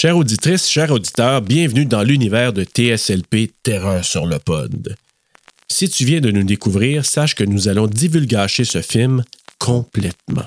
Chères 0.00 0.16
auditrices, 0.16 0.66
chers 0.66 0.90
auditeurs, 0.90 1.42
bienvenue 1.42 1.84
dans 1.84 2.02
l'univers 2.02 2.54
de 2.54 2.64
TSLP 2.64 3.52
Terreur 3.62 4.02
sur 4.02 4.24
le 4.24 4.38
pod. 4.38 4.96
Si 5.70 5.90
tu 5.90 6.06
viens 6.06 6.22
de 6.22 6.30
nous 6.30 6.42
découvrir, 6.42 7.04
sache 7.04 7.34
que 7.34 7.44
nous 7.44 7.68
allons 7.68 7.86
divulgacher 7.86 8.64
ce 8.64 8.80
film 8.80 9.22
complètement. 9.58 10.46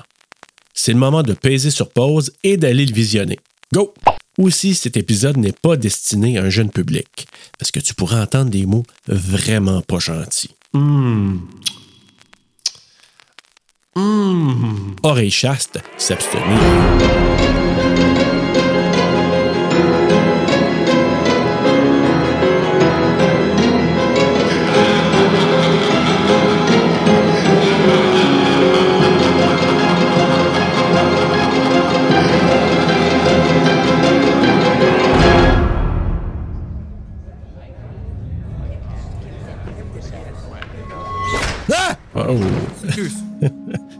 C'est 0.74 0.92
le 0.92 0.98
moment 0.98 1.22
de 1.22 1.34
peser 1.34 1.70
sur 1.70 1.88
pause 1.90 2.32
et 2.42 2.56
d'aller 2.56 2.84
le 2.84 2.92
visionner. 2.92 3.38
Go! 3.72 3.94
Aussi, 4.38 4.74
cet 4.74 4.96
épisode 4.96 5.36
n'est 5.36 5.52
pas 5.52 5.76
destiné 5.76 6.36
à 6.36 6.42
un 6.42 6.50
jeune 6.50 6.70
public, 6.70 7.28
parce 7.56 7.70
que 7.70 7.78
tu 7.78 7.94
pourras 7.94 8.24
entendre 8.24 8.50
des 8.50 8.66
mots 8.66 8.82
vraiment 9.06 9.82
pas 9.82 10.00
gentils. 10.00 10.50
Hum. 10.72 11.48
Hum. 13.94 14.96
Oreille 15.04 15.30
chaste, 15.30 15.78
s'abstenir. 15.96 16.58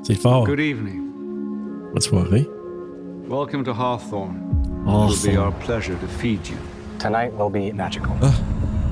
C'est 0.04 0.14
fort. 0.14 0.44
Good 0.46 0.60
evening. 0.60 1.00
Bonne 1.92 2.00
soirée. 2.00 2.48
Welcome 3.28 3.64
to 3.64 3.72
Hawthorne. 3.72 4.40
It 4.86 4.90
will 4.90 5.16
be 5.32 5.36
our 5.38 5.52
pleasure 5.64 5.96
to 5.96 6.06
feed 6.06 6.46
you. 6.46 6.56
Tonight 6.98 7.32
will 7.34 7.50
be 7.50 7.72
magical. 7.72 8.12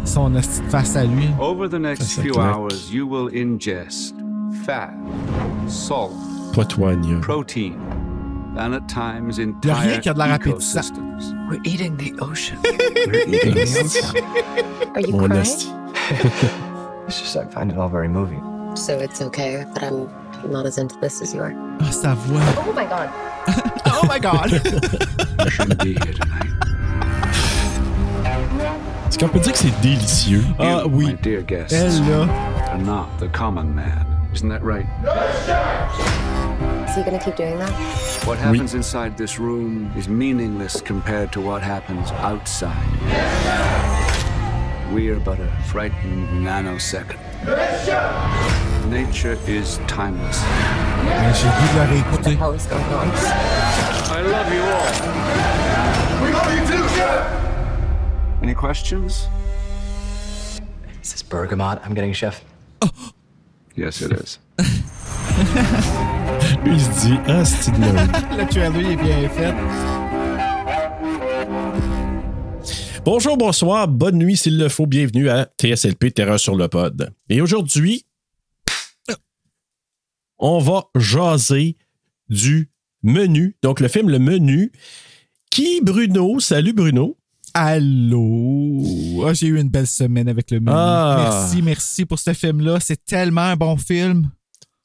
Son 0.05 0.34
esti 0.34 0.62
de 0.62 0.69
face 0.70 0.97
à 0.97 1.05
lui. 1.05 1.28
Over 1.39 1.69
the 1.69 1.78
next 1.78 2.03
Ça, 2.03 2.17
ça 2.17 2.22
few 2.22 2.33
claque. 2.33 2.56
hours, 2.56 2.91
you 2.92 3.06
will 3.06 3.28
ingest 3.28 4.14
fat, 4.64 4.92
salt, 5.69 6.12
Poitrogne. 6.55 7.20
protein, 7.20 7.75
and 8.59 8.75
at 8.75 8.89
times 8.89 9.39
Y 9.39 9.42
a 9.42 9.44
entire 9.44 9.89
rien 9.89 10.00
qui 10.00 10.09
a 10.09 10.15
de 10.15 10.19
l'air 10.19 10.34
ecosystems. 10.39 11.34
We're 11.48 11.61
eating 11.65 11.97
the 11.98 12.12
ocean. 12.20 12.59
We're 13.06 13.28
eating 13.28 13.55
the 13.55 13.81
ocean. 13.84 14.25
Are 14.94 15.00
you 15.00 15.12
Mon 15.12 15.28
crying? 15.28 15.44
It's 17.06 17.20
just 17.20 17.37
I 17.37 17.44
find 17.47 17.70
it 17.70 17.77
all 17.78 17.89
very 17.91 18.09
moving. 18.09 18.41
So 18.75 18.98
it's 18.98 19.20
okay 19.20 19.65
that 19.75 19.83
I'm 19.92 20.09
not 20.51 20.67
as 20.67 20.79
into 20.79 20.97
this 21.01 21.21
as 21.23 21.33
you 21.35 21.41
are. 21.41 21.55
Ah, 21.81 21.91
sa 21.91 22.15
voix. 22.15 22.41
Oh 22.67 22.73
my 22.73 22.85
god. 22.85 23.11
Oh 23.95 24.07
my 24.09 24.19
god! 24.19 24.51
You 24.51 25.51
shouldn't 25.51 25.79
be 25.83 25.93
here 25.95 26.15
tonight. 26.15 26.49
Est-ce 29.09 29.19
qu'on 29.19 29.29
peut 29.29 29.39
dire 29.41 29.53
que 29.53 29.59
c'est 29.59 29.81
délicieux? 29.81 30.45
Ah 30.59 30.83
You, 30.84 30.89
oui. 30.89 31.07
my 31.07 31.12
dear 31.23 31.43
guests, 31.43 31.73
Elle, 31.73 32.01
là. 32.09 32.27
are 32.73 32.79
not 32.79 33.07
the 33.21 33.29
common 33.29 33.75
man. 33.75 34.07
Isn't 34.33 34.49
that 34.49 34.62
right? 34.62 34.87
Is 36.89 36.97
he 36.97 37.03
gonna 37.03 37.19
keep 37.23 37.37
doing 37.37 37.59
that? 37.59 37.71
What 38.27 38.39
happens 38.39 38.75
inside 38.75 39.17
this 39.17 39.39
room 39.39 39.93
is 39.97 40.09
meaningless 40.09 40.81
compared 40.81 41.31
to 41.33 41.41
what 41.41 41.62
happens 41.62 42.11
outside. 42.23 42.73
We 44.93 45.11
are 45.11 45.21
but 45.21 45.39
a 45.39 45.49
frightened 45.71 46.29
nanosecond. 46.47 47.19
Nature 48.91 49.38
is 49.47 49.78
timeless. 49.86 50.42
Mais 51.05 51.33
J'ai 51.34 51.48
goût 51.48 51.72
de 51.72 51.78
la 51.78 51.84
réécouter. 51.86 52.36
hell 52.36 52.55
is 52.55 52.66
going 52.66 52.83
on? 52.92 53.08
I 54.11 54.22
love 54.22 54.52
you 54.52 54.62
all. 54.62 54.86
Any 58.42 58.55
questions? 58.55 59.28
Is 61.03 61.12
this 61.12 61.22
bergamot 61.22 61.78
I'm 61.84 61.94
getting, 61.94 62.12
Chef? 62.12 62.44
Yes, 63.75 64.03
it 64.03 64.12
is. 64.12 64.38
Lui, 66.62 66.72
il 66.75 66.81
se 66.81 66.91
dit, 67.06 67.19
ah, 67.26 67.42
c'est 67.42 67.71
une. 67.71 67.87
Le 68.37 68.47
trailer 68.50 68.91
est 68.91 68.97
bien 68.97 69.28
fait. 69.31 69.54
Bonjour, 73.03 73.38
bonsoir, 73.38 73.88
bonne 73.88 74.19
nuit 74.19 74.37
s'il 74.37 74.59
le 74.59 74.69
faut. 74.69 74.84
Bienvenue 74.87 75.31
à 75.31 75.48
TSLP 75.59 76.12
Terreur 76.12 76.38
sur 76.38 76.54
le 76.54 76.69
pod. 76.69 77.15
Et 77.31 77.41
aujourd'hui, 77.41 78.04
on 80.42 80.58
va 80.58 80.84
jaser 80.98 81.76
du 82.28 82.70
menu. 83.03 83.56
Donc, 83.62 83.80
le 83.80 83.88
film 83.88 84.10
Le 84.10 84.19
Menu, 84.19 84.72
qui, 85.50 85.80
Bruno, 85.80 86.41
salut 86.41 86.72
Bruno. 86.72 87.16
Allô? 87.54 88.82
Ah, 89.25 89.34
J'ai 89.34 89.47
eu 89.47 89.60
une 89.60 89.69
belle 89.69 89.86
semaine 89.86 90.28
avec 90.28 90.50
le 90.50 90.58
menu. 90.60 90.72
Ah. 90.75 91.30
Merci, 91.30 91.62
merci 91.62 92.04
pour 92.04 92.19
ce 92.19 92.32
film-là. 92.32 92.80
C'est 92.80 93.04
tellement 93.04 93.42
un 93.42 93.56
bon 93.56 93.76
film. 93.76 94.30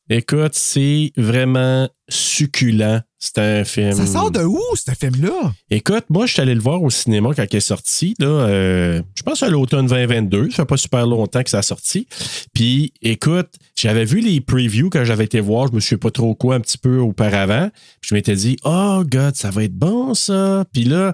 Écoute, 0.09 0.53
c'est 0.53 1.11
vraiment 1.17 1.89
succulent. 2.07 3.01
C'est 3.19 3.39
un 3.39 3.65
film. 3.65 3.93
Ça 3.93 4.05
sort 4.05 4.31
de 4.31 4.43
où, 4.43 4.61
ce 4.75 4.91
film-là? 4.91 5.53
Écoute, 5.69 6.05
moi, 6.09 6.25
je 6.27 6.33
suis 6.33 6.41
allé 6.41 6.55
le 6.55 6.61
voir 6.61 6.81
au 6.81 6.89
cinéma 6.89 7.31
quand 7.35 7.45
il 7.51 7.55
est 7.57 7.59
sorti. 7.59 8.13
Là, 8.19 8.27
euh, 8.27 9.01
je 9.15 9.23
pense 9.23 9.43
à 9.43 9.49
l'automne 9.49 9.87
2022. 9.87 10.51
Ça 10.51 10.57
fait 10.57 10.65
pas 10.65 10.77
super 10.77 11.05
longtemps 11.07 11.43
que 11.43 11.49
ça 11.49 11.57
a 11.57 11.61
sorti. 11.61 12.07
Puis, 12.53 12.93
écoute, 13.01 13.49
j'avais 13.75 14.05
vu 14.05 14.21
les 14.21 14.39
previews 14.39 14.89
quand 14.89 15.03
j'avais 15.03 15.25
été 15.25 15.41
voir. 15.41 15.67
Je 15.67 15.73
me 15.73 15.79
suis 15.81 15.97
pas 15.97 16.11
trop 16.11 16.35
quoi 16.35 16.55
un 16.55 16.61
petit 16.61 16.77
peu 16.77 16.99
auparavant. 16.99 17.69
Puis 17.99 18.09
je 18.09 18.15
m'étais 18.15 18.35
dit, 18.35 18.55
oh, 18.63 19.03
God, 19.05 19.35
ça 19.35 19.49
va 19.49 19.63
être 19.63 19.75
bon, 19.75 20.13
ça. 20.13 20.63
Puis 20.71 20.85
là, 20.85 21.13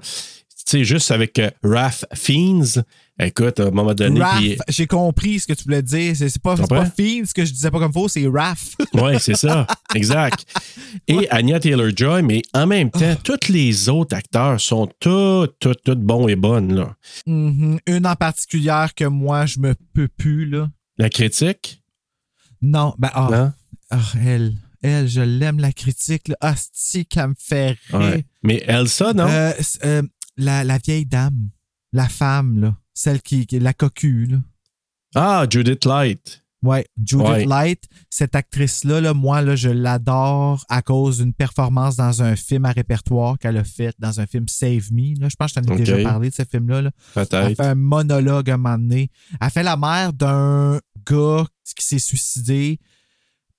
tu 0.66 0.78
sais, 0.78 0.84
juste 0.84 1.10
avec 1.10 1.40
euh, 1.40 1.50
Raph 1.64 2.06
Fiennes, 2.14 2.84
écoute, 3.20 3.60
à 3.60 3.68
un 3.68 3.72
moment 3.72 3.94
donné. 3.94 4.20
Raph, 4.22 4.38
puis- 4.40 4.58
j'ai 4.70 4.88
compris 4.88 5.40
ce 5.40 5.48
que 5.48 5.54
tu 5.54 5.64
voulais 5.66 5.82
dire. 5.82 6.16
C'est 6.16 6.42
pas, 6.42 6.56
pas 6.56 6.86
Fiend, 6.86 7.26
ce 7.26 7.34
que 7.34 7.46
je 7.46 7.52
disais 7.54 7.70
pas 7.72 7.80
comme 7.80 7.94
faux, 7.94 8.08
c'est 8.08 8.28
Raph. 8.28 8.76
Oui, 8.94 9.14
c'est 9.20 9.36
ça. 9.36 9.66
Exact. 9.96 10.46
Et 11.08 11.30
Anya 11.32 11.60
Taylor-Joy, 11.60 12.24
mais 12.24 12.42
en 12.54 12.68
même 12.68 12.90
temps, 12.92 13.00
Ah. 13.04 13.16
tous 13.24 13.50
les 13.52 13.90
autres 13.90 14.16
acteurs 14.16 14.60
sont 14.60 14.88
tous, 15.00 15.48
tous, 15.60 15.76
tous 15.84 15.96
bons 15.96 16.28
et 16.28 16.36
bonnes. 16.36 16.74
Là. 16.76 16.96
Mhm. 17.26 17.80
Une 17.88 18.08
en 18.08 18.16
particulier 18.16 18.86
que 18.96 19.06
moi, 19.06 19.46
je 19.46 19.60
me 19.60 19.76
peux 19.94 20.08
plus, 20.08 20.46
là. 20.46 20.70
La 20.98 21.10
critique, 21.10 21.82
Non, 22.62 22.94
ben, 22.98 23.10
ah, 23.14 23.28
non? 23.32 23.54
ah, 23.90 24.00
elle, 24.26 24.54
elle, 24.82 25.08
je 25.08 25.22
l'aime, 25.22 25.60
la 25.60 25.72
critique, 25.72 26.28
là. 26.28 26.36
Ah, 26.42 26.56
c'est 26.72 27.04
qu'elle 27.06 27.30
me 27.30 27.36
fait 27.38 27.78
rire. 27.90 28.00
Ouais. 28.00 28.26
Mais 28.44 28.64
Elsa, 28.68 29.14
non? 29.14 29.28
Euh, 29.28 29.52
euh, 29.86 30.02
la, 30.38 30.64
la 30.64 30.78
vieille 30.78 31.06
dame, 31.06 31.50
la 31.94 32.08
femme, 32.08 32.60
là. 32.62 32.76
Celle 32.94 33.22
qui, 33.22 33.46
qui 33.48 33.56
est 33.58 33.60
la 33.60 33.74
cocu, 33.74 34.26
là. 34.26 34.38
Ah, 35.16 35.46
Judith 35.50 35.86
Light. 35.86 36.44
Ouais, 36.64 36.88
Judith 36.98 37.28
Ouais. 37.28 37.46
Light, 37.46 37.84
cette 38.10 38.36
actrice-là, 38.36 39.02
là, 39.02 39.14
moi, 39.14 39.42
là, 39.42 39.56
je 39.56 39.68
l'adore 39.70 40.64
à 40.70 40.82
cause 40.82 41.18
d'une 41.18 41.34
performance 41.34 41.98
dans 41.98 42.24
un 42.24 42.38
film 42.38 42.64
à 42.64 42.72
répertoire 42.72 43.38
qu'elle 43.38 43.58
a 43.58 43.66
fait, 43.66 43.94
dans 44.00 44.22
un 44.22 44.26
film 44.26 44.48
Save 44.48 44.92
Me. 44.94 45.20
Là. 45.20 45.28
Je 45.30 45.36
pense 45.36 45.52
que 45.52 45.60
je 45.62 45.66
t'en 45.68 45.74
ai 45.76 45.80
déjà 45.80 46.02
parlé 46.02 46.30
de 46.30 46.34
ce 46.36 46.44
film-là. 46.50 46.84
là. 46.84 46.92
Elle 47.16 47.56
fait 47.56 47.60
un 47.60 47.76
monologue 47.76 48.50
à 48.50 48.54
un 48.54 48.58
moment 48.58 48.78
donné. 48.78 49.10
Elle 49.42 49.50
fait 49.50 49.64
la 49.64 49.76
mère 49.76 50.14
d'un 50.14 50.80
gars 51.06 51.46
qui 51.76 51.86
s'est 51.86 52.00
suicidé, 52.00 52.80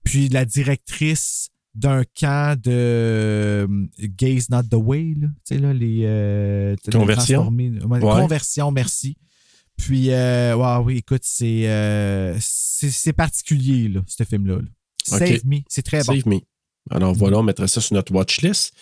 puis 0.02 0.28
la 0.30 0.44
directrice 0.46 1.50
d'un 1.74 2.04
camp 2.18 2.58
de 2.60 2.70
euh, 2.70 3.66
Gays 3.98 4.44
Not 4.50 4.64
the 4.64 4.74
Way, 4.74 5.14
là. 5.20 5.28
Tu 5.46 5.54
sais, 5.54 5.58
là, 5.58 5.72
les. 5.72 6.02
euh, 6.04 6.76
Conversion? 6.92 7.48
Ouais, 7.48 8.70
merci. 8.72 9.16
Puis, 9.76 10.10
euh, 10.10 10.54
oui, 10.84 10.98
écoute, 10.98 11.22
c'est 11.24 11.68
euh, 11.68 12.36
c'est 12.40 12.90
c'est 12.90 13.12
particulier, 13.12 13.88
là, 13.88 14.02
ce 14.06 14.22
film-là. 14.24 14.56
là. 14.58 14.68
Save 15.02 15.44
Me, 15.44 15.58
c'est 15.68 15.82
très 15.82 16.02
bon. 16.04 16.14
Save 16.14 16.26
Me. 16.28 16.38
Alors 16.90 17.12
voilà, 17.14 17.38
on 17.38 17.42
mettra 17.42 17.66
ça 17.66 17.80
sur 17.80 17.94
notre 17.94 18.12
watch 18.14 18.40
list. 18.42 18.72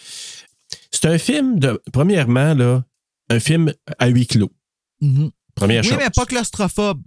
C'est 0.91 1.06
un 1.06 1.19
film 1.19 1.58
de. 1.58 1.81
Premièrement, 1.92 2.54
là, 2.54 2.84
un 3.31 3.41
film 3.41 3.72
à 3.99 4.08
huis 4.08 4.26
clos. 4.26 4.52
Mhm. 5.00 5.31
Première 5.55 5.82
Oui, 5.82 5.88
chose. 5.88 5.99
mais 5.99 6.11
pas 6.11 6.26
claustrophobe. 6.26 7.02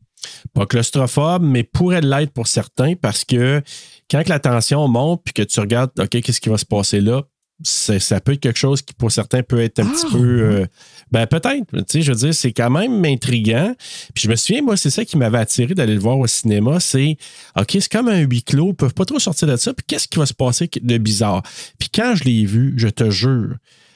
Pas 0.54 0.66
claustrophobe, 0.66 1.44
mais 1.44 1.64
pourrait 1.64 2.02
l'être 2.02 2.32
pour 2.32 2.48
certains 2.48 2.94
parce 2.96 3.24
que 3.26 3.62
quand 4.10 4.28
la 4.28 4.40
tension 4.40 4.88
monte 4.88 5.22
puis 5.24 5.34
que 5.34 5.42
tu 5.44 5.60
regardes, 5.60 5.92
OK, 6.00 6.10
qu'est-ce 6.22 6.42
qui 6.42 6.50
va 6.50 6.58
se 6.58 6.66
passer 6.66 7.02
là, 7.02 7.24
c'est- 7.64 8.00
ça 8.00 8.20
peut 8.20 8.34
être 8.34 8.42
quelque 8.42 8.60
chose 8.60 8.82
qui, 8.82 8.94
pour 8.94 9.12
certains, 9.14 9.42
peut 9.42 9.62
être 9.62 9.80
un 9.80 9.88
Ah, 9.88 9.92
petit 9.94 10.12
peu. 10.12 10.42
euh, 10.42 10.66
ben, 11.10 11.26
peut-être. 11.26 11.66
Tu 11.72 11.84
sais, 11.88 12.02
je 12.02 12.12
veux 12.12 12.18
dire, 12.18 12.34
c'est 12.34 12.52
quand 12.52 12.70
même 12.70 13.04
intriguant. 13.06 13.74
Puis 14.14 14.26
je 14.26 14.30
me 14.30 14.36
souviens, 14.36 14.62
moi, 14.62 14.76
c'est 14.76 14.90
ça 14.90 15.06
qui 15.06 15.18
m'avait 15.18 15.38
attiré 15.38 15.74
d'aller 15.74 15.94
le 15.94 16.00
voir 16.02 16.20
au 16.20 16.28
cinéma. 16.28 16.82
C'est, 16.82 17.16
OK, 17.58 17.70
c'est 17.72 17.90
comme 17.92 18.10
un 18.10 18.20
huis 18.20 18.44
clos. 18.44 18.72
Ils 18.72 18.76
peuvent 18.76 18.94
pas 18.94 19.06
trop 19.06 19.20
sortir 19.20 19.48
de 19.48 19.56
ça. 19.56 19.74
Puis 19.74 19.86
qu'est-ce 19.88 20.08
qui 20.10 20.20
va 20.20 20.26
se 20.26 20.34
passer 20.34 20.70
de 20.82 20.98
bizarre? 20.98 21.44
Puis 21.80 21.88
quand 21.96 22.14
je 22.16 22.26
l'ai 22.26 22.46
vu, 22.46 22.74
je 22.76 22.90
te 22.90 23.10
jure, 23.10 23.56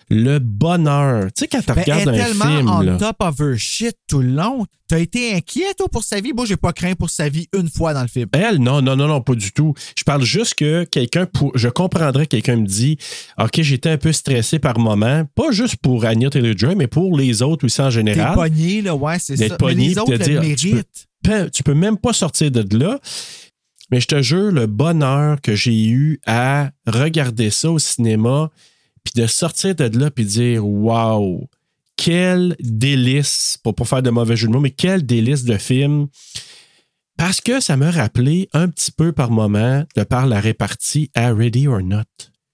le 0.10 0.40
bonheur. 0.40 1.28
Tu 1.28 1.42
sais, 1.42 1.48
quand 1.48 1.60
tu 1.60 1.66
Ben, 1.68 1.74
elle 1.78 1.82
regardes 1.94 2.16
est 2.16 2.22
un 2.22 2.26
tellement 2.26 2.46
film, 2.58 2.70
on 2.70 2.80
là, 2.82 2.98
top 2.98 3.16
of 3.20 3.40
her 3.40 3.58
shit 3.58 3.96
tout 4.08 4.20
le 4.22 4.30
long. 4.30 4.66
T'as 4.88 4.98
été 5.00 5.36
inquiet, 5.36 5.74
toi, 5.78 5.88
pour 5.88 6.04
sa 6.04 6.20
vie? 6.20 6.34
Moi, 6.34 6.46
j'ai 6.48 6.58
pas 6.58 6.74
craint 6.74 6.94
pour 6.96 7.12
sa 7.12 7.30
vie 7.30 7.48
une 7.56 7.70
fois 7.70 7.94
dans 7.94 8.02
le 8.02 8.08
film. 8.08 8.26
Elle, 8.32 8.58
non, 8.58 8.82
non, 8.82 8.96
non, 8.96 9.08
non, 9.08 9.22
pas 9.22 9.36
du 9.36 9.52
tout. 9.52 9.76
Je 9.96 10.04
parle 10.04 10.24
juste 10.24 10.56
que 10.56 10.84
quelqu'un, 10.86 11.28
pour, 11.28 11.52
je 11.56 11.68
comprendrais 11.70 12.26
que 12.26 12.32
quelqu'un 12.32 12.56
me 12.56 12.66
dit, 12.66 12.98
OK, 13.40 13.62
j'étais 13.62 13.90
un 13.92 13.98
peu 13.98 14.12
stressé 14.12 14.58
par 14.58 14.80
moment, 14.80 15.26
pas 15.36 15.52
juste 15.52 15.76
pour 15.76 16.06
Anya 16.06 16.32
Taylor-Joy, 16.32 16.76
mais 16.76 16.88
pour 16.88 17.16
les 17.16 17.44
autres 17.44 17.66
aussi 17.66 17.80
en 17.82 17.86
T'es 17.86 17.92
général. 17.92 18.34
pogné, 18.34 18.82
là, 18.82 18.96
ouais, 18.96 19.20
c'est 19.20 19.38
ça. 19.38 19.58
pogné, 19.58 19.76
Mais 19.76 19.88
les 19.90 20.00
autres 20.00 20.12
le 20.14 20.56
dire, 20.56 20.84
peux- 21.24 21.50
Tu 21.52 21.62
peux 21.62 21.76
même 21.76 21.98
pas 21.98 22.14
sortir 22.14 22.50
de 22.50 22.66
là. 22.78 23.00
Mais 23.92 24.00
je 24.00 24.08
te 24.08 24.22
jure, 24.24 24.52
le 24.52 24.66
bonheur 24.68 25.40
que 25.42 25.54
j'ai 25.54 25.86
eu 25.88 26.20
à 26.26 26.72
regarder 26.88 27.50
ça 27.52 27.70
au 27.70 27.78
cinéma, 27.80 28.50
puis 29.14 29.22
de 29.22 29.28
sortir 29.28 29.76
de 29.76 29.98
là, 29.98 30.12
puis 30.12 30.26
dire, 30.26 30.66
wow, 30.66 31.48
quel 31.96 32.56
délice, 32.60 33.58
pour 33.64 33.76
pas 33.76 33.86
faire 33.86 34.02
de 34.04 34.10
mauvais 34.10 34.36
jeu 34.38 34.48
de 34.48 34.54
mots, 34.54 34.60
mais 34.60 34.72
quel 34.72 35.06
délice 35.06 35.44
de 35.44 35.58
film. 35.58 36.08
Parce 37.18 37.42
que 37.42 37.60
ça 37.60 37.76
me 37.76 37.90
rappelait 37.90 38.48
un 38.54 38.70
petit 38.70 38.92
peu 38.92 39.12
par 39.12 39.30
moment, 39.32 39.84
de 39.96 40.04
par 40.04 40.26
la 40.26 40.40
répartie 40.40 41.12
à 41.16 41.34
Ready 41.34 41.68
or 41.68 41.82
Not. 41.82 42.04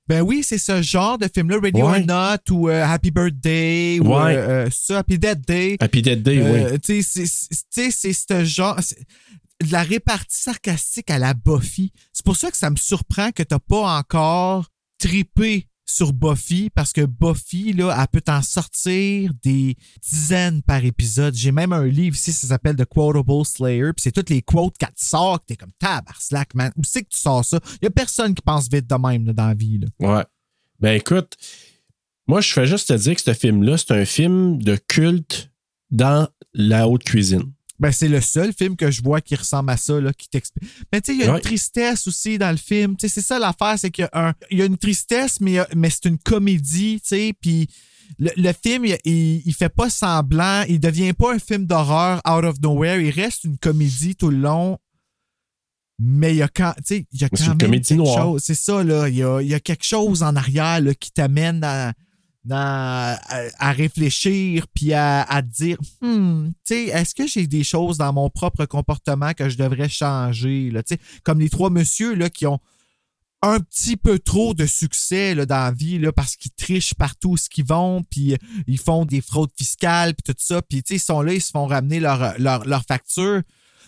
Ben 0.07 0.21
oui, 0.21 0.43
c'est 0.43 0.57
ce 0.59 0.81
genre 0.81 1.17
de 1.17 1.27
film-là, 1.33 1.57
Ready 1.61 1.81
Ouais. 1.81 1.99
or 2.01 2.05
Not, 2.05 2.53
ou 2.55 2.69
euh, 2.69 2.83
Happy 2.83 3.11
Birthday, 3.11 3.99
ou 3.99 4.07
Ouais. 4.15 4.35
euh, 4.35 4.65
euh, 4.65 4.69
ça, 4.71 4.99
Happy 4.99 5.17
Dead 5.19 5.41
Day. 5.45 5.77
Happy 5.79 6.01
Dead 6.01 6.21
Day, 6.23 6.37
oui. 6.41 6.59
Euh, 6.59 6.77
tu 6.83 7.01
sais, 7.03 7.25
c'est- 7.25 7.47
c'est 7.51 7.55
tu 7.71 7.91
sais, 7.91 7.91
c'est 7.91 8.13
ce 8.13 8.43
genre. 8.45 8.79
de 9.65 9.71
la 9.71 9.83
répartie 9.83 10.37
sarcastique 10.37 11.09
à 11.09 11.17
la 11.17 11.33
Buffy. 11.33 11.93
C'est 12.11 12.25
pour 12.25 12.35
ça 12.35 12.51
que 12.51 12.57
ça 12.57 12.69
me 12.69 12.75
surprend 12.75 13.31
que 13.31 13.41
t'as 13.41 13.57
pas 13.57 13.97
encore 13.97 14.69
tripé 14.99 15.69
sur 15.85 16.13
Buffy, 16.13 16.69
parce 16.69 16.91
que 16.91 17.05
Buffy, 17.05 17.73
là, 17.73 17.95
elle 17.97 18.07
peut 18.07 18.21
t'en 18.21 18.41
sortir 18.41 19.31
des 19.43 19.75
dizaines 20.01 20.61
par 20.63 20.83
épisode. 20.83 21.35
J'ai 21.35 21.51
même 21.51 21.73
un 21.73 21.85
livre 21.85 22.15
ici, 22.15 22.33
ça 22.33 22.47
s'appelle 22.47 22.75
The 22.75 22.85
Quotable 22.85 23.45
Slayer, 23.45 23.93
puis 23.93 24.01
c'est 24.01 24.11
toutes 24.11 24.29
les 24.29 24.41
quotes 24.41 24.77
qu'elle 24.77 24.89
sort, 24.95 25.39
que 25.41 25.45
t'es 25.47 25.55
comme 25.55 25.71
tabarnak, 25.79 26.53
man. 26.55 26.71
Où 26.75 26.83
c'est 26.83 27.03
que 27.03 27.09
tu 27.09 27.19
sors 27.19 27.45
ça? 27.45 27.59
Il 27.81 27.85
y 27.85 27.87
a 27.87 27.91
personne 27.91 28.33
qui 28.33 28.41
pense 28.41 28.67
vite 28.69 28.87
de 28.87 28.95
même 28.95 29.25
dans 29.25 29.47
la 29.47 29.53
vie. 29.53 29.79
Là. 29.79 29.87
Ouais. 29.99 30.23
Ben 30.79 30.95
écoute, 30.95 31.35
moi, 32.27 32.41
je 32.41 32.51
fais 32.51 32.65
juste 32.65 32.87
te 32.87 32.93
dire 32.93 33.15
que 33.15 33.21
ce 33.21 33.33
film-là, 33.33 33.77
c'est 33.77 33.91
un 33.91 34.05
film 34.05 34.61
de 34.61 34.75
culte 34.75 35.51
dans 35.91 36.27
la 36.53 36.87
haute 36.87 37.03
cuisine. 37.03 37.53
Ben, 37.77 37.91
c'est 37.91 38.07
le 38.07 38.21
seul 38.21 38.53
film 38.53 38.77
que 38.77 38.89
je 38.89 39.01
vois 39.03 39.19
qui 39.19 39.35
ressemble 39.35 39.69
à 39.69 39.75
ça, 39.77 39.99
là, 39.99 40.13
qui 40.13 40.29
t'explique. 40.29 40.63
Mais 40.93 41.01
tu 41.01 41.11
sais, 41.11 41.17
il 41.17 41.25
y 41.25 41.27
a 41.27 41.31
Ouais. 41.31 41.37
une 41.39 41.43
tristesse 41.43 42.07
aussi 42.07 42.37
dans 42.37 42.51
le 42.51 42.55
film. 42.57 42.95
Tu 42.95 43.07
sais, 43.09 43.15
c'est 43.15 43.25
ça 43.27 43.37
l'affaire, 43.37 43.75
c'est 43.77 43.91
qu'il 43.91 44.03
y 44.03 44.07
a 44.17 44.27
un, 44.29 44.33
y 44.49 44.61
a 44.61 44.65
une 44.65 44.77
tristesse, 44.77 45.41
mais, 45.41 45.59
a- 45.59 45.67
mais 45.75 45.89
c'est 45.89 46.05
une 46.05 46.17
comédie, 46.17 47.01
tu 47.01 47.09
sais, 47.09 47.33
puis 47.39 47.67
le, 48.17 48.29
le 48.37 48.53
film, 48.53 48.85
il, 48.85 48.97
il, 49.03 49.41
il 49.45 49.53
fait 49.53 49.67
pas 49.67 49.89
semblant, 49.89 50.63
il 50.69 50.79
devient 50.79 51.11
pas 51.11 51.33
un 51.33 51.39
film 51.39 51.65
d'horreur 51.65 52.21
out 52.25 52.45
of 52.45 52.61
nowhere, 52.61 53.01
il 53.01 53.09
reste 53.09 53.43
une 53.43 53.57
comédie 53.57 54.15
tout 54.15 54.29
le 54.29 54.37
long. 54.37 54.77
Mais 55.99 56.33
il 56.33 56.37
y 56.37 56.41
a 56.41 56.47
quand, 56.49 56.73
tu 56.77 56.83
sais, 56.85 57.05
il 57.13 57.21
y 57.21 57.23
a 57.23 57.29
quand 57.29 57.45
même 57.61 57.71
quelque 57.81 57.93
noire. 57.93 58.17
chose. 58.23 58.41
C'est 58.43 58.53
ça, 58.55 58.83
là. 58.83 59.07
Il 59.07 59.15
y 59.15 59.23
a, 59.23 59.41
il 59.41 59.47
y 59.47 59.53
a 59.53 59.59
quelque 59.61 59.85
chose 59.85 60.23
en 60.23 60.35
arrière 60.35 60.81
là, 60.81 60.93
qui 60.93 61.09
t'amène 61.11 61.63
à, 61.63 61.93
à, 62.53 63.71
réfléchir 63.71 64.67
puis 64.73 64.93
à, 64.93 65.23
à 65.23 65.41
dire 65.41 65.77
hmm, 66.01 66.49
est-ce 66.69 67.15
que 67.15 67.27
j'ai 67.27 67.47
des 67.47 67.63
choses 67.63 67.97
dans 67.97 68.13
mon 68.13 68.29
propre 68.29 68.65
comportement 68.65 69.33
que 69.33 69.49
je 69.49 69.57
devrais 69.57 69.89
changer? 69.89 70.69
Là, 70.71 70.81
comme 71.23 71.39
les 71.39 71.49
trois 71.49 71.69
messieurs 71.69 72.13
là, 72.13 72.29
qui 72.29 72.45
ont 72.45 72.59
un 73.41 73.59
petit 73.59 73.95
peu 73.95 74.17
trop 74.17 74.53
de 74.53 74.65
succès 74.65 75.35
là, 75.35 75.45
dans 75.45 75.55
la 75.55 75.71
vie 75.71 75.99
là, 75.99 76.11
parce 76.11 76.35
qu'ils 76.35 76.51
trichent 76.51 76.95
partout 76.95 77.33
où 77.33 77.35
qu'ils 77.35 77.65
vont, 77.65 78.03
puis 78.03 78.33
euh, 78.33 78.37
ils 78.67 78.79
font 78.79 79.05
des 79.05 79.21
fraudes 79.21 79.51
fiscales, 79.55 80.15
puis 80.15 80.33
tout 80.33 80.39
ça. 80.39 80.61
Puis 80.61 80.83
ils 80.89 80.99
sont 80.99 81.21
là, 81.21 81.33
ils 81.33 81.41
se 81.41 81.51
font 81.51 81.67
ramener 81.67 81.99
leur, 81.99 82.33
leur, 82.39 82.65
leur 82.65 82.83
facture 82.83 83.41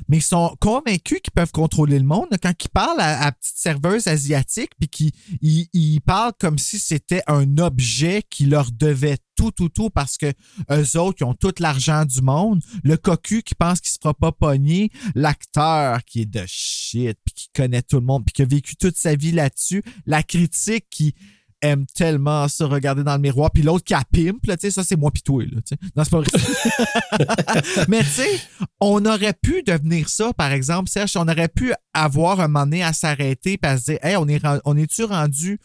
mais 0.07 0.17
ils 0.17 0.21
sont 0.21 0.55
convaincus 0.59 1.19
qu'ils 1.23 1.33
peuvent 1.33 1.51
contrôler 1.51 1.99
le 1.99 2.05
monde. 2.05 2.27
Quand 2.41 2.53
ils 2.63 2.69
parlent 2.69 2.99
à, 2.99 3.23
à 3.23 3.31
petite 3.31 3.57
serveuse 3.57 4.07
asiatique, 4.07 4.71
puis 4.79 4.89
qu'ils 4.89 5.11
ils, 5.41 5.67
ils 5.73 6.01
parlent 6.01 6.33
comme 6.39 6.57
si 6.57 6.79
c'était 6.79 7.23
un 7.27 7.57
objet 7.57 8.23
qui 8.29 8.45
leur 8.45 8.71
devait 8.71 9.17
tout, 9.37 9.51
tout, 9.51 9.69
tout, 9.69 9.89
parce 9.89 10.17
que 10.17 10.33
eux 10.71 10.99
autres, 10.99 11.17
ils 11.21 11.23
ont 11.23 11.35
tout 11.35 11.53
l'argent 11.59 12.03
du 12.03 12.21
monde. 12.21 12.61
Le 12.83 12.97
cocu 12.97 13.43
qui 13.43 13.55
pense 13.55 13.79
qu'il 13.79 13.91
se 13.91 13.97
fera 14.01 14.13
pas 14.13 14.31
pogner. 14.31 14.91
L'acteur 15.15 16.03
qui 16.03 16.21
est 16.21 16.25
de 16.25 16.43
shit, 16.47 17.17
puis 17.23 17.33
qui 17.33 17.47
connaît 17.53 17.83
tout 17.83 17.97
le 17.97 18.05
monde, 18.05 18.25
puis 18.25 18.33
qui 18.33 18.41
a 18.41 18.45
vécu 18.45 18.75
toute 18.75 18.97
sa 18.97 19.15
vie 19.15 19.31
là-dessus. 19.31 19.83
La 20.05 20.23
critique 20.23 20.87
qui 20.89 21.13
aime 21.61 21.85
tellement 21.87 22.47
ça 22.47 22.67
regarder 22.67 23.03
dans 23.03 23.15
le 23.15 23.21
miroir 23.21 23.51
puis 23.51 23.63
l'autre 23.63 23.83
qui 23.83 23.93
a 23.93 24.03
pimp 24.11 24.45
là, 24.45 24.57
tu 24.57 24.61
sais 24.61 24.71
ça 24.71 24.83
c'est 24.83 24.95
moi 24.95 25.11
pis 25.11 25.23
toi 25.23 25.43
là, 25.43 25.59
non 25.95 26.03
c'est 26.03 26.09
pas 26.09 26.19
vrai 26.19 27.85
mais 27.87 27.99
tu 28.03 28.09
sais 28.09 28.39
on 28.79 29.05
aurait 29.05 29.33
pu 29.33 29.63
devenir 29.63 30.09
ça, 30.09 30.33
par 30.33 30.51
exemple, 30.51 30.89
Serge, 30.89 31.17
on 31.17 31.27
aurait 31.27 31.47
pu 31.47 31.73
avoir 31.93 32.39
un 32.39 32.47
moment 32.47 32.65
donné 32.65 32.83
à 32.83 32.93
s'arrêter 32.93 33.59
et 33.61 33.67
à 33.67 33.77
se 33.77 33.91
dire, 33.91 33.99
hey, 34.03 34.15
on 34.17 34.27
est, 34.27 34.41
on 34.65 34.77
est-tu 34.77 35.03
rendu 35.03 35.59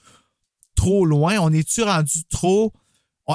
trop 0.74 1.04
loin? 1.04 1.38
On 1.40 1.52
est-tu 1.52 1.82
rendu 1.82 2.24
trop. 2.30 2.72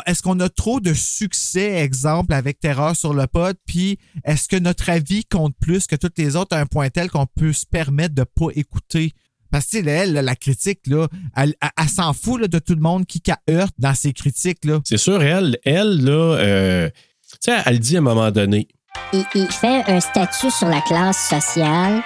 Est-ce 0.05 0.21
qu'on 0.21 0.39
a 0.41 0.49
trop 0.49 0.79
de 0.79 0.93
succès, 0.93 1.75
exemple, 1.75 2.33
avec 2.33 2.59
Terreur 2.59 2.95
sur 2.95 3.13
le 3.13 3.25
pod? 3.25 3.55
Puis 3.65 3.97
est-ce 4.25 4.47
que 4.47 4.57
notre 4.57 4.89
avis 4.89 5.25
compte 5.25 5.55
plus 5.59 5.87
que 5.87 5.95
toutes 5.95 6.17
les 6.17 6.35
autres 6.35 6.55
à 6.55 6.59
un 6.59 6.65
point 6.65 6.89
tel 6.89 7.09
qu'on 7.09 7.25
peut 7.25 7.53
se 7.53 7.65
permettre 7.65 8.13
de 8.13 8.23
pas 8.23 8.47
écouter? 8.55 9.13
Parce 9.51 9.65
que, 9.65 9.77
tu 9.77 9.83
sais, 9.83 9.89
elle, 9.89 10.13
la 10.13 10.35
critique, 10.35 10.79
là, 10.87 11.07
elle, 11.35 11.53
elle- 11.61 11.69
elle 11.77 11.89
s'en 11.89 12.13
fout 12.13 12.41
là, 12.41 12.47
de 12.47 12.59
tout 12.59 12.75
le 12.75 12.81
monde 12.81 13.05
qui 13.05 13.21
qu'elle 13.21 13.35
heurte 13.49 13.73
dans 13.77 13.93
ses 13.93 14.13
critiques. 14.13 14.65
Là. 14.65 14.79
C'est 14.83 14.97
sûr, 14.97 15.21
elle, 15.21 15.57
elle, 15.65 16.03
là, 16.03 16.35
euh, 16.37 16.89
tu 16.89 17.51
sais, 17.51 17.57
elle 17.65 17.79
dit 17.79 17.95
à 17.95 17.99
un 17.99 18.03
moment 18.03 18.31
donné, 18.31 18.67
il, 19.13 19.23
il 19.35 19.47
fait 19.47 19.83
un 19.87 19.99
statut 19.99 20.49
sur 20.51 20.67
la 20.67 20.81
classe 20.81 21.29
sociale, 21.29 22.01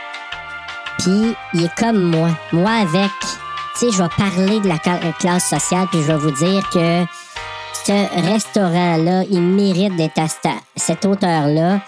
puis 1.00 1.34
il 1.54 1.64
est 1.66 1.76
comme 1.76 2.02
moi. 2.12 2.30
Moi 2.52 2.72
avec, 2.72 3.12
tu 3.22 3.80
sais, 3.80 3.92
je 3.92 3.98
vais 4.02 4.10
parler 4.18 4.60
de 4.60 4.68
la 4.68 4.76
euh, 4.88 5.12
classe 5.20 5.50
sociale, 5.50 5.88
puis 5.92 6.02
je 6.02 6.08
vais 6.08 6.18
vous 6.18 6.32
dire 6.32 6.68
que 6.70 7.06
ce 7.86 8.32
restaurant-là, 8.32 9.24
il 9.30 9.42
mérite 9.42 9.96
d'être 9.96 10.20
à 10.20 10.28
cette 10.76 11.06
hauteur-là, 11.06 11.82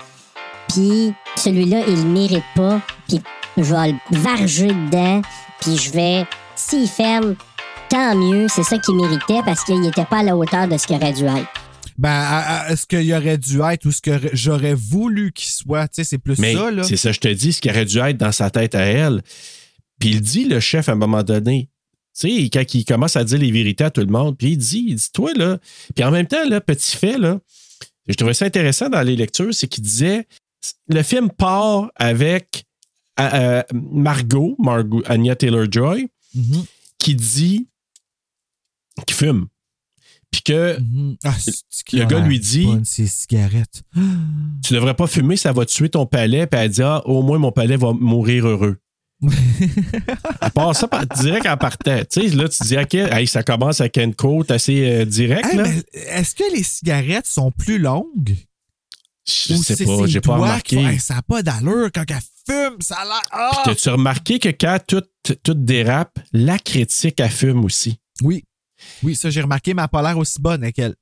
puis 0.70 1.14
celui-là, 1.36 1.82
il 1.88 1.96
le 1.98 2.04
mérite 2.06 2.44
pas, 2.56 2.80
puis 3.08 3.22
je 3.58 3.64
vais 3.64 3.92
le 4.12 4.18
varger 4.20 4.68
dedans, 4.68 5.22
puis 5.60 5.78
je 5.78 5.92
vais, 5.92 6.26
s'il 6.56 6.88
ferme, 6.88 7.36
tant 7.90 8.16
mieux, 8.16 8.48
c'est 8.48 8.64
ça 8.64 8.78
qu'il 8.78 8.96
méritait, 8.96 9.42
parce 9.46 9.64
qu'il 9.64 9.80
n'était 9.80 10.06
pas 10.06 10.20
à 10.20 10.24
la 10.24 10.36
hauteur 10.36 10.68
de 10.68 10.78
ce 10.78 10.88
qu'il 10.88 10.96
aurait 10.96 11.14
dû 11.14 11.26
être. 11.26 11.48
Ben, 11.98 12.10
à- 12.10 12.62
à- 12.64 12.70
est-ce 12.72 12.88
qu'il 12.88 13.14
aurait 13.14 13.38
dû 13.38 13.62
être 13.62 13.86
ou 13.86 13.92
ce 13.92 14.02
que 14.02 14.12
j'aurais 14.34 14.74
voulu 14.74 15.32
qu'il 15.32 15.50
soit? 15.50 15.88
Tu 15.88 15.96
sais, 15.98 16.04
c'est 16.04 16.18
plus 16.18 16.40
mais 16.40 16.56
ça, 16.56 16.72
là. 16.72 16.84
c'est 16.84 16.98
ça, 16.98 17.12
je 17.12 17.20
te 17.20 17.28
dis, 17.28 17.54
ce 17.54 17.62
qui 17.62 17.70
aurait 17.70 17.86
dû 17.86 18.00
être 18.00 18.18
dans 18.18 18.32
sa 18.32 18.50
tête 18.50 18.74
à 18.74 18.82
elle. 18.82 19.22
Puis 20.00 20.10
il 20.10 20.22
dit, 20.22 20.46
le 20.46 20.60
chef, 20.60 20.90
à 20.90 20.94
un 20.94 20.96
moment 20.96 21.22
donné, 21.22 21.70
tu 22.20 22.30
sais, 22.30 22.50
quand 22.52 22.74
il 22.74 22.84
commence 22.86 23.16
à 23.16 23.24
dire 23.24 23.38
les 23.38 23.52
vérités 23.52 23.84
à 23.84 23.92
tout 23.92 24.02
le 24.02 24.08
monde, 24.08 24.36
puis 24.38 24.52
il 24.54 24.58
dit, 24.58 24.86
il 24.88 24.96
dit, 24.96 25.10
toi, 25.14 25.32
là, 25.36 25.60
puis 25.96 26.04
en 26.04 26.10
même 26.12 26.26
temps, 26.28 26.48
là, 26.50 26.60
petit 26.62 26.98
fait, 26.98 27.18
là, 27.20 27.40
je 28.08 28.14
trouvais 28.16 28.34
ça 28.34 28.46
intéressant 28.46 28.90
dans 28.90 29.02
les 29.02 29.16
lectures, 29.16 29.54
c'est 29.54 29.68
qu'il 29.68 29.84
disait, 29.84 30.26
le 30.90 31.04
film 31.04 31.30
part 31.30 31.92
avec 31.96 32.64
euh, 33.20 33.64
Margot, 33.74 34.56
Margot, 34.60 35.04
Anya 35.06 35.36
Taylor-Joy, 35.36 36.08
Mhm, 36.36 36.66
qui 36.98 37.16
dit 37.16 37.68
qu'il 39.06 39.16
fume. 39.16 39.48
Puis 40.32 40.42
que 40.42 40.80
mhm. 40.80 41.18
Ah, 41.24 41.36
le 41.94 42.06
gars 42.06 42.20
lui 42.20 42.40
dit- 42.40 42.68
cigarettes. 42.86 43.84
tu 44.64 44.74
devrais 44.74 44.96
pas 44.96 45.06
fumer, 45.06 45.38
ça 45.38 45.52
va 45.52 45.66
tuer 45.66 45.90
ton 45.90 46.08
palais. 46.08 46.48
Puis 46.48 46.60
elle 46.60 46.72
dit, 46.72 46.82
ah, 46.82 47.02
au 47.06 47.22
moins 47.22 47.38
mon 47.38 47.52
palais 47.52 47.78
va 47.78 47.94
mourir 47.94 48.48
heureux. 48.48 48.78
à 50.42 50.50
part 50.50 50.76
ça, 50.76 50.90
direct 51.22 51.46
en 51.46 51.56
partant. 51.56 52.00
Tu 52.12 52.30
sais, 52.30 52.36
là, 52.36 52.50
tu 52.50 52.64
dis, 52.64 52.78
OK, 52.78 52.94
hey, 52.96 53.28
ça 53.28 53.44
commence 53.44 53.80
avec 53.80 53.98
une 53.98 54.16
côte 54.16 54.52
assez 54.52 54.86
euh. 54.86 55.06
Hey, 55.06 55.56
mais 55.56 55.84
Est-ce 55.94 56.36
que 56.36 56.52
les 56.54 56.64
cigarettes 56.64 57.28
sont 57.28 57.52
plus 57.52 57.78
longues? 57.78 58.36
Je 59.26 59.54
sais 59.54 59.86
pas, 59.86 60.08
j'ai 60.08 60.20
pas 60.20 60.36
remarqué. 60.36 60.78
Hey, 60.78 61.00
ça 61.00 61.16
n'a 61.16 61.22
pas 61.22 61.44
d'allure 61.44 61.90
quand 61.94 62.04
elle 62.10 62.18
fume, 62.50 62.82
ça 62.82 62.98
a 62.98 63.06
l'air. 63.06 63.24
Ah! 63.32 63.50
Puis 63.54 63.62
T'as-tu 63.66 63.90
remarqué 63.90 64.40
que 64.40 64.50
quand 64.50 64.78
tout, 64.86 65.04
tout 65.44 65.54
dérape, 65.54 66.20
la 66.32 66.58
critique, 66.60 67.20
elle 67.20 67.30
fume 67.30 67.66
aussi? 67.66 68.00
Oui. 68.22 68.44
Oui, 69.02 69.16
ça, 69.16 69.30
j'ai 69.30 69.42
remarqué, 69.42 69.74
mais 69.74 69.82
elle 69.82 69.86
n'a 69.86 69.88
pas 69.88 70.02
l'air 70.02 70.18
aussi 70.18 70.42
bonne 70.42 70.72
qu'elle. 70.72 70.96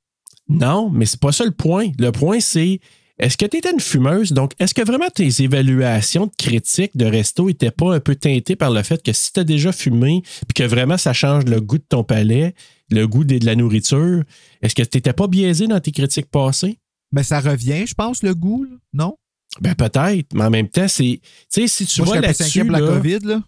Non, 0.48 0.90
mais 0.90 1.06
c'est 1.06 1.20
pas 1.20 1.32
ça 1.32 1.44
le 1.44 1.50
point. 1.50 1.90
Le 1.98 2.10
point, 2.12 2.40
c'est 2.40 2.80
est-ce 3.18 3.36
que 3.36 3.46
tu 3.46 3.58
étais 3.58 3.70
une 3.70 3.80
fumeuse? 3.80 4.32
Donc, 4.32 4.52
est-ce 4.58 4.74
que 4.74 4.82
vraiment 4.82 5.08
tes 5.08 5.42
évaluations 5.42 6.26
de 6.26 6.32
critiques 6.36 6.96
de 6.96 7.04
resto 7.04 7.46
n'étaient 7.46 7.70
pas 7.70 7.94
un 7.94 8.00
peu 8.00 8.16
teintées 8.16 8.56
par 8.56 8.70
le 8.70 8.82
fait 8.82 9.02
que 9.02 9.12
si 9.12 9.32
tu 9.32 9.40
as 9.40 9.44
déjà 9.44 9.70
fumé 9.70 10.22
puis 10.24 10.54
que 10.54 10.64
vraiment 10.64 10.98
ça 10.98 11.12
change 11.12 11.44
le 11.44 11.60
goût 11.60 11.78
de 11.78 11.84
ton 11.88 12.04
palais, 12.04 12.54
le 12.90 13.06
goût 13.06 13.24
de 13.24 13.38
de 13.38 13.46
la 13.46 13.54
nourriture, 13.54 14.24
est-ce 14.60 14.74
que 14.74 14.82
tu 14.82 14.96
n'étais 14.96 15.12
pas 15.12 15.28
biaisé 15.28 15.66
dans 15.66 15.80
tes 15.80 15.92
critiques 15.92 16.30
passées? 16.30 16.78
Mais 17.12 17.22
ça 17.22 17.40
revient, 17.40 17.86
je 17.86 17.94
pense, 17.94 18.22
le 18.22 18.34
goût, 18.34 18.64
là, 18.64 18.76
non? 18.92 19.16
Ben 19.60 19.74
peut-être, 19.74 20.32
mais 20.34 20.44
en 20.44 20.50
même 20.50 20.68
temps, 20.68 20.88
c'est. 20.88 21.20
Tu 21.52 21.66
sais, 21.66 21.68
si 21.68 21.86
tu 21.86 22.00
Moi, 22.00 22.06
vois 22.06 22.20
là-dessus. 22.20 22.60
pour 22.64 22.72
la 22.72 22.80
là- 22.80 22.86
COVID, 22.86 23.18
là. 23.24 23.42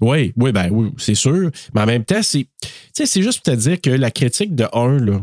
Oui, 0.00 0.32
oui, 0.36 0.52
ben 0.52 0.68
oui, 0.70 0.92
c'est 0.98 1.14
sûr. 1.14 1.50
Mais 1.74 1.80
en 1.82 1.86
même 1.86 2.04
temps, 2.04 2.22
c'est. 2.22 2.46
Tu 2.62 2.68
sais, 2.94 3.06
c'est 3.06 3.22
juste 3.22 3.42
pour 3.44 3.54
te 3.54 3.58
dire 3.58 3.80
que 3.80 3.90
la 3.90 4.10
critique 4.10 4.54
de 4.54 4.66
un, 4.72 4.98
là, 4.98 5.22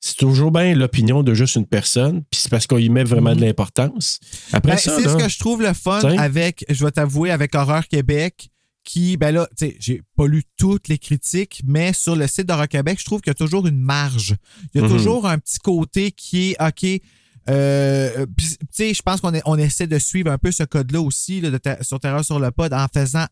c'est 0.00 0.16
toujours 0.16 0.50
bien 0.52 0.74
l'opinion 0.74 1.22
de 1.22 1.32
juste 1.34 1.56
une 1.56 1.66
personne, 1.66 2.22
puis 2.30 2.40
c'est 2.40 2.48
parce 2.50 2.66
qu'on 2.66 2.78
y 2.78 2.88
met 2.88 3.04
vraiment 3.04 3.34
de 3.34 3.40
l'importance. 3.40 4.20
Après 4.52 4.72
Ben, 4.72 4.78
ça, 4.78 4.96
c'est 4.96 5.02
ce 5.08 5.16
là, 5.16 5.24
que 5.24 5.28
je 5.28 5.38
trouve 5.38 5.62
le 5.62 5.72
fun 5.72 5.98
T'sais. 6.00 6.18
avec, 6.18 6.64
je 6.68 6.84
vais 6.84 6.90
t'avouer, 6.90 7.30
avec 7.30 7.54
Horreur 7.54 7.86
Québec, 7.88 8.48
qui, 8.84 9.16
ben 9.16 9.32
là, 9.32 9.48
tu 9.58 9.66
sais, 9.66 9.76
j'ai 9.80 10.02
pas 10.16 10.28
lu 10.28 10.44
toutes 10.56 10.86
les 10.86 10.98
critiques, 10.98 11.62
mais 11.66 11.92
sur 11.92 12.14
le 12.14 12.26
site 12.28 12.46
d'Horreur 12.46 12.68
Québec, 12.68 12.98
je 13.00 13.04
trouve 13.04 13.20
qu'il 13.20 13.30
y 13.30 13.32
a 13.32 13.34
toujours 13.34 13.66
une 13.66 13.80
marge. 13.80 14.36
Il 14.74 14.80
y 14.80 14.84
a 14.84 14.86
Mhm. 14.86 14.92
toujours 14.96 15.26
un 15.26 15.38
petit 15.38 15.58
côté 15.58 16.12
qui 16.12 16.50
est, 16.52 16.62
OK, 16.62 17.00
euh, 17.48 18.26
tu 18.36 18.56
sais, 18.70 18.94
je 18.94 19.02
pense 19.02 19.20
qu'on 19.20 19.32
on 19.44 19.56
essaie 19.58 19.86
de 19.86 19.98
suivre 19.98 20.30
un 20.30 20.38
peu 20.38 20.50
ce 20.50 20.62
code-là 20.64 21.00
aussi, 21.00 21.40
là, 21.40 21.50
de 21.50 21.58
ter- 21.58 21.82
sur 21.84 22.00
Terreur 22.00 22.24
sur 22.24 22.38
le 22.38 22.50
pod, 22.50 22.72
en 22.72 22.86
faisant, 22.92 23.26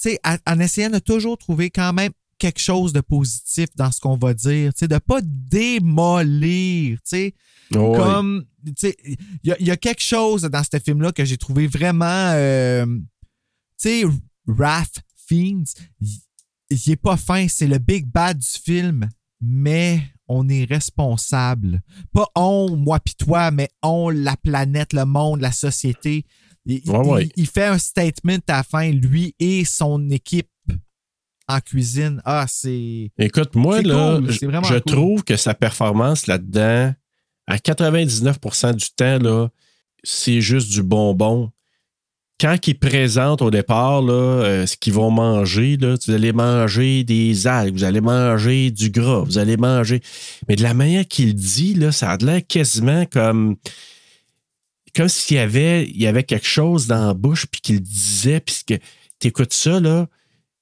tu 0.00 0.10
sais, 0.10 0.20
en, 0.46 0.58
essayant 0.60 0.90
de 0.90 0.98
toujours 0.98 1.38
trouver 1.38 1.70
quand 1.70 1.92
même 1.92 2.12
quelque 2.38 2.60
chose 2.60 2.92
de 2.92 3.00
positif 3.00 3.68
dans 3.76 3.90
ce 3.92 4.00
qu'on 4.00 4.16
va 4.16 4.34
dire, 4.34 4.72
tu 4.74 4.80
sais, 4.80 4.88
de 4.88 4.98
pas 4.98 5.20
démolir, 5.22 6.96
tu 6.98 7.02
sais. 7.04 7.34
ouais. 7.74 7.96
Comme, 7.98 8.44
tu 8.66 8.72
sais, 8.76 8.96
il 9.04 9.16
y, 9.44 9.52
a- 9.52 9.56
il 9.60 9.66
y 9.66 9.70
a 9.70 9.76
quelque 9.76 10.02
chose 10.02 10.42
dans 10.42 10.62
ce 10.62 10.78
film-là 10.78 11.12
que 11.12 11.24
j'ai 11.24 11.36
trouvé 11.38 11.66
vraiment, 11.66 12.32
euh, 12.34 12.84
tu 13.80 13.88
sais, 13.88 14.02
Raph 14.48 14.92
Fiends, 15.16 15.64
il 16.00 16.08
il 16.70 16.90
est 16.92 16.96
pas 16.96 17.18
fin, 17.18 17.48
c'est 17.48 17.66
le 17.66 17.76
big 17.76 18.06
bad 18.06 18.38
du 18.38 18.46
film, 18.46 19.06
mais 19.42 20.02
on 20.32 20.48
est 20.48 20.64
responsable. 20.64 21.80
Pas 22.12 22.26
on, 22.36 22.76
moi 22.76 23.00
pis 23.00 23.14
toi, 23.14 23.50
mais 23.50 23.68
on, 23.82 24.08
la 24.10 24.36
planète, 24.36 24.92
le 24.92 25.04
monde, 25.04 25.40
la 25.40 25.52
société. 25.52 26.24
Il, 26.66 26.80
il- 26.84 26.90
Ouais, 26.90 26.98
ouais. 27.08 27.24
il- 27.24 27.42
il 27.42 27.46
fait 27.46 27.66
un 27.66 27.78
statement 27.78 28.38
à 28.48 28.58
la 28.58 28.62
fin, 28.62 28.90
lui 28.90 29.34
et 29.38 29.64
son 29.64 30.08
équipe 30.10 30.48
en 31.48 31.60
cuisine. 31.60 32.22
Ah, 32.24 32.46
c'est. 32.48 33.10
Écoute, 33.18 33.54
moi, 33.56 33.82
là, 33.82 34.16
cool, 34.18 34.30
je- 34.30 34.46
cool. 34.46 34.80
trouve 34.92 35.24
que 35.24 35.36
sa 35.36 35.54
performance 35.54 36.26
là-dedans, 36.26 36.94
à 37.48 37.58
99% 37.58 38.74
du 38.74 38.86
temps, 38.96 39.18
là, 39.18 39.48
c'est 40.04 40.40
juste 40.40 40.70
du 40.70 40.82
bonbon. 40.82 41.50
Quand 42.42 42.58
ils 42.66 42.76
présentent 42.76 43.40
au 43.40 43.52
départ 43.52 44.02
là, 44.02 44.14
euh, 44.14 44.66
ce 44.66 44.76
qu'ils 44.76 44.92
vont 44.92 45.12
manger, 45.12 45.76
là, 45.76 45.94
vous 46.04 46.12
allez 46.12 46.32
manger 46.32 47.04
des 47.04 47.46
algues, 47.46 47.74
vous 47.76 47.84
allez 47.84 48.00
manger 48.00 48.72
du 48.72 48.90
gras, 48.90 49.20
vous 49.20 49.38
allez 49.38 49.56
manger. 49.56 50.02
Mais 50.48 50.56
de 50.56 50.64
la 50.64 50.74
manière 50.74 51.06
qu'il 51.06 51.36
dit, 51.36 51.74
là, 51.74 51.92
ça 51.92 52.10
a 52.10 52.16
l'air 52.16 52.40
quasiment 52.44 53.06
comme. 53.06 53.54
Comme 54.96 55.08
s'il 55.08 55.36
y 55.36 55.40
avait, 55.40 55.88
y 55.88 56.08
avait 56.08 56.24
quelque 56.24 56.48
chose 56.48 56.88
dans 56.88 57.06
la 57.06 57.14
bouche, 57.14 57.46
puis 57.46 57.60
qu'il 57.60 57.80
disait, 57.80 58.40
puis 58.40 58.56
que 58.66 58.74
tu 59.20 59.28
écoutes 59.28 59.52
ça, 59.52 59.78
là. 59.78 60.08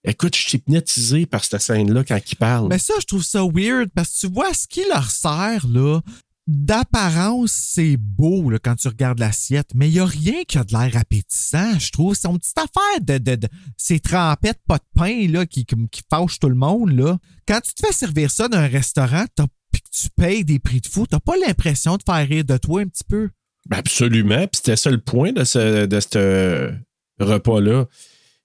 Écoute, 0.04 0.36
je 0.36 0.42
suis 0.42 0.58
hypnotisé 0.58 1.24
par 1.24 1.42
cette 1.42 1.62
scène-là 1.62 2.04
quand 2.04 2.20
il 2.30 2.36
parle. 2.36 2.68
Mais 2.68 2.78
ça, 2.78 2.92
je 3.00 3.06
trouve 3.06 3.24
ça 3.24 3.40
weird 3.42 3.88
parce 3.94 4.10
que 4.10 4.26
tu 4.26 4.32
vois 4.32 4.52
ce 4.52 4.68
qui 4.68 4.82
leur 4.86 5.10
sert, 5.10 5.66
là. 5.66 6.00
D'apparence, 6.50 7.52
c'est 7.52 7.96
beau 7.96 8.50
quand 8.60 8.74
tu 8.74 8.88
regardes 8.88 9.20
l'assiette, 9.20 9.70
mais 9.72 9.88
il 9.88 9.92
n'y 9.92 9.98
a 10.00 10.04
rien 10.04 10.42
qui 10.48 10.58
a 10.58 10.64
de 10.64 10.72
l'air 10.72 10.96
appétissant, 10.96 11.78
je 11.78 11.92
trouve. 11.92 12.16
C'est 12.16 12.26
une 12.26 12.40
petite 12.40 12.58
affaire 12.58 13.00
de, 13.20 13.36
de, 13.36 13.46
ces 13.76 14.00
trempettes 14.00 14.58
pas 14.66 14.78
de 14.78 15.00
pain 15.00 15.28
là, 15.28 15.46
qui, 15.46 15.64
qui, 15.64 16.02
fâchent 16.10 16.40
tout 16.40 16.48
le 16.48 16.56
monde. 16.56 16.90
Là. 16.90 17.18
Quand 17.46 17.60
tu 17.60 17.72
te 17.72 17.86
fais 17.86 17.92
servir 17.92 18.32
ça 18.32 18.48
dans 18.48 18.58
un 18.58 18.66
restaurant 18.66 19.26
puis 19.70 19.80
tu 19.92 20.08
payes 20.16 20.44
des 20.44 20.58
prix 20.58 20.80
de 20.80 20.88
fou, 20.88 21.06
t'as 21.06 21.20
pas 21.20 21.36
l'impression 21.36 21.96
de 21.96 22.02
faire 22.02 22.26
rire 22.26 22.44
de 22.44 22.56
toi 22.56 22.80
un 22.80 22.88
petit 22.88 23.04
peu? 23.08 23.30
Ben, 23.68 23.76
Absolument. 23.76 24.48
Puis 24.48 24.56
c'était 24.56 24.74
ça 24.74 24.90
le 24.90 25.00
point 25.00 25.32
de 25.32 25.44
ce, 25.44 25.86
de 25.86 26.00
ce 26.00 26.74
repas-là. 27.20 27.86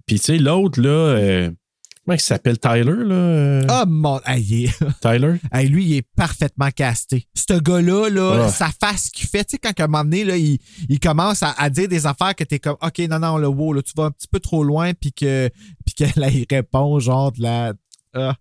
Puis 0.06 0.20
tu 0.20 0.26
sais, 0.26 0.38
l'autre, 0.38 0.80
là, 0.80 0.90
euh, 0.90 1.52
comment 2.06 2.16
il 2.16 2.20
s'appelle? 2.20 2.58
Tyler, 2.60 2.84
là? 2.84 3.16
euh, 3.16 3.66
Ah 3.68 3.86
mon. 3.88 4.20
Hey, 4.26 4.66
est- 4.66 4.84
Tyler? 5.02 5.36
Hey, 5.52 5.68
lui, 5.68 5.86
il 5.86 5.94
est 5.98 6.08
parfaitement 6.16 6.70
casté. 6.72 7.28
Ce 7.36 7.54
gars-là, 7.60 8.10
là, 8.10 8.46
Ah. 8.46 8.50
sa 8.50 8.70
face 8.70 9.10
qu'il 9.10 9.28
fait, 9.28 9.44
tu 9.46 9.52
sais, 9.54 9.58
quand 9.60 9.72
à 9.80 9.84
un 9.84 9.88
moment 9.88 10.04
donné, 10.04 10.24
là, 10.24 10.38
il, 10.38 10.60
il 10.90 11.00
commence 11.00 11.44
à, 11.44 11.52
à 11.58 11.70
dire 11.70 11.88
des 11.88 12.06
affaires 12.06 12.36
que 12.36 12.44
t'es 12.44 12.60
comme, 12.60 12.78
OK, 12.82 13.00
non, 13.10 13.20
non, 13.20 13.38
le 13.38 13.48
wow, 13.48 13.74
là, 13.74 13.82
tu 13.82 13.92
vas 13.98 14.06
un 14.06 14.12
petit 14.12 14.28
peu 14.32 14.40
trop 14.40 14.64
loin, 14.64 14.94
puis 14.94 15.12
que, 15.14 15.50
puis 15.86 15.96
que 15.96 16.20
là, 16.20 16.30
il 16.30 16.46
répond, 16.50 17.00
genre, 17.00 17.32
de 17.32 17.42
la. 17.42 17.74
Ah, 18.14 18.36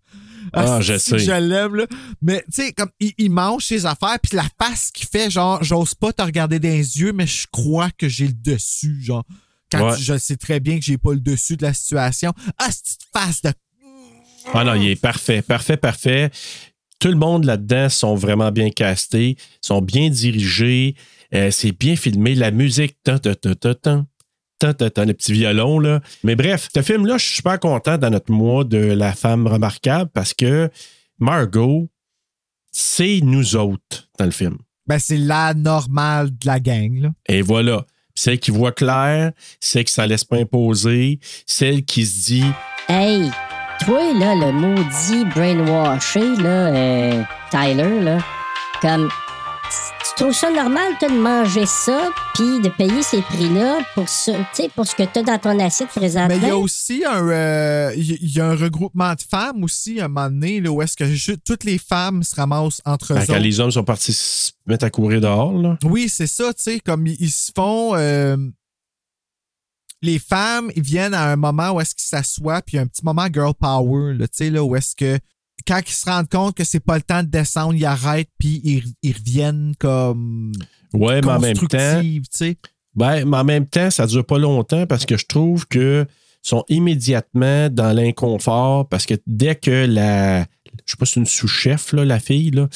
Ah, 0.53 0.81
je 0.81 0.99
c'est 0.99 1.13
que 1.13 1.19
sais. 1.19 1.25
Je 1.27 1.33
l'aime, 1.33 1.75
là. 1.75 1.87
Mais, 2.23 2.45
tu 2.53 2.63
sais, 2.63 2.73
comme, 2.73 2.91
il, 3.01 3.13
il 3.19 3.31
mange 3.31 3.65
ses 3.65 3.87
affaires, 3.87 4.19
puis 4.23 4.37
la 4.37 4.45
face 4.63 4.91
qu'il 4.93 5.09
fait, 5.09 5.31
genre, 5.31 5.63
j'ose 5.65 5.95
pas 5.95 6.13
te 6.13 6.23
regarder 6.23 6.59
dans 6.61 6.69
les 6.69 7.01
yeux, 7.01 7.13
mais 7.13 7.27
je 7.27 7.47
crois 7.51 7.91
que 7.91 8.09
j'ai 8.09 8.27
le 8.29 8.35
dessus, 8.35 9.03
genre. 9.03 9.25
Quand 9.71 9.97
je 9.97 10.17
sais 10.19 10.37
très 10.37 10.61
bien 10.61 10.79
que 10.79 10.85
j'ai 10.85 10.99
pas 10.99 11.13
le 11.13 11.21
dessus 11.21 11.57
de 11.57 11.63
la 11.63 11.75
situation. 11.75 12.33
Ah, 12.59 12.71
si 12.71 12.83
tu 12.83 12.97
te 12.97 13.49
de. 13.49 13.55
Ah 14.53 14.65
non, 14.65 14.75
il 14.75 14.89
est 14.89 15.01
parfait, 15.01 15.43
parfait, 15.43 15.77
parfait. 15.77 16.31
Tout 17.01 17.09
le 17.09 17.17
monde 17.17 17.45
là-dedans 17.45 17.89
sont 17.89 18.15
vraiment 18.15 18.53
bien 18.53 18.71
castés, 18.71 19.37
sont 19.61 19.83
bien 19.83 20.11
dirigés, 20.11 20.95
euh, 21.35 21.51
c'est 21.51 21.73
bien 21.73 21.97
filmé, 21.97 22.35
la 22.35 22.51
musique, 22.51 22.97
tant, 23.03 23.19
tant, 23.19 23.35
tant, 23.35 23.75
tant 23.75 25.05
le 25.05 25.13
petit 25.13 25.33
violon, 25.33 25.79
là. 25.79 26.01
Mais 26.23 26.37
bref, 26.37 26.69
ce 26.75 26.83
film-là, 26.83 27.19
je 27.19 27.25
suis 27.27 27.37
super 27.37 27.59
content 27.59 27.99
dans 27.99 28.11
notre 28.11 28.33
mois 28.33 28.65
de 28.65 28.79
La 28.79 29.13
femme 29.13 29.47
remarquable 29.47 30.11
parce 30.13 30.33
que 30.33 30.71
Margot, 31.19 31.91
c'est 32.73 33.21
nous 33.23 33.57
autres 33.57 34.09
dans 34.19 34.25
le 34.25 34.31
film. 34.31 34.59
Ben, 34.87 34.99
c'est 34.99 35.17
la 35.17 35.55
normale 35.55 36.31
de 36.31 36.47
la 36.47 36.61
gang, 36.61 37.01
là. 37.01 37.11
Et 37.29 37.43
voilà. 37.43 37.87
Celle 38.15 38.39
qui 38.39 38.51
voit 38.51 38.73
clair, 38.73 39.33
celle 39.61 39.85
qui 39.85 39.93
s'en 39.93 40.07
laisse 40.07 40.25
pas 40.25 40.37
imposer, 40.37 41.19
celle 41.47 41.85
qui 41.85 42.07
se 42.07 42.27
dit 42.27 42.45
Hey, 42.89 43.31
toi, 43.85 44.13
là, 44.19 44.35
le 44.35 44.53
maudit 44.53 45.25
brainwashé, 45.35 46.21
là, 46.37 46.69
euh, 46.75 47.23
Tyler, 47.51 48.01
là, 48.03 48.19
comme, 48.81 49.09
tu 49.71 50.15
trouves 50.23 50.33
ça 50.35 50.51
normal, 50.51 50.93
toi, 50.99 51.09
de 51.09 51.15
manger 51.19 51.67
ça, 51.67 52.11
puis 52.35 52.61
de 52.61 52.69
payer 52.69 53.03
ces 53.03 53.21
prix-là 53.23 53.79
pour, 53.95 54.09
ça, 54.09 54.33
tu 54.55 54.63
sais, 54.63 54.69
pour 54.69 54.87
ce 54.87 54.95
que 54.95 55.03
t'as 55.03 55.23
dans 55.23 55.39
ton 55.39 55.59
assiette 55.59 55.89
présentement? 55.89 56.29
Mais 56.29 56.37
il 56.39 56.47
y 56.49 56.51
a 56.51 56.57
aussi 56.57 57.05
un, 57.05 57.29
euh, 57.29 57.93
il 57.97 58.35
y- 58.37 58.41
a 58.41 58.47
un 58.47 58.55
regroupement 58.57 59.15
de 59.15 59.21
femmes 59.23 59.65
aussi, 59.65 60.01
à 60.01 60.05
un 60.05 60.09
moment 60.09 60.29
donné, 60.31 60.61
là, 60.61 60.71
où 60.71 60.83
est-ce 60.83 60.97
que 60.97 61.35
toutes 61.37 61.65
les 61.65 61.79
femmes 61.79 62.23
se 62.23 62.37
ramassent 62.37 62.81
entre 62.85 63.13
eux 63.13 63.17
ben, 63.17 63.27
quand 63.27 63.33
autres. 63.35 63.43
les 63.43 63.61
hommes 63.61 63.71
sont 63.73 63.85
partis 63.85 64.13
se 64.13 64.53
mettre 64.67 64.85
à 64.85 64.91
courir 64.91 65.21
dehors, 65.21 65.53
là. 65.53 65.77
Oui, 65.85 66.09
c'est 66.09 66.27
ça, 66.29 66.53
tu 66.55 66.63
sais, 66.63 66.81
comme 66.81 67.07
ils, 67.07 67.17
ils 67.21 67.31
se 67.31 67.51
font... 67.55 67.95
euh, 67.97 68.37
les 70.03 70.19
femmes, 70.19 70.71
ils 70.77 70.83
viennent 70.83 71.15
à 71.15 71.33
un 71.33 71.37
moment 71.37 71.71
où 71.73 71.81
est-ce 71.81 71.95
qu'ils 71.95 72.07
s'assoient, 72.07 72.61
puis 72.61 72.75
il 72.75 72.77
y 72.77 72.79
a 72.79 72.83
un 72.83 72.87
petit 72.87 73.05
moment 73.05 73.27
girl 73.33 73.55
power, 73.59 74.13
là, 74.15 74.29
tu 74.29 74.37
sais, 74.37 74.51
là, 74.51 74.63
où 74.63 74.77
est-ce 74.77 74.95
que 74.95 75.19
quand 75.67 75.81
ils 75.87 75.93
se 75.93 76.09
rendent 76.09 76.29
compte 76.29 76.57
que 76.57 76.65
c'est 76.65 76.81
pas 76.81 76.97
le 76.97 77.03
temps 77.03 77.23
de 77.23 77.29
descendre, 77.29 77.75
ils 77.75 77.85
arrêtent, 77.85 78.31
puis 78.39 78.61
ils, 78.65 78.85
ils 79.03 79.13
reviennent 79.13 79.75
comme 79.79 80.53
Ouais, 80.93 81.21
mais 81.23 81.33
en 81.33 81.41
même 81.41 81.57
temps, 81.57 81.67
constructives, 81.67 82.23
tu 82.23 82.29
sais. 82.31 82.57
ben, 82.95 83.25
mais 83.25 83.37
en 83.37 83.45
même 83.45 83.67
temps, 83.67 83.91
ça 83.91 84.07
dure 84.07 84.25
pas 84.25 84.39
longtemps 84.39 84.87
parce 84.87 85.07
que 85.07 85.17
je 85.17 85.27
trouve 85.27 85.67
que 85.67 86.07
sont 86.43 86.65
immédiatement 86.69 87.71
dans 87.71 87.93
l'inconfort 87.93 88.89
parce 88.89 89.07
que 89.07 89.15
dès 89.27 89.57
que 89.57 89.87
la, 89.87 90.43
je 90.43 90.45
sais 90.87 90.97
pas 90.99 91.07
si 91.07 91.15
c'est 91.15 91.21
une 91.21 91.27
sous-chef 91.27 91.93
là, 91.93 92.05
la 92.05 92.21
fille 92.21 92.51
là, 92.51 92.69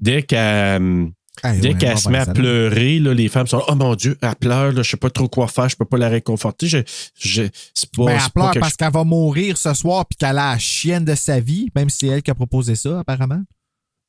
dès 0.00 0.22
qu'elle 0.22 1.10
Hey, 1.42 1.60
Dès 1.60 1.74
qu'elle 1.74 1.96
se 1.98 2.08
met 2.08 2.18
à 2.18 2.24
ça, 2.24 2.32
là. 2.32 2.34
pleurer, 2.34 2.98
là, 2.98 3.14
les 3.14 3.28
femmes 3.28 3.46
sont 3.46 3.62
Oh 3.68 3.74
mon 3.74 3.94
Dieu, 3.94 4.16
elle 4.20 4.34
pleure, 4.36 4.72
là, 4.72 4.82
je 4.82 4.90
sais 4.90 4.96
pas 4.96 5.10
trop 5.10 5.28
quoi 5.28 5.48
faire, 5.48 5.68
je 5.68 5.76
peux 5.76 5.84
pas 5.84 5.96
la 5.98 6.08
réconforter. 6.08 6.66
Je, 6.66 6.78
je, 7.18 7.44
c'est 7.74 7.90
pas, 7.92 8.04
Ben, 8.06 8.18
elle 8.24 8.30
pleure 8.32 8.52
parce 8.60 8.76
qu'elle 8.76 8.92
va 8.92 9.04
mourir 9.04 9.56
ce 9.56 9.72
soir 9.74 10.04
puis 10.06 10.16
qu'elle 10.16 10.38
a 10.38 10.52
la 10.52 10.58
chienne 10.58 11.04
de 11.04 11.14
sa 11.14 11.40
vie, 11.40 11.68
même 11.74 11.88
si 11.88 11.98
c'est 11.98 12.06
elle 12.08 12.22
qui 12.22 12.30
a 12.30 12.34
proposé 12.34 12.74
ça, 12.74 13.00
apparemment. 13.00 13.42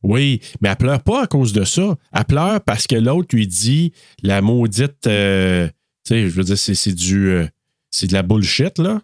Oui, 0.03 0.41
mais 0.61 0.69
elle 0.69 0.75
pleure 0.77 1.01
pas 1.03 1.23
à 1.23 1.27
cause 1.27 1.53
de 1.53 1.63
ça. 1.63 1.95
Elle 2.11 2.25
pleure 2.25 2.61
parce 2.61 2.87
que 2.87 2.95
l'autre 2.95 3.35
lui 3.35 3.47
dit 3.47 3.93
la 4.23 4.41
maudite. 4.41 5.05
euh, 5.07 5.67
tu 5.67 5.73
sais, 6.15 6.23
je 6.29 6.35
veux 6.35 6.43
dire, 6.43 6.57
c'est, 6.57 6.73
c'est 6.75 6.93
du. 6.93 7.29
euh, 7.29 7.47
c'est 7.91 8.07
de 8.07 8.13
la 8.13 8.23
bullshit, 8.23 8.79
là. 8.79 9.01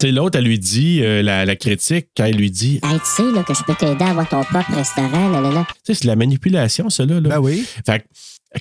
Sais, 0.00 0.12
l'autre, 0.12 0.38
elle 0.38 0.44
lui 0.44 0.60
dit, 0.60 1.00
euh, 1.02 1.22
la, 1.22 1.44
la 1.44 1.56
critique, 1.56 2.06
quand 2.16 2.24
elle 2.24 2.36
lui 2.36 2.52
dit, 2.52 2.78
Hey, 2.84 3.00
tu 3.00 3.04
sais, 3.04 3.32
là, 3.32 3.42
que 3.42 3.52
je 3.52 3.64
peux 3.64 3.74
t'aider 3.74 4.04
à 4.04 4.10
avoir 4.10 4.28
ton 4.28 4.44
propre 4.44 4.72
restaurant, 4.72 5.28
là, 5.28 5.40
là, 5.40 5.50
là. 5.50 5.66
tu 5.68 5.74
sais, 5.82 5.94
c'est 5.94 6.02
de 6.04 6.06
la 6.06 6.14
manipulation, 6.14 6.88
ça, 6.88 7.04
là. 7.04 7.14
là. 7.20 7.28
Ben 7.30 7.40
oui. 7.40 7.66
Fait 7.84 7.98
que, 7.98 8.04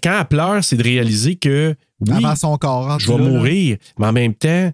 quand 0.02 0.18
elle 0.20 0.26
pleure, 0.28 0.64
c'est 0.64 0.78
de 0.78 0.84
réaliser 0.84 1.36
que, 1.36 1.76
oui, 2.00 2.12
Avant 2.16 2.36
son 2.36 2.58
corps. 2.58 2.88
en 2.90 2.98
je 2.98 3.08
vais 3.12 3.20
là, 3.20 3.24
là. 3.24 3.30
mourir, 3.30 3.78
mais 4.00 4.08
en 4.08 4.14
même 4.14 4.34
temps, 4.34 4.72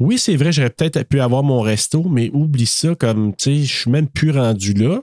oui, 0.00 0.16
c'est 0.18 0.36
vrai, 0.36 0.50
j'aurais 0.50 0.70
peut-être 0.70 1.02
pu 1.02 1.20
avoir 1.20 1.42
mon 1.42 1.60
resto, 1.60 2.02
mais 2.08 2.30
oublie 2.32 2.64
ça, 2.64 2.94
comme, 2.94 3.34
tu 3.36 3.44
sais, 3.44 3.64
je 3.64 3.80
suis 3.80 3.90
même 3.90 4.08
plus 4.08 4.30
rendu 4.30 4.72
là. 4.72 5.00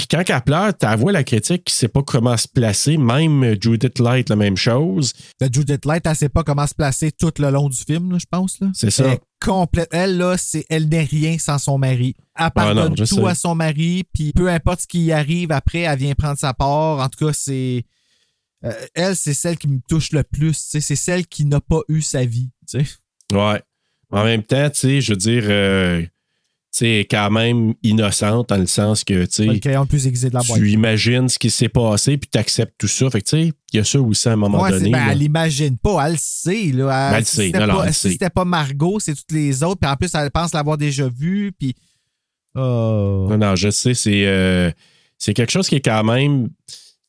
Puis 0.00 0.06
quand 0.10 0.22
elle 0.34 0.40
pleure, 0.42 0.72
tu 0.78 0.86
vois 0.96 1.12
la 1.12 1.24
critique 1.24 1.64
qui 1.64 1.74
sait 1.74 1.88
pas 1.88 2.02
comment 2.02 2.34
se 2.34 2.48
placer, 2.48 2.96
même 2.96 3.54
Judith 3.60 3.98
Light, 3.98 4.30
la 4.30 4.36
même 4.36 4.56
chose. 4.56 5.12
La 5.42 5.48
Judith 5.52 5.84
Light, 5.84 6.06
elle 6.06 6.16
sait 6.16 6.30
pas 6.30 6.42
comment 6.42 6.66
se 6.66 6.74
placer 6.74 7.12
tout 7.12 7.32
le 7.38 7.50
long 7.50 7.68
du 7.68 7.76
film, 7.76 8.12
là, 8.12 8.18
je 8.18 8.24
pense. 8.30 8.58
C'est 8.72 8.90
ça. 8.90 9.04
Elle, 9.12 9.18
complète, 9.44 9.90
elle, 9.92 10.16
là, 10.16 10.38
c'est, 10.38 10.64
elle 10.70 10.88
n'est 10.88 11.04
rien 11.04 11.36
sans 11.38 11.58
son 11.58 11.76
mari. 11.76 12.14
Elle 12.18 12.24
Ah 12.46 12.50
pardonne 12.50 12.88
non, 12.88 12.94
tout 12.94 13.04
sais. 13.04 13.22
à 13.26 13.34
son 13.34 13.54
mari, 13.54 14.04
puis 14.10 14.32
peu 14.32 14.48
importe 14.48 14.80
ce 14.80 14.86
qui 14.86 15.02
y 15.04 15.12
arrive 15.12 15.52
après, 15.52 15.80
elle 15.80 15.98
vient 15.98 16.14
prendre 16.14 16.38
sa 16.38 16.54
part. 16.54 17.00
En 17.00 17.08
tout 17.10 17.26
cas, 17.26 17.34
c'est. 17.34 17.84
euh, 18.64 18.72
elle, 18.94 19.16
c'est 19.16 19.34
celle 19.34 19.58
qui 19.58 19.68
me 19.68 19.80
touche 19.86 20.12
le 20.12 20.22
plus. 20.22 20.54
C'est 20.56 20.80
celle 20.80 21.26
qui 21.26 21.44
n'a 21.44 21.60
pas 21.60 21.80
eu 21.88 22.00
sa 22.00 22.24
vie. 22.24 22.50
tu 22.66 22.82
sais. 22.82 22.90
Ouais. 23.36 23.60
En 24.10 24.24
même 24.24 24.44
temps, 24.44 24.70
tu 24.70 24.78
sais, 24.80 25.00
je 25.02 25.12
veux 25.12 25.18
dire, 25.18 25.42
euh, 25.46 26.02
c'est 26.72 27.06
quand 27.10 27.30
même 27.30 27.74
innocente 27.82 28.48
dans 28.50 28.56
le 28.56 28.66
sens 28.66 29.02
que, 29.02 29.24
tu 29.26 29.44
Le 29.44 29.84
plus 29.86 30.04
de 30.04 30.30
la 30.32 30.66
imagines 30.68 31.28
ce 31.28 31.38
qui 31.38 31.50
s'est 31.50 31.68
passé, 31.68 32.16
puis 32.16 32.30
tu 32.32 32.38
acceptes 32.38 32.74
tout 32.78 32.86
ça. 32.86 33.10
Fait 33.10 33.20
que, 33.20 33.28
tu 33.28 33.30
sais, 33.48 33.52
il 33.72 33.76
y 33.76 33.80
a 33.80 33.84
ça 33.84 34.00
aussi 34.00 34.28
à 34.28 34.32
un 34.32 34.36
moment 34.36 34.62
Ouais, 34.62 34.70
donné. 34.70 34.90
ben, 34.90 35.08
elle 35.10 35.18
l'imagine 35.18 35.76
pas, 35.78 36.06
elle 36.06 36.12
le 36.12 36.18
sait. 36.20 36.70
Là. 36.72 37.12
Elle 37.16 37.24
si 37.26 37.36
sait. 37.36 37.46
c'était 37.46 37.66
non, 37.66 37.74
pas- 37.74 37.80
elle 37.82 37.86
le 37.88 37.92
si 37.92 38.00
sait. 38.00 38.10
c'était 38.10 38.30
pas 38.30 38.44
Margot, 38.44 39.00
c'est 39.00 39.14
toutes 39.14 39.32
les 39.32 39.62
autres. 39.64 39.80
Puis 39.80 39.90
en 39.90 39.96
plus, 39.96 40.14
elle 40.14 40.30
pense 40.30 40.54
l'avoir 40.54 40.78
déjà 40.78 41.08
vu. 41.08 41.52
Puis. 41.58 41.74
Oh. 42.54 43.26
Non, 43.30 43.36
non, 43.38 43.56
je 43.56 43.70
sais, 43.70 43.94
c'est 43.94 44.26
euh, 44.26 44.70
c'est 45.18 45.34
quelque 45.34 45.50
chose 45.52 45.68
qui 45.68 45.76
est 45.76 45.80
quand 45.84 46.04
même. 46.04 46.50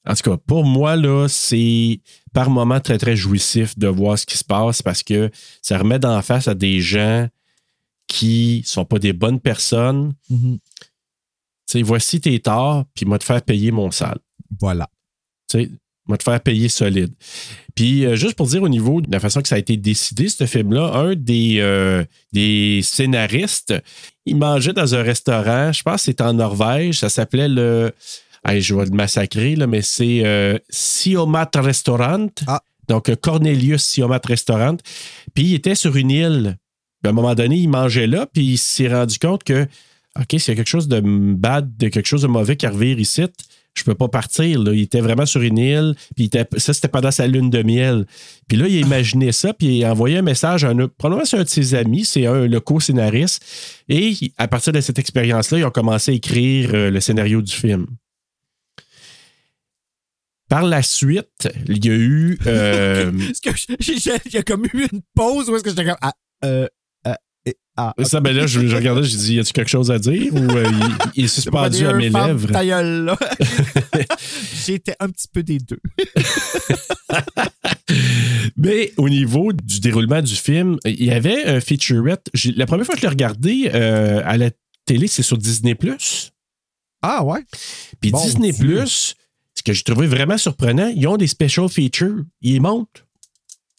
En 0.08 0.16
tout 0.16 0.28
cas, 0.32 0.38
pour 0.48 0.66
moi, 0.66 0.96
là, 0.96 1.28
c'est 1.30 2.00
par 2.34 2.50
moments 2.50 2.80
très, 2.80 2.98
très 2.98 3.16
jouissif 3.16 3.78
de 3.78 3.88
voir 3.88 4.18
ce 4.18 4.26
qui 4.26 4.38
se 4.38 4.44
passe 4.44 4.82
parce 4.82 5.04
que 5.04 5.30
ça 5.62 5.78
remet 5.78 6.00
d'en 6.00 6.20
face 6.24 6.48
à 6.48 6.56
des 6.56 6.82
gens 6.82 7.28
qui 8.08 8.64
sont 8.66 8.86
pas 8.86 9.00
des 9.00 9.14
bonnes 9.14 9.40
personnes. 9.40 10.14
Tu 10.30 10.60
sais, 11.68 11.82
voici 11.82 12.20
tes 12.20 12.40
torts, 12.40 12.86
puis 12.94 13.06
moi 13.06 13.20
te 13.20 13.24
faire 13.24 13.42
payer 13.42 13.72
mon 13.72 13.92
sale. 13.92 14.20
Voilà. 14.60 14.90
Tu 15.50 15.64
sais, 15.64 15.72
moi 16.08 16.18
te 16.18 16.24
faire 16.24 16.42
payer 16.42 16.70
solide. 16.70 17.14
Puis, 17.76 18.06
euh, 18.06 18.16
juste 18.16 18.36
pour 18.36 18.48
dire 18.48 18.62
au 18.64 18.70
niveau 18.70 19.02
de 19.02 19.12
la 19.12 19.20
façon 19.20 19.42
que 19.42 19.48
ça 19.48 19.56
a 19.56 19.60
été 19.60 19.78
décidé, 19.78 20.28
ce 20.28 20.46
film-là, 20.46 20.92
un 20.94 21.16
des, 21.16 21.58
euh, 21.60 22.04
des 22.34 22.82
scénaristes, 22.84 23.74
il 24.26 24.36
mangeait 24.36 24.74
dans 24.74 24.94
un 24.96 25.02
restaurant, 25.02 25.72
je 25.72 25.82
pense 25.84 26.02
que 26.02 26.06
c'était 26.06 26.24
en 26.24 26.34
Norvège, 26.34 27.00
ça 27.00 27.10
s'appelait 27.10 27.48
le. 27.48 27.92
Hey, 28.44 28.62
je 28.62 28.74
vais 28.74 28.86
le 28.86 28.92
massacrer, 28.92 29.56
là, 29.56 29.68
mais 29.68 29.84
c'est 29.84 30.26
euh, 30.26 30.58
Siomat 30.70 31.52
Restaurant. 31.56 32.28
Ah. 32.48 32.62
Donc, 32.88 33.14
Cornelius 33.18 33.84
Siomat 33.84 34.22
Restaurant. 34.26 34.78
Puis, 35.36 35.44
il 35.44 35.54
était 35.54 35.76
sur 35.76 35.96
une 35.96 36.10
île. 36.10 36.58
Puis, 37.02 37.08
à 37.08 37.10
un 37.10 37.14
moment 37.14 37.36
donné, 37.36 37.56
il 37.58 37.68
mangeait 37.70 38.08
là, 38.08 38.26
puis 38.32 38.44
il 38.44 38.58
s'est 38.58 38.88
rendu 38.94 39.18
compte 39.20 39.44
que, 39.44 39.64
OK, 40.20 40.26
s'il 40.32 40.50
y 40.50 40.52
a 40.52 40.56
quelque 40.56 40.68
chose 40.70 40.88
de 40.88 41.00
bad, 41.02 41.76
de 41.78 41.88
quelque 41.90 42.06
chose 42.08 42.22
de 42.22 42.28
mauvais 42.28 42.56
qui 42.58 42.66
arrive 42.66 43.00
ici, 43.00 43.24
je 43.74 43.84
peux 43.86 43.96
pas 43.96 44.10
partir. 44.10 44.60
Là. 44.62 44.74
Il 44.74 44.82
était 44.82 45.00
vraiment 45.00 45.26
sur 45.26 45.42
une 45.42 45.58
île, 45.58 45.96
puis 46.16 46.26
il 46.26 46.28
était- 46.28 46.46
ça, 46.60 46.74
c'était 46.74 46.90
pendant 46.90 47.10
sa 47.12 47.26
lune 47.26 47.50
de 47.50 47.64
miel. 47.64 48.06
Puis 48.50 48.58
là, 48.58 48.68
il 48.68 48.76
a 48.78 48.80
imaginé 48.82 49.32
ça, 49.32 49.54
puis 49.54 49.78
il 49.78 49.86
a 49.86 49.92
envoyé 49.94 50.18
un 50.18 50.22
message 50.22 50.66
à 50.66 50.70
un, 50.70 50.88
probablement 50.90 51.24
c'est 51.24 51.38
un 51.38 51.44
de 51.44 51.48
ses 51.50 51.74
amis, 51.76 52.04
c'est 52.04 52.26
un 52.26 52.48
le 52.48 52.60
co-scénariste. 52.60 53.42
Et 53.88 54.14
à 54.38 54.50
partir 54.50 54.74
de 54.74 54.82
cette 54.82 55.00
expérience-là, 55.00 55.60
ils 55.60 55.64
ont 55.66 55.72
commencé 55.72 56.12
à 56.12 56.14
écrire 56.16 56.72
euh, 56.74 56.92
le 56.92 57.00
scénario 57.00 57.42
du 57.42 57.54
film. 57.54 57.88
Par 60.50 60.64
la 60.64 60.82
suite, 60.84 61.48
il 61.70 61.86
y 61.86 61.90
a 61.90 61.94
eu. 61.94 62.38
euh, 62.48 63.12
Est-ce 63.30 63.42
que 63.42 63.56
j'ai- 63.56 63.98
j'ai- 64.00 64.12
il 64.26 64.34
y 64.34 64.38
a 64.38 64.44
comme 64.44 64.66
eu 64.74 64.88
une 64.92 65.02
pause 65.16 65.50
où 65.50 65.56
est-ce 65.56 65.64
que 65.64 65.70
j'étais 65.70 65.86
comme. 65.86 65.96
Ah, 66.02 66.14
euh, 66.44 66.68
et- 67.46 67.58
ah. 67.78 67.94
ça, 68.04 68.20
ben 68.20 68.36
là, 68.36 68.46
je, 68.48 68.68
je 68.68 68.76
regardais, 68.76 69.04
j'ai 69.04 69.18
dit, 69.18 69.34
y 69.36 69.40
a-tu 69.40 69.54
quelque 69.54 69.70
chose 69.70 69.90
à 69.92 69.98
dire 70.00 70.34
ou 70.34 70.38
euh, 70.38 70.66
il, 70.70 70.96
il 71.16 71.26
est 71.26 71.28
suspendu 71.40 71.86
à 71.86 71.94
mes 71.94 72.10
lèvres? 72.10 72.52
ta 72.52 72.66
gueule, 72.66 73.06
là. 73.06 73.18
J'étais 74.66 74.96
un 75.00 75.10
petit 75.10 75.28
peu 75.32 75.42
des 75.42 75.58
deux. 75.60 75.80
Mais 78.58 78.92
au 78.98 79.10
niveau 79.10 79.52
du 79.54 79.80
déroulement 79.80 80.22
du 80.22 80.36
film, 80.36 80.78
il 80.86 81.04
y 81.04 81.12
avait 81.12 81.46
un 81.46 81.60
featurette. 81.60 82.30
La 82.56 82.66
première 82.66 82.86
fois 82.86 82.96
que 82.96 83.02
je 83.02 83.06
l'ai 83.06 83.10
regardé 83.12 83.72
euh, 83.74 84.22
à 84.26 84.38
la 84.38 84.52
télé, 84.86 85.08
c'est 85.08 85.24
sur 85.24 85.38
Disney. 85.38 85.76
Ah, 87.02 87.24
ouais. 87.24 87.44
Puis 88.00 88.12
Bon 88.12 88.24
Disney, 88.24 88.52
Dieu. 88.52 88.86
ce 88.86 89.14
que 89.66 89.74
j'ai 89.74 89.84
trouvé 89.84 90.08
vraiment 90.08 90.38
surprenant, 90.38 90.92
ils 90.96 91.08
ont 91.08 91.18
des 91.18 91.28
special 91.28 91.68
features. 91.70 92.24
Ils 92.42 92.62
montent. 92.62 93.06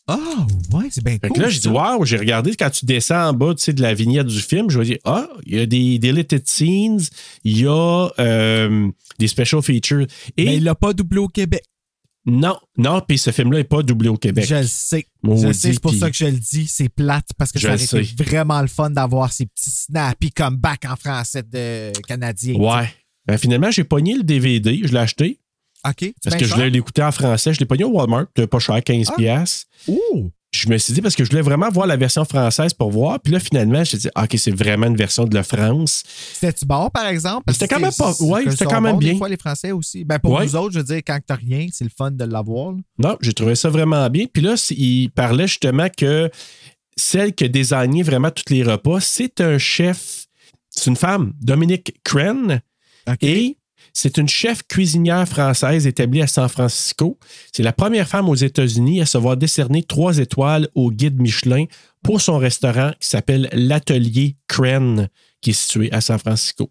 Ah, 0.09 0.47
ouais, 0.73 0.87
c'est 0.91 1.05
bien 1.05 1.19
cool. 1.19 1.41
là, 1.41 1.49
j'ai 1.49 1.59
dit, 1.61 1.65
ça. 1.65 1.71
waouh, 1.71 2.05
j'ai 2.05 2.17
regardé 2.17 2.55
quand 2.57 2.71
tu 2.71 2.85
descends 2.87 3.29
en 3.29 3.33
bas 3.33 3.55
tu 3.55 3.63
sais, 3.63 3.73
de 3.73 3.83
la 3.83 3.95
vignette 3.95 4.27
du 4.27 4.41
film, 4.41 4.69
je 4.69 4.79
me 4.79 4.85
dis, 4.85 4.99
ah, 5.05 5.29
il 5.47 5.55
y 5.57 5.61
a 5.61 5.67
des 5.67 5.99
deleted 5.99 6.47
scenes, 6.49 7.01
il 7.45 7.59
y 7.61 7.67
a 7.67 8.09
euh, 8.19 8.89
des 9.19 9.29
special 9.29 9.63
features. 9.63 10.07
Et 10.37 10.45
Mais 10.45 10.57
il 10.57 10.65
l'a 10.65 10.75
pas 10.75 10.93
doublé 10.93 11.19
au 11.19 11.29
Québec. 11.29 11.63
non, 12.27 12.57
non, 12.77 13.01
puis 13.07 13.17
ce 13.17 13.31
film-là 13.31 13.59
n'est 13.59 13.65
pas 13.65 13.83
doublé 13.85 14.09
au 14.09 14.17
Québec. 14.17 14.45
Je 14.45 14.57
le 14.57 14.67
sais. 14.67 15.07
Maudit, 15.23 15.43
je 15.43 15.53
sais, 15.53 15.73
c'est 15.73 15.81
pour 15.81 15.95
ça 15.95 16.11
que 16.11 16.17
je 16.17 16.25
le 16.27 16.33
dis. 16.33 16.67
C'est 16.67 16.89
plate 16.89 17.29
parce 17.39 17.53
que 17.53 17.61
Je 17.61 17.69
ça 17.69 17.77
le 17.77 18.03
aurait 18.03 18.05
été 18.05 18.25
vraiment 18.25 18.61
le 18.61 18.69
fun 18.69 18.91
d'avoir 18.91 19.33
ces 19.33 19.47
petits 19.47 19.71
snappy 19.71 20.33
comebacks 20.33 20.85
en 20.85 20.97
français 20.97 21.45
de 21.45 21.93
canadien. 22.09 22.55
Ouais. 22.55 22.89
Ben, 23.27 23.39
finalement, 23.39 23.71
j'ai 23.71 23.85
pogné 23.85 24.17
le 24.17 24.25
DVD, 24.25 24.81
je 24.83 24.93
l'ai 24.93 24.99
acheté. 24.99 25.39
OK. 25.89 26.13
Parce 26.23 26.37
que 26.37 26.45
je 26.45 26.55
voulais 26.55 26.71
l'écouter 26.71 27.03
en 27.03 27.13
français. 27.13 27.53
Je 27.53 27.61
l'ai 27.61 27.67
pogné 27.67 27.85
au 27.85 27.91
Walmart, 27.91 28.27
pas 28.51 28.59
cher, 28.59 28.77
15$. 28.77 29.05
Ah. 29.09 29.15
piastres. 29.17 29.67
Ouh! 29.89 30.31
Je 30.55 30.69
me 30.69 30.77
suis 30.77 30.93
dit, 30.93 31.01
parce 31.01 31.17
que 31.17 31.25
je 31.25 31.31
voulais 31.31 31.41
vraiment 31.41 31.71
voir 31.71 31.87
la 31.87 31.97
version 31.97 32.27
française 32.27 32.75
pour 32.75 32.91
voir. 32.91 33.19
Puis 33.21 33.33
là, 33.33 33.41
finalement, 33.41 33.83
j'ai 33.85 33.97
dit, 33.97 34.09
ah, 34.15 34.25
OK, 34.25 34.35
c'est 34.37 34.51
vraiment 34.51 34.87
une 34.87 34.97
version 34.99 35.25
de 35.25 35.35
la 35.35 35.43
France. 35.45 36.03
C'était-tu 36.35 36.67
bon, 36.67 36.91
par 36.91 37.07
exemple? 37.07 37.51
C'était 37.53 37.69
quand 37.69 37.81
même 37.81 37.91
pas- 37.97 38.13
que 38.13 38.51
c'était 38.51 38.67
quand 38.67 38.83
même 38.83 38.99
bien. 38.99 39.13
Des 39.15 39.19
fois, 39.19 39.31
les 39.31 39.39
Français 39.39 39.73
aussi. 39.73 40.05
Ben, 40.05 40.19
pour 40.19 40.33
Ouais. 40.33 40.45
nous 40.45 40.55
autres, 40.55 40.75
je 40.75 40.79
veux 40.81 40.85
dire, 40.85 40.99
quand 41.07 41.19
t'as 41.27 41.37
rien, 41.37 41.69
c'est 41.73 41.85
le 41.85 41.91
fun 41.97 42.11
de 42.11 42.25
l'avoir. 42.25 42.75
Non, 42.99 43.17
j'ai 43.23 43.33
trouvé 43.33 43.55
ça 43.55 43.71
vraiment 43.71 44.09
bien. 44.11 44.27
Puis 44.31 44.43
là, 44.43 44.55
il 44.77 45.09
parlait 45.11 45.47
justement 45.47 45.89
que 45.97 46.31
celle 46.99 47.35
qui 47.35 47.45
a 47.45 47.49
désigné 47.49 48.03
vraiment 48.03 48.31
tous 48.31 48.53
les 48.53 48.63
repas, 48.63 49.01
c'est 49.01 49.41
un 49.41 49.57
chef, 49.57 50.27
c'est 50.69 50.91
une 50.91 50.97
femme, 50.97 51.33
Dominique 51.41 51.95
Crenn. 52.05 52.61
OK. 53.09 53.23
Et 53.23 53.57
c'est 53.93 54.17
une 54.19 54.29
chef 54.29 54.63
cuisinière 54.67 55.29
française 55.29 55.87
établie 55.87 56.23
à 56.23 56.27
San 56.27 56.49
Francisco. 56.49 57.19
C'est 57.53 57.63
la 57.63 57.73
première 57.73 58.09
femme 58.09 58.29
aux 58.29 58.35
États-Unis 58.35 59.01
à 59.01 59.07
se 59.07 59.19
voir 59.19 59.37
décerner 59.37 59.83
trois 59.83 60.19
étoiles 60.19 60.69
au 60.75 60.91
guide 60.91 61.21
Michelin 61.21 61.65
pour 62.03 62.21
son 62.21 62.39
restaurant 62.39 62.93
qui 62.99 63.09
s'appelle 63.09 63.49
l'Atelier 63.53 64.37
Crenn, 64.49 65.09
qui 65.41 65.51
est 65.51 65.53
situé 65.53 65.93
à 65.93 66.01
San 66.01 66.19
Francisco. 66.19 66.71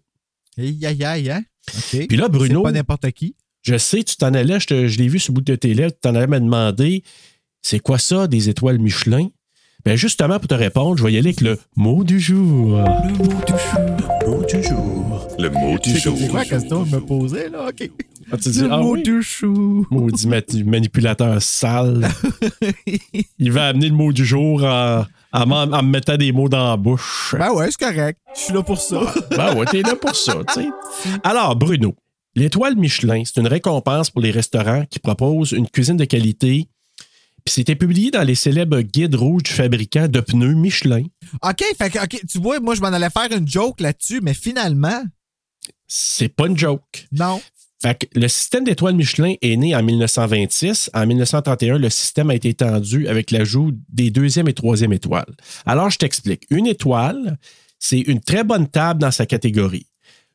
Aïe, 0.58 0.84
aïe, 0.84 1.04
aïe, 1.04 1.30
hein? 1.30 1.42
Puis 1.90 2.16
là, 2.16 2.24
C'est 2.24 2.32
Bruno, 2.32 2.62
pas 2.62 2.72
n'importe 2.72 3.10
qui. 3.12 3.36
je 3.62 3.78
sais, 3.78 4.02
tu 4.02 4.16
t'en 4.16 4.34
allais, 4.34 4.58
je 4.60 4.98
l'ai 4.98 5.08
vu 5.08 5.18
sur 5.18 5.32
le 5.32 5.36
bout 5.36 5.40
de 5.42 5.54
tes 5.54 5.74
lèvres, 5.74 5.92
tu 5.92 6.00
t'en 6.00 6.14
allais 6.14 6.26
me 6.26 6.40
demander, 6.40 7.04
c'est 7.62 7.78
quoi 7.78 7.98
ça, 7.98 8.26
des 8.26 8.48
étoiles 8.48 8.78
Michelin? 8.78 9.28
Ben 9.84 9.96
justement, 9.96 10.38
pour 10.38 10.46
te 10.48 10.54
répondre, 10.54 10.96
je 10.96 11.02
vais 11.04 11.12
y 11.12 11.18
aller 11.18 11.30
avec 11.30 11.40
le 11.40 11.58
mot 11.76 12.04
du 12.04 12.20
jour. 12.20 12.78
Le 12.78 13.12
mot 13.14 13.24
du 13.44 13.52
jour. 13.58 13.88
Le 14.20 14.28
mot 14.30 14.44
du 14.44 14.62
jour. 14.62 15.28
Le 15.38 15.50
mot 15.50 15.78
du 15.78 15.98
jour. 15.98 16.16
C'est 16.18 16.28
quoi 16.28 16.40
la 16.40 16.44
question 16.46 16.84
que 16.84 16.90
je 16.90 16.94
me 16.96 17.00
posais, 17.00 17.48
là? 17.48 17.68
OK. 17.68 17.90
Ah, 18.30 18.36
tu 18.36 18.50
dis, 18.50 18.60
Le 18.60 18.72
ah 18.72 18.76
mot 18.78 18.92
oui? 18.94 19.02
du 19.02 19.22
chou. 19.22 19.84
Maudit 19.90 20.28
ma- 20.28 20.40
manipulateur 20.64 21.42
sale. 21.42 22.08
Il 23.38 23.50
va 23.50 23.66
amener 23.68 23.88
le 23.88 23.94
mot 23.94 24.12
du 24.12 24.24
jour 24.24 24.62
en, 24.62 25.04
en 25.32 25.46
m'en- 25.46 25.62
en 25.62 25.82
me 25.82 25.90
mettant 25.90 26.16
des 26.16 26.30
mots 26.30 26.48
dans 26.48 26.70
la 26.70 26.76
bouche. 26.76 27.34
Ben 27.36 27.50
ouais, 27.52 27.68
c'est 27.70 27.80
correct. 27.84 28.20
Je 28.36 28.40
suis 28.40 28.52
là 28.54 28.62
pour 28.62 28.78
ça. 28.80 29.00
Ben 29.36 29.56
ouais, 29.56 29.66
t'es 29.66 29.82
là 29.82 29.96
pour 29.96 30.14
ça, 30.14 30.34
tu 30.54 30.62
sais. 30.62 30.68
Alors, 31.24 31.56
Bruno, 31.56 31.96
l'étoile 32.36 32.76
Michelin, 32.76 33.22
c'est 33.24 33.40
une 33.40 33.48
récompense 33.48 34.10
pour 34.10 34.22
les 34.22 34.30
restaurants 34.30 34.84
qui 34.88 35.00
proposent 35.00 35.50
une 35.52 35.68
cuisine 35.68 35.96
de 35.96 36.04
qualité. 36.04 36.68
Puis 37.44 37.54
c'était 37.54 37.76
publié 37.76 38.10
dans 38.10 38.22
les 38.22 38.34
célèbres 38.34 38.80
guides 38.80 39.14
rouges 39.14 39.42
du 39.44 39.50
fabricant 39.52 40.08
de 40.08 40.20
pneus 40.20 40.54
Michelin. 40.54 41.04
OK, 41.42 41.64
fait 41.76 41.90
que, 41.90 41.98
OK, 42.02 42.20
tu 42.30 42.38
vois, 42.38 42.60
moi, 42.60 42.74
je 42.74 42.80
m'en 42.80 42.88
allais 42.88 43.10
faire 43.10 43.32
une 43.36 43.48
joke 43.48 43.80
là-dessus, 43.80 44.20
mais 44.22 44.34
finalement, 44.34 45.02
C'est 45.88 46.28
pas 46.28 46.46
une 46.46 46.56
joke. 46.58 47.06
non. 47.12 47.40
Fait 47.82 47.98
que 47.98 48.06
le 48.16 48.28
système 48.28 48.62
d'étoiles 48.62 48.94
Michelin 48.94 49.34
est 49.42 49.56
né 49.56 49.74
en 49.74 49.82
1926. 49.82 50.90
En 50.94 51.04
1931, 51.04 51.78
le 51.78 51.90
système 51.90 52.30
a 52.30 52.34
été 52.36 52.50
étendu 52.50 53.08
avec 53.08 53.32
l'ajout 53.32 53.72
des 53.88 54.10
deuxième 54.12 54.46
et 54.46 54.52
troisième 54.54 54.92
étoiles. 54.92 55.34
Alors, 55.66 55.90
je 55.90 55.98
t'explique. 55.98 56.44
Une 56.50 56.68
étoile, 56.68 57.38
c'est 57.80 57.98
une 57.98 58.20
très 58.20 58.44
bonne 58.44 58.68
table 58.68 59.00
dans 59.00 59.10
sa 59.10 59.26
catégorie. 59.26 59.88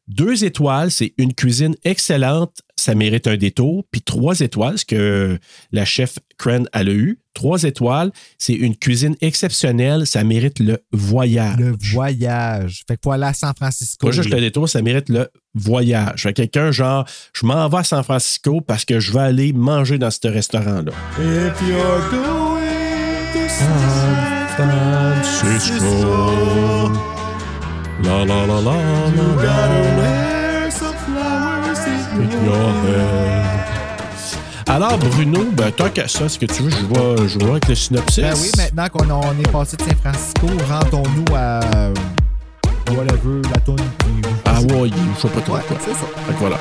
Deux 0.07 0.45
étoiles, 0.45 0.89
c'est 0.89 1.13
une 1.17 1.33
cuisine 1.33 1.75
excellente, 1.83 2.61
ça 2.77 2.95
mérite 2.95 3.27
un 3.27 3.35
détour. 3.35 3.83
Puis 3.91 4.01
trois 4.01 4.39
étoiles, 4.39 4.77
ce 4.77 4.85
que 4.85 5.37
la 5.73 5.83
chef 5.83 6.19
Cren 6.37 6.69
a 6.71 6.83
eu, 6.83 7.19
trois 7.33 7.63
étoiles, 7.63 8.11
c'est 8.37 8.53
une 8.53 8.77
cuisine 8.77 9.15
exceptionnelle, 9.19 10.07
ça 10.07 10.23
mérite 10.23 10.59
le 10.59 10.77
voyage. 10.93 11.57
Le 11.57 11.75
voyage. 11.91 12.83
Fait 12.87 12.95
que 12.95 13.01
faut 13.03 13.11
aller 13.11 13.25
à 13.25 13.33
San 13.33 13.53
Francisco. 13.53 14.07
Pas 14.07 14.13
juste 14.13 14.29
le 14.29 14.39
détour, 14.39 14.69
ça 14.69 14.81
mérite 14.81 15.09
le 15.09 15.27
voyage. 15.53 16.23
Fait 16.23 16.31
que 16.31 16.41
quelqu'un, 16.43 16.71
genre, 16.71 17.05
je 17.33 17.45
m'en 17.45 17.67
vais 17.67 17.79
à 17.79 17.83
San 17.83 18.03
Francisco 18.03 18.61
parce 18.61 18.85
que 18.85 19.01
je 19.01 19.11
vais 19.11 19.19
aller 19.19 19.51
manger 19.51 19.97
dans 19.97 20.11
ce 20.11 20.27
restaurant-là. 20.27 20.93
If 21.19 21.61
you're 21.67 22.09
going 22.11 23.33
to 23.33 23.49
San 23.49 24.07
Francisco. 25.35 27.16
La 28.03 28.23
la 28.25 28.45
la 28.45 28.61
la 28.61 28.71
you 29.15 29.23
la 29.23 29.43
gotta 29.43 29.81
wear 29.97 30.71
some 30.71 30.93
flowers 31.05 31.87
in 31.87 32.45
your 32.45 32.71
hair. 32.85 33.43
Alors, 34.69 34.97
Bruno, 34.97 35.45
ben, 35.53 35.71
tant 35.71 35.89
qu'à 35.89 36.07
ça, 36.09 36.25
est-ce 36.25 36.37
que 36.37 36.45
tu 36.45 36.63
veux, 36.63 36.69
je 36.69 36.85
vois, 36.85 37.15
je 37.25 37.39
vois 37.39 37.51
avec 37.51 37.67
le 37.69 37.75
synopsis? 37.75 38.21
Ben 38.23 38.33
oui, 38.39 38.51
maintenant 38.57 38.87
qu'on 38.89 39.09
on 39.09 39.39
est 39.39 39.51
passé 39.51 39.77
de 39.77 39.83
San 39.83 39.95
Francisco, 40.03 40.47
rendons-nous 40.69 41.35
à. 41.35 41.61
euh, 41.75 41.93
Whatever, 42.91 43.41
la 43.53 43.59
toune. 43.61 43.75
Hawaii, 44.45 44.93
je 45.15 45.21
sais 45.21 45.27
pas 45.27 45.41
trop 45.41 45.55
Ouais, 45.55 45.61
quoi. 45.67 45.77
c'est 45.83 45.91
ça. 45.91 46.07
Fait 46.25 46.33
que 46.33 46.39
voilà. 46.39 46.57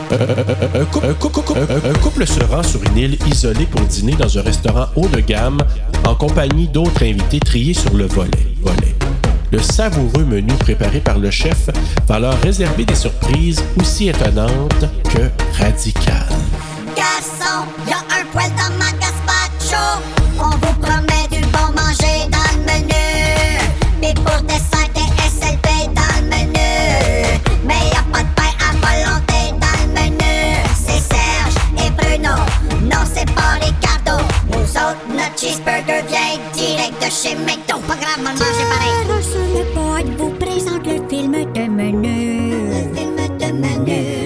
Un 0.81 0.85
couple, 0.87 1.07
un 1.07 1.15
couple- 1.15 1.41
couple- 1.43 1.59
un- 1.61 1.91
un 1.91 1.95
couple 1.95 2.27
se 2.27 2.41
rend 2.45 2.63
sur 2.65 2.83
une 2.83 2.97
île 2.97 3.19
isolée 3.29 3.67
pour 3.67 3.81
dîner 3.83 4.13
dans 4.17 4.37
un 4.39 4.43
restaurant 4.43 4.87
haut 4.97 5.07
de 5.09 5.21
gamme 5.21 5.59
en 6.07 6.15
compagnie 6.17 6.67
d'autres 6.67 7.03
invités 7.05 7.39
triés 7.39 7.75
sur 7.75 7.95
le 7.95 8.07
volet. 8.07 8.31
volet. 8.61 8.95
Le 9.53 9.61
savoureux 9.61 10.25
menu 10.25 10.53
préparé 10.55 11.01
par 11.01 11.19
le 11.19 11.31
chef 11.31 11.69
va 12.09 12.19
leur 12.19 12.41
réserver 12.41 12.85
des 12.85 12.95
surprises 12.95 13.63
aussi 13.81 14.09
étonnantes 14.09 14.87
que 15.05 15.31
radicales. 15.59 16.27
Garçon, 16.97 17.65
y 17.89 17.93
a 17.93 17.99
un 17.99 18.25
poêle 18.33 18.51
dans 18.57 18.75
ma 18.79 18.91
gazpacho. 18.93 19.85
On 20.39 20.51
vous 20.51 20.75
promet 20.81 21.29
du 21.31 21.41
bon 21.49 21.69
manger 21.75 22.29
dans 22.31 22.51
le 22.57 22.61
menu. 22.73 23.07
Pis 24.01 24.15
pour 24.15 24.41
dessert, 24.43 24.89
des 24.95 25.09
SLP 25.29 25.67
dans 25.95 26.17
le 26.21 26.29
menu. 26.29 27.41
Mais 27.65 27.89
y 27.93 27.97
a 27.97 28.05
pas 28.13 28.23
de 28.23 28.33
pain 28.35 28.53
à 28.61 28.73
volonté 28.85 29.41
dans 29.61 29.79
le 29.83 29.89
menu. 30.01 30.37
C'est 30.75 31.03
Serge 31.15 31.57
et 31.79 31.91
Bruno. 31.91 32.35
Non, 32.83 33.05
c'est 33.15 33.31
pas 33.35 33.55
Ricardo. 33.61 34.25
Nous 34.51 34.71
autres, 34.71 35.05
notre 35.09 35.39
cheeseburger 35.39 36.03
vient 36.09 36.26
de 37.07 37.11
chez 37.11 37.35
McDo. 37.37 37.79
Pas 37.87 37.97
grave, 37.97 38.19
on 38.19 38.23
le 38.23 38.39
mange 38.39 38.65
pareil. 38.73 39.23
sur 39.23 39.47
le 39.55 39.65
pod 39.75 40.07
vous 40.19 40.31
présente 40.31 40.87
le 40.87 41.09
film 41.09 41.33
de 41.53 41.69
menu. 41.69 42.51
Le 42.69 42.95
film 42.95 43.17
de 43.39 43.53
menu. 43.53 44.26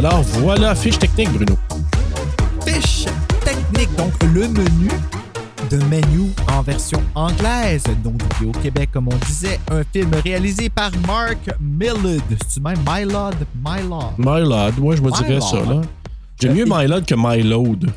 Alors 0.00 0.22
voilà, 0.22 0.74
fiche 0.74 0.98
technique, 0.98 1.30
Bruno. 1.30 1.58
Fiche 2.66 3.04
technique, 3.44 3.94
donc 3.96 4.10
le 4.32 4.48
menu 4.48 4.88
de 5.70 5.76
menu 5.76 6.30
en 6.50 6.62
version 6.62 7.02
anglaise. 7.14 7.84
Donc, 8.02 8.18
au 8.42 8.50
Québec, 8.50 8.88
comme 8.94 9.08
on 9.08 9.16
disait, 9.26 9.60
un 9.70 9.82
film 9.92 10.10
réalisé 10.24 10.70
par 10.70 10.90
Mark 11.06 11.50
Millard. 11.60 12.22
C'est-tu 12.30 12.62
même 12.62 12.78
Mylod? 12.78 13.36
Mylod. 13.62 14.14
Mylod, 14.16 14.78
ouais, 14.78 14.96
je 14.96 15.02
me 15.02 15.10
dirais 15.10 15.34
Mylod. 15.34 15.42
ça, 15.42 15.56
là. 15.70 15.80
J'aime 16.40 16.54
mieux 16.54 16.64
Mylod 16.64 17.04
que 17.04 17.14
Mylode. 17.14 17.92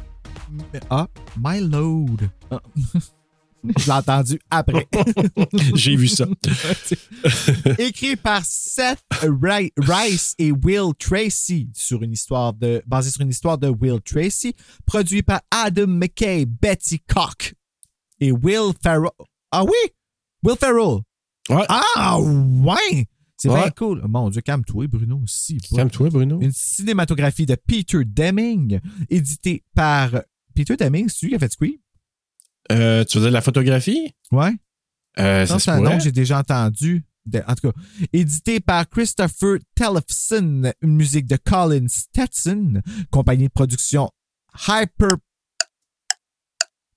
Ah, 0.89 1.07
Mylod. 1.41 2.29
Ah. 2.51 2.59
Je 3.77 3.85
l'ai 3.85 3.91
entendu 3.91 4.39
après. 4.49 4.87
J'ai 5.75 5.95
vu 5.95 6.07
ça. 6.07 6.25
Écrit 7.79 8.15
par 8.15 8.41
Seth 8.45 8.99
Ri- 9.21 9.71
Rice 9.77 10.35
et 10.37 10.51
Will 10.51 10.93
Tracy 10.97 11.69
sur 11.73 12.03
une 12.03 12.11
histoire 12.11 12.53
de, 12.53 12.81
basé 12.85 13.09
sur 13.11 13.21
une 13.21 13.29
histoire 13.29 13.57
de 13.57 13.67
Will 13.69 14.01
Tracy, 14.01 14.53
produit 14.85 15.23
par 15.23 15.41
Adam 15.51 15.87
McKay, 15.87 16.45
Betty 16.45 16.99
Cock 16.99 17.53
et 18.19 18.31
Will 18.31 18.73
Ferrell. 18.81 19.09
Ah 19.51 19.63
oui? 19.63 19.91
Will 20.43 20.57
Ferrell. 20.59 20.99
Ouais. 21.49 21.65
Ah 21.69 22.19
ouais! 22.19 23.07
C'est 23.37 23.49
Ouais. 23.49 23.61
bien 23.61 23.71
cool. 23.71 24.01
Mon 24.07 24.29
Dieu, 24.29 24.41
calme-toi, 24.41 24.87
Bruno. 24.87 25.21
Si, 25.25 25.57
pas. 25.69 25.75
Calme-toi, 25.77 26.09
Bruno. 26.09 26.39
Une 26.39 26.51
cinématographie 26.53 27.45
de 27.45 27.55
Peter 27.55 27.99
Deming, 28.05 28.79
éditée 29.09 29.63
par 29.75 30.11
Peter 30.55 30.77
Deming, 30.77 31.09
c'est 31.09 31.23
lui 31.25 31.29
qui 31.31 31.35
a 31.35 31.39
fait 31.39 31.51
Scream? 31.51 31.73
Euh, 32.71 33.03
tu 33.03 33.17
veux 33.17 33.25
dire 33.25 33.31
la 33.31 33.41
photographie? 33.41 34.13
Ouais. 34.31 34.51
Euh, 35.19 35.45
Ça, 35.45 35.53
ça 35.53 35.59
se 35.59 35.65
c'est 35.65 35.71
un 35.71 35.79
nom 35.81 35.97
que 35.97 36.03
j'ai 36.03 36.11
déjà 36.11 36.39
entendu. 36.39 37.05
De- 37.25 37.41
en 37.47 37.55
tout 37.55 37.71
cas, 37.71 37.79
édité 38.11 38.59
par 38.59 38.87
Christopher 38.89 39.57
Tellefson, 39.75 40.71
une 40.81 40.95
musique 40.95 41.25
de 41.25 41.37
Colin 41.37 41.87
Stetson, 41.87 42.81
compagnie 43.11 43.45
de 43.47 43.51
production 43.53 44.09
Hyper. 44.67 45.17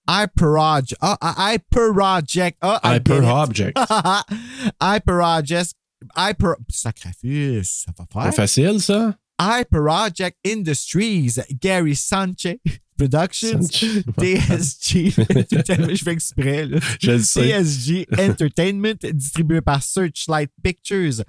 Hyperoj. 0.08 0.94
Ah, 1.00 1.16
ah, 1.20 1.52
Hyperoject. 1.54 2.58
Ah, 2.62 2.80
I 2.84 2.96
Hyper 2.96 3.20
get 3.20 3.24
it. 3.24 3.30
Object. 3.30 3.78
Hyperoject. 4.80 5.74
Hyper. 6.16 6.54
Sacrifice, 6.70 7.84
ça 7.86 7.92
va 7.98 8.06
Pas 8.06 8.22
faire. 8.24 8.34
facile, 8.34 8.80
ça? 8.80 9.16
Hyperoject 9.40 10.36
Industries, 10.46 11.38
Gary 11.60 11.94
Sanchez 11.96 12.60
Productions, 12.96 13.60
DSG. 14.18 15.10
Je 15.10 16.02
fais 16.02 16.12
exprès, 16.12 16.66
là. 16.66 16.78
Je 17.00 17.12
le 17.12 17.18
sais. 17.20 17.62
CSG 17.62 18.06
Entertainment, 18.18 18.94
distribué 19.12 19.60
par 19.60 19.82
Searchlight 19.82 20.50
Pictures, 20.62 21.22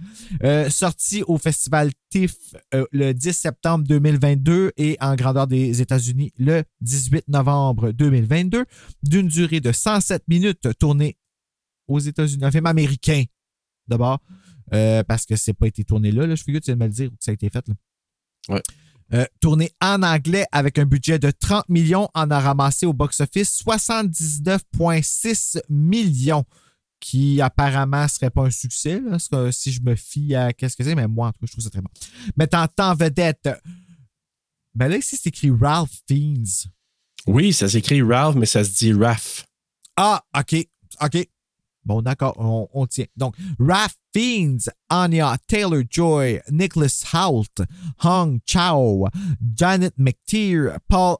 euh, 0.43 0.69
sorti 0.69 1.23
au 1.23 1.37
Festival 1.37 1.91
TIFF 2.09 2.35
euh, 2.73 2.85
le 2.91 3.13
10 3.13 3.33
septembre 3.33 3.85
2022 3.87 4.71
et 4.77 4.97
en 4.99 5.15
grandeur 5.15 5.47
des 5.47 5.81
États-Unis 5.81 6.31
le 6.37 6.63
18 6.81 7.27
novembre 7.27 7.91
2022, 7.91 8.65
d'une 9.03 9.27
durée 9.27 9.59
de 9.59 9.71
107 9.71 10.23
minutes, 10.27 10.67
tourné 10.79 11.17
aux 11.87 11.99
États-Unis, 11.99 12.43
un 12.43 12.51
film 12.51 12.65
américain 12.65 13.23
d'abord, 13.87 14.19
euh, 14.73 15.03
parce 15.03 15.25
que 15.25 15.35
c'est 15.35 15.53
pas 15.53 15.67
été 15.67 15.83
tourné 15.83 16.11
là, 16.11 16.27
là 16.27 16.35
je 16.35 16.43
figure 16.43 16.59
que 16.59 16.65
tu 16.65 16.71
viens 16.71 16.75
de 16.75 16.83
me 16.83 16.87
le 16.87 16.93
dire 16.93 17.09
que 17.09 17.15
ça 17.19 17.31
a 17.31 17.33
été 17.33 17.49
fait. 17.49 17.67
Là. 17.67 17.73
Ouais. 18.49 18.61
Euh, 19.13 19.25
tourné 19.39 19.71
en 19.79 20.03
anglais 20.03 20.45
avec 20.51 20.77
un 20.79 20.85
budget 20.85 21.17
de 21.17 21.31
30 21.31 21.69
millions, 21.69 22.09
en 22.13 22.29
a 22.29 22.41
ramassé 22.41 22.85
au 22.85 22.91
box-office 22.91 23.63
79,6 23.63 25.61
millions, 25.69 26.43
qui 26.99 27.39
apparemment 27.39 28.05
serait 28.09 28.31
pas 28.31 28.43
un 28.43 28.51
succès, 28.51 28.99
là, 28.99 29.17
que 29.31 29.51
si 29.51 29.71
je 29.71 29.81
me 29.81 29.95
fie 29.95 30.35
à 30.35 30.51
qu'est-ce 30.51 30.75
que 30.75 30.83
c'est, 30.83 30.95
mais 30.95 31.07
moi, 31.07 31.29
en 31.29 31.31
tout 31.31 31.39
cas, 31.39 31.45
je 31.47 31.53
trouve 31.53 31.63
ça 31.63 31.69
très 31.69 31.79
bon. 31.79 31.89
Mettant 32.35 32.67
en 32.79 32.95
vedette, 32.95 33.49
ben 34.75 34.89
là, 34.89 34.97
ici, 34.97 35.15
c'est 35.15 35.29
écrit 35.29 35.51
Ralph 35.57 36.01
Fiennes. 36.07 36.45
Oui, 37.27 37.53
ça 37.53 37.69
s'écrit 37.69 38.01
Ralph, 38.01 38.35
mais 38.35 38.45
ça 38.45 38.63
se 38.63 38.71
dit 38.71 38.91
Raph. 38.93 39.45
Ah, 39.95 40.23
OK, 40.37 40.67
OK. 41.01 41.27
Bon, 41.87 42.01
d'accord, 42.01 42.35
on, 42.37 42.67
on 42.73 42.85
tient. 42.85 43.05
Donc, 43.15 43.35
Raph 43.59 43.95
Fiennes, 44.13 44.59
Anya 44.89 45.37
Taylor-Joy, 45.47 46.41
Nicholas 46.51 47.05
Hoult, 47.13 47.61
Hong 48.03 48.41
Chao, 48.45 49.07
Janet 49.55 49.93
McTeer, 49.97 50.77
Paul 50.89 51.17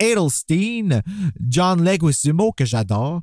Edelstein, 0.00 1.02
John 1.48 1.84
Leguizamo, 1.84 2.52
que 2.52 2.64
j'adore, 2.64 3.22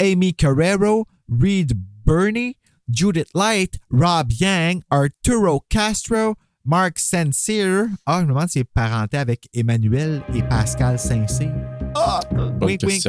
Amy 0.00 0.32
Carrero, 0.32 1.06
Reed 1.28 1.72
Burney, 2.04 2.56
Judith 2.88 3.30
Light, 3.34 3.78
Rob 3.90 4.30
Yang, 4.30 4.82
Arturo 4.90 5.64
Castro, 5.68 6.36
Mark 6.64 6.98
Saint-Cyr. 6.98 7.88
Ah, 8.06 8.20
je 8.20 8.24
me 8.24 8.28
demande 8.28 8.48
s'il 8.48 8.62
est 8.62 8.64
parenté 8.64 9.16
avec 9.16 9.48
Emmanuel 9.52 10.22
et 10.34 10.42
Pascal 10.42 10.98
Saint-Cyr. 10.98 11.52
Ah, 11.94 12.20
wink, 12.60 12.82
wink. 12.82 13.04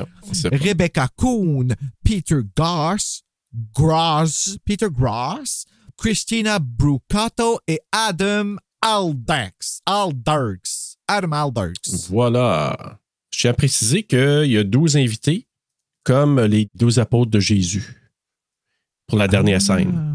Rebecca 0.52 1.08
Kuhn, 1.17 1.76
Peter 2.04 2.41
Goss, 2.56 3.23
Gross, 3.74 4.58
Peter 4.65 4.88
Gross, 4.91 5.65
Christina 5.98 6.60
Brucato 6.60 7.60
et 7.67 7.80
Adam 7.91 8.58
Alderks. 8.82 9.82
Alderks. 9.86 10.98
Adam 11.08 11.32
Alderks. 11.32 12.08
Voilà. 12.10 13.00
Je 13.32 13.39
tiens 13.39 13.52
à 13.52 13.54
préciser 13.54 14.04
qu'il 14.04 14.46
y 14.52 14.58
a 14.58 14.63
12 14.63 14.98
invités, 14.98 15.48
comme 16.04 16.39
les 16.41 16.70
12 16.76 17.00
apôtres 17.00 17.32
de 17.32 17.39
Jésus, 17.39 18.12
pour 19.08 19.17
la 19.17 19.28
dernière 19.28 19.62
scène. 19.62 19.93
Ah. 19.96 20.13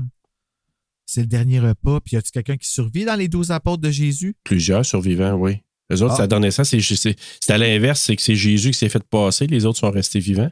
C'est 1.06 1.22
le 1.22 1.26
dernier 1.26 1.60
repas. 1.60 2.00
Puis 2.00 2.14
y 2.14 2.18
a-tu 2.18 2.30
quelqu'un 2.30 2.56
qui 2.56 2.68
survit 2.70 3.04
dans 3.04 3.16
les 3.16 3.28
douze 3.28 3.50
apôtres 3.50 3.82
de 3.82 3.90
Jésus? 3.90 4.34
Plusieurs 4.44 4.86
survivants, 4.86 5.34
oui. 5.34 5.58
Les 5.90 6.00
autres, 6.00 6.14
Ah. 6.16 6.20
la 6.22 6.26
dernière 6.26 6.52
scène. 6.52 6.64
C'est 6.80 7.16
à 7.50 7.58
l'inverse, 7.58 8.00
c'est 8.00 8.16
que 8.16 8.22
c'est 8.22 8.36
Jésus 8.36 8.70
qui 8.70 8.78
s'est 8.78 8.88
fait 8.88 9.02
passer, 9.04 9.46
les 9.46 9.66
autres 9.66 9.78
sont 9.78 9.90
restés 9.90 10.20
vivants. 10.20 10.50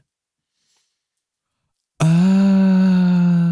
Ah. 2.01 2.40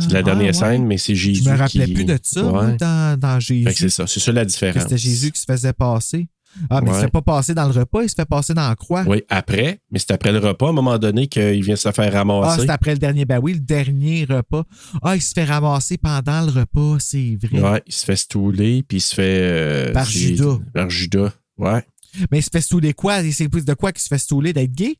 C'est 0.08 0.14
la 0.14 0.22
dernière 0.22 0.54
scène, 0.54 0.84
mais 0.86 0.98
c'est 0.98 1.14
Jésus. 1.14 1.42
Je 1.44 1.50
me 1.50 1.56
rappelais 1.56 1.86
qui- 1.86 1.94
plus 1.94 2.04
de 2.04 2.18
ça 2.22 2.42
Ouais. 2.44 2.76
dans, 2.76 3.18
dans 3.18 3.38
Jésus. 3.40 3.68
C'est 3.74 3.88
ça. 3.90 4.06
C'est 4.06 4.20
ça 4.20 4.32
la 4.32 4.44
différence. 4.44 4.82
c'était 4.82 4.98
Jésus 4.98 5.30
qui 5.32 5.40
se 5.40 5.46
faisait 5.50 5.72
passer. 5.72 6.28
Ah, 6.70 6.80
mais 6.80 6.88
il 6.88 6.90
Ouais. 6.92 6.96
se 6.96 7.04
fait 7.04 7.10
pas 7.12 7.20
passer 7.22 7.54
dans 7.54 7.66
le 7.66 7.72
repas, 7.72 8.02
il 8.02 8.08
se 8.08 8.14
fait 8.14 8.24
passer 8.24 8.54
dans 8.54 8.66
la 8.68 8.74
croix. 8.74 9.04
Oui, 9.06 9.22
après, 9.28 9.80
mais 9.92 9.98
c'est 9.98 10.12
après 10.12 10.32
le 10.32 10.38
repas, 10.38 10.66
à 10.66 10.70
un 10.70 10.72
moment 10.72 10.98
donné, 10.98 11.26
qu'il 11.28 11.62
vient 11.62 11.76
se 11.76 11.92
faire 11.92 12.10
Ah, 12.14 12.18
ramasser. 12.18 12.62
c'est 12.62 12.70
après 12.70 12.92
le 12.92 12.98
dernier. 12.98 13.26
Ben 13.26 13.38
oui, 13.40 13.52
le 13.52 13.60
dernier 13.60 14.24
repas. 14.28 14.64
Ah, 15.02 15.14
il 15.14 15.20
se 15.22 15.32
fait 15.34 15.44
ramasser 15.44 15.98
pendant 15.98 16.40
le 16.46 16.50
repas, 16.50 16.96
c'est 17.00 17.36
vrai. 17.42 17.60
ouais, 17.60 17.82
il 17.86 17.92
se 17.92 18.04
fait 18.04 18.16
stouler, 18.16 18.82
puis 18.82 18.96
il 18.96 19.00
se 19.02 19.14
fait. 19.14 19.22
euh, 19.42 19.92
Par 19.92 20.06
Judas. 20.06 20.58
Par 20.72 20.88
Judas. 20.90 21.32
Ouais. 21.58 21.84
Mais 22.32 22.38
il 22.38 22.42
se 22.42 22.48
fait 22.50 22.62
stouler 22.62 22.94
quoi? 22.94 23.22
C'est 23.30 23.46
de 23.48 23.74
quoi 23.74 23.92
qu'il 23.92 24.02
se 24.02 24.08
fait 24.08 24.18
stouler 24.18 24.54
d'être 24.54 24.72
gay? 24.72 24.96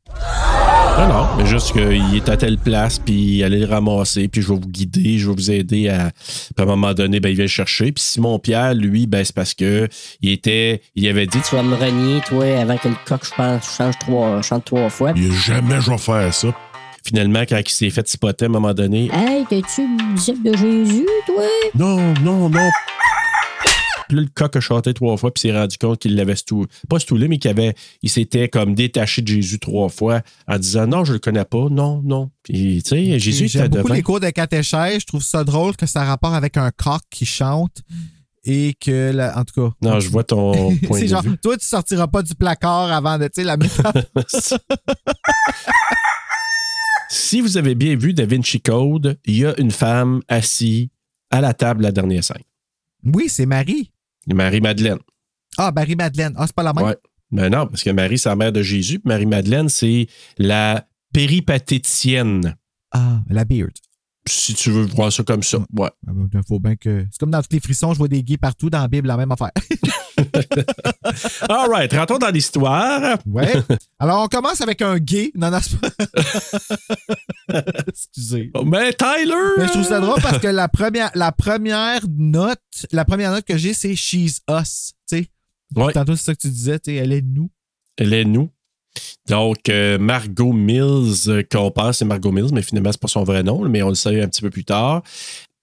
Non, 0.99 1.07
non, 1.07 1.29
mais 1.37 1.47
juste 1.47 1.75
qu'il 1.75 2.17
est 2.17 2.29
à 2.29 2.37
telle 2.37 2.59
place, 2.59 2.99
puis 2.99 3.45
allez 3.45 3.61
le 3.61 3.67
ramasser, 3.67 4.27
puis 4.27 4.43
je 4.43 4.49
vais 4.49 4.59
vous 4.59 4.69
guider, 4.69 5.19
je 5.19 5.29
vais 5.29 5.35
vous 5.35 5.51
aider 5.53 5.89
à. 5.89 6.11
Puis 6.11 6.55
à 6.59 6.63
un 6.63 6.67
moment 6.67 6.93
donné, 6.93 7.21
ben, 7.21 7.29
il 7.29 7.37
vient 7.37 7.45
le 7.45 7.49
chercher. 7.49 7.93
Puis 7.93 8.03
Simon 8.03 8.41
Pierre, 8.41 8.75
lui, 8.75 9.07
ben, 9.07 9.25
c'est 9.25 9.33
parce 9.33 9.55
que 9.55 9.87
il 10.23 10.33
était. 10.33 10.83
Il 10.97 11.07
avait 11.07 11.29
dit 11.29 11.39
Tu 11.49 11.55
vas 11.55 11.63
me 11.63 11.77
renier, 11.77 12.21
toi, 12.23 12.45
avant 12.61 12.77
que 12.79 12.89
le 12.89 12.97
coq, 13.07 13.21
je 13.25 13.31
pense, 13.33 13.77
change 13.77 13.95
trois, 14.01 14.43
chante 14.43 14.65
trois 14.65 14.91
fois. 14.91 15.13
Il 15.15 15.33
jamais 15.33 15.81
je 15.81 15.89
vais 15.89 15.99
faire 15.99 16.35
ça. 16.35 16.49
finalement, 17.07 17.45
quand 17.49 17.61
il 17.65 17.71
s'est 17.71 17.91
fait 17.91 18.09
spotter 18.09 18.47
à 18.47 18.49
un 18.49 18.51
moment 18.51 18.75
donné. 18.75 19.09
Hey, 19.13 19.47
t'es-tu 19.49 19.83
le 19.83 20.15
disciple 20.17 20.51
de 20.51 20.57
Jésus, 20.57 21.07
toi? 21.27 21.45
Non, 21.77 22.13
non, 22.25 22.49
non. 22.49 22.71
Puis 24.09 24.17
là, 24.17 24.23
le 24.23 24.29
coq 24.35 24.57
a 24.57 24.61
chanté 24.61 24.95
trois 24.95 25.17
fois, 25.17 25.33
puis 25.33 25.43
s'est 25.43 25.53
rendu 25.57 25.77
compte 25.79 25.99
qu'il 26.01 26.17
l'avait 26.17 26.37
stoulé. 26.37 26.67
Pas 26.89 26.99
stoulé, 26.99 27.29
mais 27.29 27.39
qu'il 27.39 27.51
avait, 27.51 27.75
il 28.03 28.11
s'était 28.11 28.49
comme 28.49 28.75
détaché 28.75 29.23
de 29.23 29.29
Jésus 29.29 29.59
trois 29.59 29.89
fois 29.89 30.23
en 30.47 30.59
disant 30.59 30.87
non, 30.87 31.05
je 31.05 31.13
le 31.13 31.19
connais 31.19 31.45
pas, 31.45 31.69
non, 31.71 32.01
non. 32.05 32.31
Puis, 32.43 32.83
tu 32.83 32.91
sais, 32.91 33.19
Jésus 33.19 33.45
était 33.45 33.59
J'aime 33.59 33.69
beaucoup 33.69 33.83
devant. 33.85 33.95
les 33.95 34.03
cours 34.03 34.21
de 34.21 34.31
catéchèse. 34.31 35.01
Je 35.01 35.07
trouve 35.07 35.23
ça 35.23 35.45
drôle 35.45 35.77
que 35.77 35.87
ça 35.87 36.03
a 36.03 36.05
rapport 36.05 36.35
avec 36.35 36.57
un 36.57 36.71
coq 36.71 37.01
qui 37.11 37.27
chante 37.27 37.83
et 38.45 38.75
que, 38.81 39.11
la- 39.13 39.39
en 39.39 39.45
tout 39.45 39.61
cas. 39.69 39.75
Non, 39.83 40.01
je 40.01 40.09
vois 40.09 40.25
ton 40.25 40.75
point 40.87 41.01
de 41.03 41.07
genre, 41.07 41.23
vue. 41.23 41.37
toi, 41.43 41.57
tu 41.59 41.67
sortiras 41.67 42.07
pas 42.07 42.23
du 42.23 42.35
placard 42.35 42.91
avant 42.91 43.19
de, 43.19 43.25
tu 43.27 43.33
sais, 43.37 43.45
la 43.45 43.57
métaphore. 43.59 43.93
si 47.11 47.41
vous 47.41 47.57
avez 47.57 47.75
bien 47.75 47.97
vu 47.97 48.13
Da 48.15 48.27
Vinci 48.27 48.61
Code, 48.61 49.19
il 49.25 49.37
y 49.39 49.45
a 49.47 49.59
une 49.61 49.71
femme 49.71 50.21
assise 50.29 50.89
à 51.31 51.41
la 51.41 51.55
table 51.55 51.83
la 51.83 51.93
dernière 51.93 52.25
scène. 52.25 52.43
Oui, 53.05 53.29
c'est 53.29 53.47
Marie. 53.47 53.93
Marie-Madeleine. 54.35 54.99
Ah, 55.57 55.73
Marie-Madeleine. 55.75 56.35
Ah, 56.37 56.47
c'est 56.47 56.55
pas 56.55 56.63
la 56.63 56.73
même? 56.73 56.85
Ouais. 56.85 56.97
Mais 57.31 57.51
non, 57.51 57.67
parce 57.67 57.83
que 57.83 57.91
Marie, 57.91 58.19
c'est 58.19 58.29
la 58.29 58.37
mère 58.37 58.53
de 58.53 58.63
Jésus, 58.63 59.01
Marie-Madeleine, 59.05 59.69
c'est 59.69 60.07
la 60.39 60.87
péripatéticienne. 61.13 62.57
Ah, 62.91 63.21
la 63.29 63.45
beard. 63.45 63.73
Si 64.29 64.55
tu 64.55 64.71
veux 64.71 64.85
voir 64.85 65.13
ça 65.13 65.23
comme 65.23 65.43
ça. 65.43 65.59
Ouais. 65.77 65.91
Ah, 66.07 66.13
ben, 66.15 66.43
faut 66.47 66.59
bien 66.59 66.77
que. 66.77 67.07
C'est 67.11 67.19
comme 67.19 67.31
dans 67.31 67.43
tous 67.43 67.53
les 67.53 67.61
frissons, 67.61 67.93
je 67.93 67.99
vois 67.99 68.09
des 68.09 68.23
gays 68.23 68.37
partout 68.37 68.71
dans 68.71 68.81
la 68.81 68.89
Bible, 68.89 69.09
la 69.09 69.17
même 69.17 69.33
affaire. 69.33 69.51
All 71.49 71.71
right, 71.71 71.93
rentrons 71.93 72.19
dans 72.19 72.31
l'histoire. 72.31 73.19
Ouais. 73.27 73.55
Alors, 73.99 74.25
on 74.25 74.29
commence 74.29 74.61
avec 74.61 74.83
un 74.83 74.99
gay. 74.99 75.33
Non, 75.35 75.51
non. 75.51 75.59
Excusez. 77.89 78.51
Mais 78.65 78.93
Tyler! 78.93 79.35
Mais 79.59 79.67
je 79.67 79.73
trouve 79.73 79.85
ça 79.85 80.01
drôle 80.01 80.21
parce 80.21 80.39
que 80.39 80.49
la 80.49 80.69
première, 80.69 81.11
la 81.15 81.33
première 81.33 82.01
note, 82.09 82.59
la 82.93 83.05
première 83.05 83.33
note 83.33 83.45
que 83.45 83.57
j'ai, 83.57 83.75
c'est 83.75 83.95
She's 83.97 84.41
Us. 84.51 84.93
Tu 85.09 85.19
sais. 85.19 85.29
Ouais. 85.77 85.93
Tantôt, 85.93 86.17
c'est 86.17 86.25
ça 86.25 86.35
que 86.35 86.41
tu 86.41 86.49
disais, 86.49 86.79
tu 86.79 86.91
sais, 86.91 86.97
elle 86.97 87.13
est 87.13 87.23
nous. 87.23 87.51
Elle 87.97 88.13
est 88.13 88.25
nous. 88.25 88.51
Donc, 89.29 89.69
euh, 89.69 89.99
Margot 89.99 90.53
Mills, 90.53 91.29
euh, 91.29 91.43
qu'on 91.51 91.71
pense 91.71 91.99
c'est 91.99 92.05
Margot 92.05 92.33
Mills, 92.33 92.51
mais 92.53 92.63
finalement, 92.63 92.91
c'est 92.93 93.01
pas 93.01 93.09
son 93.09 93.25
vrai 93.25 93.43
nom, 93.43 93.69
mais 93.69 93.83
on 93.83 93.89
le 93.91 93.95
sait 93.95 94.21
un 94.23 94.29
petit 94.29 94.41
peu 94.43 94.51
plus 94.51 94.65
tard. 94.65 95.03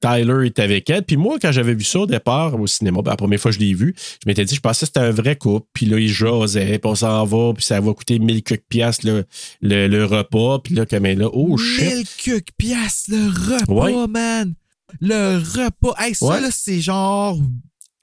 Tyler 0.02 0.46
est 0.48 0.60
avec 0.60 0.90
elle. 0.90 1.04
Puis 1.04 1.16
moi, 1.18 1.38
quand 1.42 1.52
j'avais 1.52 1.74
vu 1.74 1.84
ça 1.84 2.00
au 2.02 2.06
départ 2.06 2.60
au 2.60 2.68
cinéma, 2.68 3.02
ben, 3.02 3.12
la 3.12 3.18
première 3.18 3.40
fois 3.40 3.50
que 3.50 3.56
je 3.56 3.62
l'ai 3.62 3.74
vu, 3.74 3.96
je 3.98 4.28
m'étais 4.28 4.46
dit, 4.46 4.54
je 4.54 4.60
pensais 4.60 4.82
que 4.82 4.88
c'était 4.88 5.00
un 5.00 5.10
vrai 5.12 5.36
couple. 5.36 5.66
Puis 5.74 5.86
là, 5.88 5.98
ils 5.98 6.10
jasaient, 6.10 6.78
puis 6.78 6.92
on 6.92 6.96
s'en 6.96 7.26
va, 7.26 7.54
puis 7.54 7.64
ça 7.64 7.80
va 7.80 7.94
coûter 7.94 8.20
1000 8.20 8.44
quelques 8.44 8.66
piastres 8.70 9.08
le, 9.08 9.26
le, 9.62 9.88
le 9.88 10.06
repas. 10.06 10.60
Puis 10.60 10.76
là, 10.76 10.86
comme 10.86 11.06
elle 11.08 11.14
est 11.14 11.22
là, 11.24 11.30
oh 11.34 11.58
shit! 11.58 11.82
Mille 11.96 12.06
quelques 12.24 12.52
piastres 12.58 13.10
le 13.12 13.28
repas, 13.56 13.74
Ouais. 13.74 14.08
man. 14.08 14.54
Le 15.02 15.38
repas. 15.38 15.96
Hey, 15.98 16.14
ça, 16.14 16.26
Ouais. 16.28 16.42
là, 16.42 16.50
c'est 16.52 16.82
genre. 16.82 17.40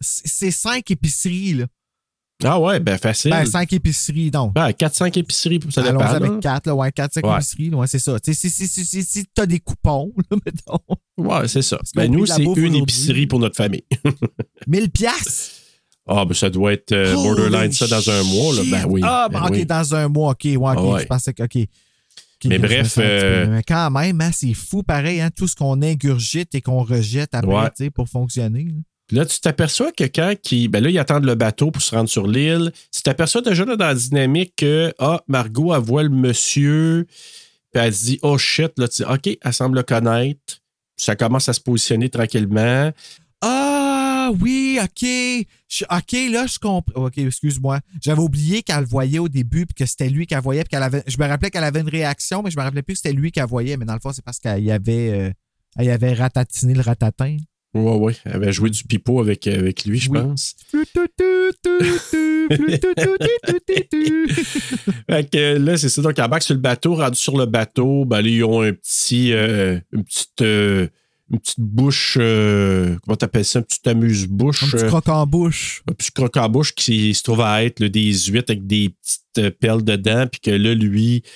C'est 0.00 0.50
cinq 0.50 0.90
épiceries, 0.90 1.54
là. 1.54 1.66
Ah 2.44 2.58
ouais, 2.60 2.80
ben 2.80 2.98
facile. 2.98 3.30
Ben, 3.30 3.44
cinq 3.46 3.72
épiceries, 3.72 4.30
donc. 4.30 4.54
Ben, 4.54 4.70
4-5 4.70 5.18
épiceries, 5.18 5.60
ça 5.70 5.82
Allons 5.82 5.98
dépend. 5.98 6.10
avec 6.10 6.30
là. 6.30 6.38
4, 6.40 6.66
là, 6.66 6.74
ouais, 6.74 6.92
4, 6.92 7.14
5 7.14 7.26
Ouais. 7.26 7.34
épiceries, 7.36 7.70
là, 7.70 7.76
ouais, 7.78 7.86
c'est 7.86 7.98
ça. 7.98 8.18
Tu 8.20 8.34
sais, 8.34 8.48
si, 8.48 8.50
si, 8.50 8.68
si, 8.68 8.84
si, 8.84 9.04
si 9.04 9.24
t'as 9.34 9.46
des 9.46 9.60
coupons, 9.60 10.12
là, 10.30 10.36
mettons. 10.44 10.78
Ouais, 11.18 11.48
c'est 11.48 11.62
ça. 11.62 11.78
Ben, 11.94 12.10
nous, 12.10 12.26
c'est 12.26 12.42
une 12.42 12.74
épicerie 12.74 13.26
pour 13.26 13.38
notre 13.38 13.56
famille. 13.56 13.84
1000 14.66 14.90
piastres! 14.90 15.52
Ah, 16.06 16.24
ben 16.24 16.34
ça 16.34 16.50
doit 16.50 16.72
être 16.72 16.90
euh, 16.92 17.14
borderline 17.14 17.70
ça 17.72 17.86
dans 17.86 18.10
un 18.10 18.22
mois. 18.24 18.54
Là. 18.56 18.62
Ben 18.68 18.86
oui. 18.88 19.00
Ah, 19.04 19.28
ben 19.30 19.38
ben, 19.38 19.46
OK, 19.46 19.52
oui. 19.52 19.66
dans 19.66 19.94
un 19.94 20.08
mois, 20.08 20.30
OK, 20.32 20.40
ouais, 20.44 20.56
OK, 20.56 20.74
Ah 20.76 20.82
ouais. 20.82 21.00
je 21.02 21.06
pensais 21.06 21.32
que, 21.32 21.44
OK. 21.44 21.58
Mais 22.44 22.58
bref, 22.58 22.96
peu- 22.96 23.02
euh, 23.04 23.46
Mais 23.48 23.62
quand 23.62 23.88
même, 23.92 24.20
hein, 24.20 24.30
c'est 24.34 24.52
fou, 24.52 24.82
pareil, 24.82 25.20
hein, 25.20 25.30
tout 25.30 25.46
ce 25.46 25.54
qu'on 25.54 25.80
ingurgite 25.80 26.56
et 26.56 26.60
qu'on 26.60 26.82
rejette 26.82 27.36
après, 27.36 27.70
Ouais. 27.78 27.90
pour 27.90 28.08
fonctionner. 28.08 28.64
là. 28.64 28.72
Là, 29.12 29.26
tu 29.26 29.40
t'aperçois 29.40 29.92
que 29.92 30.04
quand 30.04 30.34
qui, 30.42 30.68
ben 30.68 30.82
là, 30.82 30.88
ils 30.88 30.98
attendent 30.98 31.26
le 31.26 31.34
bateau 31.34 31.70
pour 31.70 31.82
se 31.82 31.94
rendre 31.94 32.08
sur 32.08 32.26
l'île. 32.26 32.72
Tu 32.90 33.02
t'aperçois 33.02 33.42
déjà 33.42 33.66
là, 33.66 33.76
dans 33.76 33.86
la 33.86 33.94
dynamique 33.94 34.54
que 34.56 34.92
ah, 34.98 35.20
Margot, 35.28 35.74
elle 35.74 35.82
voit 35.82 36.02
le 36.02 36.08
monsieur, 36.08 37.06
puis 37.72 37.82
elle 37.82 37.94
se 37.94 38.04
dit 38.06 38.18
Oh 38.22 38.38
shit, 38.38 38.72
là, 38.78 38.88
tu 38.88 39.02
dis 39.02 39.08
OK, 39.08 39.38
elle 39.40 39.52
semble 39.52 39.76
le 39.76 39.82
connaître. 39.82 40.60
Ça 40.96 41.14
commence 41.14 41.48
à 41.50 41.52
se 41.52 41.60
positionner 41.60 42.08
tranquillement. 42.08 42.90
Ah 43.42 44.30
oui, 44.40 44.78
OK. 44.80 45.46
OK, 45.90 46.12
là, 46.30 46.46
je 46.46 46.58
comprends. 46.58 47.04
OK, 47.04 47.18
excuse-moi. 47.18 47.80
J'avais 48.00 48.22
oublié 48.22 48.62
qu'elle 48.62 48.80
le 48.80 48.86
voyait 48.86 49.18
au 49.18 49.28
début 49.28 49.66
puis 49.66 49.74
que 49.74 49.84
c'était 49.84 50.08
lui 50.08 50.26
qu'elle 50.26 50.40
voyait. 50.40 50.64
Puis 50.64 50.78
qu'elle. 50.78 51.02
Je 51.06 51.18
me 51.18 51.26
rappelais 51.26 51.50
qu'elle 51.50 51.64
avait 51.64 51.80
une 51.80 51.88
réaction, 51.88 52.42
mais 52.42 52.50
je 52.50 52.56
me 52.56 52.62
rappelais 52.62 52.82
plus 52.82 52.94
que 52.94 53.00
c'était 53.00 53.12
lui 53.14 53.30
qu'elle 53.30 53.46
voyait. 53.46 53.76
Mais 53.76 53.84
dans 53.84 53.94
le 53.94 54.00
fond, 54.00 54.12
c'est 54.12 54.24
parce 54.24 54.38
qu'elle 54.38 54.62
y 54.64 54.70
avait, 54.70 55.32
euh, 55.78 55.82
y 55.82 55.90
avait 55.90 56.14
ratatiné 56.14 56.72
le 56.72 56.80
ratatin. 56.80 57.36
Ouais, 57.74 57.96
ouais. 57.96 58.14
Elle 58.24 58.32
avait 58.34 58.52
joué 58.52 58.68
du 58.70 58.84
pipeau 58.84 59.20
avec, 59.20 59.46
avec 59.46 59.84
lui, 59.84 59.98
je 59.98 60.10
Oui. 60.10 60.18
pense. 60.20 60.54
Fait 65.10 65.30
que 65.30 65.56
là, 65.58 65.76
c'est 65.76 65.88
ça. 65.88 66.02
Donc, 66.02 66.14
elle 66.18 66.24
embarque 66.24 66.42
sur 66.42 66.54
le 66.54 66.60
bateau. 66.60 66.94
Rendu 66.94 67.18
sur 67.18 67.36
le 67.38 67.46
bateau, 67.46 68.04
ben 68.04 68.20
là, 68.20 68.28
ils 68.28 68.44
ont 68.44 68.62
un 68.62 68.72
petit, 68.72 69.32
euh, 69.32 69.78
une 69.92 70.04
petite. 70.04 70.42
euh, 70.42 70.88
une 71.30 71.38
petite 71.38 71.60
bouche, 71.60 72.18
euh, 72.20 72.94
comment 73.04 73.16
t'appelles 73.16 73.46
ça? 73.46 73.60
Une 73.60 73.64
petite 73.64 73.86
amuse-bouche. 73.86 74.64
Un 74.64 74.66
petit 74.76 74.84
euh, 74.84 74.88
croc 74.88 75.08
en 75.08 75.26
bouche. 75.26 75.82
un 75.90 75.94
petit 75.94 76.12
croque 76.12 76.36
en 76.36 76.46
bouche 76.50 76.74
qui 76.74 77.14
se 77.14 77.22
trouve 77.22 77.40
à 77.40 77.64
être 77.64 77.82
des 77.82 78.12
huîtres 78.12 78.50
avec 78.52 78.66
des 78.66 78.90
petites 78.90 79.22
euh, 79.38 79.50
perles 79.50 79.82
dedans, 79.82 80.26
puis 80.30 80.40
que 80.42 80.50
là, 80.50 80.74
lui, 80.74 81.22
tu 81.22 81.28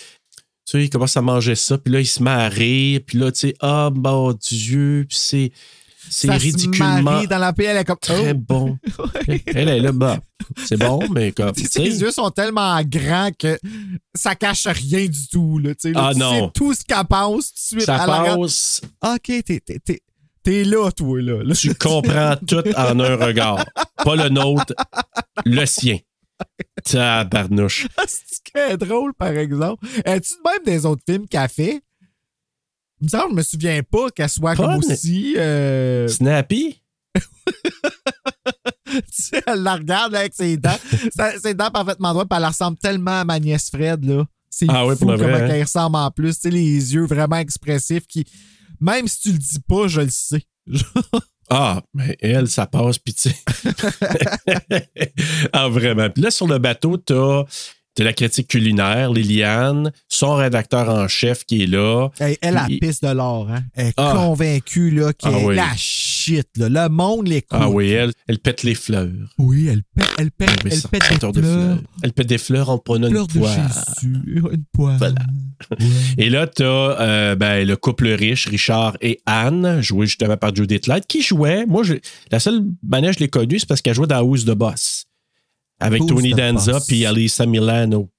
sais, 0.67 0.85
il 0.85 0.91
commence 0.91 1.17
à 1.17 1.23
manger 1.23 1.55
ça, 1.55 1.79
puis 1.79 1.91
là, 1.95 2.01
il 2.01 2.07
se 2.07 2.23
met 2.23 2.29
à 2.29 2.47
rire, 2.51 3.01
puis 3.07 3.17
là, 3.17 3.33
tu 3.33 3.39
sais, 3.39 3.55
ah, 3.61 3.91
mon 3.95 4.35
Dieu, 4.35 5.07
puis 5.09 5.17
c'est, 5.19 5.51
c'est 6.11 6.27
se 6.29 6.33
ridiculement 6.33 7.03
marie 7.03 7.27
dans 7.29 7.39
la 7.39 7.53
paix, 7.53 7.65
elle 7.65 7.77
est 7.79 7.85
comme. 7.85 7.99
très 8.01 8.33
Oh! 8.33 8.35
bon. 8.35 8.79
Elle 9.47 9.69
est 9.69 9.81
là, 9.81 9.93
bah, 9.93 10.19
c'est 10.65 10.77
bon, 10.77 11.01
mais 11.11 11.33
comme, 11.33 11.55
Ses 11.55 12.01
yeux 12.01 12.11
sont 12.11 12.31
tellement 12.31 12.81
grands 12.83 13.31
que 13.39 13.59
ça 14.15 14.35
cache 14.35 14.67
rien 14.67 15.07
du 15.07 15.29
tout. 15.29 15.59
Là, 15.59 15.71
tu 15.75 15.89
sais, 15.89 15.93
là, 15.93 16.09
Ah, 16.09 16.13
tu 16.15 16.21
non. 16.21 16.31
sais 16.47 16.51
tout 16.55 16.75
ce 16.75 16.85
qu'elle 16.85 17.05
pense 17.09 17.53
tout 17.53 17.77
de 17.77 17.81
suite. 17.81 17.87
ça 17.87 17.99
regarde. 18.05 18.41
passe, 18.41 18.81
OK, 19.05 19.23
t'es, 19.45 19.61
t'es, 19.61 19.79
t'es, 19.85 20.01
t'es 20.43 20.65
là, 20.65 20.91
toi, 20.93 21.21
là. 21.21 21.43
là. 21.43 21.55
tu 21.55 21.75
comprends 21.75 22.37
tout 22.47 22.63
en 22.77 23.01
un 23.01 23.17
regard. 23.17 23.65
Pas 24.05 24.17
le 24.17 24.29
nôtre, 24.29 24.73
le 25.45 25.65
sien. 25.67 25.99
Tabarnouche. 26.85 27.89
C'est 28.07 28.43
qu'elle 28.53 28.73
est 28.73 28.77
drôle, 28.77 29.15
par 29.15 29.29
exemple? 29.31 29.87
Es-tu 30.05 30.35
même 30.45 30.63
des 30.65 30.85
autres 30.87 31.03
films 31.09 31.27
qu'elle 31.27 31.49
fait? 31.49 31.81
Je 33.01 33.35
me 33.35 33.43
souviens 33.43 33.83
pas 33.83 34.11
qu'elle 34.11 34.29
soit 34.29 34.55
Pas, 34.55 34.65
comme 34.67 34.77
aussi. 34.79 35.35
euh, 35.37 36.09
Snappy? 36.09 36.81
tu 38.87 39.03
sais, 39.11 39.43
elle 39.47 39.63
la 39.63 39.75
regarde 39.77 40.15
avec 40.15 40.35
ses 40.35 40.57
dents. 40.57 40.79
Ses 41.43 41.55
dents 41.55 41.71
parfaitement 41.71 42.13
droites, 42.13 42.29
puis 42.29 42.39
elle 42.39 42.47
ressemble 42.47 42.77
tellement 42.79 43.21
à 43.21 43.25
ma 43.25 43.39
nièce 43.41 43.71
Fred, 43.71 44.05
là. 44.05 44.25
C'est 44.51 44.67
Ah 44.71 44.87
oui, 44.87 44.95
fou 44.95 45.01
pour 45.01 45.11
le 45.13 45.17
vrai, 45.19 45.33
comment 45.33 45.45
hein? 45.45 45.49
elle 45.55 45.63
ressemble 45.63 45.97
en 45.97 46.11
plus. 46.11 46.35
Tu 46.37 46.41
sais, 46.43 46.51
les 46.51 46.95
yeux 46.95 47.05
vraiment 47.07 47.37
expressifs 47.37 48.07
qui. 48.07 48.25
Même 48.81 49.07
si 49.09 49.21
tu 49.21 49.33
le 49.33 49.39
dis 49.39 49.61
pas, 49.67 49.89
je 49.89 50.01
le 50.03 50.11
sais. 50.11 50.43
Ah, 51.49 51.81
mais 51.95 52.17
elle, 52.21 52.49
ça 52.49 52.67
passe, 52.67 52.99
puis 52.99 53.15
tu 53.15 53.31
sais. 53.31 53.37
ah, 55.53 55.69
vraiment. 55.69 56.11
Puis 56.11 56.21
là, 56.25 56.33
sur 56.33 56.49
le 56.49 56.59
bateau, 56.59 56.97
t'as 56.97 57.45
as 58.03 58.05
la 58.05 58.13
critique 58.13 58.49
culinaire, 58.49 59.13
Liliane, 59.13 59.93
son 60.09 60.35
rédacteur 60.35 60.89
en 60.89 61.09
chef 61.09 61.45
qui 61.45 61.63
est 61.63 61.67
là. 61.67 62.09
Elle, 62.19 62.37
elle 62.43 62.57
a 62.57 62.67
Il- 62.69 62.79
pisse 62.79 63.01
de 63.01 63.09
l'or, 63.09 63.49
hein. 63.51 63.63
Elle 63.75 63.87
est 63.89 63.95
Ah. 63.97 64.13
convaincue, 64.17 64.91
là, 64.91 65.13
qu'elle 65.13 65.33
Ah 65.35 65.39
est 65.41 65.45
oui. 65.45 65.57
la 65.57 65.69
shit, 65.77 66.47
là. 66.57 66.69
Le 66.69 66.89
monde 66.89 67.29
l'écoute. 67.29 67.59
Ah 67.61 67.69
oui, 67.71 67.91
elle, 67.91 68.13
elle 68.29 68.39
pète 68.39 68.63
les 68.63 68.75
fleurs. 68.75 69.09
Oui, 69.39 69.69
elle 69.69 69.83
pète, 69.95 70.09
elle 70.19 70.31
pète, 70.31 70.51
Oui, 70.65 70.71
elle 70.73 70.83
pète 70.83 71.11
des 71.11 71.33
de 71.33 71.43
fleurs. 71.47 71.79
Elle 72.03 72.13
pète 72.13 72.27
des 72.27 72.39
fleurs 72.39 72.71
en 72.71 72.79
prenant 72.79 73.09
Fleurs 73.09 73.27
une 73.29 73.35
de 73.35 73.39
poire. 73.39 73.57
Jésus, 74.03 74.17
une 74.53 74.65
poire. 74.73 74.99
Voilà. 74.99 75.15
Ouais. 75.71 75.77
Et 76.19 76.29
là, 76.31 76.47
t'as 76.47 76.65
euh, 76.65 77.35
ben, 77.35 77.67
le 77.67 77.77
couple 77.77 78.09
riche, 78.09 78.47
Richard 78.47 78.97
et 79.01 79.21
Anne, 79.27 79.81
joué 79.81 80.07
justement 80.07 80.37
par 80.37 80.55
Judith 80.55 80.87
Light, 80.87 81.07
qui 81.07 81.23
jouait. 81.23 81.65
Moi, 81.67 81.83
je- 81.83 81.95
la 82.31 82.41
seule 82.41 82.63
manière 82.87 83.13
que 83.13 83.17
je 83.19 83.21
l'ai 83.25 83.29
connue, 83.31 83.59
c'est 83.59 83.69
parce 83.69 83.81
qu'elle 83.81 83.95
jouait 83.95 84.07
dans 84.07 84.21
Who's 84.21 84.45
the 84.45 84.51
Boss. 84.51 85.06
Avec 85.81 86.07
Tony 86.07 86.33
Danza 86.33 86.81
puis 86.87 87.05
Alisa 87.05 87.47
Milano. 87.47 88.11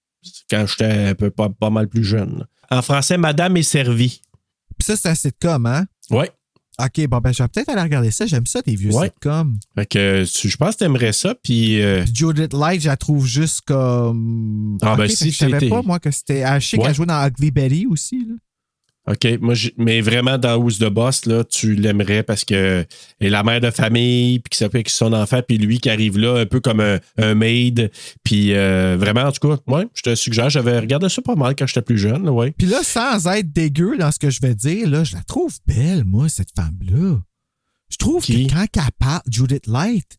Quand 0.50 0.66
j'étais 0.68 1.08
un 1.10 1.16
peu 1.16 1.30
pas, 1.32 1.50
pas 1.50 1.70
mal 1.70 1.88
plus 1.88 2.04
jeune. 2.04 2.46
En 2.70 2.82
français, 2.82 3.18
Madame 3.18 3.58
est 3.58 3.64
servie. 3.64 4.22
Puis 4.78 4.86
ça, 4.86 4.96
c'est 4.96 5.10
un 5.10 5.16
sitcom, 5.16 5.66
hein? 5.66 5.86
Ouais. 6.12 6.30
OK, 6.80 7.08
bon, 7.08 7.18
ben, 7.18 7.32
je 7.34 7.42
vais 7.42 7.50
peut-être 7.50 7.70
aller 7.70 7.82
regarder 7.82 8.12
ça. 8.12 8.28
J'aime 8.28 8.46
ça, 8.46 8.62
des 8.62 8.76
vieux 8.76 8.94
Ouais. 8.94 9.08
sitcoms. 9.08 9.58
Fait 9.76 9.86
que 9.88 10.24
je 10.26 10.58
pense 10.58 10.76
que 10.76 10.80
t'aimerais 10.80 11.14
ça. 11.14 11.34
Puis 11.44 11.82
euh, 11.82 12.06
Judith 12.14 12.54
Light, 12.54 12.82
je 12.82 12.88
la 12.88 12.98
trouve 12.98 13.26
juste 13.26 13.62
comme. 13.62 14.78
Ah, 14.84 14.96
ben, 14.96 15.08
si 15.10 15.32
je 15.32 15.38
savais 15.38 15.70
pas, 15.70 15.82
moi, 15.82 16.00
que 16.00 16.12
c'était. 16.12 16.44
Ah, 16.44 16.60
je 16.60 16.68
sais 16.68 16.78
qu'elle 16.78 16.94
jouait 16.94 17.08
dans 17.08 17.26
Ugly 17.26 17.50
Betty 17.52 17.88
aussi, 17.90 18.20
là. 18.28 18.36
OK, 19.08 19.26
moi, 19.40 19.54
mais 19.78 20.02
vraiment, 20.02 20.38
dans 20.38 20.58
Who's 20.58 20.80
the 20.80 20.90
Boss, 20.90 21.26
là, 21.26 21.46
tu 21.46 21.76
l'aimerais 21.76 22.24
parce 22.24 22.44
que 22.44 22.86
est 23.22 23.30
la 23.30 23.42
mère 23.44 23.62
de 23.62 23.72
famille, 23.72 24.40
puis 24.40 24.50
qui 24.50 24.58
s'appelle 24.58 24.84
son 24.88 25.14
enfant, 25.14 25.42
puis 25.48 25.58
lui 25.58 25.80
qui 25.80 25.90
arrive 25.90 26.18
là 26.18 26.40
un 26.40 26.46
peu 26.46 26.60
comme 26.60 26.82
un, 26.82 27.00
un 27.18 27.34
maid. 27.34 27.90
Puis 28.24 28.54
euh, 28.54 28.98
vraiment, 29.00 29.22
en 29.22 29.32
tout 29.32 29.48
cas, 29.48 29.58
ouais, 29.68 29.88
je 29.94 30.02
te 30.02 30.14
suggère, 30.16 30.50
j'avais 30.50 30.78
regardé 30.78 31.08
ça 31.08 31.22
pas 31.22 31.36
mal 31.36 31.56
quand 31.56 31.66
j'étais 31.66 31.82
plus 31.82 31.98
jeune, 31.98 32.26
là, 32.26 32.32
ouais. 32.34 32.52
Puis 32.58 32.68
là, 32.68 32.84
sans 32.84 33.28
être 33.28 33.52
dégueu 33.54 33.98
dans 33.98 34.12
ce 34.12 34.20
que 34.20 34.30
je 34.30 34.42
vais 34.42 34.56
dire, 34.56 34.90
là, 34.90 35.04
je 35.06 35.16
la 35.16 35.24
trouve 35.24 35.56
belle, 35.66 36.04
moi, 36.06 36.28
cette 36.28 36.54
femme-là. 36.56 37.20
Je 37.90 37.98
trouve 37.98 38.22
Qui? 38.22 38.48
que 38.48 38.54
quand 38.54 38.66
elle 38.76 38.82
parle, 39.00 39.22
Judith 39.32 39.68
Light, 39.68 40.18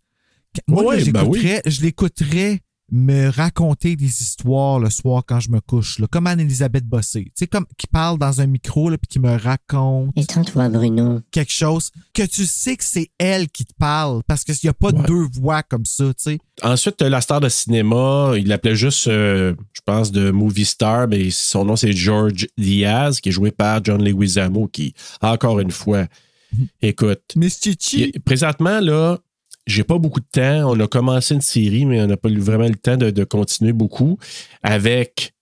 Moi, 0.66 0.83
Ouais, 0.83 1.05
là, 1.05 1.12
ben 1.12 1.31
je 1.66 1.83
l'écouterais 1.83 2.61
me 2.90 3.29
raconter 3.29 3.96
des 3.96 4.07
histoires 4.22 4.79
le 4.81 4.88
soir 4.90 5.22
quand 5.27 5.40
je 5.40 5.51
me 5.51 5.61
couche, 5.61 5.98
là, 5.98 6.07
comme 6.07 6.27
Anne-Elisabeth 6.27 6.85
Bossé. 6.87 7.24
Tu 7.24 7.33
sais, 7.35 7.46
comme 7.46 7.66
qui 7.77 7.87
parle 7.87 8.18
dans 8.18 8.40
un 8.40 8.46
micro, 8.46 8.88
là, 8.88 8.96
puis 8.96 9.07
qui 9.09 9.18
me 9.20 9.37
raconte 9.37 10.14
Bruno. 10.55 11.20
quelque 11.31 11.53
chose 11.53 11.90
que 12.14 12.22
tu 12.24 12.46
sais 12.46 12.77
que 12.77 12.85
c'est 12.85 13.11
elle 13.18 13.48
qui 13.48 13.64
te 13.64 13.74
parle 13.79 14.22
parce 14.27 14.42
qu'il 14.44 14.55
n'y 14.64 14.70
a 14.70 14.74
pas 14.74 14.88
Ouais. 14.90 15.07
deux 15.07 15.27
voix 15.33 15.62
comme 15.62 15.85
ça, 15.85 16.07
tu 16.07 16.14
sais. 16.16 16.38
Ensuite, 16.62 17.03
la 17.03 17.20
star 17.20 17.40
de 17.40 17.48
cinéma, 17.48 18.33
il 18.37 18.48
l'appelait 18.48 18.74
juste, 18.74 19.07
euh, 19.09 19.55
je 19.74 19.81
pense, 19.85 20.11
de 20.11 20.31
movie 20.31 20.64
star, 20.64 21.09
mais 21.09 21.31
son 21.31 21.64
nom 21.66 21.77
c'est 21.77 21.92
George 21.92 22.46
Diaz, 22.57 23.20
qui 23.20 23.29
est 23.29 23.33
joué 23.33 23.51
par 23.51 23.85
John 23.85 24.03
Leguizamo, 24.03 24.66
qui, 24.66 24.94
encore 25.20 25.61
une 25.61 25.70
fois, 25.70 26.07
écoute, 26.83 27.20
Miss 27.37 27.61
Chichi. 27.62 28.12
présentement, 28.24 28.81
là, 28.81 29.18
j'ai 29.68 29.85
pas 29.85 29.98
beaucoup 29.98 30.20
de 30.20 30.26
temps. 30.31 30.70
On 30.72 30.81
a 30.81 30.87
commencé 30.88 31.35
une 31.35 31.40
série, 31.40 31.85
mais 31.87 32.00
on 32.02 32.07
n'a 32.07 32.16
pas 32.16 32.28
eu 32.31 32.38
vraiment 32.38 32.66
le 32.66 32.74
temps 32.74 32.96
de, 32.96 33.11
de 33.11 33.24
continuer 33.24 33.72
beaucoup 33.72 34.18
avec 34.62 35.33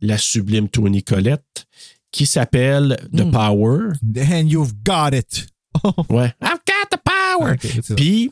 la 0.00 0.18
sublime 0.18 0.68
Tony 0.68 1.02
Collette, 1.02 1.66
qui 2.10 2.26
s'appelle 2.26 2.96
The 3.12 3.24
Mm. 3.26 3.30
Power. 3.30 3.78
And 4.16 4.46
you've 4.48 4.74
got 4.84 5.10
it. 5.12 5.46
Ouais. 6.08 6.32
I've 6.40 6.60
got 6.66 6.88
the 6.90 6.98
power! 7.04 7.56
Puis, 7.96 8.30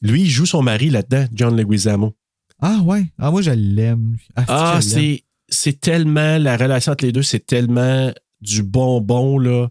lui, 0.00 0.22
il 0.22 0.28
joue 0.30 0.46
son 0.46 0.60
mari 0.62 0.90
là-dedans, 0.90 1.26
John 1.32 1.56
Leguizamo. 1.56 2.14
Ah 2.60 2.80
ouais. 2.84 3.04
Ah 3.18 3.30
moi 3.30 3.42
je 3.42 3.50
l'aime. 3.52 4.16
Ah, 4.36 4.72
l'aime. 4.74 4.82
c'est, 4.82 5.24
c'est 5.48 5.80
tellement, 5.80 6.38
la 6.38 6.56
relation 6.56 6.92
entre 6.92 7.04
les 7.04 7.12
deux, 7.12 7.22
c'est 7.22 7.46
tellement 7.46 8.12
du 8.40 8.62
bonbon, 8.64 9.38
là. 9.38 9.68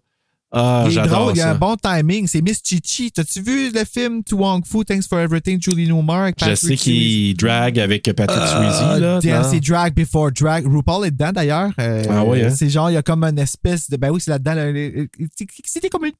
Ah, 0.54 0.86
Il 0.90 0.98
est 0.98 1.08
drôle, 1.08 1.34
il 1.34 1.38
y 1.38 1.42
a 1.42 1.46
ça. 1.46 1.52
un 1.52 1.56
bon 1.56 1.76
timing. 1.78 2.28
C'est 2.28 2.42
Miss 2.42 2.62
Chichi. 2.62 3.10
T'as-tu 3.12 3.42
vu 3.42 3.72
le 3.72 3.86
film 3.86 4.22
To 4.24 4.36
Wong 4.38 4.66
Fu, 4.66 4.84
Thanks 4.84 5.08
for 5.08 5.18
Everything, 5.20 5.62
Julie 5.62 5.88
Newmar? 5.88 6.24
avec 6.24 6.44
Je 6.44 6.56
sais 6.56 6.76
qu'il 6.76 7.38
drague 7.38 7.80
avec 7.80 8.04
Patrick 8.14 8.38
Ah, 8.42 8.98
Swayze, 9.22 9.50
c'est 9.50 9.60
Drag 9.62 9.94
Before 9.96 10.32
Drag. 10.32 10.66
RuPaul 10.68 11.08
est 11.08 11.12
dedans 11.12 11.32
d'ailleurs. 11.32 11.72
Euh, 11.80 12.04
Ah 12.10 12.26
ouais, 12.26 12.44
hein? 12.46 12.50
C'est 12.54 12.70
genre, 12.70 12.90
il 12.92 12.96
y 12.96 12.98
a 12.98 13.02
comme 13.02 13.24
une 13.24 13.40
espèce 13.40 13.90
de. 13.90 13.96
Ben 13.96 14.10
oui, 14.12 14.20
c'est 14.20 14.32
là-dedans. 14.32 14.56
C'était 15.66 15.88
comme 15.90 16.06
une. 16.06 16.12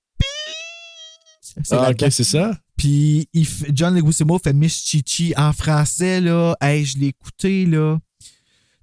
Ah, 1.72 1.90
ok, 1.92 2.06
c'est 2.10 2.24
ça? 2.24 2.58
Puis 2.78 3.28
il 3.34 3.46
John 3.74 3.94
Leguizamo 3.94 4.40
fait 4.40 4.54
Miss 4.54 4.82
Chichi 4.86 5.34
en 5.36 5.52
français, 5.52 6.22
là. 6.22 6.56
Hey, 6.62 6.86
je 6.86 6.98
l'ai 6.98 7.08
écouté, 7.08 7.66
là. 7.66 7.98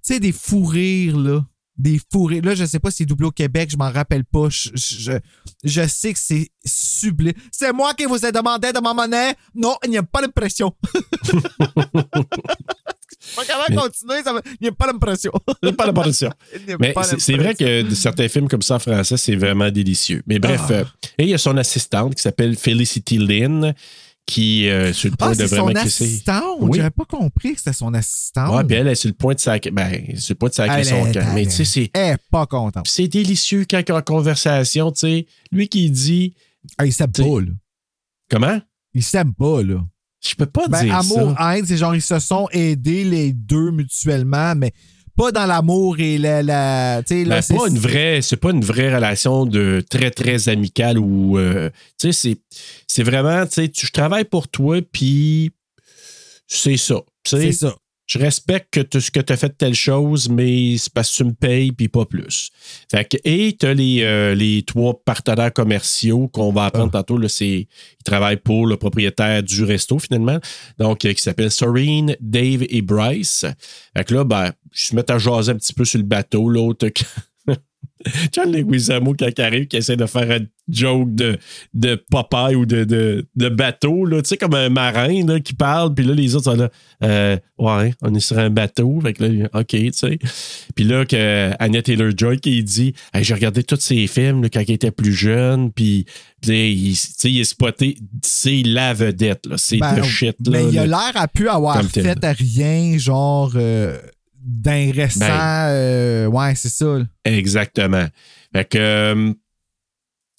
Tu 0.05 0.13
sais, 0.13 0.19
des 0.19 0.31
fous 0.31 0.63
rires, 0.65 1.17
là. 1.17 1.43
Des 1.79 1.99
fous 2.11 2.25
rires. 2.25 2.43
Là, 2.43 2.55
je 2.55 2.65
sais 2.65 2.79
pas 2.79 2.91
si 2.91 2.97
c'est 2.97 3.05
doublé 3.05 3.27
au 3.27 3.31
Québec, 3.31 3.69
je 3.71 3.77
m'en 3.77 3.89
rappelle 3.89 4.25
pas. 4.25 4.49
Je, 4.49 4.69
je, 4.75 5.11
je 5.63 5.87
sais 5.87 6.11
que 6.13 6.19
c'est 6.19 6.49
sublime. 6.65 7.33
C'est 7.51 7.71
moi 7.71 7.93
qui 7.93 8.03
vous 8.05 8.25
ai 8.25 8.31
demandé 8.33 8.73
de 8.73 8.79
monnaie. 8.93 9.33
Non, 9.55 9.75
il 9.85 9.91
n'y 9.91 9.97
a 9.97 10.03
pas 10.03 10.21
de 10.21 10.27
Mais- 13.69 13.75
continuer, 13.75 14.23
ça 14.23 14.33
va- 14.33 14.41
il 14.45 14.57
n'y 14.63 14.67
a 14.67 14.71
pas 14.71 14.91
production. 14.99 15.31
Il 16.59 16.65
n'y 16.65 16.73
a 16.73 16.77
Mais 16.79 16.93
pas 16.93 17.03
c'est, 17.03 17.19
c'est 17.19 17.35
vrai 17.35 17.55
que 17.55 17.89
certains 17.93 18.27
films 18.27 18.47
comme 18.47 18.61
ça 18.61 18.75
en 18.75 18.79
français, 18.79 19.17
c'est 19.17 19.35
vraiment 19.35 19.69
délicieux. 19.69 20.21
Mais 20.27 20.39
bref, 20.39 20.61
Ah. 20.69 20.73
euh, 20.73 20.83
et 21.17 21.23
il 21.23 21.29
y 21.29 21.33
a 21.33 21.37
son 21.37 21.57
assistante 21.57 22.15
qui 22.15 22.21
s'appelle 22.21 22.55
Felicity 22.55 23.17
Lynn, 23.17 23.73
qui 24.29 24.65
est 24.65 24.93
sur 24.93 25.09
le 25.09 25.17
point 25.17 25.29
Ah, 25.29 25.35
de 25.35 25.37
c'est 25.39 25.45
vraiment 25.47 25.67
son 25.69 25.73
crisser. 25.73 26.03
assistante. 26.05 26.57
Oui. 26.59 26.77
J'avais 26.77 26.89
pas 26.91 27.05
compris 27.05 27.53
que 27.53 27.57
c'était 27.57 27.73
son 27.73 27.93
assistante. 27.93 28.55
Ouais, 28.55 28.63
puis 28.63 28.75
elle 28.75 28.87
est 28.87 28.95
sur 28.95 29.07
le 29.09 29.15
point 29.15 29.33
de 29.33 29.39
sacrer, 29.39 29.71
ben, 29.71 30.17
sur 30.17 30.33
le 30.33 30.37
point 30.37 30.49
de 30.49 30.53
sacrer 30.53 30.83
son 30.83 31.11
camp. 31.11 31.31
Mais 31.33 31.45
tu 31.45 31.51
sais, 31.51 31.65
c'est, 31.65 31.89
Elle 31.93 32.13
est 32.13 32.17
pas 32.31 32.45
contente. 32.45 32.87
c'est 32.87 33.07
délicieux 33.07 33.65
quand 33.69 33.81
en 33.89 34.01
conversation, 34.01 34.91
tu 34.91 34.99
sais. 34.99 35.27
Lui 35.51 35.67
qui 35.67 35.89
dit, 35.89 36.35
Ah, 36.77 36.85
il 36.85 36.93
s'aime 36.93 37.11
pas, 37.11 37.23
là. 37.41 37.51
comment? 38.29 38.59
Il 38.93 39.03
s'aime 39.03 39.33
pas, 39.33 39.63
là. 39.63 39.83
Je 40.21 40.35
peux 40.35 40.45
pas 40.45 40.67
Ben, 40.67 40.83
dire 40.83 40.95
amour, 40.95 41.33
ça. 41.37 41.57
haine, 41.57 41.65
c'est 41.65 41.77
genre, 41.77 41.95
ils 41.95 42.01
se 42.01 42.19
sont 42.19 42.47
aidés 42.51 43.05
les 43.05 43.31
deux 43.33 43.71
mutuellement, 43.71 44.53
mais 44.55 44.73
pas 45.19 45.31
dans 45.33 45.45
l'amour 45.45 45.99
et 45.99 46.17
la. 46.17 46.41
la 46.41 47.03
tu 47.05 47.25
Ben, 47.25 47.41
c'est. 47.41 47.53
pas 47.53 47.67
une 47.67 47.77
vraie, 47.77 48.21
c'est 48.21 48.37
pas 48.37 48.51
une 48.51 48.63
vraie 48.63 48.93
relation 48.95 49.45
de 49.45 49.83
très, 49.89 50.11
très 50.11 50.47
amicale 50.47 50.97
ou, 50.97 51.37
euh, 51.37 51.69
tu 51.99 52.13
sais, 52.13 52.13
c'est, 52.13 52.37
c'est 52.87 53.03
vraiment, 53.03 53.45
tu 53.45 53.65
sais, 53.65 53.71
je 53.77 53.91
travaille 53.91 54.23
pour 54.23 54.47
toi, 54.47 54.81
puis 54.81 55.51
c'est 56.47 56.77
ça. 56.77 57.01
C'est 57.25 57.51
ça. 57.51 57.75
Je 58.09 58.17
respecte 58.17 58.73
que 58.73 58.79
tu, 58.79 58.99
ce 58.99 59.11
que 59.11 59.19
tu 59.19 59.31
as 59.31 59.37
fait 59.37 59.55
telle 59.55 59.75
chose, 59.75 60.29
mais 60.29 60.77
c'est 60.79 60.91
parce 60.91 61.11
que 61.11 61.17
tu 61.17 61.23
me 61.25 61.33
payes, 61.33 61.71
puis 61.71 61.89
pas 61.89 62.05
plus. 62.05 62.49
Fait 62.89 63.05
que, 63.07 63.17
et 63.23 63.55
tu 63.55 63.67
as 63.67 63.75
les, 63.75 64.01
euh, 64.01 64.33
les 64.33 64.63
trois 64.63 64.99
partenaires 65.05 65.53
commerciaux 65.53 66.27
qu'on 66.27 66.51
va 66.51 66.65
apprendre 66.65 66.89
Ah. 66.91 66.97
tantôt. 67.03 67.19
Là, 67.19 67.29
c'est, 67.29 67.67
ils 67.67 68.03
travaillent 68.03 68.37
pour 68.37 68.65
le 68.65 68.77
propriétaire 68.77 69.43
du 69.43 69.63
resto, 69.63 69.99
finalement. 69.99 70.39
Donc, 70.79 71.05
euh, 71.05 71.13
qui 71.13 71.21
s'appelle 71.21 71.51
Soreen, 71.51 72.15
Dave 72.19 72.65
et 72.67 72.81
Bryce. 72.81 73.45
Fait 73.95 74.03
que 74.03 74.15
là, 74.15 74.23
ben, 74.23 74.53
je 74.71 74.87
se 74.87 74.95
mets 74.95 75.09
à 75.11 75.19
jaser 75.19 75.51
un 75.51 75.55
petit 75.55 75.73
peu 75.73 75.85
sur 75.85 75.99
le 75.99 76.05
bateau. 76.05 76.49
L'autre, 76.49 76.87
John 78.31 78.49
Leguizamo, 78.51 79.13
quand 79.13 79.27
il 79.37 79.41
arrive, 79.41 79.67
qui 79.67 79.75
essaie 79.75 79.97
de 79.97 80.05
faire 80.05 80.31
un 80.31 80.45
joke 80.69 81.13
de, 81.15 81.37
de 81.73 82.01
Popeye 82.09 82.55
ou 82.55 82.65
de, 82.65 82.85
de, 82.85 83.27
de 83.35 83.49
bateau, 83.49 84.05
là, 84.05 84.21
tu 84.21 84.29
sais, 84.29 84.37
comme 84.37 84.53
un 84.53 84.69
marin 84.69 85.25
là, 85.25 85.39
qui 85.41 85.53
parle, 85.53 85.93
puis 85.93 86.05
là, 86.05 86.13
les 86.13 86.33
autres 86.35 86.45
sont 86.45 86.55
là, 86.55 86.69
euh, 87.03 87.35
ouais, 87.57 87.93
on 88.01 88.13
est 88.15 88.19
sur 88.21 88.37
un 88.39 88.49
bateau, 88.49 89.01
fait 89.01 89.13
que 89.13 89.23
là, 89.25 89.49
OK, 89.53 89.67
tu 89.67 89.91
sais. 89.91 90.17
Puis 90.75 90.85
là, 90.85 91.03
que 91.05 91.51
Annette 91.59 91.87
Taylor-Joy 91.87 92.39
qui 92.39 92.63
dit, 92.63 92.93
Hey, 93.13 93.23
j'ai 93.25 93.33
regardé 93.33 93.63
tous 93.63 93.79
ses 93.81 94.07
films 94.07 94.43
là, 94.43 94.49
quand 94.49 94.61
il 94.65 94.71
était 94.71 94.91
plus 94.91 95.13
jeune, 95.13 95.71
puis 95.71 96.05
il, 96.47 96.93
tu 96.93 97.01
sais, 97.17 97.31
il 97.31 97.39
est 97.41 97.43
spoté, 97.43 97.97
c'est 98.21 98.63
la 98.63 98.93
vedette, 98.93 99.45
là, 99.45 99.55
c'est 99.57 99.77
Ben, 99.79 99.97
le 99.97 100.03
shit. 100.03 100.35
Là, 100.47 100.51
mais 100.51 100.65
il 100.71 100.79
a 100.79 100.85
l'air 100.85 101.11
à 101.15 101.27
pu 101.27 101.49
avoir 101.49 101.83
fait 101.83 102.23
à 102.23 102.31
rien, 102.31 102.97
genre. 102.97 103.51
euh, 103.55 103.97
d'un 104.41 104.91
récent. 104.91 105.19
Ben. 105.19 105.67
euh, 105.69 106.25
ouais, 106.27 106.55
c'est 106.55 106.69
ça. 106.69 106.99
Exactement. 107.25 108.07
Fait 108.53 108.65
que, 108.65 108.77
euh, 108.77 109.33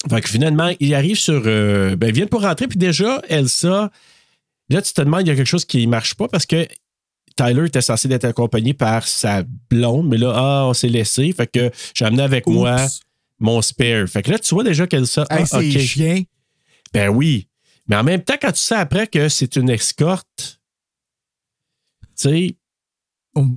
fait 0.09 0.21
que 0.21 0.29
finalement, 0.29 0.71
il 0.79 0.93
arrive 0.95 1.17
sur. 1.17 1.43
euh, 1.45 1.95
ben, 1.95 2.07
il 2.07 2.13
vient 2.13 2.27
pour 2.27 2.41
rentrer, 2.41 2.67
puis 2.67 2.79
déjà, 2.79 3.21
Elsa, 3.29 3.91
là, 4.69 4.81
tu 4.81 4.93
te 4.93 5.01
demandes, 5.01 5.21
il 5.21 5.27
y 5.27 5.31
a 5.31 5.35
quelque 5.35 5.45
chose 5.45 5.65
qui 5.65 5.85
ne 5.85 5.91
marche 5.91 6.15
pas 6.15 6.27
parce 6.27 6.45
que 6.45 6.67
Tyler 7.35 7.65
était 7.67 7.81
censé 7.81 8.11
être 8.11 8.25
accompagné 8.25 8.73
par 8.73 9.07
sa 9.07 9.43
blonde, 9.69 10.07
mais 10.07 10.17
là, 10.17 10.33
ah, 10.35 10.65
on 10.67 10.73
s'est 10.73 10.89
laissé. 10.89 11.31
Fait 11.33 11.47
que 11.47 11.71
j'ai 11.93 12.05
amené 12.05 12.23
avec 12.23 12.47
moi 12.47 12.75
mon 13.39 13.61
spare. 13.61 14.07
Fait 14.07 14.21
que 14.21 14.31
là, 14.31 14.39
tu 14.39 14.53
vois 14.53 14.63
déjà 14.63 14.87
qu'Elsa. 14.87 15.25
Hey, 15.29 15.43
ah, 15.43 15.45
c'est 15.45 15.57
OK. 15.57 15.77
chien. 15.79 16.23
Ben 16.93 17.09
oui. 17.09 17.47
Mais 17.87 17.95
en 17.95 18.03
même 18.03 18.23
temps, 18.23 18.35
quand 18.41 18.51
tu 18.51 18.59
sais 18.59 18.75
après 18.75 19.07
que 19.07 19.29
c'est 19.29 19.55
une 19.55 19.69
escorte, 19.69 20.61
tu 22.17 22.29
sais, 22.29 22.55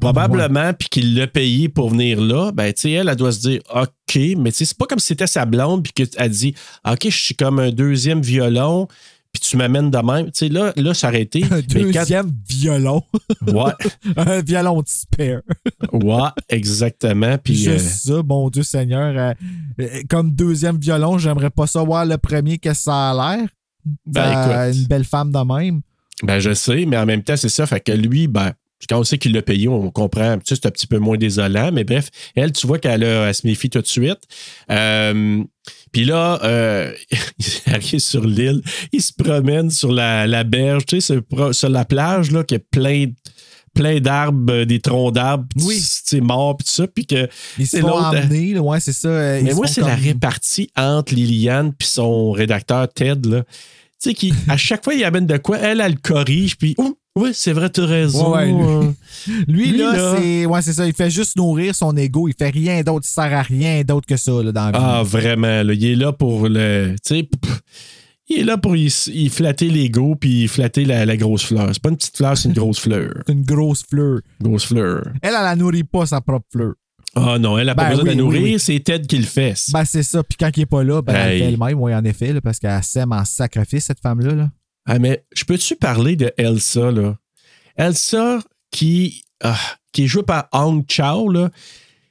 probablement, 0.00 0.72
puis 0.72 0.88
qu'il 0.88 1.14
l'a 1.16 1.26
payé 1.26 1.68
pour 1.68 1.90
venir 1.90 2.20
là, 2.20 2.52
ben, 2.52 2.72
tu 2.72 2.82
sais, 2.82 2.90
elle, 2.92 3.08
elle 3.08 3.16
doit 3.16 3.32
se 3.32 3.40
dire, 3.40 3.60
OK, 3.74 4.18
mais 4.38 4.52
tu 4.52 4.58
sais, 4.58 4.64
c'est 4.66 4.78
pas 4.78 4.86
comme 4.86 4.98
si 4.98 5.08
c'était 5.08 5.26
sa 5.26 5.44
blonde, 5.46 5.82
puis 5.82 5.92
qu'elle 5.92 6.30
dit, 6.30 6.54
OK, 6.88 7.00
je 7.04 7.16
suis 7.16 7.34
comme 7.34 7.58
un 7.58 7.70
deuxième 7.70 8.20
violon, 8.20 8.86
puis 9.32 9.40
tu 9.40 9.56
m'amènes 9.56 9.90
de 9.90 9.98
même. 9.98 10.26
Tu 10.26 10.32
sais, 10.34 10.48
là, 10.48 10.72
là, 10.76 10.94
ça 10.94 11.08
aurait 11.08 11.22
été. 11.22 11.42
Un 11.50 11.60
quand- 11.60 11.80
deuxième 11.80 12.30
violon. 12.48 13.02
Ouais, 13.48 13.72
un 14.16 14.40
violon 14.42 14.80
de 14.80 14.86
spare. 14.86 15.40
ouais, 15.92 16.28
exactement. 16.48 17.36
Puis, 17.38 17.56
Juste 17.56 18.08
euh, 18.10 18.16
ça, 18.18 18.22
mon 18.24 18.48
Dieu 18.50 18.62
Seigneur. 18.62 19.12
euh, 19.18 19.34
euh, 19.80 20.02
comme 20.08 20.30
deuxième 20.30 20.78
violon, 20.78 21.18
j'aimerais 21.18 21.50
pas 21.50 21.66
savoir 21.66 22.06
le 22.06 22.16
premier 22.16 22.58
que 22.58 22.72
ça 22.74 23.10
a 23.10 23.36
l'air. 23.36 23.48
Ben, 24.06 24.22
Euh, 24.22 24.68
écoute. 24.68 24.80
une 24.82 24.86
belle 24.86 25.04
femme 25.04 25.32
de 25.32 25.38
même. 25.54 25.80
ben, 26.22 26.38
je 26.38 26.54
sais, 26.54 26.86
mais 26.86 26.96
en 26.96 27.04
même 27.04 27.24
temps, 27.24 27.36
c'est 27.36 27.48
ça. 27.48 27.66
Fait 27.66 27.80
que 27.80 27.90
lui, 27.92 28.28
ben, 28.28 28.52
quand 28.88 28.98
on 29.00 29.04
sait 29.04 29.18
qu'il 29.18 29.32
l'a 29.32 29.42
payé, 29.42 29.68
on 29.68 29.90
comprend. 29.90 30.36
Tu 30.38 30.42
sais, 30.46 30.54
c'est 30.56 30.66
un 30.66 30.70
petit 30.70 30.86
peu 30.86 30.98
moins 30.98 31.16
désolant, 31.16 31.70
mais 31.72 31.84
bref, 31.84 32.08
elle, 32.34 32.52
tu 32.52 32.66
vois 32.66 32.78
qu'elle 32.78 33.02
se 33.34 33.46
méfie 33.46 33.70
tout 33.70 33.80
de 33.80 33.86
suite. 33.86 34.20
Euh, 34.70 35.42
puis 35.92 36.04
là, 36.04 36.40
euh, 36.44 36.92
il 37.66 37.72
arrive 37.72 37.98
sur 38.00 38.24
l'île, 38.26 38.62
il 38.92 39.00
se 39.02 39.12
promène 39.12 39.70
sur 39.70 39.92
la, 39.92 40.26
la 40.26 40.44
berge, 40.44 40.86
tu 40.86 41.00
sais, 41.00 41.14
sur, 41.30 41.54
sur 41.54 41.68
la 41.68 41.84
plage, 41.84 42.30
là, 42.30 42.44
qui 42.44 42.54
est 42.54 42.58
plein, 42.58 43.06
plein 43.74 44.00
d'arbres, 44.00 44.52
euh, 44.52 44.64
des 44.64 44.80
troncs 44.80 45.14
d'arbres, 45.14 45.46
Oui. 45.62 45.76
tu 45.76 45.82
sais, 46.04 46.20
morts, 46.20 46.56
puis 46.56 46.64
tout 46.66 46.72
ça, 46.72 46.86
puis 46.86 47.06
que. 47.06 47.28
Ils 47.58 47.66
se 47.66 47.76
c'est 47.76 47.80
font 47.82 47.92
emmener, 47.98 48.54
là, 48.54 48.62
ouais, 48.62 48.80
c'est 48.80 48.92
ça. 48.92 49.08
euh, 49.08 49.40
Mais 49.42 49.54
moi, 49.54 49.66
c'est 49.66 49.80
la 49.80 49.94
répartie 49.94 50.70
entre 50.76 51.14
Liliane 51.14 51.72
puis 51.72 51.88
son 51.88 52.32
rédacteur 52.32 52.88
Ted, 52.92 53.28
là. 53.28 53.42
Tu 54.02 54.10
sais, 54.10 54.14
qui, 54.14 54.34
à 54.48 54.56
chaque 54.56 54.84
fois, 54.84 54.94
il 54.94 55.02
amène 55.04 55.26
de 55.26 55.36
quoi, 55.38 55.58
elle, 55.58 55.80
elle 55.80 55.92
le 55.92 55.98
corrige, 56.02 56.56
puis, 56.58 56.74
oh, 56.78 56.96
oui, 57.16 57.30
c'est 57.32 57.52
vrai, 57.52 57.70
tu 57.70 57.80
as 57.80 57.86
raison. 57.86 58.34
Ouais, 58.34 58.50
Lui, 59.48 59.70
Lui, 59.70 59.78
là, 59.78 59.92
là- 59.96 60.16
c'est 60.18 60.46
ouais, 60.46 60.62
c'est 60.62 60.72
ça. 60.72 60.86
Il 60.86 60.94
fait 60.94 61.10
juste 61.10 61.36
nourrir 61.36 61.74
son 61.74 61.96
ego. 61.96 62.28
Il 62.28 62.34
fait 62.36 62.50
rien 62.50 62.82
d'autre. 62.82 63.06
Il 63.08 63.12
sert 63.12 63.32
à 63.32 63.42
rien 63.42 63.82
d'autre 63.82 64.06
que 64.06 64.16
ça 64.16 64.32
là, 64.42 64.52
dans 64.52 64.70
la 64.70 64.70
vie. 64.72 64.78
Ah, 64.80 65.02
vraiment, 65.04 65.62
là, 65.62 65.72
il 65.72 65.84
est 65.84 65.94
là 65.96 66.12
pour 66.12 66.48
le. 66.48 66.96
Tu 67.06 67.28
il 68.28 68.38
est 68.40 68.44
là 68.44 68.56
pour 68.56 68.74
y, 68.74 68.86
y 69.12 69.28
flatter 69.28 69.68
l'ego 69.68 70.14
puis 70.16 70.48
flatter 70.48 70.86
la, 70.86 71.04
la 71.04 71.16
grosse 71.16 71.44
fleur. 71.44 71.68
C'est 71.72 71.82
pas 71.82 71.90
une 71.90 71.96
petite 71.96 72.16
fleur, 72.16 72.36
c'est 72.38 72.48
une 72.48 72.54
grosse 72.54 72.80
fleur. 72.80 73.12
C'est 73.26 73.32
une 73.34 73.44
grosse 73.44 73.84
fleur. 73.84 74.20
Grosse 74.42 74.64
fleur. 74.64 75.02
Elle, 75.20 75.34
elle 75.36 75.42
la 75.44 75.54
nourrit 75.56 75.84
pas, 75.84 76.06
sa 76.06 76.20
propre 76.22 76.46
fleur. 76.50 76.72
Ah 77.14 77.38
non, 77.38 77.58
elle 77.58 77.68
a 77.68 77.74
pas 77.74 77.84
Ben 77.84 77.90
besoin 77.90 78.04
de 78.04 78.08
la 78.08 78.14
nourrir, 78.16 78.42
oui, 78.42 78.52
oui. 78.54 78.58
c'est 78.58 78.80
Ted 78.80 79.06
qui 79.06 79.18
le 79.18 79.24
fait. 79.24 79.54
Ben, 79.72 79.84
c'est 79.84 80.02
ça. 80.02 80.22
Puis 80.24 80.36
quand 80.40 80.50
il 80.56 80.62
est 80.62 80.66
pas 80.66 80.82
là, 80.82 81.00
ben, 81.02 81.14
elle 81.14 81.38
fait 81.38 81.44
elle-même, 81.44 81.78
oui, 81.80 81.94
en 81.94 82.02
effet, 82.04 82.32
là, 82.32 82.40
parce 82.40 82.58
qu'elle 82.58 82.82
s'aime 82.82 83.12
en 83.12 83.24
sacrifice, 83.24 83.84
cette 83.84 84.00
femme-là. 84.00 84.34
Là. 84.34 84.48
Ah, 84.86 84.98
mais 84.98 85.24
je 85.34 85.44
peux-tu 85.44 85.76
parler 85.76 86.16
de 86.16 86.32
Elsa, 86.36 86.90
là? 86.90 87.16
Elsa 87.76 88.40
qui, 88.70 89.22
ah, 89.42 89.58
qui 89.92 90.04
est 90.04 90.06
jouée 90.06 90.22
par 90.22 90.48
Hong 90.52 90.84
Chao, 90.88 91.28
là. 91.30 91.50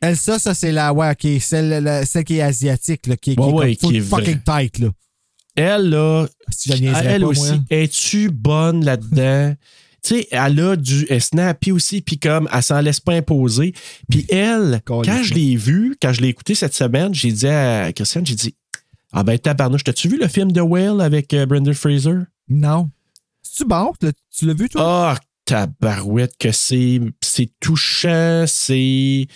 Elsa, 0.02 0.38
ça, 0.40 0.54
c'est 0.54 0.72
la, 0.72 0.92
ouais, 0.94 1.12
ok, 1.12 1.42
celle, 1.42 1.84
la- 1.84 2.06
celle 2.06 2.24
qui 2.26 2.38
est 2.38 2.42
asiatique, 2.42 3.08
là, 3.08 3.16
qui, 3.16 3.36
qui 3.36 3.42
Ouais, 3.42 3.72
est 3.74 3.76
comme 3.76 3.90
full 3.90 3.92
qui 3.92 3.98
est 3.98 4.02
fucking 4.02 4.40
tight, 4.46 4.80
là. 4.80 4.90
Elle, 5.56 5.90
là, 5.92 6.28
Si 6.50 6.76
je 6.76 6.84
elle 6.84 7.22
pas, 7.22 7.28
aussi, 7.28 7.52
moi. 7.52 7.60
es-tu 7.70 8.30
bonne 8.32 8.84
là-dedans? 8.84 9.54
tu 10.04 10.16
sais, 10.16 10.28
elle 10.32 10.60
a 10.60 10.76
du 10.76 11.06
elle 11.10 11.18
est 11.18 11.20
snappy 11.20 11.72
aussi, 11.72 12.02
puis 12.02 12.18
comme 12.18 12.50
elle 12.52 12.64
s'en 12.64 12.82
laisse 12.82 13.00
pas 13.00 13.14
imposer. 13.14 13.74
Puis 14.10 14.26
elle, 14.30 14.82
quand 14.86 15.04
je 15.24 15.34
l'ai 15.36 15.56
vue, 15.56 15.96
quand 16.02 16.12
je 16.12 16.22
l'ai 16.22 16.30
écoutée 16.30 16.56
cette 16.56 16.74
semaine, 16.74 17.14
j'ai 17.14 17.32
dit 17.32 17.48
à 17.48 17.94
Christiane, 17.94 18.26
j'ai 18.26 18.34
dit 18.36 18.56
Ah 19.14 19.24
ben 19.24 19.38
tabarnouche, 19.38 19.84
t'as-tu 19.84 20.10
vu 20.10 20.18
le 20.20 20.28
film 20.28 20.52
The 20.52 20.62
Whale 20.62 21.00
avec 21.02 21.34
euh, 21.36 21.46
Brendan 21.46 21.74
Fraser? 21.76 22.22
Non. 22.50 22.90
C'est-tu 23.42 23.66
bon? 23.68 23.94
Tu 24.00 24.06
l'as- 24.08 24.12
Tu 24.38 24.46
l'as 24.46 24.54
vu, 24.54 24.70
toi? 24.70 24.82
Ah, 24.86 25.20
tabarouette, 25.46 26.36
que 26.40 26.52
c'est 26.52 27.00
c'est 27.22 27.50
touchant, 27.60 28.46
c'est. 28.48 29.28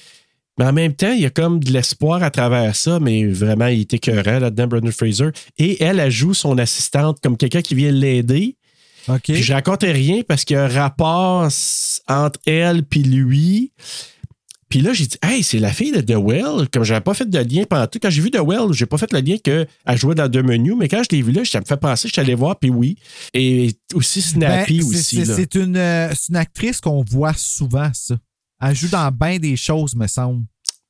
Mais 0.59 0.65
en 0.65 0.73
même 0.73 0.93
temps, 0.95 1.11
il 1.11 1.21
y 1.21 1.25
a 1.25 1.29
comme 1.29 1.59
de 1.63 1.71
l'espoir 1.71 2.23
à 2.23 2.31
travers 2.31 2.75
ça, 2.75 2.99
mais 2.99 3.25
vraiment, 3.27 3.67
il 3.67 3.81
était 3.81 3.97
écœurant 3.97 4.39
là-dedans, 4.39 4.67
Brendan 4.67 4.91
Fraser. 4.91 5.29
Et 5.59 5.83
elle, 5.83 5.99
elle 5.99 6.09
joue 6.11 6.33
son 6.33 6.57
assistante 6.57 7.19
comme 7.21 7.37
quelqu'un 7.37 7.61
qui 7.61 7.75
vient 7.75 7.91
l'aider. 7.91 8.57
OK. 9.07 9.21
Puis 9.23 9.43
je 9.43 9.53
racontais 9.53 9.91
rien 9.91 10.21
parce 10.27 10.43
qu'il 10.45 10.55
y 10.55 10.57
a 10.59 10.63
un 10.63 10.67
rapport 10.67 11.47
entre 12.07 12.39
elle 12.47 12.83
puis 12.83 13.03
lui. 13.03 13.71
Puis 14.69 14.81
là, 14.81 14.91
j'ai 14.93 15.07
dit, 15.07 15.17
hey, 15.23 15.43
c'est 15.43 15.59
la 15.59 15.71
fille 15.71 15.91
de 15.93 16.01
The 16.01 16.17
Well. 16.17 16.67
Comme 16.71 16.83
j'avais 16.83 16.99
pas 17.01 17.13
fait 17.13 17.29
de 17.29 17.39
lien 17.39 17.63
pendant 17.69 17.87
tout. 17.87 17.99
Quand 18.01 18.09
j'ai 18.09 18.21
vu 18.21 18.29
The 18.31 18.39
Well, 18.45 18.73
j'ai 18.73 18.85
pas 18.85 18.97
fait 18.97 19.11
le 19.13 19.19
lien 19.21 19.37
qu'elle 19.37 19.67
jouait 19.95 20.15
dans 20.15 20.27
deux 20.27 20.43
menus, 20.43 20.75
mais 20.77 20.87
quand 20.89 21.01
je 21.09 21.15
l'ai 21.15 21.21
vu 21.21 21.31
là, 21.31 21.43
ça 21.45 21.59
me 21.61 21.65
fait 21.65 21.77
penser, 21.77 22.07
je 22.09 22.13
suis 22.13 22.21
allé 22.21 22.35
voir, 22.35 22.57
puis 22.59 22.69
oui. 22.69 22.97
Et 23.33 23.73
aussi 23.93 24.21
Snappy 24.21 24.79
Ben, 24.79 24.85
aussi. 24.85 25.25
c'est- 25.25 25.55
une, 25.55 25.77
euh, 25.77 26.09
c'est 26.13 26.29
une 26.29 26.35
actrice 26.35 26.81
qu'on 26.81 27.01
voit 27.09 27.33
souvent, 27.33 27.89
ça. 27.93 28.15
Elle 28.61 28.75
joue 28.75 28.89
dans 28.89 29.09
bien 29.11 29.37
des 29.39 29.55
choses, 29.55 29.95
me 29.95 30.07
semble. 30.07 30.43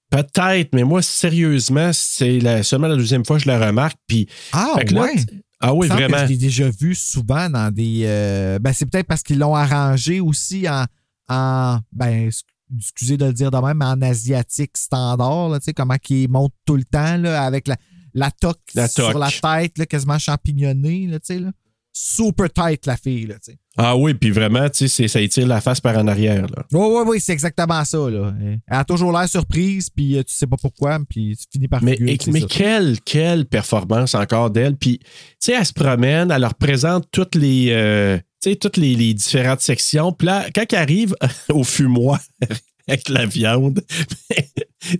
Peut-être, 0.09 0.73
mais 0.73 0.83
moi, 0.83 1.01
sérieusement, 1.01 1.91
c'est 1.93 2.63
seulement 2.63 2.87
la 2.87 2.95
deuxième 2.95 3.25
fois 3.25 3.37
que 3.37 3.43
je 3.43 3.47
la 3.49 3.59
remarque. 3.67 3.97
Puis, 4.07 4.27
Ah, 4.53 4.75
là, 4.89 5.01
ouais. 5.01 5.15
ah 5.59 5.73
oui, 5.73 5.87
semble 5.87 5.99
que 6.01 6.05
vraiment. 6.07 6.25
Je 6.25 6.31
l'ai 6.31 6.37
déjà 6.37 6.69
vu 6.69 6.95
souvent 6.95 7.49
dans 7.49 7.69
des. 7.73 8.03
euh, 8.05 8.57
ben, 8.57 8.71
c'est 8.73 8.85
peut-être 8.85 9.05
parce 9.07 9.21
qu'ils 9.21 9.37
l'ont 9.37 9.53
arrangé 9.53 10.19
aussi 10.21 10.65
en. 10.69 10.85
en 11.29 11.79
ben, 11.91 12.29
excusez 12.75 13.17
de 13.17 13.25
le 13.25 13.33
dire 13.33 13.51
de 13.51 13.57
même, 13.57 13.77
mais 13.77 13.85
en 13.85 14.01
asiatique 14.01 14.75
standard, 14.77 15.49
là, 15.49 15.59
tu 15.59 15.65
sais, 15.65 15.73
comment 15.73 15.95
il 16.09 16.29
monte 16.29 16.53
tout 16.65 16.75
le 16.75 16.83
temps 16.85 17.17
là, 17.17 17.43
avec 17.43 17.67
la, 17.67 17.75
la 18.13 18.31
toque 18.31 18.59
La 18.75 18.87
sur 18.87 19.11
toque. 19.11 19.21
la 19.21 19.59
tête, 19.61 19.77
là, 19.77 19.85
quasiment 19.85 20.17
champignonnée, 20.19 21.07
là, 21.07 21.19
tu 21.19 21.25
sais. 21.27 21.39
Là. 21.39 21.51
Super 21.99 22.47
tight, 22.53 22.85
la 22.85 22.95
fille, 22.95 23.25
là. 23.25 23.35
Ah 23.75 23.97
oui, 23.97 24.13
puis 24.13 24.29
vraiment, 24.29 24.69
tu 24.69 24.77
sais, 24.77 24.87
c'est- 24.87 25.07
ça 25.07 25.19
étire 25.19 25.47
la 25.47 25.61
face 25.61 25.81
par 25.81 25.97
en 25.97 26.07
arrière. 26.07 26.43
Là. 26.43 26.63
Oui, 26.71 26.79
oui, 26.91 27.01
oui, 27.07 27.19
c'est 27.19 27.33
exactement 27.33 27.83
ça. 27.85 27.97
Là. 28.09 28.33
Elle 28.39 28.59
a 28.69 28.85
toujours 28.85 29.11
l'air 29.11 29.27
surprise, 29.27 29.89
puis 29.89 30.15
euh, 30.15 30.21
tu 30.23 30.31
sais 30.35 30.45
pas 30.45 30.57
pourquoi, 30.61 30.99
puis 31.09 31.35
tu 31.35 31.45
finis 31.51 31.67
par 31.67 31.81
Mais, 31.83 31.93
et- 31.99 32.17
c'est 32.21 32.31
mais 32.31 32.41
ça. 32.41 32.47
quelle, 32.51 33.01
quelle 33.01 33.45
performance 33.47 34.13
encore 34.13 34.51
d'elle. 34.51 34.75
Puis, 34.77 34.99
tu 34.99 35.05
sais, 35.39 35.53
elle 35.53 35.65
se 35.65 35.73
promène, 35.73 36.29
elle 36.29 36.41
leur 36.41 36.53
présente 36.53 37.07
toutes 37.11 37.33
les, 37.33 37.69
euh, 37.71 38.19
tu 38.41 38.51
sais, 38.51 38.55
toutes 38.55 38.77
les, 38.77 39.13
différentes 39.13 39.61
sections. 39.61 40.11
Puis 40.11 40.27
là, 40.27 40.47
quand 40.53 40.65
elle 40.71 40.79
arrive 40.79 41.15
au 41.49 41.63
fumoir 41.63 42.19
avec 42.87 43.09
la 43.09 43.25
viande, 43.25 43.83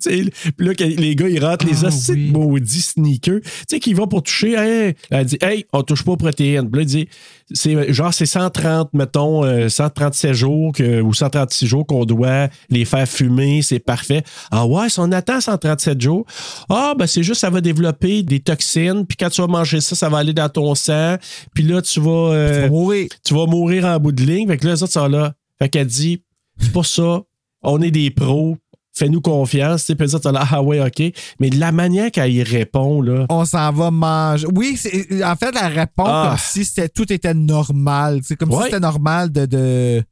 puis 0.02 0.68
là, 0.68 0.74
les 0.80 1.16
gars, 1.16 1.30
ils 1.30 1.44
rentrent 1.44 1.66
les 1.66 1.84
Ah, 1.84 1.88
hosties 1.88 2.12
de 2.12 2.16
oui. 2.18 2.32
maudits 2.32 2.82
sneakers. 2.82 3.42
Tu 3.42 3.50
sais, 3.70 3.80
qu'ils 3.80 3.96
vont 3.96 4.08
pour 4.08 4.24
toucher. 4.24 4.54
Hey, 4.56 4.96
elle 5.12 5.26
dit, 5.26 5.38
hey, 5.42 5.66
on 5.74 5.84
touche 5.84 6.04
pas 6.04 6.14
aux 6.14 6.18
protéines. 6.18 6.70
Puis 6.70 6.80
là, 6.80 6.82
il 6.84 6.86
dit, 6.88 7.08
c'est 7.54 7.94
genre, 7.94 8.14
c'est 8.14 8.26
130, 8.26 8.94
mettons, 8.94 9.44
euh, 9.46 9.70
137 9.70 10.34
jours 10.34 10.72
que, 10.74 11.02
ou 11.02 11.14
136 11.14 11.66
jours 11.68 11.86
qu'on 11.86 12.06
doit 12.06 12.50
les 12.70 12.86
faire 12.86 13.08
fumer. 13.08 13.62
C'est 13.62 13.80
parfait. 13.80 14.24
Ah 14.52 14.66
ouais, 14.66 14.90
si 14.90 15.00
on 15.00 15.12
attend 15.12 15.40
137 15.40 16.02
jours, 16.02 16.26
ah, 16.70 16.94
ben 16.98 17.08
c'est 17.08 17.24
juste, 17.24 17.42
ça 17.42 17.50
va 17.50 17.62
développer 17.62 18.24
des 18.24 18.40
toxines. 18.40 19.06
Puis 19.06 19.16
quand 19.18 19.30
tu 19.30 19.42
vas 19.42 19.48
manger 19.48 19.80
ça, 19.82 19.96
ça 19.96 20.10
va 20.10 20.18
aller 20.20 20.34
dans 20.34 20.50
ton 20.50 20.76
sang. 20.76 21.16
Puis 21.54 21.64
là, 21.64 21.82
tu 21.82 22.00
vas, 22.00 22.32
euh, 22.34 22.56
Tu 22.56 22.62
vas 22.64 22.70
mourir. 22.70 23.08
tu 23.24 23.34
vas 23.34 23.46
mourir 23.46 23.86
en 23.86 23.98
bout 24.00 24.12
de 24.12 24.24
ligne. 24.24 24.48
Fait 24.48 24.58
que 24.58 24.66
là, 24.68 24.74
les 24.74 24.84
autres 24.84 24.94
sont 24.94 25.08
là. 25.08 25.34
Fait 25.60 25.70
qu'elle 25.70 25.88
dit, 25.88 26.22
c'est 26.60 26.72
pour 26.72 26.86
ça, 26.86 27.22
on 27.64 27.82
est 27.82 27.92
des 27.92 28.10
pros. 28.12 28.58
Fais-nous 28.98 29.22
confiance. 29.22 29.86
Tu 29.86 29.96
sais, 29.98 30.08
sont 30.08 30.32
là, 30.32 30.46
ah 30.50 30.62
ouais, 30.62 30.80
OK. 30.82 31.14
Mais 31.40 31.50
de 31.50 31.60
la 31.60 31.72
manière 31.72 32.12
qu'elle 32.12 32.32
y 32.34 32.44
répond, 32.44 33.02
là. 33.02 33.26
on 33.30 33.46
s'en 33.46 33.72
va 33.72 33.92
manger. 33.92 34.48
Oui, 34.56 34.78
en 35.24 35.36
fait, 35.36 35.56
elle 35.62 35.80
répond 35.80 36.04
Ah. 36.06 36.30
comme 36.30 36.64
si 36.64 36.82
tout 36.96 37.12
était 37.14 37.34
normal. 37.34 38.22
C'est 38.24 38.36
comme 38.36 38.52
si 38.52 38.58
c'était 38.64 38.80
normal 38.80 39.32
de, 39.32 39.46
de 39.46 40.04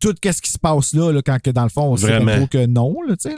tout 0.00 0.14
ce 0.22 0.40
qui 0.42 0.50
se 0.50 0.58
passe 0.58 0.94
là, 0.94 1.12
là, 1.12 1.22
quand 1.22 1.38
que 1.42 1.50
dans 1.50 1.62
le 1.62 1.68
fond, 1.68 1.92
on 1.92 1.96
sait 1.96 2.06
Vraiment. 2.06 2.36
trop 2.36 2.46
que 2.46 2.66
non. 2.66 2.94
Là, 3.06 3.16
tu 3.16 3.30
sais. 3.30 3.36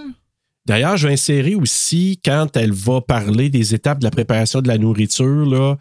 D'ailleurs, 0.66 0.96
je 0.96 1.06
vais 1.08 1.14
insérer 1.14 1.54
aussi 1.54 2.20
quand 2.24 2.56
elle 2.56 2.72
va 2.72 3.00
parler 3.00 3.48
des 3.50 3.74
étapes 3.74 3.98
de 4.00 4.04
la 4.04 4.10
préparation 4.10 4.60
de 4.60 4.68
la 4.68 4.78
nourriture. 4.78 5.46
Là, 5.46 5.76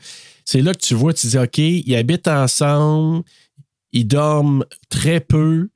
c'est 0.45 0.61
là 0.61 0.74
que 0.74 0.80
tu 0.80 0.95
vois, 0.95 1.13
tu 1.13 1.28
dis, 1.28 1.38
OK, 1.38 1.57
ils 1.57 1.95
habitent 1.95 2.28
ensemble, 2.28 3.24
ils 3.91 4.07
dorment 4.07 4.65
très 4.89 5.20
peu, 5.20 5.70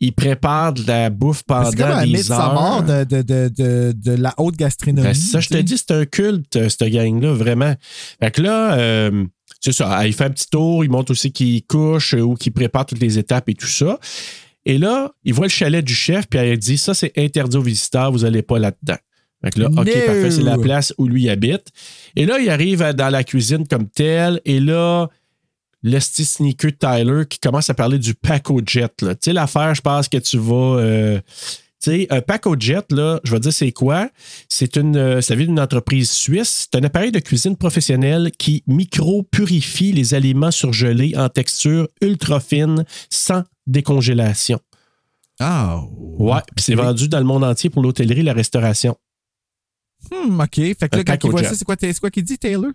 ils 0.00 0.12
préparent 0.12 0.72
de 0.72 0.86
la 0.86 1.10
bouffe 1.10 1.38
C'est 1.38 1.76
comme 1.76 1.88
pendant 1.88 2.06
des 2.06 2.30
heures. 2.30 2.38
sa 2.38 2.52
mort 2.52 2.82
de, 2.82 3.04
de, 3.04 3.22
de, 3.22 3.48
de, 3.56 3.92
de 3.96 4.12
la 4.12 4.32
haute 4.38 4.56
gastronomie. 4.56 5.06
Ben, 5.08 5.14
ça, 5.14 5.40
je 5.40 5.48
te 5.48 5.56
dis, 5.56 5.76
c'est 5.76 5.90
un 5.92 6.04
culte, 6.06 6.54
euh, 6.56 6.68
cette 6.68 6.84
gang-là, 6.88 7.32
vraiment. 7.32 7.74
Fait 8.22 8.30
que 8.30 8.40
là, 8.42 8.74
euh, 8.78 9.24
c'est 9.60 9.72
ça, 9.72 10.06
il 10.06 10.12
fait 10.12 10.24
un 10.24 10.30
petit 10.30 10.48
tour, 10.48 10.84
il 10.84 10.90
montre 10.90 11.10
aussi 11.10 11.32
qu'il 11.32 11.64
couche 11.64 12.14
euh, 12.14 12.20
ou 12.20 12.34
qu'il 12.34 12.52
prépare 12.52 12.86
toutes 12.86 13.00
les 13.00 13.18
étapes 13.18 13.48
et 13.48 13.54
tout 13.54 13.66
ça. 13.66 13.98
Et 14.64 14.78
là, 14.78 15.10
il 15.24 15.34
voit 15.34 15.46
le 15.46 15.50
chalet 15.50 15.84
du 15.84 15.94
chef, 15.94 16.26
puis 16.28 16.38
elle 16.38 16.58
dit 16.58 16.78
Ça, 16.78 16.94
c'est 16.94 17.12
interdit 17.18 17.56
aux 17.56 17.62
visiteurs, 17.62 18.12
vous 18.12 18.20
n'allez 18.20 18.42
pas 18.42 18.58
là-dedans. 18.58 18.98
Fait 19.42 19.50
que 19.52 19.60
là, 19.60 19.66
OK, 19.68 19.76
No. 19.76 19.84
parfait, 19.84 20.30
c'est 20.30 20.42
la 20.42 20.58
place 20.58 20.92
où 20.98 21.06
lui 21.08 21.28
habite. 21.28 21.68
Et 22.16 22.26
là, 22.26 22.38
il 22.38 22.50
arrive 22.50 22.82
dans 22.94 23.08
la 23.08 23.24
cuisine 23.24 23.66
comme 23.66 23.88
tel, 23.88 24.40
et 24.44 24.60
là, 24.60 25.08
l'esti 25.82 26.24
sneaker 26.24 26.72
Tyler 26.78 27.24
qui 27.28 27.38
commence 27.38 27.70
à 27.70 27.74
parler 27.74 27.98
du 27.98 28.14
Paco 28.14 28.60
Jet. 28.66 28.92
Tu 28.98 29.06
sais, 29.20 29.32
l'affaire, 29.32 29.74
je 29.74 29.80
pense 29.80 30.08
que 30.08 30.18
tu 30.18 30.38
vas. 30.38 30.78
euh, 30.80 31.20
tu 31.80 31.90
sais, 31.92 32.06
un 32.10 32.20
Paco 32.20 32.56
Jet, 32.58 32.90
là, 32.90 33.20
je 33.22 33.30
vais 33.32 33.38
dire 33.40 33.52
c'est 33.52 33.70
quoi? 33.70 34.10
C'est 34.48 34.76
une, 34.76 34.96
euh, 34.96 35.20
ça 35.20 35.36
vient 35.36 35.46
d'une 35.46 35.60
entreprise 35.60 36.10
suisse. 36.10 36.66
C'est 36.72 36.78
un 36.78 36.84
appareil 36.84 37.12
de 37.12 37.20
cuisine 37.20 37.56
professionnel 37.56 38.32
qui 38.36 38.64
micro-purifie 38.66 39.92
les 39.92 40.14
aliments 40.14 40.50
surgelés 40.50 41.14
en 41.16 41.28
texture 41.28 41.88
ultra 42.02 42.40
fine 42.40 42.84
sans 43.10 43.44
décongélation. 43.68 44.58
Ah, 45.40 45.80
Ouais, 46.18 46.40
puis 46.56 46.64
c'est 46.64 46.74
vendu 46.74 47.06
dans 47.08 47.18
le 47.20 47.24
monde 47.24 47.44
entier 47.44 47.70
pour 47.70 47.80
l'hôtellerie 47.82 48.20
et 48.20 48.24
la 48.24 48.32
restauration. 48.32 48.96
Hmm, 50.10 50.40
OK. 50.40 50.54
Fait 50.56 50.74
que 50.74 50.96
Un 50.96 50.98
là, 50.98 51.04
quand 51.04 51.24
il 51.24 51.30
voit 51.30 51.42
ça, 51.44 51.50
Jet. 51.50 51.54
c'est 51.56 51.64
quoi, 51.64 51.76
c'est 51.78 52.00
quoi 52.00 52.10
qu'il 52.10 52.24
dit, 52.24 52.38
Taylor? 52.38 52.72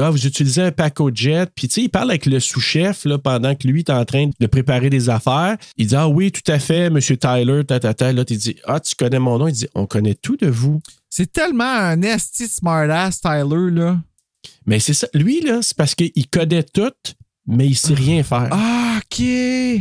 Ah, 0.00 0.10
vous 0.10 0.26
utilisez 0.26 0.62
un 0.62 0.72
Paco 0.72 1.10
Jet, 1.14 1.48
puis 1.54 1.68
il 1.68 1.88
parle 1.88 2.10
avec 2.10 2.26
le 2.26 2.40
sous-chef 2.40 3.06
pendant 3.22 3.54
que 3.54 3.68
lui 3.68 3.80
est 3.80 3.90
en 3.90 4.04
train 4.04 4.30
de 4.38 4.46
préparer 4.46 4.90
des 4.90 5.08
affaires. 5.08 5.56
Il 5.76 5.86
dit 5.86 5.96
Ah 5.96 6.08
oui, 6.08 6.32
tout 6.32 6.50
à 6.50 6.58
fait, 6.58 6.90
monsieur 6.90 7.16
Tyler, 7.16 7.62
ta, 7.64 7.78
ta, 7.78 7.94
ta. 7.94 8.12
Là, 8.12 8.24
tu 8.24 8.36
dis 8.36 8.56
Ah, 8.64 8.80
tu 8.80 8.94
connais 8.96 9.20
mon 9.20 9.38
nom? 9.38 9.46
Il 9.46 9.52
dit 9.52 9.68
On 9.74 9.86
connaît 9.86 10.16
tout 10.16 10.36
de 10.36 10.48
vous. 10.48 10.80
C'est 11.10 11.30
tellement 11.30 11.64
un 11.64 12.02
esti 12.02 12.48
smartass, 12.48 13.20
Tyler, 13.20 13.70
là. 13.70 14.00
Mais 14.66 14.80
c'est 14.80 14.94
ça. 14.94 15.06
Lui, 15.14 15.40
là, 15.40 15.60
c'est 15.62 15.76
parce 15.76 15.94
qu'il 15.94 16.28
connaît 16.28 16.64
tout, 16.64 16.90
mais 17.46 17.66
il 17.68 17.76
sait 17.76 17.94
rien 17.94 18.22
faire. 18.24 18.48
Ah, 18.50 18.98
OK. 18.98 19.24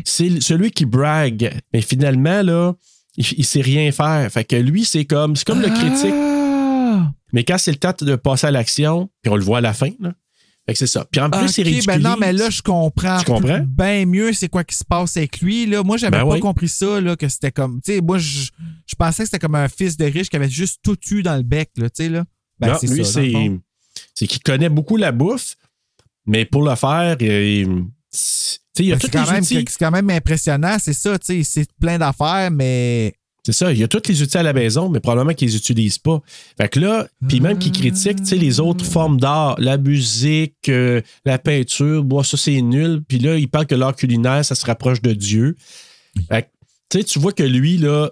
C'est 0.05 0.41
celui 0.41 0.71
qui 0.71 0.85
brague. 0.85 1.51
Mais 1.73 1.81
finalement, 1.81 2.43
là, 2.43 2.73
il, 3.17 3.25
il 3.37 3.45
sait 3.45 3.61
rien 3.61 3.91
faire. 3.91 4.31
Fait 4.31 4.43
que 4.43 4.55
lui, 4.55 4.85
c'est 4.85 5.05
comme, 5.05 5.35
c'est 5.35 5.45
comme 5.45 5.61
le 5.61 5.69
critique. 5.69 6.40
Ah. 6.91 7.11
Mais 7.33 7.43
quand 7.43 7.57
c'est 7.57 7.71
le 7.71 7.77
temps 7.77 7.93
de 7.99 8.15
passer 8.15 8.47
à 8.47 8.51
l'action, 8.51 9.09
puis 9.21 9.31
on 9.31 9.35
le 9.35 9.43
voit 9.43 9.59
à 9.59 9.61
la 9.61 9.73
fin, 9.73 9.89
là. 9.99 10.13
Fait 10.67 10.73
que 10.73 10.79
c'est 10.79 10.87
ça. 10.87 11.05
Puis 11.11 11.19
en 11.19 11.29
plus, 11.31 11.47
c'est 11.47 11.61
Ok, 11.63 11.67
ridicule. 11.67 11.87
ben 11.87 12.01
non, 12.01 12.15
mais 12.19 12.31
là, 12.33 12.51
je 12.51 12.61
comprends. 12.61 13.17
Tu 13.19 13.25
comprends? 13.25 13.61
Bien 13.65 14.05
mieux 14.05 14.31
c'est 14.31 14.47
quoi 14.47 14.63
qui 14.63 14.75
se 14.75 14.83
passe 14.85 15.17
avec 15.17 15.41
lui. 15.41 15.65
Là? 15.65 15.81
Moi, 15.81 15.97
j'avais 15.97 16.11
Ben 16.19 16.23
pas 16.27 16.33
oui. 16.35 16.39
compris 16.39 16.69
ça, 16.69 17.01
là, 17.01 17.15
que 17.15 17.27
c'était 17.29 17.51
comme. 17.51 17.81
Tu 17.81 17.93
sais, 17.95 18.01
moi, 18.01 18.19
je, 18.19 18.49
je 18.85 18.95
pensais 18.95 19.23
que 19.23 19.27
c'était 19.29 19.39
comme 19.39 19.55
un 19.55 19.67
fils 19.67 19.97
de 19.97 20.05
riche 20.05 20.29
qui 20.29 20.35
avait 20.35 20.49
juste 20.49 20.79
tout 20.83 20.97
eu 21.09 21.23
dans 21.23 21.35
le 21.35 21.41
bec, 21.41 21.71
là, 21.77 21.89
tu 21.89 22.03
sais, 22.03 22.09
là. 22.09 22.25
Ben, 22.59 22.73
Non, 22.73 22.77
c'est 22.79 22.87
lui, 22.87 23.03
ça. 23.03 23.11
c'est, 23.13 23.33
c'est 24.13 24.27
qu'il 24.27 24.43
connaît 24.43 24.69
beaucoup 24.69 24.97
la 24.97 25.11
bouffe, 25.11 25.55
mais 26.27 26.45
pour 26.45 26.63
le 26.63 26.75
faire, 26.75 27.17
il, 27.19 27.85
c'est- 28.11 28.59
tu 28.75 28.83
sais, 28.83 28.83
il 28.83 28.85
y 28.85 28.91
a 28.91 28.95
Ben, 28.97 29.01
c'est 29.01 29.11
quand, 29.11 29.31
même, 29.31 29.43
c'est 29.43 29.65
quand 29.79 29.91
même 29.91 30.09
impressionnant, 30.11 30.77
c'est 30.79 30.93
ça, 30.93 31.17
tu 31.17 31.25
sais, 31.25 31.43
c'est 31.43 31.73
plein 31.79 31.97
d'affaires, 31.97 32.51
mais. 32.51 33.15
C'est 33.43 33.53
ça, 33.53 33.71
il 33.71 33.79
y 33.79 33.83
a 33.83 33.87
tous 33.87 34.07
les 34.07 34.21
outils 34.21 34.37
à 34.37 34.43
la 34.43 34.53
maison, 34.53 34.87
mais 34.89 34.99
probablement 34.99 35.33
qu'ils 35.33 35.47
les 35.47 35.55
utilisent 35.55 35.97
pas. 35.97 36.21
Fait 36.59 36.69
que 36.69 36.79
là, 36.79 37.07
puis 37.27 37.39
même 37.39 37.57
qu'ils 37.57 37.71
critiquent, 37.71 38.19
tu 38.21 38.25
sais, 38.27 38.35
les 38.35 38.59
autres 38.59 38.85
formes 38.85 39.19
d'art, 39.19 39.55
la 39.59 39.77
musique, 39.77 40.69
euh, 40.69 41.01
la 41.25 41.39
peinture, 41.39 42.03
bon, 42.03 42.21
ça 42.21 42.37
c'est 42.37 42.61
nul. 42.61 43.01
Puis 43.07 43.17
là, 43.17 43.37
il 43.37 43.47
parle 43.49 43.65
que 43.65 43.73
l'art 43.73 43.95
culinaire, 43.95 44.45
ça 44.45 44.53
se 44.53 44.63
rapproche 44.65 45.01
de 45.01 45.13
Dieu. 45.13 45.55
Fait 46.29 46.43
que, 46.43 46.47
tu 46.89 46.99
sais, 46.99 47.03
tu 47.03 47.17
vois 47.19 47.31
que 47.33 47.41
lui, 47.41 47.77
là, 47.77 48.11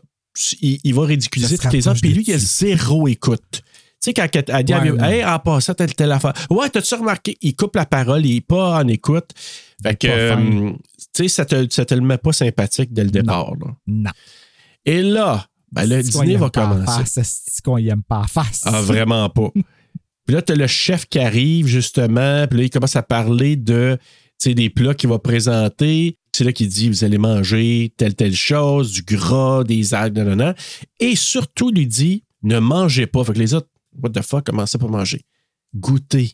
il, 0.61 0.79
il 0.83 0.93
va 0.95 1.05
ridiculiser 1.05 1.59
toutes 1.59 1.73
les 1.73 1.87
autres, 1.87 2.01
puis 2.01 2.11
lui, 2.11 2.23
il 2.25 2.33
a 2.33 2.37
zéro 2.39 3.07
écoute. 3.07 3.61
sais, 3.99 4.13
quand 4.13 4.27
elle 4.35 4.63
dit 4.63 4.73
à 4.73 4.81
Ouais, 4.81 4.89
ouais. 4.91 5.17
Hey, 5.17 5.25
en 5.25 5.37
passant, 5.37 5.75
telle, 5.75 5.93
telle 5.93 6.11
affaire. 6.11 6.33
Ouais, 6.49 6.69
t'as-tu 6.71 6.95
remarqué? 6.95 7.37
Il 7.41 7.55
coupe 7.55 7.75
la 7.75 7.85
parole, 7.85 8.25
il 8.25 8.37
est 8.37 8.41
pas 8.41 8.79
en 8.79 8.87
écoute. 8.87 9.29
Fait 9.83 9.95
que, 9.95 10.07
euh, 10.07 10.71
tu 11.13 11.23
sais, 11.23 11.27
ça 11.27 11.45
te, 11.45 11.67
ça 11.69 11.85
te 11.85 11.93
le 11.93 12.01
met 12.01 12.17
pas 12.17 12.33
sympathique 12.33 12.93
dès 12.93 13.03
le 13.03 13.11
départ. 13.11 13.51
là. 13.59 13.75
Non. 13.85 14.11
Et 14.85 15.01
là, 15.01 15.45
ben, 15.71 15.85
le 15.85 16.01
dîner 16.01 16.35
va 16.35 16.49
commencer. 16.49 17.03
C'est 17.05 17.63
qu'on 17.63 17.77
y 17.77 17.89
aime 17.89 18.03
pas 18.03 18.19
en 18.19 18.27
face. 18.27 18.63
Ah, 18.65 18.81
vraiment 18.81 19.29
pas. 19.29 19.49
Puis 20.25 20.35
là, 20.35 20.41
tu 20.41 20.53
as 20.53 20.55
le 20.55 20.67
chef 20.67 21.07
qui 21.07 21.19
arrive, 21.19 21.65
justement. 21.65 22.45
Puis 22.47 22.59
là, 22.59 22.65
il 22.65 22.69
commence 22.69 22.95
à 22.95 23.01
parler 23.03 23.55
de, 23.55 23.97
tu 24.39 24.49
sais, 24.49 24.53
des 24.53 24.69
plats 24.69 24.93
qu'il 24.93 25.09
va 25.09 25.17
présenter. 25.17 26.17
C'est 26.35 26.43
là 26.43 26.51
qu'il 26.51 26.67
dit, 26.67 26.89
vous 26.89 27.03
allez 27.03 27.17
manger 27.17 27.93
telle, 27.97 28.13
telle 28.13 28.35
chose, 28.35 28.91
du 28.91 29.01
gras, 29.01 29.63
des 29.63 29.93
algues, 29.93 30.19
non. 30.19 30.53
Et 30.99 31.15
surtout, 31.15 31.69
il 31.69 31.77
lui 31.77 31.87
dit, 31.87 32.23
ne 32.43 32.59
mangez 32.59 33.07
pas. 33.07 33.23
Fait 33.23 33.33
que 33.33 33.39
les 33.39 33.53
autres, 33.53 33.69
what 34.01 34.11
the 34.11 34.21
fuck, 34.21 34.45
comment 34.45 34.65
ça 34.65 34.77
pas 34.77 34.87
manger? 34.87 35.21
Goûter, 35.75 36.33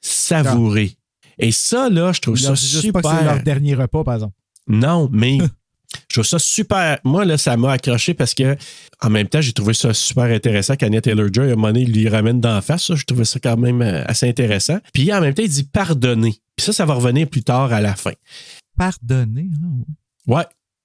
savourer. 0.00 0.96
Et 1.38 1.52
ça, 1.52 1.88
là, 1.88 2.12
je 2.12 2.20
trouve 2.20 2.36
ça 2.36 2.52
disent 2.52 2.68
juste 2.68 2.92
pas 2.92 3.02
que 3.02 3.08
c'est 3.08 3.14
super. 3.14 3.34
leur 3.34 3.42
dernier 3.42 3.74
repas, 3.74 4.04
par 4.04 4.14
exemple. 4.14 4.34
Non, 4.66 5.08
mais 5.12 5.38
je 6.08 6.14
trouve 6.14 6.26
ça 6.26 6.38
super. 6.38 6.98
Moi, 7.04 7.24
là, 7.24 7.38
ça 7.38 7.56
m'a 7.56 7.72
accroché 7.72 8.14
parce 8.14 8.34
que, 8.34 8.56
en 9.02 9.10
même 9.10 9.28
temps, 9.28 9.40
j'ai 9.40 9.52
trouvé 9.52 9.74
ça 9.74 9.92
super 9.94 10.24
intéressant 10.24 10.76
qu'Anya 10.76 11.00
Taylor-Joy, 11.00 11.48
à 11.50 11.52
un 11.52 11.56
moment 11.56 11.68
donné, 11.68 11.84
lui 11.84 12.08
ramène 12.08 12.40
d'en 12.40 12.60
face. 12.60 12.86
Ça, 12.86 12.94
je 12.94 13.04
trouvais 13.04 13.24
ça 13.24 13.38
quand 13.40 13.56
même 13.56 13.82
euh, 13.82 14.02
assez 14.06 14.28
intéressant. 14.28 14.78
Puis, 14.92 15.12
en 15.12 15.20
même 15.20 15.34
temps, 15.34 15.42
il 15.42 15.48
dit 15.48 15.64
pardonner. 15.64 16.34
Puis 16.56 16.64
ça, 16.66 16.72
ça 16.72 16.84
va 16.86 16.94
revenir 16.94 17.28
plus 17.28 17.42
tard 17.42 17.72
à 17.72 17.80
la 17.80 17.94
fin. 17.94 18.12
Pardonner. 18.76 19.48
ah 19.62 20.32
ouais. 20.32 20.44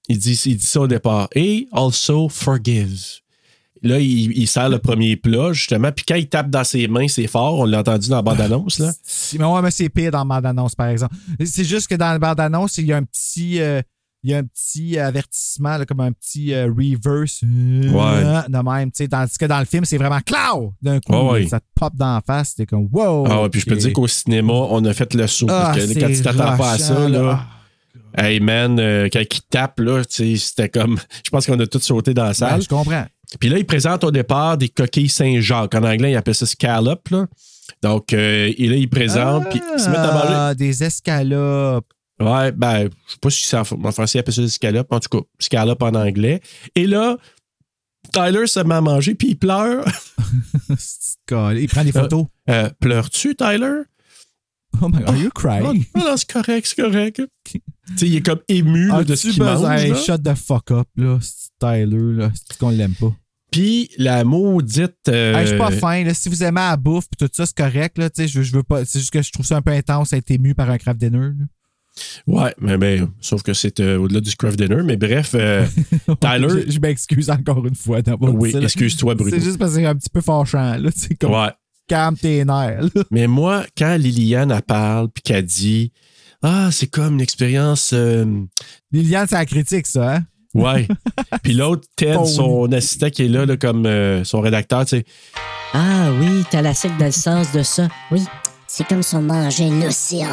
Il 0.10 0.18
dit, 0.18 0.40
il 0.46 0.58
dit 0.58 0.66
ça 0.66 0.82
au 0.82 0.88
départ. 0.88 1.30
Et 1.36 1.68
also 1.72 2.28
forgive. 2.30 3.00
Là, 3.84 4.00
il, 4.00 4.32
il 4.38 4.48
sert 4.48 4.70
le 4.70 4.78
premier 4.80 5.16
plat, 5.16 5.54
justement. 5.54 5.92
Puis 5.92 6.06
quand 6.08 6.16
il 6.16 6.28
tape 6.30 6.50
dans 6.50 6.64
ses 6.64 6.88
mains, 6.88 7.08
c'est 7.08 7.28
fort. 7.28 7.60
On 7.60 7.66
l'a 7.66 7.80
entendu 7.80 8.10
dans 8.10 8.18
la 8.18 8.22
bande-annonse, 8.22 8.80
là. 8.80 8.92
Mais 9.40 9.46
ouais, 9.46 9.62
mais 9.62 9.72
c'est 9.72 9.90
pire 9.90 10.12
dans 10.12 10.20
la 10.20 10.26
bande-annonce, 10.26 10.76
par 10.76 10.88
exemple. 10.88 11.16
C'est 11.46 11.64
juste 11.64 11.88
que 11.88 11.96
dans 11.96 12.12
la 12.12 12.20
bande-annonce, 12.20 12.78
il 12.78 12.86
y 12.86 12.94
a 12.94 12.98
un 12.98 13.04
petit. 13.04 13.60
euh, 13.60 13.82
il 14.24 14.32
y 14.32 14.34
a 14.34 14.38
un 14.38 14.44
petit 14.44 15.00
avertissement, 15.00 15.78
là, 15.78 15.86
comme 15.86 16.00
un 16.02 16.12
petit 16.12 16.54
euh, 16.54 16.68
reverse. 16.68 17.42
euh, 17.44 17.90
Ouais. 17.92 18.44
De 18.50 18.58
même, 18.70 18.92
tu 18.92 19.04
sais. 19.04 19.08
Tandis 19.08 19.38
que 19.38 19.46
dans 19.46 19.60
le 19.60 19.66
film, 19.66 19.84
c'est 19.86 19.98
vraiment 19.98 20.20
cloud 20.20 20.72
d'un 20.82 21.00
coup. 21.00 21.14
Ouais, 21.14 21.32
ouais. 21.32 21.48
Ça 21.48 21.60
te 21.60 21.66
pop 21.76 21.94
dans 21.96 22.16
la 22.16 22.22
face. 22.26 22.56
T'es 22.56 22.66
comme 22.66 22.88
wow. 22.92 23.26
Ah 23.28 23.42
ouais, 23.44 23.50
puis 23.50 23.62
je 23.62 23.66
peux 23.66 23.76
te 23.76 23.82
dire 23.82 23.94
qu'au 23.94 24.08
cinéma, 24.08 24.54
on 24.54 24.84
a 24.86 24.94
fait 24.94 25.14
le 25.14 25.26
saut. 25.28 25.48
Ah, 25.50 25.72
parce 25.74 25.78
que 25.80 25.88
c'est 25.94 26.00
quand 26.00 26.08
tu 26.08 26.22
t'attends 26.22 26.58
pas 26.58 26.72
à 26.74 26.78
ça, 26.78 27.10
là. 27.10 27.46
Hey 28.18 28.40
man, 28.42 28.78
euh, 28.80 29.08
quand 29.12 29.22
il 29.22 29.42
tape, 29.50 29.80
là, 29.80 30.04
tu 30.04 30.38
sais, 30.38 30.46
c'était 30.46 30.70
comme. 30.70 31.00
Je 31.26 31.30
pense 31.30 31.46
qu'on 31.46 31.60
a 31.60 31.66
tous 31.66 31.80
sauté 31.80 32.14
dans 32.14 32.24
la 32.24 32.30
Ben, 32.30 32.34
salle. 32.34 32.62
je 32.62 32.68
comprends. 32.68 33.06
Puis 33.40 33.48
là, 33.50 33.58
il 33.58 33.66
présente 33.66 34.04
au 34.04 34.12
départ 34.12 34.58
des 34.58 34.68
coquilles 34.68 35.08
Saint-Jacques. 35.08 35.74
En 35.76 35.84
anglais, 35.84 36.12
il 36.12 36.16
appelle 36.18 36.36
ça 36.36 36.46
scallop, 36.46 37.00
là. 37.10 37.28
Donc, 37.82 38.12
euh, 38.12 38.52
et 38.58 38.68
là, 38.68 38.76
il 38.76 38.90
présente, 38.90 39.50
puis 39.50 39.62
ils 39.76 39.80
se 39.80 39.88
mettent 39.90 40.00
à 40.00 40.14
manger. 40.14 40.28
Ah, 40.30 40.54
des 40.54 40.84
escalopes. 40.84 41.86
Ouais, 42.22 42.52
ben, 42.52 42.90
je 43.08 43.12
sais 43.14 43.18
pas 43.22 43.30
si 43.30 43.44
c'est 43.48 43.58
en, 43.58 43.64
français, 43.64 44.18
il 44.18 44.20
appelle 44.20 44.34
ça 44.34 44.48
scalopes. 44.48 44.92
En 44.92 45.00
tout 45.00 45.18
cas, 45.20 45.26
scallop 45.40 45.78
en 45.82 45.96
anglais. 45.96 46.42
Et 46.76 46.88
là, 46.88 47.18
Tyler 48.14 48.48
se 48.48 48.60
met 48.60 48.76
à 48.76 48.82
manger, 48.82 49.16
puis 49.16 49.30
il 49.30 49.36
pleure. 49.38 49.86
il 51.56 51.68
prend 51.68 51.84
des 51.84 51.92
photos. 51.92 52.26
Euh, 52.50 52.70
Pleures-tu, 52.80 53.36
Tyler? 53.36 53.82
Oh 54.82 54.88
my 54.88 55.00
god, 55.00 55.10
are 55.10 55.18
you 55.18 55.30
Ah, 55.36 55.40
crying? 55.40 55.86
non, 55.96 56.16
c'est 56.18 56.32
correct, 56.32 56.66
c'est 56.66 56.82
correct. 56.82 57.22
tu 57.44 57.62
sais, 57.98 58.08
il 58.08 58.16
est 58.16 58.22
comme 58.26 58.40
ému 58.48 58.88
là, 58.88 59.04
de 59.04 59.16
ce 59.16 59.28
qu'il 59.30 59.44
mange. 59.44 59.62
là? 59.64 59.96
shut 59.96 60.24
the 60.24 60.34
fuck 60.34 60.72
up, 60.72 60.88
là. 60.96 61.20
Tyler, 61.60 62.14
là. 62.18 62.32
C'est 62.34 62.58
qu'on 62.58 62.70
l'aime 62.70 62.96
pas. 62.96 63.14
Puis 63.52 63.90
la 63.98 64.24
maudite. 64.24 64.96
euh, 65.10 65.36
Hey, 65.36 65.42
je 65.44 65.50
suis 65.50 65.58
pas 65.58 65.72
fin. 65.72 66.04
Là. 66.06 66.14
Si 66.14 66.30
vous 66.30 66.42
aimez 66.42 66.62
la 66.62 66.78
bouffe 66.78 67.06
et 67.14 67.26
tout 67.26 67.30
ça, 67.34 67.46
c'est 67.46 67.56
correct. 67.58 67.98
Là, 67.98 68.10
Tu 68.10 68.22
sais, 68.22 68.28
je, 68.30 68.40
veux- 68.40 68.46
je 68.46 68.54
veux 68.56 68.64
pas. 68.64 68.86
C'est 68.86 69.00
juste 69.00 69.12
que 69.12 69.22
je 69.22 69.30
trouve 69.32 69.46
ça 69.46 69.58
un 69.58 69.62
peu 69.62 69.72
intense 69.72 70.14
à 70.14 70.18
être 70.18 70.32
ému 70.32 70.56
par 70.56 70.70
un 70.70 70.78
craft 70.78 71.00
dinner. 71.00 71.18
là. 71.38 71.46
Ouais, 72.28 72.54
mais 72.60 72.78
ben, 72.78 73.10
sauf 73.20 73.44
que 73.44 73.54
c'est 73.54 73.80
euh, 73.80 73.98
au-delà 73.98 74.22
du 74.22 74.36
craft 74.36 74.58
dinner. 74.58 74.82
Mais 74.84 74.96
bref, 74.98 75.32
euh, 75.36 75.66
Tyler. 76.22 76.48
je 76.68 76.72
je 76.72 76.80
m'excuse 76.80 77.30
encore 77.30 77.66
une 77.66 77.76
fois 77.76 78.02
d'avoir 78.02 78.34
oui, 78.34 78.56
excuse-toi, 78.56 79.16
Bruno. 79.16 79.32
C'est 79.38 79.44
juste 79.44 79.58
parce 79.58 79.72
que 79.74 79.80
c'est 79.80 79.86
un 79.86 79.96
petit 79.96 80.10
peu 80.10 80.22
fâchant. 80.22 80.78
Là. 80.78 80.90
C'est 80.96 81.16
comme 81.16 81.32
Ouais. 81.34 81.50
calme 81.88 82.16
tes 82.18 82.46
nerfs. 82.46 82.82
là. 82.96 83.04
Mais 83.12 83.28
moi, 83.28 83.66
quand 83.78 83.98
Liliane 83.98 84.52
elle 84.52 84.62
parle 84.62 85.10
puis 85.10 85.22
qu'elle 85.22 85.46
dit 85.46 85.92
Ah, 86.42 86.70
c'est 86.72 86.88
comme 86.88 87.16
une 87.16 87.22
expérience. 87.22 87.92
euh, 87.94 88.26
Liliane, 88.92 89.28
c'est 89.28 89.36
la 89.36 89.46
critique, 89.46 89.86
ça. 89.88 90.16
Hein? 90.16 90.24
Ouais. 90.54 90.88
puis 91.44 91.54
l'autre, 91.54 91.88
Ted, 91.96 92.18
Oh, 92.20 92.26
son 92.26 92.72
assistant 92.72 93.10
qui 93.10 93.24
est 93.24 93.28
là, 93.28 93.46
là, 93.46 93.58
comme 93.58 93.86
euh, 93.86 94.24
son 94.24 94.40
rédacteur, 94.42 94.86
tu 94.86 94.98
sais. 94.98 95.06
Ah 95.74 96.10
oui, 96.20 96.44
t'as 96.50 96.62
la 96.62 96.74
sec 96.74 96.92
dans 96.98 97.06
le 97.06 97.12
sens 97.12 97.52
de 97.52 97.64
ça. 97.64 97.88
Oui, 98.12 98.22
c'est 98.68 98.88
comme 98.88 99.04
si 99.04 99.16
on 99.16 99.22
mangeait 99.22 99.70
l'océan. 99.70 100.28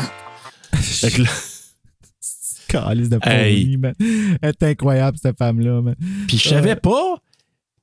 Calice 2.69 3.09
de 3.09 3.19
Hey. 3.23 3.63
folie, 3.63 3.77
man. 3.79 3.95
Elle 4.01 4.39
est 4.51 4.63
incroyable, 4.63 5.19
cette 5.21 5.39
femme-là. 5.39 5.83
man. 5.83 5.95
Puis 6.29 6.39
je 6.39 6.49
savais 6.49 6.77
pas, 6.77 7.17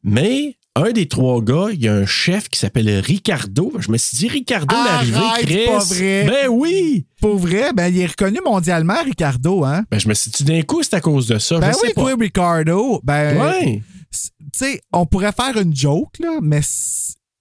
mais 0.03 0.55
un 0.77 0.91
des 0.91 1.07
trois 1.07 1.41
gars, 1.41 1.67
il 1.71 1.81
y 1.81 1.87
a 1.87 1.93
un 1.95 2.05
chef 2.05 2.49
qui 2.49 2.59
s'appelle 2.59 2.89
Ricardo. 2.99 3.71
Je 3.79 3.89
me 3.91 3.97
suis 3.97 4.17
dit, 4.17 4.27
Ricardo, 4.27 4.75
l'arrivée, 4.75 5.19
Chris. 5.43 5.65
pas 5.67 5.79
vrai. 5.79 6.25
Ben 6.27 6.47
oui! 6.49 7.07
Pour 7.21 7.37
vrai, 7.37 7.71
ben, 7.73 7.87
il 7.87 7.99
est 7.99 8.05
reconnu 8.07 8.39
mondialement, 8.45 9.01
Ricardo. 9.03 9.63
Hein? 9.63 9.85
Ben 9.89 9.99
je 9.99 10.07
me 10.09 10.13
suis 10.13 10.31
dit, 10.31 10.43
d'un 10.43 10.61
coup, 10.63 10.83
c'est 10.83 10.95
à 10.95 11.01
cause 11.01 11.27
de 11.27 11.39
ça. 11.39 11.59
Ben 11.59 11.71
je 11.71 11.77
oui, 11.81 11.87
sais 11.87 11.93
pas. 11.93 12.01
toi, 12.01 12.15
Ricardo. 12.19 12.99
Ben, 13.03 13.37
Ouais. 13.39 13.81
tu 14.11 14.19
sais, 14.53 14.81
on 14.91 15.05
pourrait 15.05 15.31
faire 15.31 15.57
une 15.61 15.73
joke, 15.75 16.19
là, 16.19 16.39
mais 16.41 16.59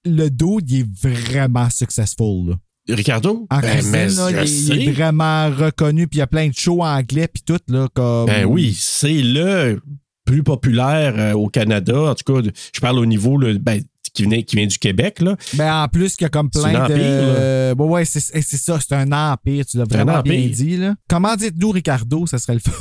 le 0.05 0.29
dude, 0.29 0.71
il 0.71 0.81
est 0.81 0.87
vraiment 1.03 1.69
successful. 1.71 2.51
Là. 2.51 2.55
Ricardo? 2.89 3.47
En 3.51 3.61
ben, 3.61 3.85
mais 3.91 4.09
là, 4.09 4.31
il, 4.45 4.75
il 4.75 4.89
est 4.89 4.93
vraiment 4.93 5.49
reconnu, 5.51 6.07
puis 6.07 6.19
il 6.19 6.21
y 6.21 6.23
a 6.23 6.27
plein 6.27 6.49
de 6.49 6.55
shows 6.55 6.83
anglais, 6.83 7.29
puis 7.29 7.43
tout, 7.43 7.59
là, 7.69 7.89
comme... 7.95 8.27
Ben 8.27 8.45
oui, 8.45 8.77
c'est 8.79 9.23
le 9.23 9.81
plus 10.27 10.43
populaire 10.43 11.15
euh, 11.17 11.33
au 11.33 11.49
Canada. 11.49 11.99
En 12.11 12.15
tout 12.15 12.33
cas, 12.35 12.43
de- 12.43 12.53
je 12.75 12.81
parle 12.81 12.99
au 12.99 13.07
niveau 13.07 13.39
là, 13.39 13.55
ben, 13.59 13.83
qui, 14.13 14.25
venait, 14.25 14.43
qui 14.43 14.57
vient 14.57 14.67
du 14.67 14.79
Québec. 14.79 15.21
Là. 15.21 15.37
Ben 15.55 15.83
en 15.83 15.89
plus, 15.89 16.15
qu'il 16.17 16.25
y 16.25 16.27
a 16.27 16.31
comme 16.31 16.51
plein 16.51 16.75
un 16.75 16.85
empire, 16.85 16.97
de... 16.97 17.75
Ouais, 17.83 17.89
ouais, 17.89 18.05
c'est 18.05 18.21
c'est 18.21 18.57
ça, 18.57 18.79
c'est 18.81 18.95
un 18.95 19.11
empire, 19.13 19.67
tu 19.67 19.77
l'as 19.79 19.85
vraiment 19.85 20.21
bien 20.21 20.47
dit, 20.47 20.77
là. 20.77 20.95
Comment 21.09 21.37
dites-nous 21.37 21.71
Ricardo, 21.71 22.27
ça 22.27 22.39
serait 22.39 22.55
le 22.55 22.61
fun? 22.61 22.73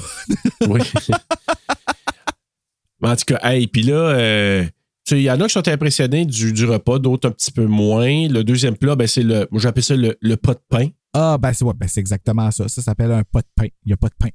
Oui. 0.68 0.80
En 3.02 3.16
tout 3.18 3.26
cas, 3.28 3.40
hey, 3.44 3.68
puis 3.68 3.84
là, 3.84 3.96
euh, 3.96 4.66
il 5.12 5.22
y 5.22 5.30
en 5.32 5.40
a 5.42 5.48
qui 5.48 5.54
sont 5.54 5.68
impressionnés 5.68 6.26
du, 6.26 6.54
du 6.54 6.66
repas, 6.66 7.00
d'autres 7.00 7.28
un 7.30 7.32
petit 7.32 7.52
peu 7.52 7.66
moins. 7.66 8.28
Le 8.28 8.44
deuxième 8.44 8.78
plat, 8.78 8.96
ben, 8.96 9.08
c'est 9.08 9.24
le. 9.24 9.48
J'appelle 9.56 9.84
ça 9.84 9.96
le, 9.96 10.18
le 10.22 10.36
pas 10.38 10.54
de 10.54 10.62
pain. 10.70 10.88
Ah, 11.14 11.38
ben 11.40 11.54
c'est 11.54 11.64
ouais, 11.66 11.74
ben, 11.76 11.88
c'est 11.88 12.00
exactement 12.00 12.50
ça. 12.52 12.68
Ça 12.68 12.82
s'appelle 12.82 13.12
un 13.12 13.24
pas 13.24 13.42
de 13.42 13.48
pain. 13.56 13.68
Il 13.86 13.88
n'y 13.90 13.94
a 13.94 13.98
pas 13.98 14.08
de 14.08 14.16
pain. 14.18 14.30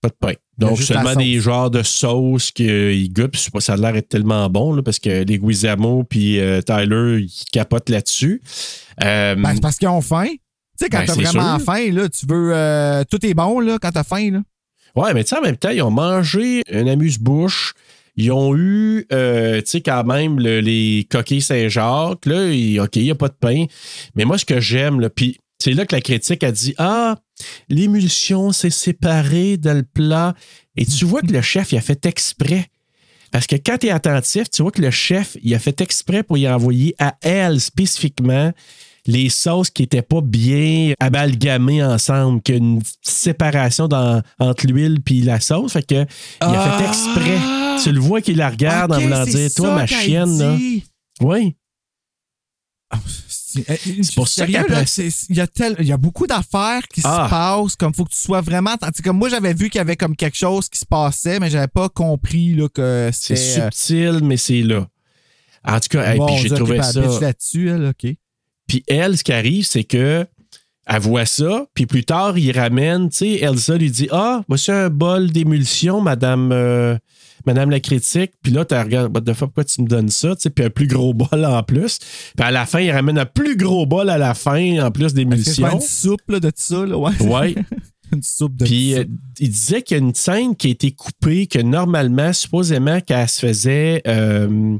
Pas 0.00 0.08
de 0.10 0.14
pain. 0.20 0.32
Donc, 0.56 0.78
seulement 0.80 1.14
des 1.16 1.40
genres 1.40 1.70
de 1.70 1.82
sauces 1.82 2.52
qu'ils 2.52 3.10
c'est 3.34 3.52
pas- 3.52 3.60
ça 3.60 3.72
a 3.72 3.76
l'air 3.76 3.92
d'être 3.92 4.08
tellement 4.08 4.48
bon, 4.48 4.72
là, 4.72 4.82
parce 4.82 5.00
que 5.00 5.24
les 5.24 5.38
Guizamo 5.38 6.04
puis 6.04 6.38
euh, 6.38 6.60
Tyler, 6.62 7.22
ils 7.26 7.44
capotent 7.52 7.88
là-dessus. 7.88 8.40
Euh, 9.02 9.34
Ben, 9.34 9.54
c'est 9.54 9.60
parce 9.60 9.76
qu'ils 9.76 9.88
ont 9.88 10.00
faim. 10.00 10.26
Tu 10.28 10.84
sais, 10.84 10.88
quand 10.88 10.98
Ben, 10.98 11.06
t'as 11.06 11.14
vraiment 11.14 11.58
sûr. 11.58 11.64
faim, 11.74 11.90
là, 11.92 12.08
tu 12.08 12.26
veux. 12.26 12.52
euh, 12.54 13.02
tout 13.10 13.24
est 13.26 13.34
bon, 13.34 13.58
là, 13.58 13.78
quand 13.80 13.90
t'as 13.90 14.04
faim, 14.04 14.30
là. 14.30 14.42
Ouais, 14.94 15.12
mais 15.14 15.24
tu 15.24 15.30
sais, 15.30 15.38
en 15.38 15.42
même 15.42 15.56
temps, 15.56 15.70
ils 15.70 15.82
ont 15.82 15.90
mangé 15.90 16.62
un 16.72 16.86
amuse-bouche. 16.86 17.74
Ils 18.20 18.32
ont 18.32 18.54
eu, 18.56 19.06
euh, 19.12 19.60
tu 19.60 19.66
sais, 19.70 19.80
quand 19.80 20.02
même, 20.04 20.40
le- 20.40 20.58
les 20.60 21.06
coquilles 21.08 21.40
Saint-Jacques. 21.40 22.26
Là, 22.26 22.48
OK, 22.82 22.96
il 22.96 23.02
n'y 23.04 23.10
a 23.10 23.14
pas 23.14 23.28
de 23.28 23.36
pain. 23.38 23.66
Mais 24.16 24.24
moi, 24.24 24.36
ce 24.38 24.44
que 24.44 24.58
j'aime, 24.60 25.08
puis 25.08 25.38
c'est 25.60 25.72
là 25.72 25.86
que 25.86 25.94
la 25.94 26.00
critique 26.00 26.42
a 26.42 26.50
dit 26.50 26.74
Ah, 26.78 27.16
l'émulsion 27.68 28.50
s'est 28.52 28.70
séparée 28.70 29.56
dans 29.56 29.74
le 29.76 29.84
plat. 29.84 30.34
Et 30.76 30.84
tu 30.84 31.04
vois 31.04 31.22
que 31.22 31.32
le 31.32 31.42
chef, 31.42 31.70
il 31.72 31.78
a 31.78 31.80
fait 31.80 32.04
exprès. 32.06 32.66
Parce 33.30 33.46
que 33.46 33.56
quand 33.56 33.78
tu 33.78 33.86
es 33.86 33.90
attentif, 33.90 34.50
tu 34.50 34.62
vois 34.62 34.72
que 34.72 34.82
le 34.82 34.90
chef, 34.90 35.36
il 35.42 35.54
a 35.54 35.58
fait 35.58 35.80
exprès 35.80 36.22
pour 36.22 36.38
y 36.38 36.48
envoyer 36.48 36.94
à 36.98 37.14
elle 37.20 37.60
spécifiquement 37.60 38.52
les 39.06 39.28
sauces 39.30 39.70
qui 39.70 39.82
n'étaient 39.82 40.02
pas 40.02 40.20
bien 40.20 40.92
amalgamées 41.00 41.82
ensemble, 41.82 42.42
qu'il 42.42 42.54
y 42.54 42.58
a 42.58 42.60
une 42.60 42.82
séparation 43.02 43.88
dans- 43.88 44.22
entre 44.38 44.66
l'huile 44.66 45.00
puis 45.04 45.20
la 45.22 45.40
sauce. 45.40 45.72
Fait 45.72 45.82
que 45.86 45.94
il 45.94 46.06
a 46.42 46.78
fait 46.78 46.86
exprès. 46.86 47.38
Tu 47.82 47.92
le 47.92 48.00
vois 48.00 48.20
qu'il 48.20 48.36
la 48.36 48.50
regarde 48.50 48.92
en 48.92 48.96
Ah! 48.96 49.00
Voulant 49.00 49.24
c'est 49.24 49.32
dire 49.48 49.54
Toi, 49.54 49.74
ma 49.74 49.86
chienne, 49.86 50.38
là. 50.38 50.56
Oui. 51.20 51.56
C'est 53.28 53.64
C'est 54.02 54.14
pour 54.14 54.28
ça 54.28 54.46
qu'après- 54.46 54.74
là, 54.74 54.86
c'est- 54.86 55.08
Il 55.30 55.36
y, 55.36 55.40
a 55.40 55.46
tel- 55.46 55.76
il 55.78 55.86
y 55.86 55.92
a 55.92 55.96
beaucoup 55.96 56.26
d'affaires 56.26 56.86
qui 56.88 57.00
Ah. 57.04 57.24
se 57.26 57.30
passent, 57.30 57.76
comme 57.76 57.92
faut 57.94 58.04
que 58.04 58.10
tu 58.12 58.18
sois 58.18 58.40
vraiment. 58.40 58.74
Comme 59.04 59.18
moi, 59.18 59.28
j'avais 59.28 59.52
vu 59.54 59.68
qu'il 59.70 59.78
y 59.78 59.80
avait 59.80 59.96
comme 59.96 60.16
quelque 60.16 60.36
chose 60.36 60.68
qui 60.68 60.78
se 60.78 60.84
passait, 60.86 61.38
mais 61.40 61.50
j'avais 61.50 61.66
pas 61.68 61.88
compris 61.88 62.54
là, 62.54 62.68
que 62.68 63.10
C'est 63.12 63.36
c'était. 63.36 63.60
euh, 63.60 63.70
subtil, 63.70 64.20
mais 64.24 64.36
c'est 64.36 64.62
là. 64.62 64.86
En 65.64 65.80
tout 65.80 65.88
cas, 65.90 66.12
hey, 66.12 66.18
bon, 66.18 66.26
puis 66.26 66.36
j'ai 66.48 66.54
trouvé 66.54 66.82
ça. 66.82 67.00
là-dessus, 67.20 67.68
elle, 67.70 67.86
OK. 67.86 68.14
Puis 68.68 68.84
elle, 68.86 69.18
ce 69.18 69.24
qui 69.24 69.32
arrive, 69.32 69.66
c'est 69.66 69.82
que 69.82 70.24
Elle 70.86 71.00
voit 71.00 71.26
ça, 71.26 71.66
puis 71.74 71.86
plus 71.86 72.04
tard, 72.04 72.38
il 72.38 72.56
ramène, 72.56 73.10
tu 73.10 73.16
sais, 73.18 73.32
Elsa 73.40 73.76
lui 73.76 73.90
dit 73.90 74.08
Ah, 74.12 74.42
voici 74.48 74.70
un 74.70 74.88
bol 74.88 75.30
d'émulsion, 75.30 76.00
madame, 76.00 76.50
euh, 76.52 76.96
madame 77.44 77.70
la 77.70 77.80
critique. 77.80 78.32
Puis 78.42 78.52
là, 78.52 78.64
tu 78.64 78.74
regardes, 78.74 79.14
What 79.14 79.22
the 79.22 79.34
fuck, 79.34 79.48
pourquoi 79.48 79.64
tu 79.64 79.82
me 79.82 79.88
donnes 79.88 80.08
ça, 80.08 80.36
tu 80.36 80.42
sais, 80.42 80.50
puis 80.50 80.64
un 80.64 80.70
plus 80.70 80.86
gros 80.86 81.12
bol 81.12 81.44
en 81.44 81.62
plus. 81.62 81.98
Puis 81.98 82.46
à 82.46 82.50
la 82.50 82.64
fin, 82.64 82.80
il 82.80 82.90
ramène 82.90 83.18
un 83.18 83.26
plus 83.26 83.56
gros 83.56 83.84
bol 83.84 84.08
à 84.08 84.16
la 84.16 84.34
fin, 84.34 84.86
en 84.86 84.90
plus 84.90 85.12
d'émulsion. 85.12 85.72
une 85.72 85.80
soupe 85.80 86.28
là, 86.28 86.40
de 86.40 86.52
ça, 86.54 86.86
là, 86.86 86.96
ouais. 86.96 87.22
Ouais. 87.22 87.54
une 88.12 88.22
soupe 88.22 88.56
de 88.56 88.64
Puis 88.64 88.94
euh, 88.94 89.04
il 89.38 89.50
disait 89.50 89.82
qu'il 89.82 89.96
y 89.96 90.00
a 90.00 90.02
une 90.02 90.14
scène 90.14 90.56
qui 90.56 90.68
a 90.68 90.70
été 90.70 90.92
coupée, 90.92 91.46
que 91.46 91.58
normalement, 91.58 92.32
supposément, 92.32 93.00
qu'elle 93.00 93.28
se 93.28 93.46
faisait 93.46 94.02
euh, 94.06 94.78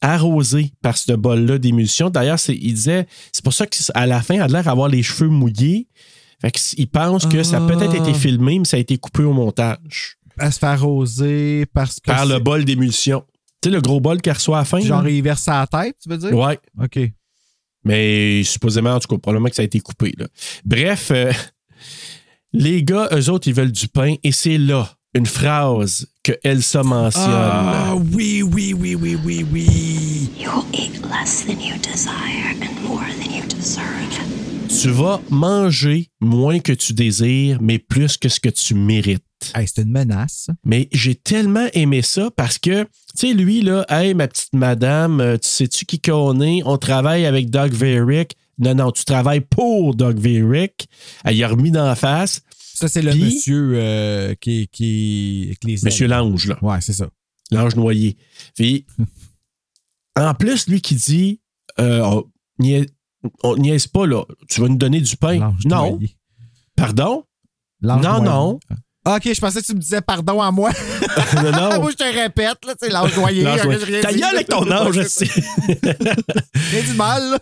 arroser 0.00 0.72
par 0.82 0.96
ce 0.98 1.12
bol-là 1.12 1.58
d'émulsion. 1.58 2.10
D'ailleurs, 2.10 2.38
il 2.48 2.74
disait, 2.74 3.06
c'est 3.32 3.42
pour 3.44 3.52
ça 3.54 3.66
qu'à 3.66 4.06
la 4.06 4.22
fin, 4.22 4.34
elle 4.34 4.42
a 4.42 4.46
l'air 4.48 4.64
d'avoir 4.64 4.88
les 4.88 5.02
cheveux 5.02 5.28
mouillés. 5.28 5.88
Fait 6.40 6.50
qu'il 6.50 6.88
pense 6.88 7.26
que 7.26 7.42
ça 7.42 7.56
a 7.64 7.66
peut-être 7.66 7.94
été 7.94 8.10
Ah. 8.10 8.14
filmé, 8.14 8.58
mais 8.58 8.64
ça 8.66 8.76
a 8.76 8.80
été 8.80 8.98
coupé 8.98 9.22
au 9.22 9.32
montage. 9.32 10.18
Elle 10.38 10.52
se 10.52 10.58
fait 10.58 10.66
arroser 10.66 11.66
parce 11.72 11.98
que. 11.98 12.10
Par 12.10 12.26
le 12.26 12.38
bol 12.38 12.64
d'émulsion. 12.64 13.24
Tu 13.62 13.70
sais, 13.70 13.74
le 13.74 13.80
gros 13.80 14.00
bol 14.00 14.20
qu'elle 14.20 14.34
reçoit 14.34 14.58
à 14.58 14.60
la 14.60 14.64
fin. 14.66 14.80
Genre, 14.80 15.02
là? 15.02 15.08
il 15.08 15.22
verse 15.22 15.48
à 15.48 15.60
la 15.60 15.66
tête, 15.84 15.96
tu 16.02 16.10
veux 16.10 16.18
dire? 16.18 16.34
Ouais. 16.34 16.58
OK. 16.82 16.98
Mais 17.84 18.42
supposément, 18.44 18.90
en 18.90 19.00
tout 19.00 19.08
cas, 19.08 19.16
probablement 19.18 19.48
que 19.48 19.54
ça 19.56 19.62
a 19.62 19.64
été 19.64 19.80
coupé. 19.80 20.12
là. 20.18 20.26
Bref, 20.64 21.10
euh, 21.10 21.32
les 22.52 22.82
gars, 22.82 23.08
eux 23.12 23.30
autres, 23.30 23.48
ils 23.48 23.54
veulent 23.54 23.72
du 23.72 23.88
pain 23.88 24.14
et 24.22 24.32
c'est 24.32 24.58
là 24.58 24.90
une 25.16 25.26
phrase 25.26 26.06
que 26.22 26.32
Elsa 26.42 26.82
mentionne. 26.82 27.24
Ah, 27.26 27.94
oui, 28.12 28.42
oui, 28.42 28.74
oui, 28.78 28.94
oui, 28.94 29.16
oui, 29.24 29.46
oui. 29.50 30.30
You 30.38 30.50
will 30.50 30.66
eat 30.74 31.00
less 31.04 31.46
than 31.46 31.58
you 31.60 31.74
desire 31.78 32.54
and 32.60 32.88
more 32.88 33.00
than 33.00 33.34
you 33.34 33.42
deserve. 33.48 33.96
Tu 34.68 34.90
vas 34.90 35.20
manger 35.30 36.10
moins 36.20 36.58
que 36.58 36.72
tu 36.72 36.92
désires, 36.92 37.58
mais 37.62 37.78
plus 37.78 38.18
que 38.18 38.28
ce 38.28 38.40
que 38.40 38.50
tu 38.50 38.74
mérites. 38.74 39.22
Hey, 39.54 39.66
c'est 39.66 39.82
une 39.82 39.90
menace. 39.90 40.48
Mais 40.64 40.88
j'ai 40.92 41.14
tellement 41.14 41.68
aimé 41.72 42.02
ça 42.02 42.30
parce 42.36 42.58
que, 42.58 42.82
tu 42.82 42.88
sais, 43.14 43.32
lui, 43.32 43.62
là, 43.62 43.86
hey, 43.88 44.12
ma 44.12 44.28
petite 44.28 44.52
madame, 44.52 45.20
euh, 45.20 45.38
tu 45.38 45.48
sais-tu 45.48 45.86
qui 45.86 46.00
qu'on 46.00 46.40
est? 46.40 46.62
On 46.66 46.76
travaille 46.76 47.24
avec 47.24 47.48
Doug 47.48 47.72
Verick. 47.72 48.36
Non, 48.58 48.74
non, 48.74 48.90
tu 48.90 49.04
travailles 49.04 49.40
pour 49.40 49.94
Doug 49.94 50.18
Verick. 50.18 50.88
Elle 51.24 51.36
y 51.36 51.44
a 51.44 51.48
remis 51.48 51.70
dans 51.70 51.86
la 51.86 51.94
face. 51.94 52.42
Ça, 52.76 52.88
c'est 52.88 53.00
le 53.02 53.10
Puis- 53.12 53.24
monsieur 53.24 53.72
euh, 53.74 54.34
qui, 54.40 54.68
qui. 54.68 55.44
avec 55.46 55.64
les 55.64 55.78
Monsieur. 55.82 56.06
Lange, 56.08 56.46
là. 56.46 56.58
Ouais, 56.62 56.80
c'est 56.80 56.92
ça. 56.92 57.08
L'ange 57.50 57.74
noyé. 57.74 58.16
Puis, 58.54 58.84
en 60.16 60.34
plus, 60.34 60.68
lui 60.68 60.80
qui 60.80 60.94
dit, 60.94 61.40
euh, 61.78 62.00
on 62.02 62.24
niaise- 62.62 62.88
on 63.42 63.56
niaise 63.56 63.86
pas, 63.86 64.06
là. 64.06 64.24
Tu 64.48 64.60
vas 64.60 64.68
nous 64.68 64.76
donner 64.76 65.00
du 65.00 65.16
pain. 65.16 65.38
L'ange 65.38 65.64
non. 65.64 65.90
noyé. 65.92 66.16
Pardon? 66.76 67.24
L'ange 67.80 68.02
Non, 68.02 68.12
noyé. 68.22 68.24
non. 68.30 68.60
Ah, 69.08 69.16
OK, 69.16 69.32
je 69.32 69.40
pensais 69.40 69.60
que 69.62 69.66
tu 69.66 69.74
me 69.74 69.78
disais 69.80 70.00
pardon 70.00 70.42
à 70.42 70.50
moi. 70.50 70.70
non, 71.36 71.52
non. 71.52 71.80
moi, 71.80 71.90
je 71.92 71.96
te 71.96 72.02
répète, 72.04 72.58
là, 72.66 72.74
c'est 72.78 72.90
l'ange 72.90 73.16
noyé. 73.16 73.46
Rien 73.46 74.00
Ta 74.02 74.12
gueule 74.12 74.34
avec 74.34 74.48
ton 74.48 74.70
ange, 74.70 75.00
sais. 75.06 75.26
Rien 75.82 76.82
du 76.82 76.94
mal, 76.96 77.30
là. 77.30 77.38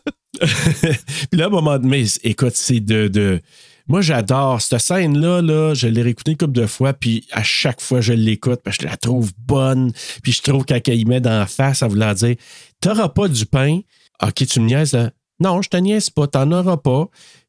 Puis 1.30 1.38
là, 1.38 1.44
à 1.44 1.46
un 1.46 1.50
moment 1.50 1.78
donné, 1.78 2.04
écoute, 2.22 2.54
c'est 2.54 2.80
de. 2.80 3.08
de- 3.08 3.40
Moi, 3.86 4.00
j'adore 4.00 4.62
cette 4.62 4.80
scène-là. 4.80 5.42
Là, 5.42 5.74
je 5.74 5.86
l'ai 5.86 6.02
réécoutée 6.02 6.32
une 6.32 6.38
couple 6.38 6.52
de 6.52 6.66
fois, 6.66 6.94
puis 6.94 7.26
à 7.32 7.42
chaque 7.42 7.80
fois, 7.80 8.00
je 8.00 8.12
l'écoute, 8.14 8.60
parce 8.64 8.78
que 8.78 8.84
je 8.84 8.88
la 8.88 8.96
trouve 8.96 9.32
bonne. 9.38 9.92
Puis 10.22 10.32
je 10.32 10.42
trouve 10.42 10.64
qu'elle 10.64 10.98
y 10.98 11.04
met 11.04 11.20
dans 11.20 11.38
la 11.38 11.46
face 11.46 11.82
en 11.82 11.88
voulant 11.88 12.14
dire 12.14 12.36
T'auras 12.80 13.08
pas 13.10 13.28
du 13.28 13.44
pain? 13.46 13.80
OK, 14.22 14.46
tu 14.46 14.60
me 14.60 14.66
niaises, 14.66 14.92
là. 14.92 15.10
Non, 15.40 15.60
je 15.60 15.68
te 15.68 15.76
niaise 15.76 16.10
pas, 16.10 16.26
t'en 16.26 16.50
auras 16.52 16.76
pas. 16.76 17.08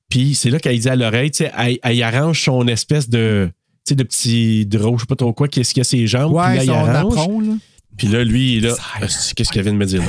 Puis 0.09 0.35
c'est 0.35 0.49
là 0.49 0.59
qu'elle 0.59 0.77
dit 0.79 0.89
à 0.89 0.95
l'oreille, 0.95 1.31
tu 1.31 1.45
sais, 1.45 1.51
elle, 1.83 2.03
arrange 2.03 2.43
son 2.43 2.67
espèce 2.67 3.09
de. 3.09 3.49
Tu 3.85 3.91
sais, 3.91 3.95
de 3.95 4.03
petit 4.03 4.65
drôle, 4.65 4.97
je 4.97 5.01
sais 5.01 5.07
pas 5.07 5.15
trop 5.15 5.33
quoi, 5.33 5.47
qu'est-ce 5.47 5.73
qu'il 5.73 5.81
y 5.81 5.81
a 5.81 5.83
ses 5.85 6.07
jambes. 6.07 6.31
puis 6.31 6.37
là, 6.37 6.57
Ouais, 6.57 6.65
il 6.65 6.71
arrange. 6.71 7.47
là. 7.47 7.53
Puis 7.97 8.07
là, 8.07 8.23
lui, 8.23 8.59
là, 8.59 8.75
qu'est-ce 8.99 9.51
qu'il 9.51 9.61
vient 9.61 9.71
de 9.71 9.77
me 9.77 9.85
dire 9.85 10.01
là? 10.01 10.07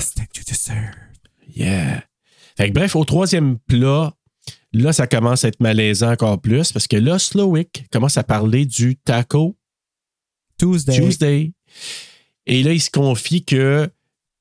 Yeah. 1.55 2.03
Fait 2.57 2.69
que 2.69 2.75
bref, 2.75 2.97
au 2.97 3.05
troisième 3.05 3.59
plat, 3.59 4.13
là, 4.83 4.93
ça 4.93 5.07
commence 5.07 5.45
à 5.45 5.49
être 5.49 5.61
malaisant 5.61 6.13
encore 6.13 6.41
plus 6.41 6.73
parce 6.73 6.87
que 6.87 6.97
là, 6.97 7.19
Slowick 7.19 7.87
commence 7.91 8.17
à 8.17 8.23
parler 8.23 8.67
du 8.67 8.97
taco 8.97 9.57
Tuesday. 10.59 11.01
Tuesday. 11.01 11.53
Et 12.47 12.63
là, 12.63 12.73
il 12.73 12.81
se 12.81 12.91
confie 12.91 13.45
que 13.45 13.89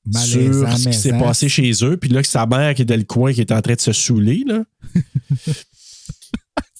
Malaisant, 0.06 0.70
sur 0.70 0.78
ce 0.78 0.88
qui 0.88 0.94
s'est 0.94 1.18
passé 1.18 1.48
chez 1.48 1.72
eux, 1.82 1.96
puis 1.96 2.10
là, 2.10 2.22
que 2.22 2.28
sa 2.28 2.46
mère 2.46 2.74
qui 2.74 2.82
est 2.82 2.86
dans 2.86 2.96
le 2.96 3.04
coin 3.04 3.32
qui 3.32 3.40
est 3.40 3.52
en 3.52 3.60
train 3.60 3.74
de 3.74 3.80
se 3.80 3.92
saouler, 3.92 4.44
là. 4.46 4.64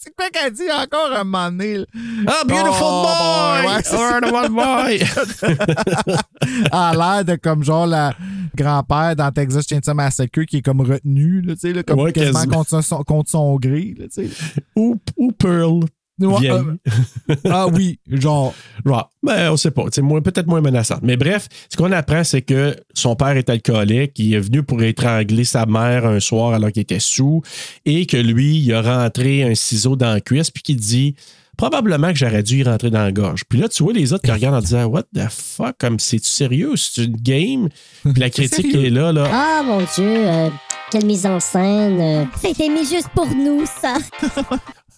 C'est 0.06 0.14
quoi 0.14 0.30
qu'elle 0.30 0.52
dit 0.52 0.70
encore 0.70 1.12
un 1.12 1.24
moment 1.24 1.50
donné? 1.50 1.84
Ah, 2.28 2.42
beautiful 2.46 2.72
Oh, 2.80 3.06
boy! 3.06 3.66
ouais, 3.66 3.82
Oh, 3.92 4.36
one 4.36 4.54
boy! 4.54 5.02
A 6.72 6.92
l'air 6.94 7.24
de 7.24 7.34
comme 7.36 7.64
genre 7.64 7.86
la 7.86 8.14
grand-père 8.54 9.16
dans 9.16 9.30
Texas 9.32 9.66
Chainsaw 9.68 9.94
Massacre 9.94 10.42
qui 10.44 10.58
est 10.58 10.62
comme 10.62 10.80
retenu, 10.80 11.40
là, 11.42 11.54
tu 11.54 11.60
sais, 11.60 11.72
là, 11.72 11.82
comme 11.82 11.98
Ouais, 12.00 12.12
quasiment 12.12 12.34
quasiment. 12.40 12.54
contre 12.58 12.82
son, 12.82 13.02
contre 13.02 13.30
son 13.30 13.56
gré, 13.56 13.94
là, 13.98 14.06
tu 14.12 14.28
sais. 14.28 14.30
ou, 14.76 14.96
ou 15.16 15.32
Pearl. 15.32 15.80
Ouais, 16.18 16.38
vieille. 16.40 16.50
euh, 16.52 17.34
ah 17.50 17.66
oui, 17.68 17.98
genre. 18.10 18.54
Ouais, 18.84 18.94
ben, 19.22 19.50
on 19.52 19.56
sait 19.56 19.70
pas. 19.70 19.84
C'est 19.92 20.00
moins- 20.02 20.22
peut-être 20.22 20.46
moins 20.46 20.60
menaçant. 20.62 20.96
Mais 21.02 21.16
bref, 21.16 21.46
ce 21.70 21.76
qu'on 21.76 21.92
apprend, 21.92 22.24
c'est 22.24 22.42
que 22.42 22.74
son 22.94 23.16
père 23.16 23.36
est 23.36 23.50
alcoolique. 23.50 24.12
Il 24.18 24.32
est 24.34 24.40
venu 24.40 24.62
pour 24.62 24.82
étrangler 24.82 25.44
sa 25.44 25.66
mère 25.66 26.06
un 26.06 26.20
soir 26.20 26.54
alors 26.54 26.72
qu'il 26.72 26.82
était 26.82 27.00
sous 27.00 27.42
et 27.84 28.06
que 28.06 28.16
lui, 28.16 28.58
il 28.60 28.72
a 28.72 28.80
rentré 28.80 29.42
un 29.42 29.54
ciseau 29.54 29.94
dans 29.96 30.12
la 30.14 30.20
cuisse 30.20 30.50
puis 30.50 30.62
qu'il 30.62 30.76
dit 30.76 31.14
probablement 31.58 32.08
que 32.12 32.18
j'aurais 32.18 32.42
dû 32.42 32.58
y 32.58 32.62
rentrer 32.64 32.90
dans 32.90 33.02
la 33.02 33.12
gorge. 33.12 33.44
Puis 33.48 33.58
là, 33.58 33.68
tu 33.68 33.82
vois 33.82 33.92
les 33.92 34.12
autres 34.12 34.24
qui 34.24 34.30
regardent 34.32 34.56
en 34.56 34.60
disant 34.60 34.84
What 34.84 35.04
the 35.14 35.28
fuck? 35.30 35.76
Comme 35.78 35.98
c'est-tu 35.98 36.28
sérieux? 36.28 36.72
C'est 36.76 37.04
une 37.04 37.16
game? 37.16 37.68
Puis 38.04 38.12
la 38.20 38.30
critique 38.30 38.74
est 38.74 38.90
là, 38.90 39.12
là. 39.12 39.28
Ah, 39.30 39.62
mon 39.64 39.78
Dieu, 39.78 40.26
euh, 40.28 40.48
quelle 40.90 41.04
mise 41.04 41.26
en 41.26 41.40
scène. 41.40 42.00
euh. 42.00 42.24
C'était 42.40 42.68
mis 42.70 42.86
juste 42.86 43.08
pour 43.14 43.26
nous, 43.28 43.64
ça. 43.82 43.96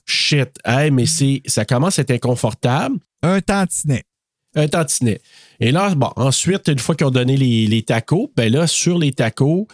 Shit. 0.09 0.51
Hey, 0.65 0.91
mais 0.91 1.07
c'est, 1.07 1.43
ça 1.47 1.65
commence 1.65 1.99
à 1.99 2.03
être 2.03 2.11
inconfortable. 2.13 2.97
Un 3.23 3.41
tantinet. 3.41 4.05
un 4.55 4.67
tantinet. 4.69 5.21
Et 5.61 5.71
là, 5.71 5.95
bon, 5.95 6.11
ensuite, 6.17 6.69
une 6.69 6.79
fois 6.79 6.95
qu'ils 6.95 7.07
ont 7.07 7.11
donné 7.11 7.37
les, 7.37 7.67
les 7.67 7.83
tacos, 7.83 8.33
ben 8.35 8.51
là, 8.51 8.67
sur 8.67 8.99
les 8.99 9.13
tacos, 9.13 9.69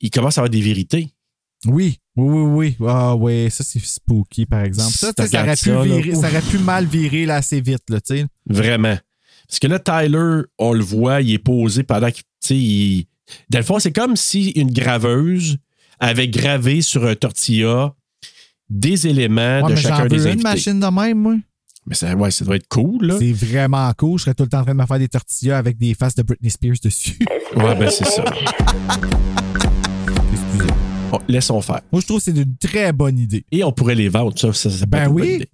il 0.00 0.10
commence 0.10 0.36
à 0.38 0.42
avoir 0.42 0.50
des 0.50 0.60
vérités. 0.60 1.08
Oui, 1.66 1.98
oui, 2.16 2.42
oui, 2.42 2.76
oui. 2.78 2.86
Ah 2.88 3.14
oui, 3.16 3.50
ça 3.50 3.64
c'est 3.64 3.80
spooky, 3.84 4.46
par 4.46 4.62
exemple. 4.64 4.92
Ça, 4.92 5.12
ça, 5.16 5.42
aurait 5.42 5.56
ça, 5.56 5.82
virer- 5.82 6.14
ça 6.14 6.28
aurait 6.28 6.42
pu 6.42 6.58
mal 6.58 6.84
virer 6.86 7.26
là, 7.26 7.36
assez 7.36 7.60
vite, 7.60 7.84
là, 7.88 8.00
tu 8.00 8.18
sais. 8.18 8.26
Vraiment. 8.46 8.98
Parce 9.48 9.58
que 9.58 9.66
là, 9.66 9.78
Tyler, 9.78 10.42
on 10.58 10.72
le 10.72 10.82
voit, 10.82 11.22
il 11.22 11.32
est 11.32 11.38
posé 11.38 11.82
pendant 11.82 12.10
qu'il. 12.10 12.22
Tu 12.22 12.48
sais, 12.48 12.56
il... 12.56 13.06
Dans 13.50 13.58
le 13.58 13.64
fond, 13.64 13.78
c'est 13.78 13.92
comme 13.92 14.16
si 14.16 14.50
une 14.50 14.72
graveuse 14.72 15.56
avait 15.98 16.28
gravé 16.28 16.82
sur 16.82 17.04
un 17.06 17.14
tortilla 17.14 17.94
des 18.70 19.06
éléments 19.08 19.60
Ouais, 19.62 19.70
de 19.72 19.76
chacun 19.76 20.06
des 20.06 20.16
veux 20.16 20.22
une 20.26 20.28
invités. 20.32 20.42
machine 20.44 20.80
de 20.80 20.86
même, 20.86 21.18
moi. 21.18 21.34
Mais 21.86 21.94
ça, 21.94 22.14
ouais, 22.14 22.30
ça 22.30 22.44
doit 22.44 22.56
être 22.56 22.68
cool, 22.68 23.06
là. 23.06 23.16
C'est 23.18 23.32
vraiment 23.32 23.90
cool. 23.98 24.18
Je 24.18 24.24
serais 24.24 24.34
tout 24.34 24.44
le 24.44 24.48
temps 24.48 24.60
en 24.60 24.64
train 24.64 24.74
de 24.74 24.78
me 24.80 24.86
faire 24.86 24.98
des 24.98 25.08
tortillas 25.08 25.58
avec 25.58 25.76
des 25.78 25.94
faces 25.94 26.14
de 26.14 26.22
Britney 26.22 26.50
Spears 26.50 26.76
dessus. 26.82 27.18
Ouais, 27.56 27.74
ben 27.74 27.90
c'est 27.90 28.04
ça. 28.04 28.22
Excusez. 30.32 30.72
Bon, 31.10 31.18
laissons 31.28 31.60
faire. 31.60 31.80
Moi, 31.90 32.00
je 32.00 32.06
trouve 32.06 32.18
que 32.18 32.24
c'est 32.24 32.36
une 32.36 32.56
très 32.56 32.92
bonne 32.92 33.18
idée. 33.18 33.44
Et 33.50 33.64
on 33.64 33.72
pourrait 33.72 33.96
les 33.96 34.08
vendre, 34.08 34.38
ça, 34.38 34.52
ça, 34.52 34.70
ça 34.70 34.86
Ben 34.86 34.98
être 35.02 35.08
une 35.08 35.14
bonne 35.14 35.22
oui. 35.24 35.44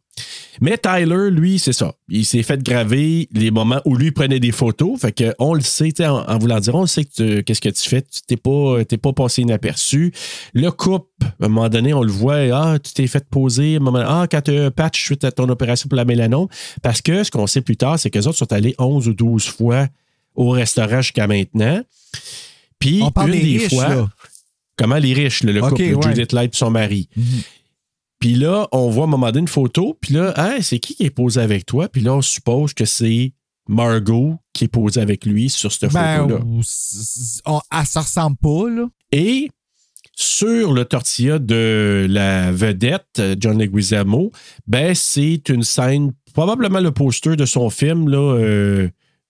Mais 0.61 0.79
Tyler, 0.79 1.31
lui, 1.31 1.59
c'est 1.59 1.75
ça. 1.75 1.95
Il 2.09 2.25
s'est 2.25 2.43
fait 2.43 2.62
graver 2.62 3.29
les 3.33 3.51
moments 3.51 3.81
où 3.85 3.95
lui 3.97 4.11
prenait 4.11 4.41
des 4.41 4.53
photos. 4.53 4.99
Fait 5.01 5.12
que 5.12 5.35
on 5.39 5.53
le 5.53 5.61
sait, 5.61 5.93
en, 6.07 6.25
en 6.27 6.39
voulant 6.39 6.59
dire, 6.61 6.75
on 6.75 6.81
le 6.83 6.87
sait 6.87 7.05
que 7.05 7.41
qu'est-ce 7.41 7.61
que 7.61 7.69
tu 7.69 7.89
fais. 7.89 8.01
Tu 8.03 8.21
t'es 8.27 8.37
pas, 8.37 8.83
t'es 8.87 8.97
pas 8.97 9.12
passé 9.12 9.43
inaperçu. 9.43 10.12
Le 10.55 10.71
couple, 10.71 11.07
à 11.23 11.45
un 11.45 11.49
moment 11.49 11.69
donné, 11.69 11.93
on 11.93 12.03
le 12.03 12.11
voit, 12.11 12.39
ah, 12.55 12.79
tu 12.79 12.93
t'es 12.95 13.07
fait 13.07 13.29
poser, 13.29 13.75
à 13.75 13.77
un 13.77 13.81
moment, 13.81 14.03
ah, 14.07 14.27
quand 14.31 14.41
tu 14.41 14.57
as 14.57 14.64
un 14.64 14.71
patch 14.71 15.05
suite 15.05 15.25
à 15.25 15.33
ton 15.33 15.49
opération 15.51 15.89
pour 15.89 15.97
la 15.97 16.07
mélanome. 16.07 16.49
Parce 16.83 17.03
que 17.03 17.23
ce 17.23 17.31
qu'on 17.31 17.47
sait 17.47 17.61
plus 17.61 17.77
tard, 17.77 17.99
c'est 17.99 18.09
qu'eux 18.11 18.27
autres 18.27 18.39
sont 18.39 18.53
allés 18.53 18.75
11 18.79 19.09
ou 19.09 19.12
12 19.12 19.45
fois 19.45 19.89
au 20.35 20.51
restaurant 20.51 21.03
jusqu'à 21.03 21.27
maintenant. 21.27 21.83
Puis, 22.79 23.01
On 23.03 23.11
parle 23.11 23.35
une 23.35 23.41
des 23.41 23.53
des 23.53 23.59
riches, 23.59 23.75
fois, 23.75 23.89
là. 23.89 24.09
comment 24.77 24.97
les 24.97 25.12
riches, 25.12 25.43
le 25.43 25.61
couple, 25.61 25.83
ouais. 25.83 26.03
Judith 26.03 26.33
Light 26.33 26.55
et 26.55 26.57
son 26.57 26.71
mari. 26.71 27.09
Mhm. 27.17 27.25
Puis 28.19 28.35
là, 28.35 28.67
on 28.73 28.89
voit 28.91 29.05
à 29.05 29.07
un 29.07 29.11
moment 29.11 29.27
donné 29.27 29.41
une 29.41 29.49
photo, 29.49 29.97
puis 30.01 30.14
là, 30.14 30.33
Hey, 30.37 30.62
c'est 30.62 30.79
qui 30.79 30.95
qui 30.95 31.05
est 31.05 31.11
posé 31.11 31.41
avec 31.41 31.67
toi? 31.67 31.89
Puis 31.89 32.01
là, 32.01 32.14
on 32.14 32.23
suppose 32.23 32.73
que 32.75 32.85
c'est 32.85 33.33
Margot 33.69 34.37
qui 34.53 34.64
est 34.64 34.69
posée 34.69 35.01
avec 35.01 35.27
lui 35.27 35.51
sur 35.51 35.71
cette 35.73 35.93
Ben, 35.93 36.23
photo-là. 36.23 36.41
on- 37.47 37.61
elle 37.73 37.87
se 37.87 37.99
ressemble 37.99 38.37
pas, 38.37 38.71
là. 38.71 38.87
Et 39.12 39.51
sur 40.14 40.73
le 40.73 40.85
tortilla 40.87 41.39
de 41.39 42.07
la 42.09 42.53
vedette, 42.53 43.07
euh, 43.19 43.37
John 43.39 43.59
Leguizamo, 43.59 44.31
ben, 44.67 44.95
c'est 44.95 45.49
une 45.51 45.62
scène, 45.62 46.12
probablement 46.33 46.81
le 46.81 46.91
poster 46.91 47.37
de 47.37 47.45
son 47.45 47.69
film, 47.69 48.09
là, 48.09 48.19
euh, 48.39 48.89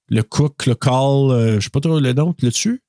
le 0.09 0.23
cook, 0.23 0.67
le 0.67 0.77
call, 0.77 1.31
euh, 1.33 1.55
je 1.59 1.65
sais 1.65 1.71
pas 1.71 1.81
trop 1.81 1.99
le 1.99 2.13
nom, 2.13 2.35
là-dessus. 2.41 2.83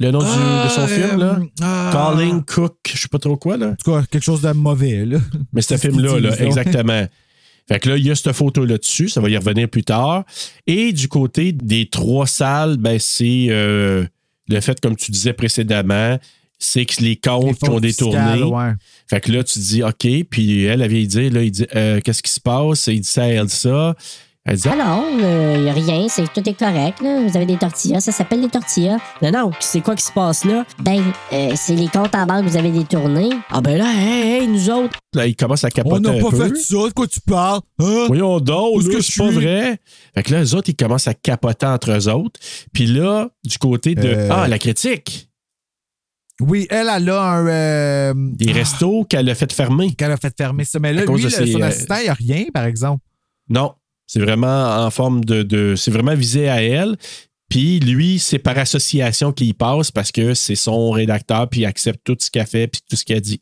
Le 0.00 0.10
nom 0.10 0.18
du- 0.20 0.24
de 0.24 0.68
son 0.70 0.80
Ah, 0.82 0.86
film, 0.88 1.18
là? 1.20 1.38
euh, 1.38 1.44
ah. 1.62 1.90
Calling 1.92 2.42
Cook, 2.44 2.74
je 2.92 2.98
sais 2.98 3.08
pas 3.08 3.18
trop 3.18 3.36
quoi, 3.36 3.56
là. 3.56 3.68
En 3.68 3.74
tout 3.76 3.92
cas, 3.92 4.02
quelque 4.10 4.24
chose 4.24 4.40
de 4.42 4.50
mauvais, 4.52 5.04
là. 5.04 5.18
Mais 5.52 5.62
ce 5.62 5.76
film-là, 5.76 6.18
là, 6.18 6.40
exactement. 6.40 7.06
Fait 7.68 7.78
que 7.78 7.90
là, 7.90 7.96
il 7.96 8.04
y 8.06 8.10
a 8.10 8.14
cette 8.16 8.32
photo-là 8.32 8.78
dessus, 8.78 9.08
ça 9.08 9.20
va 9.20 9.28
y 9.30 9.36
revenir 9.36 9.68
plus 9.68 9.84
tard. 9.84 10.24
Et 10.66 10.92
du 10.92 11.06
côté 11.06 11.52
des 11.52 11.86
trois 11.88 12.26
salles, 12.26 12.78
ben, 12.78 12.98
c'est 12.98 13.46
euh, 13.50 14.04
le 14.48 14.60
fait, 14.60 14.80
comme 14.80 14.96
tu 14.96 15.12
disais 15.12 15.32
précédemment, 15.34 16.18
c'est 16.58 16.84
que 16.84 17.00
les 17.02 17.16
comptes 17.16 17.58
qui 17.58 17.68
ont 17.70 17.78
détourné. 17.80 18.42
ouais. 18.42 18.72
Fait 19.08 19.20
que 19.20 19.30
là, 19.32 19.44
tu 19.44 19.58
dis 19.60 19.82
OK, 19.82 20.06
puis 20.28 20.64
elle, 20.64 20.82
elle 20.82 20.90
vient 20.90 21.04
dire, 21.06 21.32
là, 21.32 21.42
il 21.42 21.50
dit 21.50 21.66
euh, 21.76 22.00
Qu'est-ce 22.04 22.22
qui 22.22 22.32
se 22.32 22.40
passe? 22.40 22.86
Il 22.88 23.00
dit 23.00 23.08
ça 23.08 23.22
à 23.22 23.28
Elsa. 23.28 23.94
Elle 24.46 24.56
dit 24.56 24.68
Ah 24.68 24.74
non, 24.74 25.04
il 25.18 25.62
n'y 25.62 25.68
a 25.68 25.72
rien, 25.74 26.08
c'est 26.08 26.24
tout 26.32 26.48
est 26.48 26.54
correct. 26.58 27.02
Là. 27.02 27.20
Vous 27.26 27.36
avez 27.36 27.44
des 27.44 27.58
tortillas, 27.58 28.00
ça 28.00 28.10
s'appelle 28.10 28.40
des 28.40 28.48
tortillas. 28.48 28.96
Non, 29.20 29.30
non, 29.30 29.50
c'est 29.60 29.82
quoi 29.82 29.94
qui 29.94 30.02
se 30.04 30.12
passe 30.12 30.44
là? 30.46 30.64
Ben, 30.78 31.02
euh, 31.34 31.52
c'est 31.56 31.74
les 31.74 31.88
comptes 31.88 32.14
en 32.14 32.24
banque 32.24 32.44
que 32.46 32.50
vous 32.50 32.56
avez 32.56 32.70
détournés. 32.70 33.28
Ah 33.50 33.60
ben 33.60 33.76
là, 33.76 33.84
hey, 33.94 34.40
hey, 34.40 34.48
nous 34.48 34.70
autres. 34.70 34.98
Là, 35.14 35.26
il 35.26 35.36
commence 35.36 35.62
à 35.64 35.68
On 35.68 35.70
capoter 35.70 36.00
n'a 36.00 36.10
un 36.18 36.22
pas 36.22 36.30
peu. 36.30 36.48
fait 36.48 36.56
ça, 36.56 36.74
de 36.88 36.92
quoi 36.94 37.06
tu 37.06 37.20
parles? 37.20 37.60
Hein? 37.80 38.04
Voyons 38.08 38.40
donc, 38.40 38.82
c'est 38.82 38.90
je 38.92 39.18
pas 39.18 39.28
suis? 39.28 39.34
vrai. 39.40 39.78
Fait 40.14 40.22
que 40.22 40.32
là, 40.32 40.42
eux 40.42 40.54
autres, 40.54 40.70
ils 40.70 40.76
commencent 40.76 41.08
à 41.08 41.14
capoter 41.14 41.66
entre 41.66 41.90
eux 41.92 42.08
autres. 42.08 42.40
Puis 42.72 42.86
là, 42.86 43.28
du 43.44 43.58
côté 43.58 43.94
de. 43.94 44.08
Euh. 44.08 44.28
Ah, 44.32 44.48
la 44.48 44.58
critique. 44.58 45.28
Oui, 46.40 46.66
elle, 46.70 46.88
elle 46.90 47.10
a 47.10 47.22
un. 47.22 47.46
euh, 47.46 48.14
Des 48.16 48.52
restos 48.52 49.04
qu'elle 49.04 49.28
a 49.28 49.34
fait 49.34 49.52
fermer. 49.52 49.92
qu'elle 49.92 50.12
a 50.12 50.16
fait 50.16 50.34
fermer 50.34 50.64
ça. 50.64 50.78
Mais 50.78 50.94
là, 50.94 51.02
À 51.02 51.04
cause 51.04 51.16
lui, 51.22 51.30
de 51.30 51.38
le- 51.38 51.46
ses, 51.46 51.52
son 51.52 51.60
euh, 51.60 51.66
assistant, 51.66 51.96
il 51.98 52.04
n'y 52.04 52.08
a 52.08 52.14
rien, 52.14 52.44
par 52.54 52.64
exemple. 52.64 53.02
Non. 53.50 53.74
C'est 54.12 54.18
vraiment 54.18 54.84
en 54.84 54.90
forme 54.90 55.24
de. 55.24 55.44
de- 55.44 55.76
c'est 55.76 55.92
vraiment 55.92 56.16
visé 56.16 56.48
à 56.48 56.60
elle. 56.64 56.96
Puis 57.48 57.78
lui, 57.78 58.18
c'est 58.18 58.40
par 58.40 58.58
association 58.58 59.32
qu'il 59.32 59.54
passe 59.54 59.92
parce 59.92 60.10
que 60.10 60.34
c'est 60.34 60.56
son 60.56 60.90
rédacteur, 60.90 61.48
puis 61.48 61.60
il 61.60 61.64
accepte 61.64 62.00
tout 62.02 62.16
ce 62.18 62.28
qu'elle 62.28 62.46
fait, 62.48 62.66
puis 62.66 62.80
tout 62.90 62.96
ce 62.96 63.04
qu'elle 63.04 63.20
dit. 63.20 63.40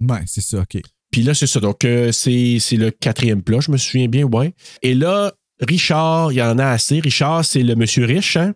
Ouais, 0.00 0.22
c'est 0.26 0.40
ça, 0.40 0.60
OK. 0.60 0.80
Puis 1.10 1.22
là, 1.22 1.34
c'est 1.34 1.46
ça. 1.46 1.60
Donc, 1.60 1.84
euh, 1.84 2.12
c'est 2.12 2.56
c'est 2.60 2.76
le 2.76 2.90
quatrième 2.90 3.42
plat, 3.42 3.60
je 3.60 3.70
me 3.70 3.76
souviens 3.76 4.08
bien, 4.08 4.24
ouais. 4.24 4.54
Et 4.80 4.94
là, 4.94 5.34
Richard, 5.60 6.32
il 6.32 6.36
y 6.36 6.42
en 6.42 6.58
a 6.58 6.66
assez. 6.68 7.00
Richard, 7.00 7.44
c'est 7.44 7.62
le 7.62 7.74
monsieur 7.76 8.06
riche, 8.06 8.38
hein? 8.38 8.54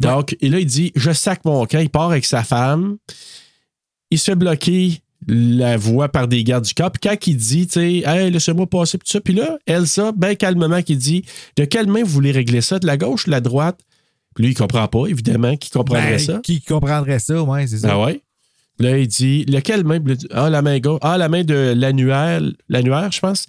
Donc, 0.00 0.36
et 0.40 0.48
là, 0.48 0.58
il 0.58 0.66
dit 0.66 0.90
Je 0.96 1.12
sac 1.12 1.44
mon 1.44 1.64
camp. 1.66 1.78
Il 1.78 1.90
part 1.90 2.10
avec 2.10 2.24
sa 2.24 2.42
femme. 2.42 2.96
Il 4.10 4.18
se 4.18 4.24
fait 4.24 4.34
bloquer 4.34 5.00
la 5.32 5.76
voie 5.76 6.08
par 6.08 6.26
des 6.26 6.42
gardes 6.42 6.64
du 6.64 6.74
corps. 6.74 6.90
Puis 6.90 7.08
quand 7.08 7.26
il 7.26 7.36
dit, 7.36 7.66
tu 7.68 7.74
sais, 7.74 8.02
hey, 8.04 8.30
laissez-moi 8.32 8.66
passer, 8.66 8.98
puis 8.98 9.06
tout 9.06 9.12
ça. 9.12 9.20
Puis 9.20 9.34
là, 9.34 9.58
Elsa, 9.66 10.10
bien 10.12 10.34
calmement, 10.34 10.82
qui 10.82 10.96
dit 10.96 11.24
De 11.56 11.64
quelle 11.64 11.86
main 11.86 12.02
vous 12.02 12.10
voulez 12.10 12.32
régler 12.32 12.60
ça 12.60 12.78
De 12.80 12.86
la 12.86 12.96
gauche 12.96 13.22
ou 13.24 13.26
de 13.26 13.30
la 13.30 13.40
droite? 13.40 13.78
Puis 14.34 14.44
lui, 14.44 14.52
il 14.52 14.56
comprend 14.56 14.88
pas, 14.88 15.06
évidemment, 15.06 15.56
qui 15.56 15.70
comprendrait 15.70 16.12
Ben, 16.12 16.18
ça. 16.18 16.40
Qui 16.42 16.60
comprendrait 16.62 17.18
ça, 17.20 17.42
ouais, 17.42 17.66
c'est 17.68 17.78
ça. 17.78 17.90
Ah 17.92 18.00
ouais? 18.04 18.22
Là, 18.80 18.98
il 18.98 19.06
dit 19.08 19.44
lequel 19.44 19.84
main? 19.84 19.98
Ah, 20.32 20.50
la 20.50 20.62
main 20.62 20.78
gauche. 20.80 20.98
Ah, 21.02 21.16
la 21.18 21.28
main 21.28 21.44
de 21.44 21.74
l'annuaire. 21.76 22.40
L'annuaire, 22.68 23.12
je 23.12 23.20
pense. 23.20 23.46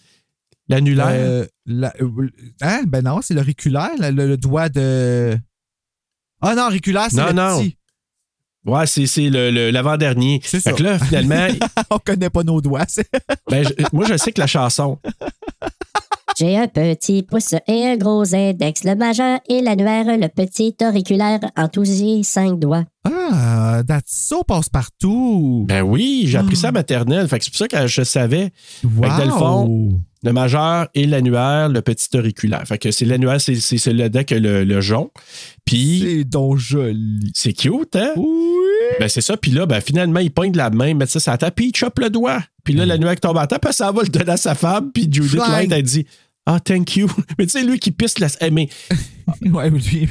L'annulaire. 0.68 1.08
Euh, 1.10 1.46
la- 1.66 1.94
euh, 2.02 2.30
hein? 2.62 2.84
Ben 2.88 3.02
non, 3.04 3.20
c'est 3.22 3.34
l'auriculaire, 3.34 3.92
le, 4.00 4.12
le- 4.12 4.28
le 4.28 4.38
doigt 4.38 4.70
de. 4.70 5.38
Ah 6.42 6.56
non, 6.56 6.64
auriculaire, 6.68 7.08
c'est 7.10 7.18
Non, 7.18 7.28
le 7.28 7.34
non. 7.34 7.60
petit. 7.62 7.78
Ouais, 8.66 8.86
c'est, 8.86 9.08
c'est 9.08 9.30
le, 9.30 9.50
le- 9.50 9.72
l'avant-dernier. 9.72 10.40
C'est 10.44 10.60
Fait 10.60 10.70
ça. 10.70 10.74
que 10.76 10.84
là, 10.84 11.00
finalement, 11.00 11.48
On 11.90 11.98
connaît 11.98 12.30
pas 12.30 12.44
nos 12.44 12.62
doigts. 12.62 12.86
ben, 13.50 13.66
je- 13.68 13.74
moi, 13.92 14.06
je 14.08 14.18
sais 14.18 14.32
que 14.32 14.40
la 14.40 14.48
chanson. 14.48 15.00
J'ai 16.38 16.58
un 16.58 16.68
petit 16.68 17.24
pouce 17.24 17.54
et 17.68 17.86
un 17.88 17.98
gros 17.98 18.34
index, 18.34 18.84
le 18.84 18.96
majeur 18.96 19.40
et 19.50 19.62
l'annuaire, 19.62 20.06
le 20.18 20.28
petit 20.28 20.76
auriculaire, 20.82 21.40
en 21.58 21.68
tous 21.68 22.02
les 22.02 22.24
cinq 22.24 22.60
doigts. 22.60 22.84
Ah, 23.04 23.82
that's 23.88 24.28
so 24.28 24.44
passe 24.44 24.70
partout. 24.70 25.66
Ben 25.68 25.82
oui, 25.82 26.24
j'ai 26.28 26.38
appris 26.38 26.56
ça 26.56 26.70
à 26.70 26.72
maternelle. 26.72 27.28
Fait 27.28 27.40
que 27.40 27.46
c'est 27.46 27.52
pour 27.52 27.58
ça 27.58 27.68
que 27.68 27.88
je 27.88 28.04
savais 28.04 28.52
wow. 28.84 29.02
que 29.02 29.18
dans 29.18 29.26
le 29.26 29.32
fond, 29.32 29.90
le 30.24 30.34
majeur 30.34 30.88
et 30.94 31.06
l'annuaire, 31.08 31.68
le 31.70 31.82
petit 31.82 32.16
auriculaire. 32.16 32.64
Fait 32.66 32.78
que 32.78 32.92
c'est 32.92 33.06
l'annuaire, 33.06 33.42
c'est, 33.42 33.56
c'est 33.56 33.78
celui-là 33.78 34.24
que 34.24 34.36
le, 34.36 34.64
le 34.64 34.82
jonc. 34.82 35.10
Puis 35.66 36.04
C'est 36.06 36.24
donc 36.26 36.58
joli. 36.58 37.32
c'est 37.34 37.54
cute, 37.54 37.96
hein? 37.96 38.14
Oui. 38.18 38.26
Ben 39.00 39.10
c'est 39.10 39.22
ça. 39.22 39.38
Puis 39.38 39.52
là, 39.52 39.66
ben 39.66 39.82
finalement, 39.82 40.20
il 40.20 40.32
pointe 40.32 40.52
de 40.52 40.58
la 40.58 40.70
main, 40.70 40.94
met 40.94 41.06
ça 41.06 41.20
sur 41.20 41.32
la 41.32 41.38
table, 41.38 41.54
puis 41.56 41.68
il 41.68 41.76
chope 41.76 42.00
le 42.00 42.10
doigt. 42.10 42.40
Puis 42.64 42.74
là, 42.74 42.86
l'annuaire 42.86 43.20
tombe 43.20 43.38
à 43.38 43.48
terre, 43.48 43.60
puis 43.60 43.74
ça 43.74 43.92
va 43.92 44.04
le 44.04 44.10
donner 44.10 44.32
à 44.32 44.38
sa 44.38 44.56
femme. 44.56 44.92
Puis 44.92 45.08
Judith. 45.12 45.36
Light, 45.36 45.72
elle 45.72 45.84
dit 45.84 46.06
Ah, 46.46 46.60
thank 46.60 46.96
you. 46.96 47.10
Mais 47.38 47.46
tu 47.46 47.52
sais, 47.52 47.64
lui 47.64 47.80
qui 47.80 47.92
pisse 47.92 48.20
la. 48.20 48.28
Eh, 48.42 48.52
mais 48.52 48.70
Ouais, 49.42 49.70
lui. 49.70 50.08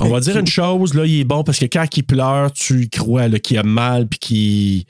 on 0.00 0.08
va 0.08 0.20
dire 0.20 0.36
une 0.36 0.46
chose, 0.46 0.94
là, 0.94 1.06
il 1.06 1.20
est 1.20 1.24
bon 1.24 1.42
parce 1.42 1.58
que 1.58 1.64
quand 1.66 1.86
il 1.96 2.02
pleure, 2.02 2.52
tu 2.52 2.88
crois 2.88 3.28
qu'il 3.38 3.58
a 3.58 3.62
mal, 3.62 4.06
puis 4.06 4.18
qu'il. 4.18 4.84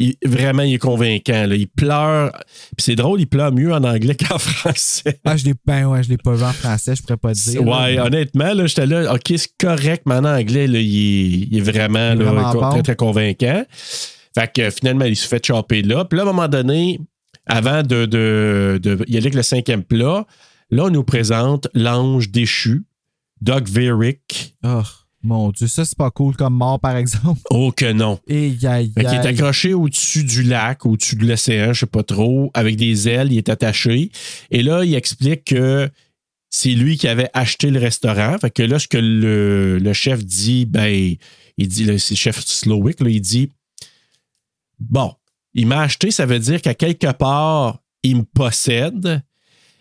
Il- 0.00 0.16
vraiment, 0.28 0.62
il 0.64 0.74
est 0.74 0.78
convaincant. 0.78 1.46
Là. 1.46 1.54
Il 1.54 1.68
pleure. 1.68 2.32
Puis 2.76 2.84
c'est 2.86 2.96
drôle, 2.96 3.20
il 3.20 3.26
pleure 3.26 3.52
mieux 3.52 3.72
en 3.72 3.84
anglais 3.84 4.14
qu'en 4.28 4.38
français. 4.38 5.20
Ah, 5.24 5.36
je 5.36 5.44
l'ai 5.44 5.54
ben 5.64 5.86
ouais, 5.86 6.02
je 6.02 6.08
l'ai 6.08 6.16
pas 6.16 6.32
vu 6.34 6.42
en 6.42 6.52
français, 6.52 6.96
je 6.96 7.02
pourrais 7.02 7.16
pas 7.18 7.32
te 7.34 7.38
dire. 7.50 7.62
Ouais, 7.64 7.94
là. 7.94 8.06
honnêtement, 8.06 8.52
là, 8.54 8.66
j'étais 8.66 8.86
là, 8.86 9.14
OK, 9.14 9.32
c'est 9.36 9.56
correct, 9.58 10.02
mais 10.06 10.14
en 10.14 10.24
anglais, 10.24 10.66
là, 10.66 10.80
il, 10.80 10.96
est, 10.96 11.48
il 11.52 11.58
est 11.58 11.60
vraiment, 11.60 12.16
bon. 12.16 12.70
très, 12.70 12.82
très 12.82 12.96
convaincant. 12.96 13.64
Fait 14.34 14.52
que 14.52 14.70
finalement, 14.70 15.04
il 15.04 15.16
se 15.16 15.28
fait 15.28 15.44
choper 15.44 15.82
là. 15.82 16.04
Puis 16.04 16.16
là, 16.16 16.22
à 16.24 16.26
un 16.26 16.32
moment 16.32 16.48
donné, 16.48 17.00
avant 17.46 17.82
de, 17.82 18.06
de, 18.06 18.78
de 18.82 18.96
y 19.08 19.16
aller 19.16 19.26
avec 19.26 19.34
le 19.34 19.42
cinquième 19.42 19.82
plat, 19.82 20.24
là, 20.70 20.84
on 20.84 20.90
nous 20.90 21.04
présente 21.04 21.68
l'ange 21.74 22.30
déchu, 22.30 22.84
Doug 23.40 23.68
Verick. 23.68 24.54
Oh, 24.64 24.82
mon 25.22 25.50
Dieu, 25.50 25.66
ça, 25.66 25.84
c'est 25.84 25.96
pas 25.98 26.10
cool 26.10 26.34
comme 26.34 26.54
mort, 26.54 26.80
par 26.80 26.96
exemple. 26.96 27.40
Oh 27.50 27.72
que 27.72 27.92
non. 27.92 28.18
Et 28.26 28.56
qu'il 28.56 28.66
est 28.66 29.26
accroché 29.26 29.74
au-dessus 29.74 30.24
du 30.24 30.42
lac, 30.42 30.86
au-dessus 30.86 31.16
de 31.16 31.26
l'océan, 31.26 31.72
je 31.72 31.80
sais 31.80 31.86
pas 31.86 32.02
trop, 32.02 32.50
avec 32.54 32.76
des 32.76 33.08
ailes, 33.08 33.32
il 33.32 33.38
est 33.38 33.48
attaché. 33.48 34.10
Et 34.50 34.62
là, 34.62 34.84
il 34.84 34.94
explique 34.94 35.44
que 35.44 35.90
c'est 36.48 36.70
lui 36.70 36.96
qui 36.96 37.06
avait 37.06 37.28
acheté 37.34 37.70
le 37.70 37.78
restaurant. 37.78 38.38
Fait 38.38 38.50
que 38.50 38.62
là, 38.62 38.78
ce 38.78 38.88
que 38.88 38.98
le, 38.98 39.78
le 39.78 39.92
chef 39.92 40.24
dit, 40.24 40.64
ben, 40.64 41.16
il 41.58 41.68
dit, 41.68 41.84
c'est 41.98 42.14
le 42.14 42.16
chef 42.16 42.44
Slowick, 42.44 43.00
là, 43.00 43.10
il 43.10 43.20
dit 43.20 43.50
Bon, 44.78 45.14
il 45.52 45.66
m'a 45.66 45.82
acheté, 45.82 46.10
ça 46.10 46.24
veut 46.24 46.38
dire 46.38 46.62
qu'à 46.62 46.74
quelque 46.74 47.12
part, 47.12 47.80
il 48.02 48.16
me 48.16 48.22
possède. 48.22 49.22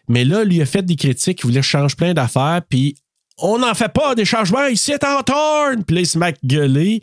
Mais 0.10 0.26
là, 0.26 0.44
lui 0.44 0.62
a 0.62 0.66
fait 0.66 0.84
des 0.84 0.96
critiques, 0.96 1.40
il 1.42 1.46
voulait 1.48 1.62
changer 1.62 1.96
plein 1.96 2.14
d'affaires, 2.14 2.62
puis 2.68 2.96
on 3.42 3.58
n'en 3.60 3.74
fait 3.74 3.90
pas 3.92 4.16
des 4.16 4.26
changements, 4.26 4.66
ici 4.68 4.94
en 4.94 5.22
torne. 5.24 5.84
Puis 5.84 5.96
là, 5.96 6.02
il 6.02 6.08
se 6.08 6.18
met 6.18 6.34
gueuler. 6.44 7.02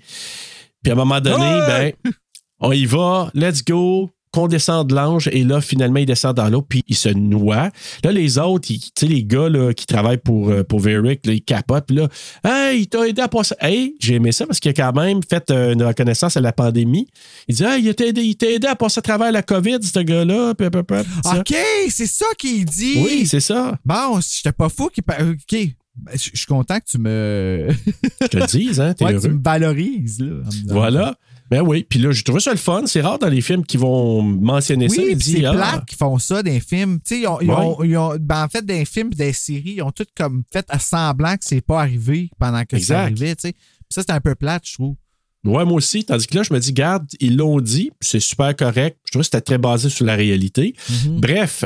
Puis 0.82 0.91
à 0.91 0.95
un 0.95 0.97
moment 0.97 1.20
donné, 1.20 1.45
Ouais! 1.45 1.95
ben, 2.05 2.12
on 2.61 2.72
y 2.72 2.87
va, 2.87 3.30
let's 3.34 3.64
go, 3.64 4.11
qu'on 4.32 4.49
descend 4.49 4.87
de 4.89 4.95
l'ange, 4.95 5.28
et 5.32 5.45
là, 5.45 5.62
finalement, 5.62 5.99
il 5.99 6.05
descend 6.07 6.37
dans 6.37 6.49
l'eau, 6.51 6.61
puis 6.61 6.84
il 6.89 6.97
se 6.97 7.09
noie. 7.09 7.70
Là, 8.05 8.12
les 8.12 8.39
autres, 8.39 8.66
tu 8.68 8.78
sais, 8.99 9.07
les 9.07 9.24
gars 9.24 9.49
là, 9.49 9.72
qui 9.72 9.87
travaillent 9.87 10.18
pour, 10.18 10.51
euh, 10.51 10.62
pour 10.62 10.78
Verick, 10.80 11.24
là, 11.24 11.32
ils 11.32 11.43
capotent, 11.43 11.87
puis 11.87 11.97
là, 11.97 12.09
hey, 12.45 12.80
il 12.82 12.87
t'a 12.87 13.07
aidé 13.09 13.22
à 13.22 13.28
passer. 13.28 13.55
Hey, 13.61 13.95
j'ai 13.99 14.16
aimé 14.16 14.32
ça 14.32 14.47
parce 14.47 14.61
qu'il 14.61 14.70
a 14.70 14.74
quand 14.74 14.93
même 14.93 15.20
fait 15.28 15.51
euh, 15.51 15.72
une 15.72 15.82
reconnaissance 15.82 16.37
à 16.37 16.41
la 16.43 16.53
pandémie. 16.53 17.09
Il 17.49 17.55
dit, 17.57 17.64
hey, 17.64 17.82
il 17.82 17.95
t'a 17.95 18.05
aidé, 18.07 18.22
il 18.22 18.37
aidé 18.45 18.66
à 18.66 18.76
passer 18.76 18.99
à 18.99 19.03
travers 19.03 19.32
la 19.32 19.43
COVID, 19.43 19.78
ce 19.82 20.01
gars-là. 20.01 20.51
OK, 20.51 21.55
c'est 21.89 22.07
ça 22.07 22.26
qu'il 22.39 22.64
dit. 22.66 23.01
Oui, 23.03 23.26
c'est 23.26 23.41
ça. 23.41 23.78
Bon, 23.87 24.20
j'étais 24.20 24.53
pas 24.53 24.68
fou 24.68 24.89
qu'il 24.89 25.03
par- 25.03 25.16
OK. 25.20 25.59
Ben, 25.97 26.13
Je 26.15 26.31
je 26.33 26.37
suis 26.37 26.47
content 26.47 26.79
que 26.79 26.85
tu 26.87 26.99
me. 26.99 27.69
Je 28.23 28.27
te 28.29 28.37
le 28.37 28.47
dis, 28.47 28.71
hein, 28.81 28.95
ouais, 29.01 29.15
que 29.15 29.21
tu 29.21 29.29
me 29.29 29.43
valorises, 29.43 30.21
là. 30.21 30.27
me 30.27 30.73
Voilà. 30.73 31.17
Ben 31.51 31.63
oui. 31.63 31.87
Puis 31.89 32.01
là, 32.01 32.11
j'ai 32.11 32.25
trouvé 32.25 32.41
ça 32.41 32.51
le 32.51 32.57
fun. 32.57 32.83
C'est 32.87 33.01
rare 33.01 33.19
dans 33.21 33.29
les 33.29 33.41
films 33.41 33.65
qui 33.65 33.77
vont 33.77 34.21
mentionner 34.21 34.89
ça. 34.89 34.97
Oui, 35.01 35.11
Il 35.13 35.17
puis 35.17 35.25
dit, 35.27 35.33
c'est 35.39 35.45
ah, 35.45 35.53
plate 35.53 35.85
qui 35.87 35.95
font 35.95 36.19
ça 36.19 36.43
les 36.43 36.59
films. 36.59 36.99
Tu 37.05 37.15
sais, 37.15 37.21
ils 37.21 37.27
ont, 37.29 37.41
ils 37.41 37.51
ont- 37.51 37.85
ils 37.85 37.97
ont- 37.97 38.17
ben, 38.19 38.45
en 38.45 38.49
fait, 38.49 38.65
les 38.67 38.85
films 38.85 39.11
les 39.17 39.33
séries, 39.33 39.75
ils 39.77 39.83
ont 39.83 39.93
tout 39.93 40.07
comme 40.17 40.43
fait 40.53 40.67
à 40.69 40.79
semblant 40.81 41.35
que 41.37 41.45
c'est 41.45 41.61
pas 41.61 41.81
arrivé 41.83 42.31
pendant 42.39 42.65
que 42.65 42.79
ça 42.81 43.03
arrivait. 43.03 43.37
tu 43.37 43.49
sais. 43.49 43.55
Ça, 43.89 44.03
c'est 44.03 44.11
un 44.11 44.21
peu 44.21 44.35
plate, 44.35 44.67
je 44.67 44.75
trouve. 44.75 44.97
Ouais, 45.45 45.65
moi 45.65 45.75
aussi. 45.75 46.05
Tandis 46.05 46.27
que 46.27 46.35
là, 46.37 46.43
je 46.43 46.53
me 46.53 46.59
dis, 46.59 46.73
garde, 46.73 47.07
ils 47.21 47.37
l'ont 47.37 47.61
dit, 47.61 47.91
puis 48.01 48.09
c'est 48.09 48.19
super 48.21 48.57
correct. 48.57 48.99
Je 49.05 49.13
trouve 49.13 49.21
que 49.23 49.27
c'était 49.27 49.41
très 49.41 49.59
basé 49.59 49.89
sur 49.89 50.05
la 50.05 50.17
réalité. 50.17 50.75
Mhm. 51.07 51.21
Bref, 51.21 51.65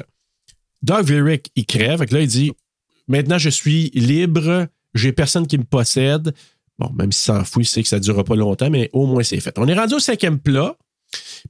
Doug 0.82 1.04
Verick, 1.06 1.50
il 1.56 1.64
crève. 1.64 1.98
Fait 2.00 2.06
que 2.06 2.14
là, 2.14 2.20
il 2.20 2.28
dit, 2.28 2.52
maintenant, 3.10 3.38
je 3.38 3.50
suis 3.50 3.90
libre, 3.94 4.66
j'ai 4.94 5.12
personne 5.12 5.46
qui 5.46 5.58
me 5.58 5.64
possède. 5.64 6.32
Bon, 6.78 6.90
même 6.94 7.12
s'il 7.12 7.24
s'en 7.26 7.44
fout, 7.44 7.62
il 7.62 7.66
sait 7.66 7.82
que 7.82 7.88
ça 7.88 7.96
ne 7.98 8.02
durera 8.02 8.24
pas 8.24 8.36
longtemps, 8.36 8.70
mais 8.70 8.88
au 8.94 9.06
moins, 9.06 9.22
c'est 9.22 9.38
fait. 9.40 9.58
On 9.58 9.68
est 9.68 9.74
rendu 9.74 9.94
au 9.94 9.98
cinquième 9.98 10.38
plat. 10.38 10.74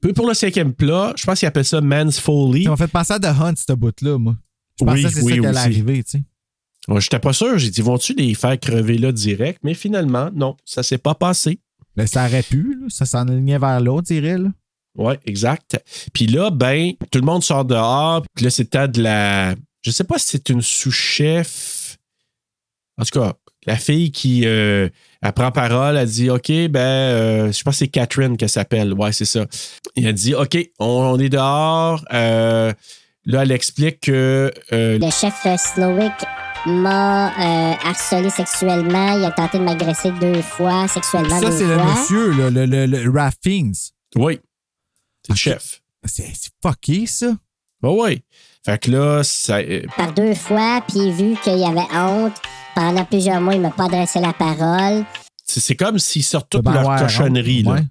Puis 0.01 0.11
pour 0.13 0.27
le 0.27 0.33
cinquième 0.33 0.73
plat, 0.73 1.13
je 1.15 1.23
pense 1.25 1.39
qu'il 1.39 1.47
appelle 1.47 1.63
ça 1.65 1.79
Man's 1.81 2.19
Folly. 2.19 2.67
M'a 2.67 2.75
fait 2.75 2.87
penser 2.87 3.13
à 3.13 3.19
The 3.19 3.25
Hunt, 3.25 3.53
ce 3.55 3.73
bout-là, 3.73 4.17
moi. 4.17 4.35
Je 4.79 4.85
pensais 4.85 4.97
Oui, 4.97 5.03
que 5.03 5.09
c'est 5.13 5.21
oui, 5.23 5.33
ça 5.33 5.39
qui 5.39 5.45
allait 5.45 5.57
aussi. 5.57 5.65
arriver, 5.65 6.03
tu 6.03 6.09
sais. 6.11 6.23
Ouais, 6.87 6.99
J'étais 6.99 7.19
pas 7.19 7.31
sûr. 7.33 7.57
J'ai 7.59 7.69
dit, 7.69 7.81
vont-tu 7.81 8.13
les 8.15 8.33
faire 8.33 8.59
crever 8.59 8.97
là 8.97 9.11
direct? 9.11 9.59
Mais 9.63 9.75
finalement, 9.75 10.29
non, 10.33 10.57
ça 10.65 10.81
s'est 10.83 10.97
pas 10.97 11.13
passé. 11.13 11.59
Ben, 11.95 12.07
ça 12.07 12.25
aurait 12.25 12.41
pu, 12.43 12.77
là. 12.81 12.87
ça 12.89 13.05
s'enlignait 13.05 13.59
vers 13.59 13.79
l'autre. 13.79 14.11
Là. 14.13 14.49
Oui, 14.97 15.13
exact. 15.25 15.79
Puis 16.11 16.25
là, 16.27 16.49
ben, 16.49 16.93
tout 17.11 17.19
le 17.19 17.25
monde 17.25 17.43
sort 17.43 17.65
dehors. 17.65 18.23
Puis 18.35 18.45
là, 18.45 18.49
c'est 18.51 18.63
le 18.63 18.69
temps 18.69 18.87
de 18.87 19.01
la. 19.03 19.55
Je 19.81 19.91
sais 19.91 20.03
pas 20.03 20.17
si 20.19 20.27
c'est 20.27 20.49
une 20.49 20.61
sous-chef. 20.61 21.97
En 22.97 23.03
tout 23.03 23.19
cas, 23.19 23.33
la 23.65 23.77
fille 23.77 24.11
qui 24.11 24.45
euh, 24.45 24.89
elle 25.21 25.31
prend 25.33 25.51
parole, 25.51 25.97
elle 25.97 26.09
dit 26.09 26.29
OK, 26.29 26.47
ben, 26.69 26.79
euh, 26.79 27.51
je 27.51 27.63
pense 27.63 27.75
que 27.75 27.79
c'est 27.79 27.87
Catherine 27.87 28.37
qu'elle 28.37 28.49
s'appelle. 28.49 28.93
Ouais, 28.93 29.11
c'est 29.11 29.25
ça. 29.25 29.45
Et 29.95 30.03
elle 30.03 30.13
dit 30.13 30.35
OK, 30.35 30.57
on, 30.79 30.85
on 30.85 31.19
est 31.19 31.29
dehors. 31.29 32.03
Euh, 32.13 32.71
là, 33.25 33.41
elle 33.43 33.51
explique 33.51 34.01
que. 34.01 34.51
euh, 34.71 34.99
Le 34.99 35.09
chef 35.09 35.45
euh, 35.45 35.57
Slowick 35.57 36.13
m'a 36.67 37.29
euh, 37.29 37.73
harcelé 37.85 38.29
sexuellement. 38.29 39.17
Il 39.17 39.25
a 39.25 39.31
tenté 39.31 39.57
de 39.57 39.63
m'agresser 39.63 40.11
deux 40.11 40.41
fois, 40.43 40.87
sexuellement 40.87 41.39
Ça, 41.39 41.51
c'est 41.51 41.65
le 41.65 41.77
monsieur, 41.77 42.31
là, 42.33 42.49
le, 42.51 42.65
le, 42.65 42.85
le 42.85 43.09
Ralph 43.11 43.35
Fiennes. 43.43 43.73
oui, 44.15 44.39
c'est 45.25 45.33
le 45.33 45.37
chef. 45.37 45.81
C'est 46.05 46.31
fucké, 46.63 47.05
ça. 47.07 47.31
Oui, 47.83 47.95
oui. 47.99 48.23
Fait 48.65 48.77
que 48.79 48.91
là, 48.91 49.23
ça, 49.23 49.57
euh, 49.57 49.81
Par 49.97 50.13
deux 50.13 50.35
fois, 50.35 50.83
puis 50.87 51.11
vu 51.11 51.35
qu'il 51.43 51.57
y 51.57 51.65
avait 51.65 51.87
honte, 51.95 52.33
pendant 52.75 53.03
plusieurs 53.05 53.41
mois, 53.41 53.55
il 53.55 53.61
m'a 53.61 53.71
pas 53.71 53.85
adressé 53.85 54.19
la 54.19 54.33
parole. 54.33 55.03
c'est 55.45 55.75
comme 55.75 55.97
s'ils 55.99 56.23
sortent 56.23 56.49
toute 56.49 56.63
Ben, 56.63 56.73
leur 56.73 56.87
ouais, 56.87 56.99
cochonnerie. 56.99 57.63
là. 57.63 57.71
ouais. 57.73 57.81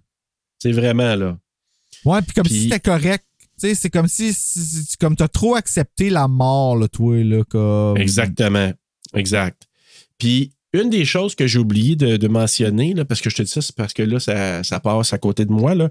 C'est 0.58 0.72
vraiment 0.72 1.16
là. 1.16 1.36
Ouais, 2.04 2.22
puis 2.22 2.32
comme 2.34 2.46
si 2.46 2.62
c'était 2.64 2.80
correct. 2.80 3.24
Tu 3.60 3.68
sais, 3.68 3.74
c'est 3.74 3.90
comme 3.90 4.08
si, 4.08 4.32
si- 4.32 4.60
si- 4.64 4.96
comme 4.96 5.16
t'as 5.16 5.28
trop 5.28 5.54
accepté 5.54 6.08
la 6.08 6.28
mort, 6.28 6.76
là, 6.76 6.88
toi, 6.88 7.22
là, 7.22 7.42
comme. 7.44 7.96
Exactement. 7.98 8.72
Exact. 9.14 9.62
Puis, 10.18 10.52
une 10.72 10.88
des 10.88 11.04
choses 11.04 11.34
que 11.34 11.46
j'ai 11.46 11.58
oublié 11.58 11.96
de, 11.96 12.16
de 12.16 12.28
mentionner, 12.28 12.94
là, 12.94 13.04
parce 13.04 13.20
que 13.20 13.28
je 13.28 13.36
te 13.36 13.42
dis 13.42 13.50
ça, 13.50 13.60
c'est 13.60 13.74
parce 13.74 13.92
que 13.92 14.02
là, 14.02 14.20
ça, 14.20 14.62
ça 14.62 14.78
passe 14.80 15.12
à 15.12 15.18
côté 15.18 15.44
de 15.44 15.52
moi. 15.52 15.74
là. 15.74 15.88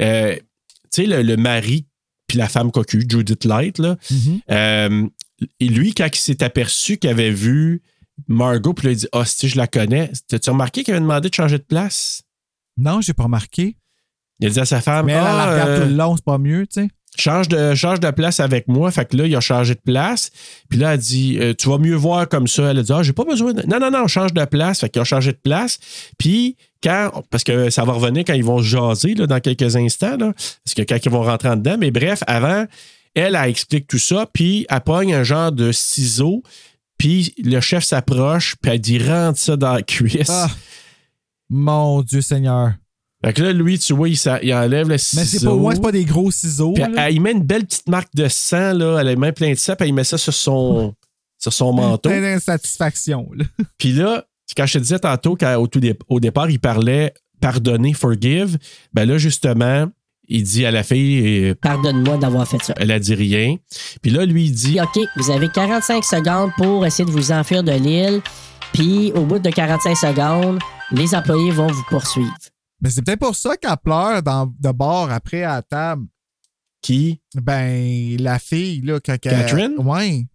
Euh, 0.00 0.34
tu 0.36 1.02
sais, 1.02 1.06
le, 1.06 1.22
le 1.22 1.36
mari 1.36 1.86
puis 2.32 2.38
la 2.38 2.48
femme 2.48 2.72
cocu, 2.72 3.04
Judith 3.06 3.44
Light, 3.44 3.78
là, 3.78 3.98
Mhm. 4.10 4.40
euh, 4.50 5.06
et 5.60 5.66
lui, 5.68 5.92
quand 5.92 6.06
il 6.10 6.16
s'est 6.18 6.42
aperçu 6.42 6.96
qu'il 6.96 7.10
avait 7.10 7.30
vu 7.30 7.82
Margot, 8.26 8.72
puis 8.72 8.90
il 8.92 8.96
dit 8.96 9.06
Ah, 9.12 9.26
si 9.26 9.48
je 9.50 9.58
la 9.58 9.66
connais, 9.66 10.10
t'as-tu 10.28 10.48
remarqué 10.48 10.82
qu'il 10.82 10.94
avait 10.94 11.02
demandé 11.02 11.28
de 11.28 11.34
changer 11.34 11.58
de 11.58 11.62
place? 11.64 12.22
Non, 12.78 13.02
j'ai 13.02 13.12
pas 13.12 13.24
remarqué. 13.24 13.76
Il 14.40 14.46
a 14.46 14.50
dit 14.50 14.60
à 14.60 14.64
sa 14.64 14.80
femme 14.80 15.04
Mais 15.06 15.12
elle, 15.12 15.18
elle 15.18 15.26
Ah, 15.26 15.36
la 15.46 15.52
regarde 15.52 15.70
euh, 15.70 15.82
tout 15.82 15.88
le 15.90 15.94
long, 15.96 16.16
c'est 16.16 16.24
pas 16.24 16.38
mieux, 16.38 16.66
tu 16.66 16.80
sais. 16.80 16.88
Change 17.16 17.48
de, 17.48 18.10
place 18.10 18.40
avec 18.40 18.68
moi. 18.68 18.90
Fait 18.90 19.04
que 19.04 19.16
là, 19.16 19.26
il 19.26 19.36
a 19.36 19.40
changé 19.40 19.74
de 19.74 19.80
place. 19.80 20.30
Puis 20.68 20.78
là, 20.78 20.94
elle 20.94 21.00
dit, 21.00 21.38
euh, 21.38 21.54
tu 21.54 21.68
vas 21.68 21.78
mieux 21.78 21.94
voir 21.94 22.28
comme 22.28 22.46
ça. 22.46 22.70
Elle 22.70 22.78
a 22.78 22.82
dit, 22.82 22.92
ah, 22.92 23.02
j'ai 23.02 23.12
pas 23.12 23.24
besoin 23.24 23.52
de... 23.52 23.62
Non, 23.66 23.78
non, 23.78 23.90
non, 23.90 24.06
change 24.06 24.32
de 24.32 24.44
place. 24.44 24.80
Fait 24.80 24.88
qu'ils 24.88 25.02
ont 25.02 25.06
changé 25.06 25.32
de 25.32 25.38
place. 25.42 25.78
Puis 26.18 26.56
quand, 26.82 27.22
parce 27.30 27.44
que 27.44 27.70
ça 27.70 27.84
va 27.84 27.92
revenir 27.92 28.24
quand 28.26 28.34
ils 28.34 28.44
vont 28.44 28.58
se 28.58 28.64
jaser 28.64 29.14
là, 29.14 29.26
dans 29.26 29.40
quelques 29.40 29.76
instants, 29.76 30.16
là, 30.16 30.32
parce 30.64 30.74
que 30.74 30.82
quand 30.82 30.98
ils 31.04 31.10
vont 31.10 31.22
rentrer 31.22 31.48
en 31.48 31.56
dedans. 31.56 31.76
Mais 31.78 31.90
bref, 31.90 32.22
avant, 32.26 32.66
elle, 33.14 33.36
elle 33.36 33.50
explique 33.50 33.86
tout 33.86 33.98
ça. 33.98 34.26
Puis 34.32 34.66
elle 34.68 34.80
pogne 34.80 35.14
un 35.14 35.24
genre 35.24 35.52
de 35.52 35.70
ciseau. 35.72 36.42
Puis 36.98 37.34
le 37.42 37.60
chef 37.60 37.84
s'approche. 37.84 38.56
Puis 38.60 38.72
elle 38.72 38.80
dit, 38.80 38.98
rentre 38.98 39.38
ça 39.38 39.56
dans 39.56 39.74
la 39.74 39.82
cuisse. 39.82 40.30
Ah. 40.30 40.48
Mon 41.50 42.00
Dieu 42.00 42.22
Seigneur. 42.22 42.72
Fait 43.24 43.32
que 43.32 43.42
là, 43.42 43.52
lui, 43.52 43.78
tu 43.78 43.92
vois, 43.92 44.08
il, 44.08 44.54
enlève 44.54 44.88
le 44.88 44.98
ciseau. 44.98 45.20
Mais 45.20 45.26
c'est 45.26 45.44
pas, 45.44 45.54
ouais, 45.54 45.80
pas 45.80 45.92
des 45.92 46.04
gros 46.04 46.30
ciseaux. 46.30 46.72
Puis 46.72 46.82
elle, 46.82 47.14
il 47.14 47.20
met 47.20 47.32
une 47.32 47.44
belle 47.44 47.64
petite 47.64 47.88
marque 47.88 48.14
de 48.14 48.26
sang, 48.28 48.72
là. 48.72 48.98
Elle 49.00 49.16
mains 49.16 49.32
pleines 49.32 49.54
de 49.54 49.58
sang, 49.58 49.74
puis 49.78 49.88
il 49.88 49.94
met 49.94 50.04
ça 50.04 50.18
sur 50.18 50.34
son, 50.34 50.94
sur 51.38 51.52
son 51.52 51.72
manteau. 51.72 52.08
Plein 52.08 52.20
d'insatisfaction, 52.20 53.28
là. 53.34 53.44
Puis 53.78 53.92
là, 53.92 54.24
quand 54.56 54.66
je 54.66 54.74
te 54.74 54.78
disais 54.78 54.98
tantôt 54.98 55.36
qu'au 55.36 55.66
tout 55.68 55.80
dé- 55.80 55.98
au 56.08 56.18
départ, 56.18 56.50
il 56.50 56.58
parlait 56.58 57.14
pardonner, 57.40 57.92
forgive, 57.92 58.58
ben 58.92 59.04
là, 59.04 59.18
justement, 59.18 59.86
il 60.28 60.42
dit 60.44 60.64
à 60.64 60.70
la 60.70 60.82
fille, 60.82 61.48
euh, 61.48 61.54
Pardonne-moi 61.60 62.16
d'avoir 62.16 62.46
fait 62.46 62.62
ça. 62.62 62.74
elle 62.76 62.90
a 62.90 62.98
dit 62.98 63.14
rien. 63.14 63.56
Puis 64.00 64.10
là, 64.10 64.24
lui, 64.24 64.46
il 64.46 64.52
dit, 64.52 64.78
OK, 64.80 64.98
vous 65.16 65.30
avez 65.30 65.48
45 65.48 66.04
secondes 66.04 66.50
pour 66.56 66.86
essayer 66.86 67.04
de 67.04 67.10
vous 67.10 67.32
enfuir 67.32 67.62
de 67.62 67.72
l'île. 67.72 68.20
Puis, 68.72 69.12
au 69.12 69.24
bout 69.24 69.38
de 69.38 69.50
45 69.50 69.96
secondes, 69.96 70.58
les 70.92 71.14
employés 71.14 71.50
vont 71.50 71.66
vous 71.66 71.84
poursuivre. 71.90 72.32
Mais 72.82 72.90
c'est 72.90 73.00
peut-être 73.02 73.20
pour 73.20 73.36
ça 73.36 73.56
qu'elle 73.56 73.76
pleure 73.82 74.22
dans, 74.22 74.52
de 74.58 74.70
bord 74.72 75.10
après 75.10 75.44
à 75.44 75.54
la 75.54 75.62
table. 75.62 76.06
qui? 76.82 77.20
Ben, 77.36 78.16
la 78.18 78.38
fille, 78.40 78.80
là, 78.82 78.98
quand 78.98 79.12
elle- 79.12 79.18
Catherine? 79.30 79.74
Ouais. 79.78 80.26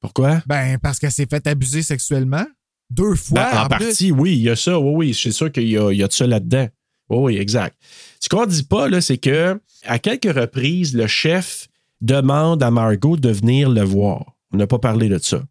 Pourquoi? 0.00 0.42
Ben, 0.46 0.78
parce 0.78 0.98
qu'elle 0.98 1.10
s'est 1.10 1.26
fait 1.28 1.44
abuser 1.46 1.82
sexuellement. 1.82 2.44
Deux 2.90 3.14
fois. 3.14 3.50
Ben, 3.50 3.62
en, 3.62 3.68
plus. 3.68 3.86
partie, 3.86 4.12
oui, 4.12 4.34
il 4.36 4.42
y 4.42 4.50
a 4.50 4.56
ça. 4.56 4.78
Oui, 4.78 4.92
oui, 5.08 5.14
suis 5.14 5.32
sûr 5.32 5.50
qu'il 5.50 5.68
y 5.68 5.78
a, 5.78 5.90
il 5.90 5.96
y 5.98 6.02
a 6.02 6.08
de 6.08 6.12
ça 6.12 6.26
là-dedans. 6.26 6.68
Oui, 7.08 7.18
oui, 7.18 7.36
exact. 7.38 7.76
Ce 8.20 8.28
qu'on 8.28 8.44
dit 8.46 8.62
pas, 8.62 8.88
là, 8.88 9.00
c'est 9.00 9.18
que 9.18 9.58
à 9.84 9.98
quelques 9.98 10.32
reprises, 10.36 10.94
le 10.94 11.06
chef 11.06 11.68
demande 12.02 12.62
à 12.62 12.70
Margot 12.70 13.16
de 13.16 13.30
venir 13.30 13.70
le 13.70 13.82
voir. 13.82 14.36
On 14.52 14.58
n'a 14.58 14.66
pas 14.66 14.78
parlé 14.78 15.08
de 15.08 15.18
ça. 15.18 15.42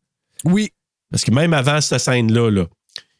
Oui. 0.44 0.70
Parce 1.12 1.24
que 1.24 1.32
même 1.32 1.54
avant 1.54 1.82
cette 1.82 2.00
scène-là, 2.00 2.52
là, 2.52 2.68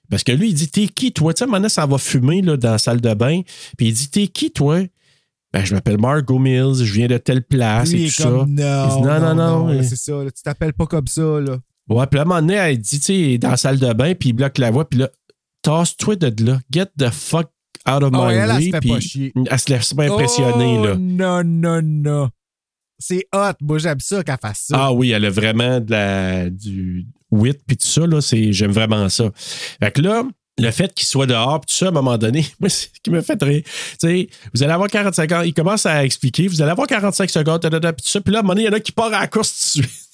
parce 0.10 0.24
que 0.24 0.32
lui, 0.32 0.50
il 0.50 0.54
dit 0.54 0.70
T'es 0.70 0.88
qui, 0.88 1.12
toi? 1.12 1.34
Tu 1.34 1.40
sais, 1.44 1.50
maintenant, 1.50 1.70
ça 1.70 1.86
va 1.86 1.98
fumer 1.98 2.42
là, 2.42 2.58
dans 2.58 2.72
la 2.72 2.78
salle 2.78 3.02
de 3.02 3.14
bain. 3.14 3.42
Puis 3.78 3.88
il 3.88 3.94
dit 3.94 4.10
T'es 4.10 4.28
qui, 4.28 4.52
toi? 4.52 4.80
Ben, 5.54 5.64
je 5.64 5.74
m'appelle 5.74 6.00
Margot 6.00 6.38
Mills, 6.38 6.84
je 6.84 6.94
viens 6.94 7.08
de 7.08 7.18
telle 7.18 7.42
place 7.42 7.92
Lui, 7.92 8.04
et 8.04 8.08
tout 8.08 8.14
ça. 8.14 8.30
Il 8.30 8.30
non, 8.30 8.46
dit, 8.46 9.02
non, 9.02 9.20
non, 9.20 9.36
non. 9.36 9.68
là, 9.68 9.84
c'est 9.84 9.96
ça. 9.96 10.12
là, 10.24 10.30
tu 10.30 10.44
t'appelles 10.44 10.74
pas 10.74 10.86
comme 10.86 11.08
ça, 11.08 11.22
là. 11.40 11.58
Ouais, 11.88 12.08
puis 12.08 12.20
à 12.20 12.24
un 12.24 12.26
moment 12.26 12.42
donné, 12.42 12.56
elle 12.56 12.78
dit, 12.78 13.00
tu 13.00 13.06
sais, 13.06 13.38
dans 13.38 13.52
la 13.52 13.58
salle 13.58 13.80
de 13.80 13.94
bain, 13.94 14.14
puis 14.16 14.30
il 14.30 14.34
bloque 14.34 14.58
la 14.58 14.72
voie, 14.72 14.90
puis 14.90 15.00
là, 15.00 15.10
tasse-toi 15.62 16.16
de 16.18 16.46
là, 16.46 16.60
get 16.74 16.88
the 16.98 17.10
fuck 17.10 17.48
out 17.88 18.04
of 18.04 18.12
Oh, 18.14 18.26
my 18.26 18.34
elle, 18.34 18.40
elle 18.40 18.50
way. 18.50 18.66
se 18.66 18.70
fait 18.72 18.80
puis 18.80 18.90
pas 18.90 19.00
chier. 19.00 19.34
Elle 19.50 19.60
se 19.60 19.70
laisse 19.70 19.94
pas 19.94 20.04
impressionner, 20.04 20.78
oh, 20.80 20.86
là. 20.86 20.96
Non, 21.00 21.44
non, 21.44 21.82
non. 21.82 22.30
C'est 23.00 23.28
hot. 23.34 23.54
Moi, 23.62 23.78
j'aime 23.78 24.00
ça 24.00 24.24
qu'elle 24.24 24.38
fasse 24.42 24.66
ça. 24.68 24.78
Ah 24.78 24.94
oui, 24.94 25.12
elle 25.12 25.26
a 25.26 25.30
vraiment 25.30 25.80
de 25.80 25.92
la, 25.92 26.50
du 26.50 27.06
wit, 27.32 27.60
puis 27.66 27.78
tout 27.78 27.88
ça, 27.88 28.08
là, 28.08 28.22
c'est, 28.22 28.54
j'aime 28.54 28.72
vraiment 28.72 29.10
ça. 29.10 29.26
Fait 29.80 29.92
que 29.92 30.02
là, 30.02 30.24
le 30.58 30.72
fait 30.72 30.94
qu'il 30.94 31.08
soit 31.08 31.26
dehors, 31.26 31.60
puis 31.60 31.68
tout 31.68 31.78
ça, 31.78 31.88
à 31.88 31.90
un 31.90 31.92
moment 31.92 32.18
donné, 32.18 32.46
moi, 32.60 32.70
c'est 32.70 32.88
ce 32.96 33.02
qui 33.04 33.10
me 33.10 33.22
fait 33.22 33.42
rire. 33.42 33.64
Tu 33.64 33.72
sais, 34.00 34.28
vous 34.54 34.64
allez 34.64 34.74
avoir 34.74 34.90
45 34.90 35.30
secondes, 35.30 35.46
il 35.46 35.54
commence 35.54 35.86
à 35.86 36.06
expliquer, 36.06 36.48
vous 36.48 36.62
allez 36.62 36.72
avoir 36.72 36.88
45 36.88 37.30
secondes, 37.30 37.62
puis 37.62 37.70
tout 37.70 38.10
ça, 38.10 38.22
puis 38.22 38.32
là, 38.32 38.40
à 38.40 38.42
un 38.42 38.44
moment 38.44 38.54
donné, 38.54 38.64
il 38.64 38.72
y 38.72 38.74
en 38.74 38.78
a 38.78 38.80
qui 38.80 38.92
part 38.92 39.08
à 39.08 39.22
la 39.22 39.28
course 39.28 39.74
tout 39.74 39.82
de 39.82 39.86
suite. 39.86 40.05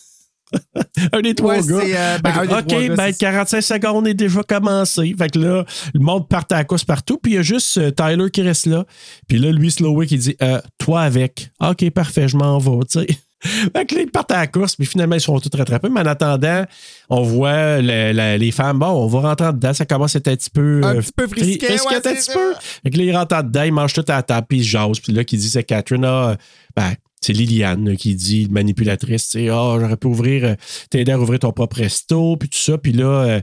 un 1.14 1.22
des 1.22 1.36
trois 1.36 1.58
Ouais, 1.60 1.68
gars. 1.68 1.95
euh, 1.97 2.18
ben, 2.20 2.32
des 2.41 2.47
trois 2.47 2.60
OK, 2.60 2.68
gars, 2.68 2.95
ben 2.95 3.12
c'est- 3.12 3.18
45 3.20 3.62
secondes 3.62 4.08
est 4.08 4.14
déjà 4.14 4.43
commencé. 4.43 5.14
Fait 5.18 5.30
que 5.30 5.39
là, 5.39 5.66
le 5.93 5.99
monde 5.99 6.28
part 6.28 6.45
à 6.52 6.56
la 6.56 6.64
course 6.64 6.84
partout, 6.84 7.18
puis 7.22 7.34
il 7.34 7.36
y 7.36 7.38
a 7.38 7.41
juste 7.41 7.78
euh, 7.78 7.91
Tyler 7.91 8.30
qui 8.32 8.41
reste 8.41 8.66
là. 8.66 8.86
Puis 9.28 9.38
là, 9.38 9.52
lui, 9.52 9.72
Slowick, 9.72 10.12
il 10.12 10.20
dit 10.20 10.36
euh, 10.41 10.60
Toi 10.78 11.02
avec. 11.02 11.52
OK, 11.62 11.89
parfait, 11.91 12.28
je 12.28 12.38
m'en 12.38 12.58
vais, 12.58 12.80
sais. 12.89 13.08
Fait 13.43 13.88
que 13.88 13.95
là, 13.95 14.02
ils 14.02 14.12
partent 14.12 14.32
à 14.34 14.41
la 14.41 14.45
course, 14.45 14.76
puis 14.76 14.86
finalement, 14.86 15.16
ils 15.16 15.22
sont 15.22 15.39
tous 15.39 15.58
rattrapés. 15.58 15.89
Mais 15.89 16.02
en 16.02 16.06
attendant, 16.06 16.64
on 17.10 17.24
voit 17.24 17.82
le- 17.82 18.12
la- 18.12 18.38
les 18.38 18.52
femmes, 18.52 18.78
bon, 18.78 18.86
on 18.89 19.08
va 19.08 19.22
rentrer 19.22 19.47
en 19.47 19.54
dedans, 19.54 19.74
ça 19.74 19.84
commence 19.86 20.16
à 20.16 20.20
être 20.20 20.28
un 20.28 20.36
petit 20.36 20.52
peu. 20.52 20.82
Un 20.84 20.97
euh, 20.97 21.02
petit 21.02 21.12
peu 21.16 21.28
frisquet, 21.28 21.66
frisquet 21.66 21.89
ouais, 21.89 21.95
un 21.95 22.02
c'est 22.04 22.14
petit 22.14 22.22
ça. 22.22 22.34
peu. 22.34 22.54
Fait 22.84 22.89
que 22.91 22.97
là, 22.99 23.04
ils 23.04 23.18
rentrent 23.18 23.36
en 23.36 23.41
dedans, 23.41 23.64
ils 23.64 23.74
mangent 23.74 23.93
tout 23.93 24.06
à 24.10 24.18
la 24.18 24.22
table, 24.24 24.45
puis 24.47 24.60
ils 24.60 24.64
se 24.64 24.70
jasent. 24.70 24.99
Puis 24.99 25.12
là, 25.12 25.24
qui 25.24 25.38
dit, 25.38 25.49
c'est 25.49 25.64
Catherine, 25.64 26.06
ah, 26.06 26.38
ben, 26.76 26.93
c'est 27.22 27.34
Liliane 27.34 27.95
qui 27.95 28.15
dit, 28.15 28.47
manipulatrice, 28.49 29.30
tu 29.30 29.39
sais, 29.39 29.49
ah, 29.49 29.78
j'aurais 29.80 29.97
pu 29.97 30.07
ouvrir, 30.07 30.43
euh, 30.43 30.55
t'aider 30.89 31.11
à 31.11 31.19
ouvrir 31.19 31.39
ton 31.39 31.51
propre 31.51 31.78
resto, 31.78 32.36
puis 32.36 32.49
tout 32.49 32.57
ça. 32.57 32.80
Puis 32.80 32.93
là, 32.93 33.05
euh, 33.05 33.41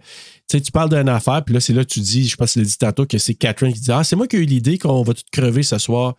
tu 0.48 0.58
sais, 0.58 0.60
tu 0.60 0.72
parles 0.72 0.90
d'une 0.90 1.08
affaire, 1.08 1.44
puis 1.44 1.54
là, 1.54 1.60
c'est 1.60 1.72
là 1.72 1.84
que 1.84 1.90
tu 1.90 2.00
dis, 2.00 2.26
je 2.26 2.36
pense 2.36 2.48
que 2.48 2.52
tu 2.54 2.58
l'as 2.58 2.64
dit 2.64 2.78
tantôt, 2.78 3.06
que 3.06 3.18
c'est 3.18 3.34
Catherine 3.34 3.72
qui 3.72 3.80
dit, 3.80 3.92
ah, 3.92 4.02
c'est 4.02 4.16
moi 4.16 4.26
qui 4.26 4.36
ai 4.36 4.40
eu 4.40 4.46
l'idée 4.46 4.78
qu'on 4.78 5.02
va 5.02 5.14
tout 5.14 5.22
crever 5.30 5.62
ce 5.62 5.78
soir. 5.78 6.14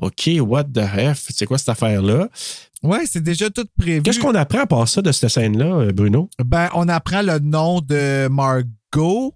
OK, 0.00 0.30
what 0.40 0.64
the 0.64 0.80
F? 1.14 1.28
C'est 1.34 1.46
quoi 1.46 1.58
cette 1.58 1.70
affaire-là? 1.70 2.28
Ouais, 2.82 3.04
c'est 3.06 3.22
déjà 3.22 3.50
tout 3.50 3.66
prévu. 3.76 4.02
Qu'est-ce 4.02 4.20
qu'on 4.20 4.34
apprend 4.34 4.60
à 4.60 4.66
part 4.66 4.86
ça 4.86 5.02
de 5.02 5.10
cette 5.10 5.30
scène-là, 5.30 5.66
euh, 5.66 5.92
Bruno? 5.92 6.28
Ben, 6.44 6.68
on 6.74 6.88
apprend 6.88 7.22
le 7.22 7.38
nom 7.40 7.80
de 7.80 8.28
Margot, 8.28 9.34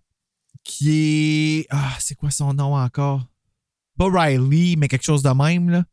qui 0.62 0.90
est. 0.90 1.66
Ah, 1.70 1.96
c'est 1.98 2.14
quoi 2.14 2.30
son 2.30 2.52
nom 2.54 2.76
encore? 2.76 3.26
Pas 3.98 4.08
Riley, 4.08 4.76
mais 4.76 4.88
quelque 4.88 5.04
chose 5.04 5.22
de 5.22 5.30
même, 5.30 5.70
là. 5.70 5.84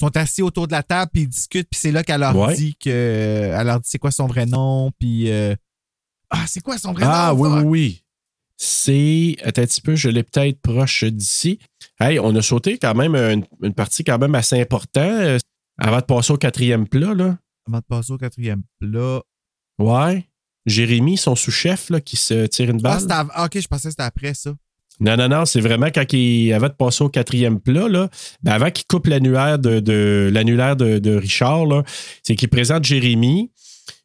Ils 0.00 0.06
sont 0.06 0.16
assis 0.16 0.40
autour 0.42 0.66
de 0.66 0.72
la 0.72 0.82
table, 0.82 1.10
puis 1.12 1.22
ils 1.24 1.28
discutent, 1.28 1.68
puis 1.70 1.78
c'est 1.78 1.92
là 1.92 2.02
qu'elle 2.02 2.20
leur 2.20 2.34
Ouais. 2.34 2.54
dit 2.56 2.74
que. 2.76 2.88
Elle 3.54 3.66
leur 3.66 3.80
dit 3.80 3.88
c'est 3.90 3.98
quoi 3.98 4.10
son 4.10 4.26
vrai 4.26 4.46
nom, 4.46 4.90
puis. 4.98 5.30
euh, 5.30 5.54
Ah, 6.30 6.44
c'est 6.46 6.60
quoi 6.62 6.78
son 6.78 6.92
vrai 6.92 7.04
Ah, 7.06 7.32
nom? 7.34 7.40
oui, 7.40 7.48
fuck? 7.50 7.58
oui, 7.58 7.64
oui. 7.68 8.04
C'est. 8.56 9.36
Attends 9.42 9.62
un 9.62 9.66
petit 9.66 9.80
peu, 9.80 9.96
je 9.96 10.08
l'ai 10.08 10.22
peut-être 10.22 10.60
proche 10.60 11.04
d'ici. 11.04 11.58
Hey, 11.98 12.18
on 12.18 12.34
a 12.34 12.42
sauté 12.42 12.78
quand 12.78 12.94
même 12.94 13.14
une, 13.14 13.44
une 13.62 13.74
partie 13.74 14.04
quand 14.04 14.18
même 14.18 14.34
assez 14.34 14.60
importante 14.60 14.96
euh, 15.02 15.38
avant 15.78 15.98
de 15.98 16.04
passer 16.04 16.32
au 16.32 16.36
quatrième 16.38 16.86
plat, 16.88 17.14
là. 17.14 17.38
Avant 17.66 17.78
de 17.78 17.84
passer 17.84 18.12
au 18.12 18.18
quatrième 18.18 18.62
plat. 18.78 19.20
Ouais. 19.78 20.26
Jérémy, 20.66 21.16
son 21.16 21.34
sous-chef, 21.34 21.88
là, 21.90 22.00
qui 22.00 22.16
se 22.16 22.46
tire 22.46 22.68
une 22.70 22.80
Ah, 22.84 22.98
balle. 23.00 23.28
ah, 23.34 23.44
ok, 23.46 23.58
je 23.60 23.66
pensais 23.66 23.88
que 23.88 23.92
c'était 23.92 24.02
après 24.02 24.34
ça. 24.34 24.52
Non, 25.00 25.16
non, 25.16 25.28
non, 25.28 25.46
c'est 25.46 25.60
vraiment 25.60 25.86
quand 25.86 26.12
il. 26.12 26.52
Avant 26.52 26.68
de 26.68 26.74
passer 26.74 27.02
au 27.02 27.08
quatrième 27.08 27.58
plat, 27.58 27.88
là, 27.88 28.08
ben 28.42 28.52
avant 28.52 28.70
qu'il 28.70 28.84
coupe 28.86 29.06
l'annulaire 29.06 29.58
de, 29.58 29.80
de, 29.80 30.30
l'annulaire 30.32 30.76
de, 30.76 30.98
de 30.98 31.16
Richard, 31.16 31.64
là, 31.64 31.82
c'est 32.22 32.34
qu'il 32.34 32.48
présente 32.48 32.84
Jérémy. 32.84 33.50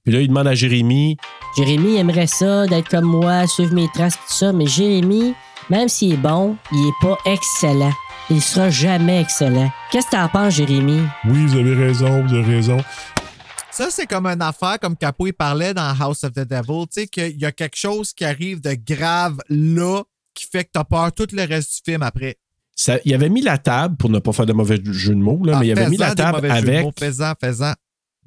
Puis 0.04 0.14
là, 0.14 0.22
il 0.22 0.28
demande 0.28 0.48
à 0.48 0.54
Jérémy 0.54 1.18
Jérémy 1.58 1.96
aimerait 1.96 2.28
ça, 2.28 2.68
d'être 2.68 2.89
comme 2.89 3.06
moi, 3.06 3.48
suivre 3.48 3.74
mes 3.74 3.88
traces, 3.93 4.16
tout 4.16 4.34
ça, 4.34 4.54
mais 4.54 4.68
Jérémy, 4.68 5.34
même 5.70 5.89
s'il 5.89 6.14
est 6.14 6.18
bon, 6.18 6.58
il 6.72 6.88
est 6.88 7.02
pas 7.02 7.18
excellent. 7.26 7.93
Il 8.30 8.41
sera 8.41 8.70
jamais 8.70 9.22
excellent. 9.22 9.72
Qu'est-ce 9.91 10.08
que 10.08 10.12
t'en 10.12 10.28
penses, 10.28 10.56
Jérémy? 10.56 11.02
Oui, 11.28 11.46
vous 11.46 11.58
avez 11.58 11.74
raison, 11.74 12.24
vous 12.26 12.34
avez 12.36 12.56
raison. 12.56 12.78
Ça, 13.72 13.88
c'est 13.89 14.06
comme 14.06 14.26
une 14.26 14.41
affaire, 14.41 14.80
comme 14.80 14.96
Capo 14.96 15.28
il 15.28 15.34
parlait 15.34 15.74
dans 15.74 15.93
House 16.00 16.24
of 16.24 16.34
the 16.34 16.48
Devil, 16.48 16.88
tu 16.88 17.02
sais, 17.02 17.08
qu'il 17.08 17.39
y 17.39 17.46
a 17.46 17.52
quelque 17.52 17.78
chose 17.78 18.14
qui 18.14 18.26
arrive 18.26 18.62
de 18.62 18.74
grave 18.74 19.38
là 19.50 20.04
qui 20.36 20.46
fait 20.52 20.66
que 20.66 20.70
t'as 20.74 20.84
peur 20.84 21.12
tout 21.14 21.28
le 21.32 21.44
reste 21.44 21.72
du 21.84 21.92
film 21.92 22.04
après. 22.04 22.36
Ça- 22.76 23.00
il 23.06 23.14
avait 23.14 23.30
mis 23.30 23.42
la 23.42 23.58
table, 23.58 23.96
pour 23.96 24.10
ne 24.10 24.20
pas 24.20 24.34
faire 24.34 24.46
de 24.46 24.54
mauvais 24.54 24.80
jeu 24.92 25.16
de 25.16 25.20
mots, 25.20 25.42
là, 25.46 25.54
Ah, 25.56 25.60
mais 25.62 25.68
il 25.68 25.72
avait 25.72 25.90
mis 25.90 25.98
la 25.98 26.14
table 26.14 26.52
avec. 26.52 26.84
mots, 26.84 26.92
Fais-en, 27.00 27.34
fais-en. 27.40 27.74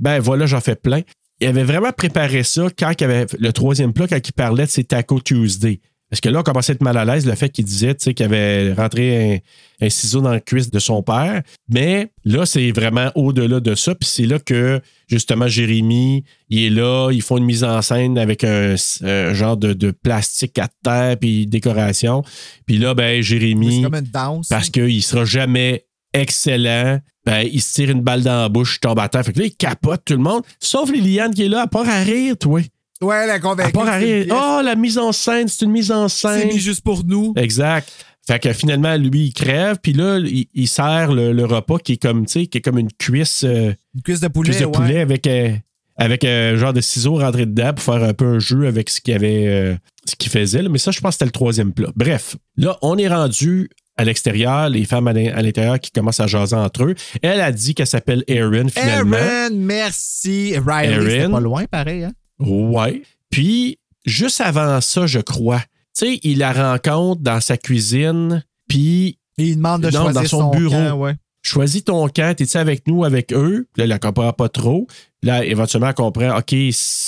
Ben 0.01 0.19
voilà, 0.21 0.47
j'en 0.47 0.61
fais 0.61 0.75
plein. 0.77 1.03
Il 1.41 1.47
avait 1.47 1.65
vraiment 1.65 1.93
préparé 1.93 2.43
ça 2.43 2.67
quand 2.77 2.93
il 2.99 3.05
avait 3.05 3.27
le 3.39 3.53
troisième 3.53 3.93
plat, 3.93 4.09
quand 4.09 4.27
il 4.27 4.33
parlait 4.33 4.65
de 4.65 4.71
ses 4.71 4.85
Taco 4.85 5.21
Tuesday. 5.21 5.81
Parce 6.11 6.21
que 6.23 6.31
là, 6.31 6.41
on 6.41 6.43
commençait 6.43 6.73
à 6.73 6.75
être 6.75 6.83
mal 6.83 6.97
à 6.97 7.05
l'aise, 7.05 7.27
le 7.27 7.35
fait 7.35 7.51
qu'il 7.51 7.67
disait 7.67 7.95
qu'il 7.95 8.25
avait 8.25 8.73
rentré 8.73 9.35
un, 9.81 9.87
un 9.87 9.91
ciseau 9.91 10.23
dans 10.23 10.33
le 10.33 10.41
cuisse 10.41 10.71
de 10.71 10.79
son 10.79 11.03
père. 11.03 11.43
Mais 11.69 12.11
là, 12.25 12.47
c'est 12.47 12.73
vraiment 12.73 13.13
au-delà 13.15 13.61
de 13.61 13.75
ça. 13.75 13.95
Puis 13.95 14.09
c'est 14.09 14.25
là 14.25 14.39
que, 14.39 14.81
justement, 15.09 15.49
Jérémy, 15.49 16.23
il 16.49 16.65
est 16.65 16.71
là, 16.71 17.11
ils 17.11 17.23
font 17.23 17.39
une 17.39 17.45
mise 17.45 17.65
en 17.65 17.83
scène 17.83 18.17
avec 18.19 18.45
un, 18.45 18.75
un 19.03 19.33
genre 19.35 19.57
de, 19.57 19.73
de 19.73 19.91
plastique 19.91 20.59
à 20.59 20.69
terre, 20.85 21.17
puis 21.19 21.47
décoration. 21.47 22.23
Puis 22.67 22.79
là, 22.79 22.95
ben, 22.95 23.17
C'est 23.17 23.23
Jérémy, 23.23 23.83
comme 23.83 23.95
une 23.97 24.01
danse. 24.03 24.49
parce 24.49 24.71
qu'il 24.71 25.03
sera 25.03 25.25
jamais 25.25 25.87
excellent. 26.15 27.01
Ben, 27.25 27.43
il 27.51 27.61
se 27.61 27.75
tire 27.75 27.91
une 27.91 28.01
balle 28.01 28.23
dans 28.23 28.43
la 28.43 28.49
bouche, 28.49 28.77
il 28.77 28.81
tombe 28.81 28.99
à 28.99 29.09
terre. 29.09 29.25
Fait 29.25 29.33
que 29.33 29.41
là, 29.41 29.47
il 29.47 29.55
capote 29.55 30.03
tout 30.05 30.15
le 30.15 30.21
monde. 30.21 30.43
Sauf 30.61 30.91
Liliane 30.91 31.35
qui 31.35 31.43
est 31.45 31.49
là, 31.49 31.63
à 31.63 31.67
part 31.67 31.89
à 31.89 32.01
rire, 32.03 32.37
toi. 32.39 32.61
Ouais, 33.01 33.27
la 33.27 33.35
À 33.35 33.39
convaincue. 33.39 33.73
part 33.73 33.87
à 33.89 33.97
rire. 33.97 34.27
Oh, 34.31 34.61
la 34.65 34.75
mise 34.75 34.99
en 34.99 35.13
scène, 35.13 35.47
c'est 35.47 35.65
une 35.65 35.71
mise 35.71 35.93
en 35.93 36.09
c'est 36.09 36.41
scène. 36.41 36.49
mis 36.49 36.59
juste 36.59 36.81
pour 36.83 37.05
nous. 37.05 37.33
Exact. 37.37 37.89
Fait 38.29 38.39
que 38.39 38.53
finalement, 38.53 38.95
lui, 38.97 39.27
il 39.29 39.33
crève, 39.33 39.79
puis 39.83 39.95
là, 39.95 40.19
il, 40.19 40.47
il 40.55 40.69
sert 40.69 41.13
le, 41.13 41.33
le 41.33 41.45
repas 41.47 41.79
qui 41.79 41.95
est 41.95 42.03
comme, 42.03 42.27
tu 42.27 42.33
sais, 42.41 42.47
qui 42.47 42.59
est 42.59 42.61
comme 42.61 42.79
une 42.79 42.93
cuisse, 42.93 43.43
euh, 43.45 43.73
Une 43.95 44.03
cuisse 44.03 44.21
de 44.21 44.29
poulet, 44.29 44.51
cuisse 44.51 44.61
de 44.61 44.67
ouais. 44.67 44.73
poulet 44.73 45.01
avec, 45.01 45.27
euh, 45.27 45.51
avec 45.97 46.25
un 46.25 46.55
genre 46.57 46.75
de 46.75 46.83
ciseaux 46.83 47.17
rentrés 47.17 47.47
dedans 47.47 47.73
pour 47.75 47.83
faire 47.83 48.05
un 48.05 48.13
peu 48.13 48.27
un 48.27 48.39
jeu 48.39 48.67
avec 48.67 48.91
ce 48.91 49.01
qu'il 49.01 49.15
avait, 49.15 49.47
euh, 49.47 49.75
ce 50.05 50.15
qu'il 50.15 50.31
faisait. 50.31 50.61
là. 50.63 50.69
Mais 50.69 50.77
ça, 50.79 50.91
je 50.91 51.01
pense 51.01 51.11
que 51.11 51.13
c'était 51.15 51.25
le 51.25 51.31
troisième 51.31 51.73
plat. 51.73 51.89
Bref, 51.97 52.37
là, 52.59 52.77
on 52.83 52.99
est 52.99 53.09
rendu 53.09 53.71
à 53.97 54.05
l'extérieur, 54.05 54.69
les 54.69 54.85
femmes 54.85 55.09
à 55.09 55.13
l'in- 55.15 55.33
à 55.35 55.41
l'intérieur 55.43 55.81
qui 55.81 55.91
commencent 55.91 56.21
à 56.21 56.27
jaser 56.29 56.55
entre 56.55 56.85
eux. 56.85 56.95
Elle 57.23 57.41
a 57.41 57.51
dit 57.51 57.75
qu'elle 57.75 57.87
s'appelle 57.87 58.23
Erin, 58.29 58.69
finalement. 58.69 59.17
Aaron, 59.17 59.55
merci. 59.57 60.55
Riley, 60.65 61.23
Aaron. 61.23 61.33
pas 61.33 61.41
loin, 61.41 61.65
pareil. 61.65 62.05
Hein? 62.05 62.13
Ouais. 62.39 63.03
Puis, 63.31 63.79
juste 64.05 64.41
avant 64.41 64.81
ça, 64.81 65.07
je 65.07 65.19
crois, 65.19 65.63
tu 65.99 66.07
sais, 66.07 66.21
il 66.23 66.39
la 66.39 66.53
rencontre 66.53 67.23
dans 67.23 67.41
sa 67.41 67.57
cuisine, 67.57 68.45
puis 68.69 69.19
il 69.37 69.57
demande 69.57 69.83
de 69.83 69.87
Non, 69.91 70.03
choisir 70.05 70.23
dans 70.23 70.29
son 70.29 70.51
bureau. 70.51 70.71
camp, 70.75 70.97
ouais. 70.99 71.15
choisis 71.43 71.85
ton 71.85 72.07
camp, 72.09 72.37
t'es-tu 72.37 72.57
avec 72.57 72.87
nous, 72.87 73.05
avec 73.05 73.33
eux? 73.33 73.67
Là, 73.77 73.85
elle 73.85 73.91
ne 73.91 73.97
comprend 73.97 74.33
pas 74.33 74.49
trop. 74.49 74.87
Là, 75.23 75.45
éventuellement, 75.45 75.89
elle 75.89 75.95
comprend, 75.95 76.39
OK, 76.39 76.55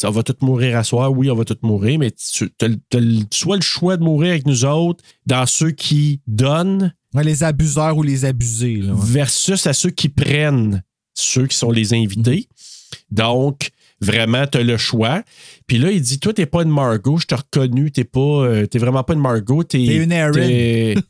on 0.05 0.11
va 0.11 0.23
tous 0.25 0.45
mourir 0.45 0.77
à 0.77 0.83
soir. 0.85 1.13
Oui, 1.13 1.31
on 1.31 1.35
va 1.37 1.45
tous 1.45 1.59
mourir, 1.63 1.99
mais 2.01 2.11
tu 2.11 2.51
as 2.63 2.99
soit 3.33 3.57
le 3.57 3.63
choix 3.63 3.97
de 3.97 4.03
mourir 4.03 4.31
avec 4.33 4.47
nous 4.47 4.65
autres, 4.65 5.05
dans 5.27 5.47
ceux 5.47 5.71
qui 5.71 6.21
donnent, 6.27 6.95
Ouais, 7.13 7.25
les 7.25 7.43
abuseurs 7.43 7.97
ou 7.97 8.03
les 8.05 8.25
abusés. 8.25 8.77
Là, 8.77 8.93
ouais. 8.93 9.01
versus 9.03 9.67
à 9.67 9.73
ceux 9.73 9.91
qui 9.91 10.09
prennent, 10.09 10.83
ceux 11.15 11.47
qui 11.49 11.57
sont 11.57 11.73
les 11.73 11.93
invités. 11.93 12.49
Donc, 13.11 13.71
vraiment, 14.01 14.47
tu 14.47 14.59
as 14.59 14.63
le 14.63 14.77
choix. 14.77 15.23
Puis 15.67 15.79
là, 15.79 15.91
il 15.91 16.01
dit 16.01 16.19
Toi, 16.19 16.33
t'es 16.33 16.47
pas 16.47 16.63
une 16.63 16.71
Margot, 16.71 17.19
je 17.19 17.27
t'ai 17.27 17.35
reconnu, 17.35 17.91
t'es 17.91 18.05
pas. 18.05 18.21
euh, 18.21 18.67
t'es 18.67 18.79
vraiment 18.79 19.03
pas 19.05 19.15
une 19.15 19.21
Margot, 19.21 19.63
t'es. 19.63 19.79
T'es 19.79 19.97
une 19.97 20.13
Erin. 20.13 21.01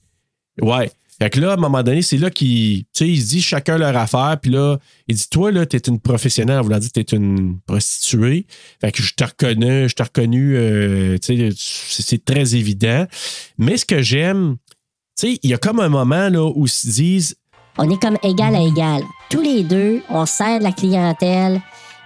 ouais. 0.62 0.90
Fait 1.22 1.28
que 1.28 1.38
là, 1.38 1.50
à 1.50 1.52
un 1.52 1.56
moment 1.58 1.82
donné, 1.82 2.00
c'est 2.00 2.16
là 2.16 2.30
qu'il. 2.30 2.78
Tu 2.84 2.88
sais, 2.94 3.08
il 3.08 3.20
se 3.20 3.28
dit 3.28 3.42
chacun 3.42 3.76
leur 3.76 3.94
affaire. 3.94 4.38
Puis 4.40 4.50
là, 4.50 4.78
il 5.06 5.16
dit 5.16 5.28
Toi, 5.30 5.52
là, 5.52 5.66
t'es 5.66 5.76
une 5.78 6.00
professionnelle, 6.00 6.58
en 6.58 6.62
voulant 6.62 6.78
dire 6.78 6.90
que 6.90 7.00
t'es 7.00 7.14
une 7.16 7.58
prostituée. 7.66 8.46
Fait 8.80 8.90
que 8.90 9.02
je 9.02 9.12
te 9.14 9.24
reconnais, 9.24 9.86
je 9.88 9.94
t'ai 9.94 10.02
reconnu. 10.02 10.56
euh, 10.56 11.18
tu 11.18 11.36
sais, 11.36 11.50
c'est 11.54 12.02
c'est 12.02 12.24
très 12.24 12.54
évident. 12.54 13.06
Mais 13.58 13.76
ce 13.76 13.84
que 13.84 14.00
j'aime, 14.00 14.56
tu 15.18 15.28
sais, 15.32 15.38
il 15.42 15.50
y 15.50 15.54
a 15.54 15.58
comme 15.58 15.80
un 15.80 15.90
moment 15.90 16.30
là, 16.30 16.42
où 16.54 16.64
ils 16.64 16.70
se 16.70 16.86
disent 16.88 17.36
On 17.76 17.90
est 17.90 18.00
comme 18.00 18.16
égal 18.22 18.54
à 18.54 18.62
égal. 18.62 19.02
Tous 19.28 19.42
les 19.42 19.62
deux, 19.62 20.00
on 20.08 20.24
sert 20.24 20.58
de 20.58 20.64
la 20.64 20.72
clientèle. 20.72 21.60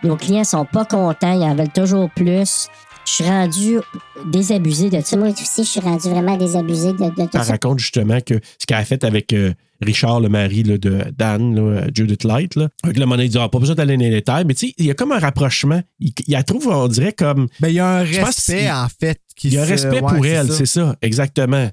Nos 0.04 0.16
clients 0.16 0.44
sont 0.44 0.66
pas 0.66 0.84
contents, 0.84 1.32
ils 1.32 1.42
en 1.44 1.54
veulent 1.56 1.72
toujours 1.72 2.10
plus. 2.10 2.68
Je 3.06 3.12
suis 3.12 3.24
rendu 3.24 3.78
désabusé 4.26 4.88
de 4.90 5.00
ça. 5.02 5.16
Moi 5.16 5.28
aussi, 5.28 5.62
je 5.64 5.68
suis 5.68 5.80
rendu 5.80 6.08
vraiment 6.08 6.36
désabusé 6.36 6.92
de, 6.92 6.98
de 6.98 7.10
tout 7.10 7.28
Elle 7.34 7.44
ça. 7.44 7.52
raconte 7.52 7.78
justement 7.78 8.20
que 8.20 8.34
ce 8.58 8.66
qu'elle 8.66 8.78
a 8.78 8.84
fait 8.84 9.04
avec 9.04 9.32
euh, 9.32 9.52
Richard, 9.82 10.20
le 10.20 10.28
mari 10.30 10.62
là, 10.62 10.78
de 10.78 11.04
Dan, 11.16 11.54
là, 11.54 11.86
Judith 11.94 12.24
Light. 12.24 12.54
Là. 12.56 12.68
Avec 12.82 12.98
le 12.98 13.04
monnaie, 13.06 13.26
il 13.26 13.30
dit 13.30 13.38
ah, 13.38 13.48
pas 13.48 13.58
besoin 13.58 13.74
d'aller 13.74 13.96
dans 13.96 14.04
les 14.04 14.10
détails, 14.10 14.44
mais 14.46 14.54
tu 14.54 14.68
sais, 14.68 14.74
il 14.78 14.86
y 14.86 14.90
a 14.90 14.94
comme 14.94 15.12
un 15.12 15.18
rapprochement. 15.18 15.80
Il, 16.00 16.12
il 16.26 16.32
la 16.32 16.42
trouve, 16.42 16.66
on 16.68 16.88
dirait, 16.88 17.12
comme. 17.12 17.48
Ben, 17.60 17.68
il 17.68 17.74
y 17.74 17.80
a 17.80 17.88
un 17.88 18.04
respect, 18.04 18.70
en 18.70 18.88
fait. 18.88 19.20
Qui 19.36 19.48
Il 19.48 19.54
y 19.54 19.58
a 19.58 19.62
un 19.62 19.66
respect 19.66 20.00
ouais, 20.00 20.14
pour 20.14 20.24
c'est 20.24 20.30
elle, 20.30 20.48
ça. 20.48 20.54
c'est 20.56 20.66
ça, 20.66 20.96
exactement. 21.02 21.68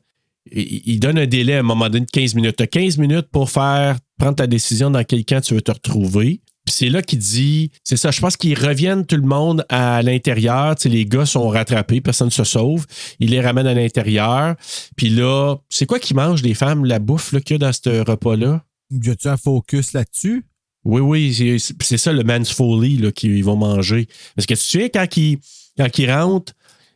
Il, 0.51 0.81
il 0.85 0.99
donne 0.99 1.17
un 1.17 1.27
délai 1.27 1.55
à 1.55 1.59
un 1.59 1.63
moment 1.63 1.87
donné 1.89 2.05
de 2.05 2.11
15 2.11 2.35
minutes. 2.35 2.55
Tu 2.57 2.63
as 2.63 2.67
15 2.67 2.97
minutes 2.97 3.27
pour 3.31 3.49
faire 3.49 3.97
prendre 4.17 4.35
ta 4.35 4.47
décision 4.47 4.89
dans 4.89 5.03
quel 5.03 5.23
camp 5.23 5.39
tu 5.41 5.53
veux 5.53 5.61
te 5.61 5.71
retrouver. 5.71 6.41
C'est 6.71 6.89
là 6.89 7.01
qu'il 7.01 7.19
dit, 7.19 7.71
c'est 7.83 7.97
ça, 7.97 8.11
je 8.11 8.19
pense 8.21 8.37
qu'ils 8.37 8.57
reviennent 8.57 9.05
tout 9.05 9.17
le 9.17 9.21
monde 9.27 9.65
à 9.69 10.01
l'intérieur. 10.01 10.75
Tu 10.75 10.83
sais, 10.83 10.89
les 10.89 11.05
gars 11.05 11.25
sont 11.25 11.47
rattrapés, 11.49 12.01
personne 12.01 12.27
ne 12.27 12.31
se 12.31 12.43
sauve. 12.43 12.85
Il 13.19 13.31
les 13.31 13.41
ramène 13.41 13.67
à 13.67 13.73
l'intérieur. 13.73 14.55
Puis 14.95 15.09
là, 15.09 15.57
c'est 15.69 15.85
quoi 15.85 15.99
qu'ils 15.99 16.15
mangent, 16.15 16.41
les 16.43 16.53
femmes, 16.53 16.85
la 16.85 16.99
bouffe 16.99 17.31
qu'il 17.41 17.55
y 17.55 17.55
a 17.55 17.57
dans 17.59 17.73
ce 17.73 18.01
repas-là? 18.09 18.63
Y 18.89 19.09
a-tu 19.09 19.27
un 19.27 19.37
focus 19.37 19.93
là-dessus? 19.93 20.45
Oui, 20.83 21.01
oui, 21.01 21.33
c'est- 21.33 21.75
c'est 21.81 21.97
ça 21.97 22.11
le 22.11 22.23
man's 22.23 22.51
folly 22.51 23.11
qu'ils 23.13 23.43
vont 23.43 23.55
manger. 23.55 24.07
Parce 24.35 24.45
que 24.47 24.55
tu 24.55 24.61
sais, 24.61 24.89
quand 24.89 25.15
ils, 25.17 25.37
quand 25.77 25.97
ils 25.99 26.11
rentrent, 26.11 26.53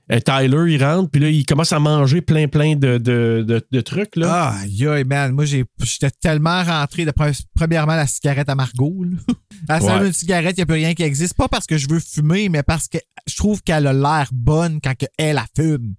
Tyler, 0.07 0.73
il 0.73 0.83
rentre, 0.83 1.09
puis 1.09 1.19
là, 1.21 1.29
il 1.29 1.45
commence 1.45 1.71
à 1.73 1.79
manger 1.79 2.21
plein, 2.21 2.47
plein 2.47 2.75
de, 2.75 2.97
de, 2.99 3.43
de- 3.47 3.65
de 3.71 3.81
trucs. 3.81 4.15
Là. 4.15 4.53
Ah, 4.61 4.67
yo, 4.67 4.91
man, 5.05 5.31
moi, 5.33 5.45
j'étais 5.45 6.11
tellement 6.11 6.63
rentré 6.63 7.05
de 7.05 7.11
pre- 7.11 7.41
premièrement 7.55 7.95
la 7.95 8.05
cigarette 8.05 8.47
à 8.49 8.55
Margot. 8.55 9.03
là. 9.03 9.17
Ouais. 9.81 10.07
une 10.07 10.13
cigarette, 10.13 10.53
il 10.57 10.59
n'y 10.59 10.63
a 10.63 10.65
plus 10.67 10.75
rien 10.75 10.93
qui 10.93 11.01
existe. 11.01 11.33
Pas 11.33 11.47
parce 11.47 11.65
que 11.65 11.77
je 11.77 11.87
veux 11.89 11.99
fumer, 11.99 12.49
mais 12.49 12.61
parce 12.61 12.87
que 12.87 12.99
je 13.25 13.35
trouve 13.35 13.63
qu'elle 13.63 13.87
a 13.87 13.93
l'air 13.93 14.29
bonne 14.31 14.79
quand 14.79 14.93
elle 15.17 15.39
a 15.39 15.45
fume. 15.55 15.95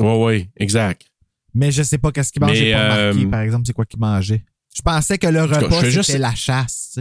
Oui, 0.00 0.12
oui, 0.16 0.48
exact. 0.56 1.02
Mais 1.54 1.70
je 1.70 1.82
sais 1.84 1.98
pas 1.98 2.10
qu'est-ce 2.10 2.32
qu'il 2.32 2.40
mange. 2.42 2.50
Mais, 2.52 2.56
J'ai 2.56 2.72
pas 2.72 2.82
remarqué, 3.02 3.26
euh, 3.26 3.30
par 3.30 3.40
exemple, 3.42 3.64
c'est 3.66 3.72
quoi 3.72 3.84
qu'il 3.84 4.00
mangeait. 4.00 4.44
Je 4.74 4.82
pensais 4.82 5.18
que 5.18 5.26
le 5.28 5.42
repas, 5.42 5.76
c'était 5.76 5.90
juste- 5.90 6.18
la 6.18 6.34
chasse. 6.34 6.98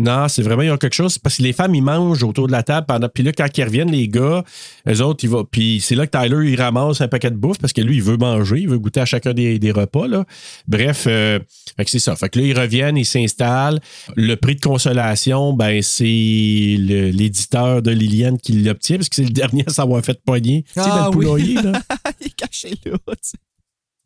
Non, 0.00 0.28
c'est 0.28 0.42
vraiment, 0.42 0.62
il 0.62 0.68
y 0.68 0.70
a 0.70 0.78
quelque 0.78 0.94
chose. 0.94 1.18
Parce 1.18 1.36
que 1.36 1.42
les 1.42 1.52
femmes, 1.52 1.74
ils 1.74 1.82
mangent 1.82 2.22
autour 2.22 2.46
de 2.46 2.52
la 2.52 2.62
table 2.62 2.86
pendant. 2.86 3.08
Puis 3.08 3.22
là, 3.22 3.32
quand 3.32 3.46
ils 3.56 3.64
reviennent, 3.64 3.90
les 3.90 4.08
gars, 4.08 4.44
eux 4.88 5.00
autres, 5.02 5.24
ils 5.24 5.30
vont. 5.30 5.44
Puis 5.44 5.80
c'est 5.80 5.94
là 5.94 6.06
que 6.06 6.16
Tyler, 6.18 6.50
il 6.50 6.60
ramasse 6.60 7.00
un 7.00 7.08
paquet 7.08 7.30
de 7.30 7.36
bouffe 7.36 7.58
parce 7.58 7.72
que 7.72 7.80
lui, 7.80 7.96
il 7.96 8.02
veut 8.02 8.16
manger, 8.16 8.58
il 8.60 8.68
veut 8.68 8.78
goûter 8.78 9.00
à 9.00 9.04
chacun 9.04 9.32
des, 9.32 9.58
des 9.58 9.70
repas. 9.72 10.06
Là. 10.06 10.24
Bref, 10.66 11.04
euh, 11.06 11.38
c'est 11.86 11.98
ça. 11.98 12.16
Fait 12.16 12.28
que 12.28 12.38
là, 12.38 12.46
ils 12.46 12.58
reviennent, 12.58 12.96
ils 12.96 13.04
s'installent. 13.04 13.80
Le 14.16 14.34
prix 14.36 14.56
de 14.56 14.60
consolation, 14.60 15.52
ben, 15.52 15.82
c'est 15.82 16.04
l'éditeur 16.04 17.82
de 17.82 17.90
Liliane 17.90 18.38
qui 18.38 18.52
l'obtient 18.52 18.96
parce 18.96 19.08
que 19.08 19.16
c'est 19.16 19.24
le 19.24 19.30
dernier 19.30 19.64
à 19.66 19.70
s'avoir 19.70 20.04
fait 20.04 20.20
pogner. 20.24 20.62
Tu 20.62 20.74
sais, 20.74 20.80
Ah 20.90 21.10
dans 21.10 21.10
le 21.10 21.16
oui. 21.16 21.26
poulailler, 21.26 21.54
là. 21.62 21.82
il 22.20 22.26
est 22.26 22.34
caché 22.34 22.70
là. 22.84 22.92
tu 23.06 23.12
sais. 23.22 23.38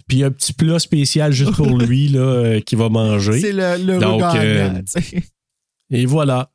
Puis 0.06 0.22
un 0.22 0.30
petit 0.30 0.52
plat 0.52 0.78
spécial 0.78 1.32
juste 1.32 1.54
pour 1.56 1.66
lui, 1.78 2.08
là, 2.08 2.18
euh, 2.20 2.60
qui 2.60 2.76
va 2.76 2.88
manger. 2.88 3.40
C'est 3.40 3.52
le, 3.52 3.76
le 3.82 3.98
Donc, 3.98 4.22
euh. 4.34 4.80
Et 5.90 6.06
voilà. 6.06 6.50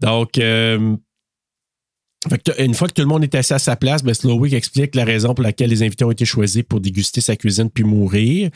Donc, 0.00 0.38
euh, 0.38 0.96
une 2.58 2.74
fois 2.74 2.86
que 2.88 2.92
tout 2.94 3.02
le 3.02 3.08
monde 3.08 3.24
est 3.24 3.34
assis 3.34 3.52
à 3.52 3.58
sa 3.58 3.74
place, 3.74 4.04
ben 4.04 4.14
Slowick 4.14 4.52
explique 4.52 4.94
la 4.94 5.04
raison 5.04 5.34
pour 5.34 5.42
laquelle 5.42 5.70
les 5.70 5.82
invités 5.82 6.04
ont 6.04 6.10
été 6.12 6.24
choisis 6.24 6.62
pour 6.62 6.80
déguster 6.80 7.20
sa 7.20 7.34
cuisine 7.36 7.68
puis 7.68 7.82
mourir. 7.82 8.50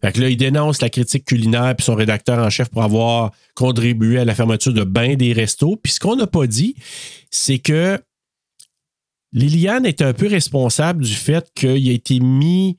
Fait 0.00 0.16
là, 0.16 0.28
il 0.28 0.36
dénonce 0.36 0.80
la 0.80 0.88
critique 0.88 1.24
culinaire 1.24 1.74
puis 1.76 1.84
son 1.84 1.96
rédacteur 1.96 2.38
en 2.38 2.48
chef 2.48 2.68
pour 2.68 2.82
avoir 2.82 3.32
contribué 3.54 4.18
à 4.18 4.24
la 4.24 4.34
fermeture 4.36 4.72
de 4.72 4.84
bain 4.84 5.14
des 5.16 5.32
restos. 5.32 5.76
Puis 5.76 5.92
ce 5.94 6.00
qu'on 6.00 6.14
n'a 6.16 6.28
pas 6.28 6.46
dit, 6.46 6.76
c'est 7.30 7.58
que 7.58 8.00
Liliane 9.32 9.84
est 9.84 10.00
un 10.00 10.12
peu 10.14 10.28
responsable 10.28 11.04
du 11.04 11.14
fait 11.14 11.50
qu'il 11.54 11.88
a 11.88 11.92
été 11.92 12.20
mis. 12.20 12.78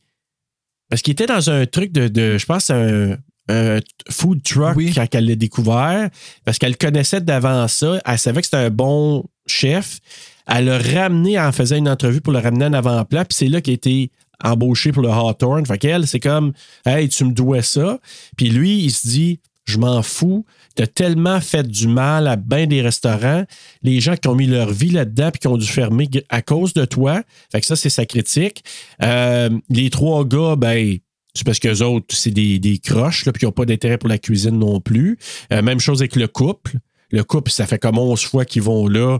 Parce 0.90 1.02
qu'il 1.02 1.12
était 1.12 1.28
dans 1.28 1.50
un 1.52 1.66
truc 1.66 1.92
de, 1.92 2.08
de- 2.08 2.38
je 2.38 2.46
pense, 2.46 2.70
un, 2.72 3.18
un 3.50 3.80
food 4.10 4.42
truck 4.44 4.76
Oui. 4.78 4.94
quand 4.96 5.08
elle 5.14 5.26
l'a 5.26 5.36
découvert, 5.36 6.10
parce 6.46 6.58
qu'elle 6.58 6.78
connaissait 6.78 7.20
d'avant 7.22 7.68
ça. 7.68 8.00
Elle 8.06 8.18
savait 8.20 8.42
que 8.42 8.46
c'était 8.48 8.58
un 8.58 8.70
bon 8.70 9.26
chef. 9.48 10.00
Elle 10.48 10.66
l'a 10.66 10.78
ramené 10.78 11.40
en 11.40 11.52
faisant 11.52 11.76
une 11.76 11.90
entrevue 11.90 12.22
pour 12.22 12.32
le 12.34 12.40
ramener 12.40 12.66
en 12.66 12.74
avant-plan, 12.74 13.26
puis 13.26 13.36
c'est 13.36 13.48
là 13.48 13.60
qu'il 13.62 13.72
a 13.72 13.76
été 13.76 14.12
embauché 14.44 14.92
pour 14.92 15.04
le 15.04 15.10
Hawthorne. 15.10 15.66
Fait 15.66 15.78
qu'elle, 15.78 16.08
c'est 16.08 16.20
comme, 16.20 16.54
hey, 16.86 17.10
tu 17.10 17.26
me 17.26 17.32
dois 17.32 17.62
ça. 17.62 18.00
Puis 18.38 18.50
lui, 18.50 18.80
il 18.84 18.92
se 18.92 19.08
dit, 19.08 19.40
je 19.66 19.78
m'en 19.78 20.02
fous. 20.02 20.46
T'as 20.76 20.88
tellement 20.88 21.40
fait 21.42 21.68
du 21.68 21.88
mal 21.88 22.28
à 22.28 22.36
bien 22.36 22.66
des 22.66 22.82
restaurants. 22.82 23.44
Les 23.84 24.00
gens 24.00 24.16
qui 24.16 24.28
ont 24.28 24.36
mis 24.36 24.48
leur 24.48 24.72
vie 24.72 24.90
là-dedans 24.92 25.30
puis 25.32 25.40
qui 25.40 25.48
ont 25.48 25.58
dû 25.58 25.68
fermer 25.68 26.10
à 26.30 26.42
cause 26.42 26.74
de 26.74 26.86
toi. 26.86 27.22
Fait 27.52 27.60
que 27.60 27.68
ça, 27.68 27.76
c'est 27.76 27.90
sa 27.90 28.06
critique. 28.06 28.64
Euh, 29.04 29.50
les 29.70 29.90
trois 29.90 30.26
gars, 30.26 30.56
ben, 30.56 30.98
c'est 31.34 31.46
parce 31.46 31.60
qu'eux 31.60 31.82
autres, 31.82 32.16
c'est 32.16 32.32
des, 32.32 32.60
des 32.60 32.80
croches, 32.80 33.26
là, 33.26 33.32
puis 33.32 33.40
qui 33.40 33.46
n'ont 33.46 33.52
pas 33.52 33.66
d'intérêt 33.66 33.98
pour 33.98 34.10
la 34.10 34.18
cuisine 34.18 34.58
non 34.58 34.82
plus. 34.82 35.18
Euh, 35.54 35.62
même 35.62 35.80
chose 35.80 36.02
avec 36.02 36.16
le 36.16 36.28
couple. 36.28 36.78
le 37.12 37.24
couple, 37.24 37.52
ça 37.52 37.68
fait 37.68 37.80
comme 37.80 37.98
11 37.98 38.22
fois 38.24 38.46
qu'ils 38.46 38.64
vont 38.64 38.88
là. 38.88 39.20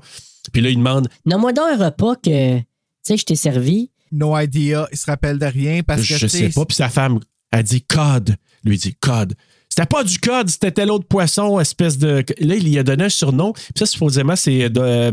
Puis 0.52 0.62
là, 0.62 0.70
il 0.70 0.78
demande 0.78 1.08
Nomme-moi 1.26 1.54
donc 1.54 1.66
un 1.72 1.86
repas 1.86 2.16
que, 2.16 2.58
tu 2.58 2.66
sais, 3.04 3.18
je 3.18 3.26
t'ai 3.26 3.36
servi. 3.36 3.92
No 4.12 4.38
idea, 4.38 4.88
il 4.92 4.98
se 4.98 5.06
rappelle 5.06 5.38
de 5.38 5.46
rien 5.46 5.84
parce 5.84 6.02
que. 6.08 6.18
Je 6.18 6.28
sais 6.28 6.50
pas. 6.50 6.66
Puis 6.66 6.76
sa 6.76 6.90
femme, 6.90 7.20
elle 7.52 7.64
dit 7.64 7.84
code. 7.84 8.36
Lui 8.64 8.76
il 8.76 8.80
dit 8.80 8.96
code. 8.96 9.36
C'était 9.80 9.88
pas 9.96 10.04
du 10.04 10.20
code, 10.20 10.50
c'était 10.50 10.72
tel 10.72 10.92
autre 10.92 11.06
poisson, 11.08 11.60
espèce 11.60 11.98
de. 11.98 12.24
Là, 12.40 12.56
il 12.56 12.64
lui 12.66 12.78
a 12.78 12.84
donné 12.84 13.06
un 13.06 13.10
surnom. 13.10 13.54
Puis 13.54 13.64
ça, 13.78 13.86
supposément, 13.86 14.36
c'est. 14.36 14.70
de- 14.70 14.80
euh, 14.82 15.12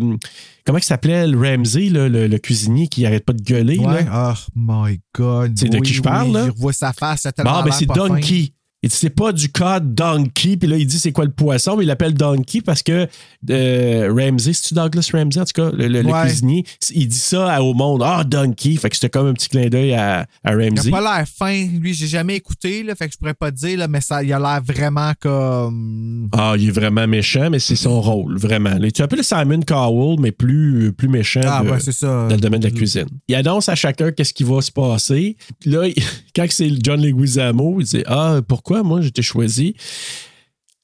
comment 0.65 0.79
il 0.79 0.85
s'appelait 0.85 1.27
le 1.29 1.39
Ramsey, 1.39 1.89
là, 1.89 2.09
le, 2.09 2.27
le 2.27 2.39
cuisinier 2.39 2.89
qui 2.89 3.07
arrête 3.07 3.25
pas 3.25 3.33
de 3.33 3.43
gueuler? 3.43 3.79
Ouais. 3.79 4.05
là? 4.05 4.35
Oh 4.37 4.51
my 4.57 5.01
God. 5.15 5.53
C'est 5.57 5.69
de 5.69 5.77
Oui, 5.77 5.83
qui 5.83 5.93
je 5.95 6.01
oui, 6.01 6.05
parle, 6.05 6.33
là? 6.33 6.47
Je 6.47 6.51
revois 6.51 6.73
sa 6.73 6.93
face, 6.93 7.27
tellement 7.37 7.59
Bon, 7.61 7.65
ben 7.65 7.73
c'est. 7.73 7.87
Donkey. 7.87 8.53
Il 8.83 8.91
dit 8.91 8.97
c'est 8.97 9.11
pas 9.11 9.33
du 9.33 9.49
code 9.49 9.95
Donkey. 9.95 10.57
Puis 10.57 10.69
là, 10.69 10.77
il 10.77 10.87
dit 10.87 10.99
c'est 10.99 11.11
quoi 11.13 11.25
le 11.25 11.31
poisson, 11.31 11.77
mais 11.77 11.85
il 11.85 11.87
l'appelle 11.87 12.15
Donkey 12.15 12.61
parce 12.61 12.83
que 12.83 13.09
euh, 13.51 14.13
Ramsey, 14.15 14.53
c'est-tu 14.53 14.75
Douglas 14.75 15.09
Ramsey, 15.13 15.41
en 15.41 15.45
tout 15.45 15.53
cas, 15.55 15.71
le, 15.77 15.89
le- 15.89 16.03
le 16.03 16.09
Ouais. 16.13 16.23
cuisinier, 16.27 16.65
il 16.95 17.09
dit 17.09 17.17
ça 17.19 17.53
à- 17.55 17.63
au 17.63 17.75
monde. 17.75 18.03
Ah, 18.05 18.23
Donkey. 18.23 18.77
Fait 18.77 18.89
que 18.91 18.95
c'était 18.97 19.09
comme 19.11 19.27
un 19.29 19.33
petit 19.33 19.49
clin 19.49 19.69
d'œil 19.69 19.95
à, 19.95 20.27
à 20.45 20.53
Il 20.53 20.69
Ramsey. 20.71 20.89
a 20.93 21.01
pas 21.01 21.17
l'air 21.19 21.27
fin. 21.27 21.67
Lui, 21.81 21.95
j'ai 21.95 22.07
jamais 22.07 22.37
écouté, 22.37 22.83
là, 22.83 22.95
fait 22.95 23.07
que 23.09 23.15
je 23.15 23.19
pourrais 23.19 23.35
pas 23.35 23.51
te 23.51 23.57
dire, 23.57 23.79
là, 23.79 23.89
mais 23.89 24.01
ça, 24.01 24.23
il 24.23 24.33
a 24.33 24.39
l'air 24.39 24.61
vraiment 24.63 25.13
comme. 25.21 26.29
Ah, 26.33 26.55
il 26.59 26.69
est 26.69 26.73
vraiment 26.73 27.07
méchant, 27.07 27.49
mais 27.51 27.59
c'est 27.59 27.77
son 27.77 28.01
rôle, 28.01 28.37
vraiment. 28.39 28.75
Là, 28.79 28.91
Tu 28.91 29.03
appelles 29.03 29.25
Simon 29.25 29.61
Cowell, 29.67 30.19
mais 30.21 30.33
plus, 30.33 30.93
plus 30.93 31.09
méchant 31.09 31.41
Ah, 31.45 31.63
de- 31.65 31.71
ouais, 31.71 31.81
c'est 31.81 31.93
ça. 31.93 32.07
dans 32.29 32.35
le 32.35 32.41
domaine 32.41 32.61
de 32.61 32.69
la 32.69 32.75
cuisine. 32.75 33.07
Il 33.29 33.35
annonce 33.35 33.69
à 33.69 33.75
chacun 33.75 34.13
qu'est-ce 34.13 34.33
qui 34.35 34.45
va 34.45 34.61
se 34.61 34.71
passer. 34.73 35.37
Puis 35.61 35.71
Là, 35.71 35.87
il- 35.89 35.95
quand 36.37 36.47
c'est 36.51 36.71
John 36.83 37.01
Leguizamo, 37.01 37.81
il 37.81 37.85
dit 37.87 38.03
Ah, 38.07 38.41
pourquoi 38.47 38.76
moi 38.83 39.01
j'étais 39.01 39.23
choisi 39.23 39.75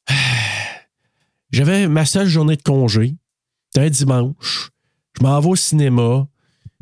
J'avais 1.52 1.86
ma 1.86 2.06
seule 2.06 2.28
journée 2.28 2.56
de 2.56 2.62
congé. 2.62 3.14
C'était 3.70 3.86
un 3.86 3.90
dimanche. 3.90 4.70
Je 5.18 5.22
m'en 5.22 5.38
vais 5.40 5.48
au 5.48 5.56
cinéma. 5.56 6.26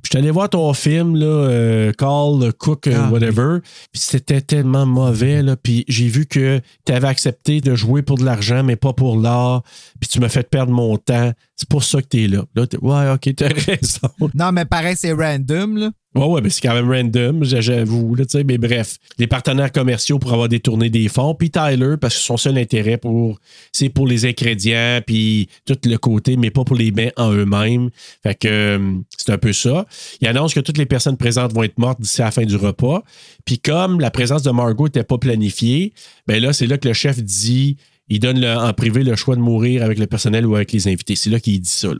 Puis 0.02 0.10
je 0.12 0.16
suis 0.16 0.18
allé 0.18 0.30
voir 0.30 0.48
ton 0.48 0.72
film, 0.72 1.16
là, 1.16 1.26
euh, 1.26 1.92
Call, 1.92 2.52
Cook, 2.54 2.86
euh, 2.86 2.94
Ah, 2.96 3.10
whatever. 3.10 3.58
Puis 3.92 4.00
c'était 4.00 4.40
tellement 4.40 4.86
mauvais, 4.86 5.42
là. 5.42 5.56
Puis 5.56 5.84
j'ai 5.88 6.08
vu 6.08 6.24
que 6.24 6.60
tu 6.86 6.92
avais 6.92 7.08
accepté 7.08 7.60
de 7.60 7.74
jouer 7.74 8.00
pour 8.00 8.16
de 8.16 8.24
l'argent, 8.24 8.62
mais 8.62 8.76
pas 8.76 8.92
pour 8.94 9.18
l'art. 9.18 9.62
Puis 10.00 10.08
tu 10.08 10.20
m'as 10.20 10.30
fait 10.30 10.48
perdre 10.48 10.72
mon 10.72 10.96
temps. 10.96 11.32
C'est 11.60 11.68
pour 11.68 11.84
ça 11.84 12.00
que 12.00 12.06
tu 12.08 12.24
es 12.24 12.26
là. 12.26 12.42
Là, 12.54 12.66
t'es- 12.66 12.78
ouais, 12.78 13.10
ok, 13.12 13.34
t'as 13.36 13.48
raison. 13.66 14.08
Non, 14.34 14.50
mais 14.50 14.64
pareil, 14.64 14.96
c'est 14.96 15.12
random, 15.12 15.76
là. 15.76 15.90
Ouais, 16.14 16.24
ouais, 16.24 16.40
mais 16.40 16.48
c'est 16.48 16.62
quand 16.62 16.72
même 16.74 16.90
random, 16.90 17.44
j'avoue. 17.44 18.14
Là, 18.14 18.24
tu 18.24 18.38
sais, 18.38 18.44
mais 18.44 18.56
bref, 18.56 18.96
les 19.18 19.26
partenaires 19.26 19.70
commerciaux 19.70 20.18
pour 20.18 20.32
avoir 20.32 20.48
détourné 20.48 20.88
des 20.88 21.08
fonds, 21.08 21.34
puis 21.36 21.50
Tyler, 21.50 21.96
parce 22.00 22.16
que 22.16 22.20
son 22.22 22.36
seul 22.38 22.56
intérêt 22.58 22.96
pour 22.96 23.38
c'est 23.72 23.90
pour 23.90 24.06
les 24.08 24.24
ingrédients, 24.24 25.00
puis 25.06 25.48
tout 25.66 25.76
le 25.84 25.96
côté, 25.98 26.36
mais 26.38 26.50
pas 26.50 26.64
pour 26.64 26.74
les 26.76 26.90
bains 26.92 27.10
en 27.16 27.30
eux-mêmes. 27.32 27.90
Fait 28.24 28.34
que 28.34 28.48
euh, 28.48 28.94
c'est 29.18 29.30
un 29.30 29.38
peu 29.38 29.52
ça. 29.52 29.84
Il 30.22 30.26
annonce 30.26 30.54
que 30.54 30.60
toutes 30.60 30.78
les 30.78 30.86
personnes 30.86 31.16
présentes 31.18 31.52
vont 31.52 31.62
être 31.62 31.78
mortes 31.78 32.00
d'ici 32.00 32.22
la 32.22 32.30
fin 32.32 32.42
du 32.44 32.56
repas. 32.56 33.04
Puis 33.44 33.58
comme 33.60 34.00
la 34.00 34.10
présence 34.10 34.42
de 34.42 34.50
Margot 34.50 34.86
n'était 34.86 35.04
pas 35.04 35.18
planifiée, 35.18 35.92
ben 36.26 36.42
là, 36.42 36.52
c'est 36.54 36.66
là 36.66 36.78
que 36.78 36.88
le 36.88 36.94
chef 36.94 37.22
dit. 37.22 37.76
Il 38.10 38.20
donne 38.20 38.40
le- 38.40 38.56
en 38.56 38.72
privé 38.74 39.02
le 39.04 39.16
choix 39.16 39.36
de 39.36 39.40
mourir 39.40 39.82
avec 39.82 39.98
le 39.98 40.06
personnel 40.06 40.44
ou 40.46 40.56
avec 40.56 40.72
les 40.72 40.86
invités. 40.88 41.14
C'est 41.16 41.30
là 41.30 41.40
qu'il 41.40 41.60
dit 41.60 41.68
ça. 41.70 41.88
Là. 41.88 41.94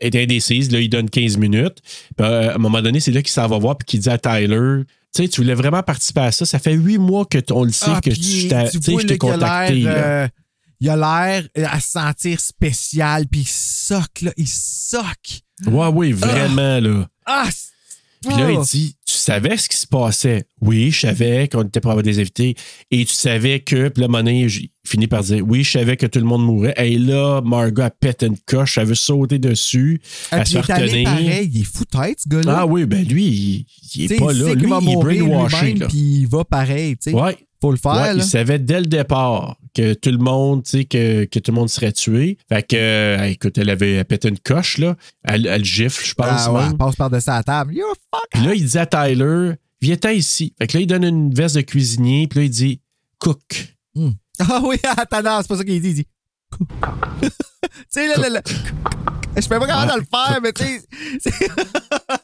Elle 0.00 0.14
est 0.14 0.22
indécise. 0.22 0.70
Là, 0.70 0.80
il 0.80 0.88
donne 0.88 1.10
15 1.10 1.36
minutes. 1.38 1.78
Puis, 2.16 2.26
euh, 2.26 2.50
à 2.52 2.54
un 2.54 2.58
moment 2.58 2.82
donné, 2.82 3.00
c'est 3.00 3.10
là 3.10 3.22
qu'il 3.22 3.30
s'en 3.32 3.46
va 3.48 3.58
voir 3.58 3.76
puis 3.78 3.86
qu'il 3.86 4.00
dit 4.00 4.08
à 4.10 4.18
Tyler 4.18 4.82
Tu 5.14 5.22
sais, 5.22 5.28
tu 5.28 5.40
voulais 5.40 5.54
vraiment 5.54 5.82
participer 5.82 6.20
à 6.20 6.30
ça. 6.32 6.44
Ça 6.44 6.58
fait 6.58 6.74
huit 6.74 6.98
mois 6.98 7.24
que 7.24 7.38
on 7.52 7.64
le 7.64 7.72
sait 7.72 7.86
Ah, 7.88 8.00
que 8.02 8.10
tu 8.10 8.20
je 8.20 9.06
t'ai 9.06 9.16
contacté. 9.16 9.82
euh, 9.86 10.28
il 10.78 10.90
a 10.90 10.96
l'air 10.96 11.48
euh, 11.56 11.64
à 11.70 11.80
se 11.80 11.90
sentir 11.92 12.38
spécial, 12.38 13.26
puis 13.26 13.40
il 13.40 13.48
soque, 13.48 14.20
là. 14.20 14.32
Il 14.36 14.46
soque. 14.46 15.40
Ouais, 15.66 15.86
oui, 15.88 16.12
vraiment, 16.12 16.78
là. 16.80 17.08
Ah! 17.24 17.48
Puis 18.28 18.36
là, 18.36 18.50
il 18.50 18.58
Oh! 18.58 18.64
dit 18.70 18.96
Tu 19.06 19.14
savais 19.14 19.56
ce 19.56 19.68
qui 19.68 19.76
se 19.76 19.86
passait 19.86 20.46
Oui, 20.60 20.90
je 20.90 21.00
savais 21.00 21.48
qu'on 21.48 21.62
était 21.62 21.80
pour 21.80 21.90
avoir 21.90 22.02
des 22.04 22.18
invités. 22.18 22.54
Et 22.90 23.04
tu 23.04 23.14
savais 23.14 23.60
que. 23.60 23.88
Puis 23.88 24.00
là, 24.02 24.08
Monet 24.08 24.46
finit 24.86 25.06
par 25.06 25.22
dire 25.22 25.44
Oui, 25.46 25.62
je 25.64 25.72
savais 25.72 25.96
que 25.96 26.06
tout 26.06 26.18
le 26.18 26.24
monde 26.24 26.44
mourrait. 26.44 26.74
Et 26.78 26.98
là, 26.98 27.40
Margot, 27.42 27.82
elle 27.82 27.90
pète 27.98 28.22
une 28.22 28.36
coche. 28.46 28.78
Elle 28.78 28.86
veut 28.86 28.94
sauter 28.94 29.38
dessus. 29.38 30.00
Ah, 30.30 30.38
Elle 30.40 30.46
se 30.46 30.52
il 30.52 30.60
retenir. 30.60 31.04
pareil. 31.10 31.50
Il 31.52 31.60
est 31.60 31.64
fou 31.64 31.84
tête, 31.84 32.20
ce 32.22 32.28
gars-là. 32.28 32.56
Ah 32.60 32.66
oui, 32.66 32.84
ben 32.86 33.04
lui, 33.06 33.24
il, 33.26 33.66
il 33.94 34.04
est 34.04 34.06
T'sais, 34.08 34.16
pas 34.16 34.32
il 34.32 34.38
là. 34.42 34.54
Lui, 34.54 34.66
va 34.70 34.78
il 34.82 34.88
est 34.90 34.96
brainwashé. 34.96 35.74
puis 35.88 35.98
il 36.20 36.26
va 36.26 36.44
pareil, 36.44 36.96
tu 36.96 37.10
sais. 37.10 37.16
Ouais. 37.16 37.36
Faut 37.60 37.70
le 37.70 37.78
faire, 37.78 37.92
Ouais, 37.92 38.16
il 38.16 38.22
savait 38.22 38.58
dès 38.58 38.80
le 38.80 38.86
départ 38.86 39.56
que 39.76 39.94
tout 39.94 40.10
le 40.10 40.18
monde, 40.18 40.64
tu 40.64 40.70
sais, 40.70 40.84
que, 40.86 41.24
que 41.26 41.38
tout 41.38 41.50
le 41.50 41.54
monde 41.56 41.68
serait 41.68 41.92
tué. 41.92 42.38
Fait 42.48 42.62
que, 42.62 42.76
euh, 42.76 43.24
écoute, 43.28 43.58
elle 43.58 43.68
avait 43.70 44.02
pété 44.04 44.28
une 44.28 44.38
coche, 44.38 44.78
là. 44.78 44.96
Elle, 45.22 45.46
elle 45.46 45.64
gifle, 45.64 46.04
je 46.04 46.14
pense. 46.14 46.26
Ah 46.46 46.52
ouais, 46.52 46.62
même. 46.62 46.70
elle 46.72 46.76
passe 46.78 46.96
par-dessus 46.96 47.28
la 47.30 47.42
table. 47.42 47.74
You 47.74 47.84
fuck! 48.12 48.26
Puis 48.30 48.42
là, 48.42 48.54
il 48.54 48.64
dit 48.66 48.78
à 48.78 48.86
Tyler, 48.86 49.52
viens-t'en 49.82 50.10
ici. 50.10 50.54
Fait 50.58 50.66
que 50.66 50.76
là, 50.78 50.80
il 50.82 50.86
donne 50.86 51.04
une 51.04 51.34
veste 51.34 51.56
de 51.56 51.60
cuisinier, 51.60 52.26
puis 52.26 52.38
là, 52.38 52.44
il 52.46 52.50
dit, 52.50 52.80
cook. 53.18 53.74
Ah 54.38 54.60
oui, 54.64 54.76
attends, 54.96 55.22
non, 55.22 55.38
c'est 55.42 55.48
pas 55.48 55.56
ça 55.58 55.64
qu'il 55.64 55.80
dit. 55.82 55.88
Il 55.88 55.94
dit. 55.94 56.06
tu 57.22 57.28
sais, 57.90 58.08
là, 58.08 58.16
là, 58.16 58.28
là. 58.30 58.42
Je 59.36 59.40
sais 59.42 59.48
pas 59.48 59.58
comment 59.58 59.94
de 59.94 60.00
le 60.00 60.06
faire, 60.10 60.40
mais 60.42 60.52
tu 60.52 60.64
sais. 61.20 61.34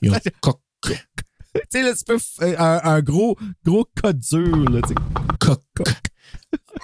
a 0.08 0.20
cook, 0.40 0.60
Tu 0.84 0.92
sais, 1.70 1.82
là, 1.82 1.92
tu 1.94 2.04
peux. 2.06 2.16
euh, 2.42 2.54
Un, 2.58 2.80
un 2.84 3.00
gros, 3.02 3.36
gros 3.64 3.86
code 4.00 4.18
dur, 4.18 4.64
là, 4.70 4.80
tu 4.82 4.88
sais. 4.88 4.94
cook. 5.40 5.60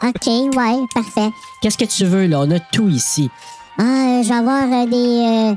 OK, 0.03 0.27
ouais, 0.57 0.77
parfait. 0.95 1.31
Qu'est-ce 1.61 1.79
que 1.79 1.85
tu 1.85 2.05
veux, 2.05 2.27
là? 2.27 2.41
On 2.41 2.51
a 2.51 2.61
tout 2.61 2.89
ici. 2.89 3.29
Ah, 3.79 3.83
euh, 3.83 4.23
je 4.23 4.29
vais 4.29 4.35
avoir 4.35 4.65
euh, 4.65 4.87
des, 4.87 5.53
euh, 5.53 5.55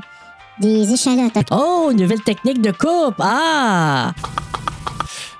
des 0.60 0.92
échalotes. 0.92 1.32
Oh, 1.50 1.88
une 1.92 2.00
nouvelle 2.02 2.22
technique 2.22 2.60
de 2.60 2.70
coupe. 2.70 3.16
Ah! 3.18 4.12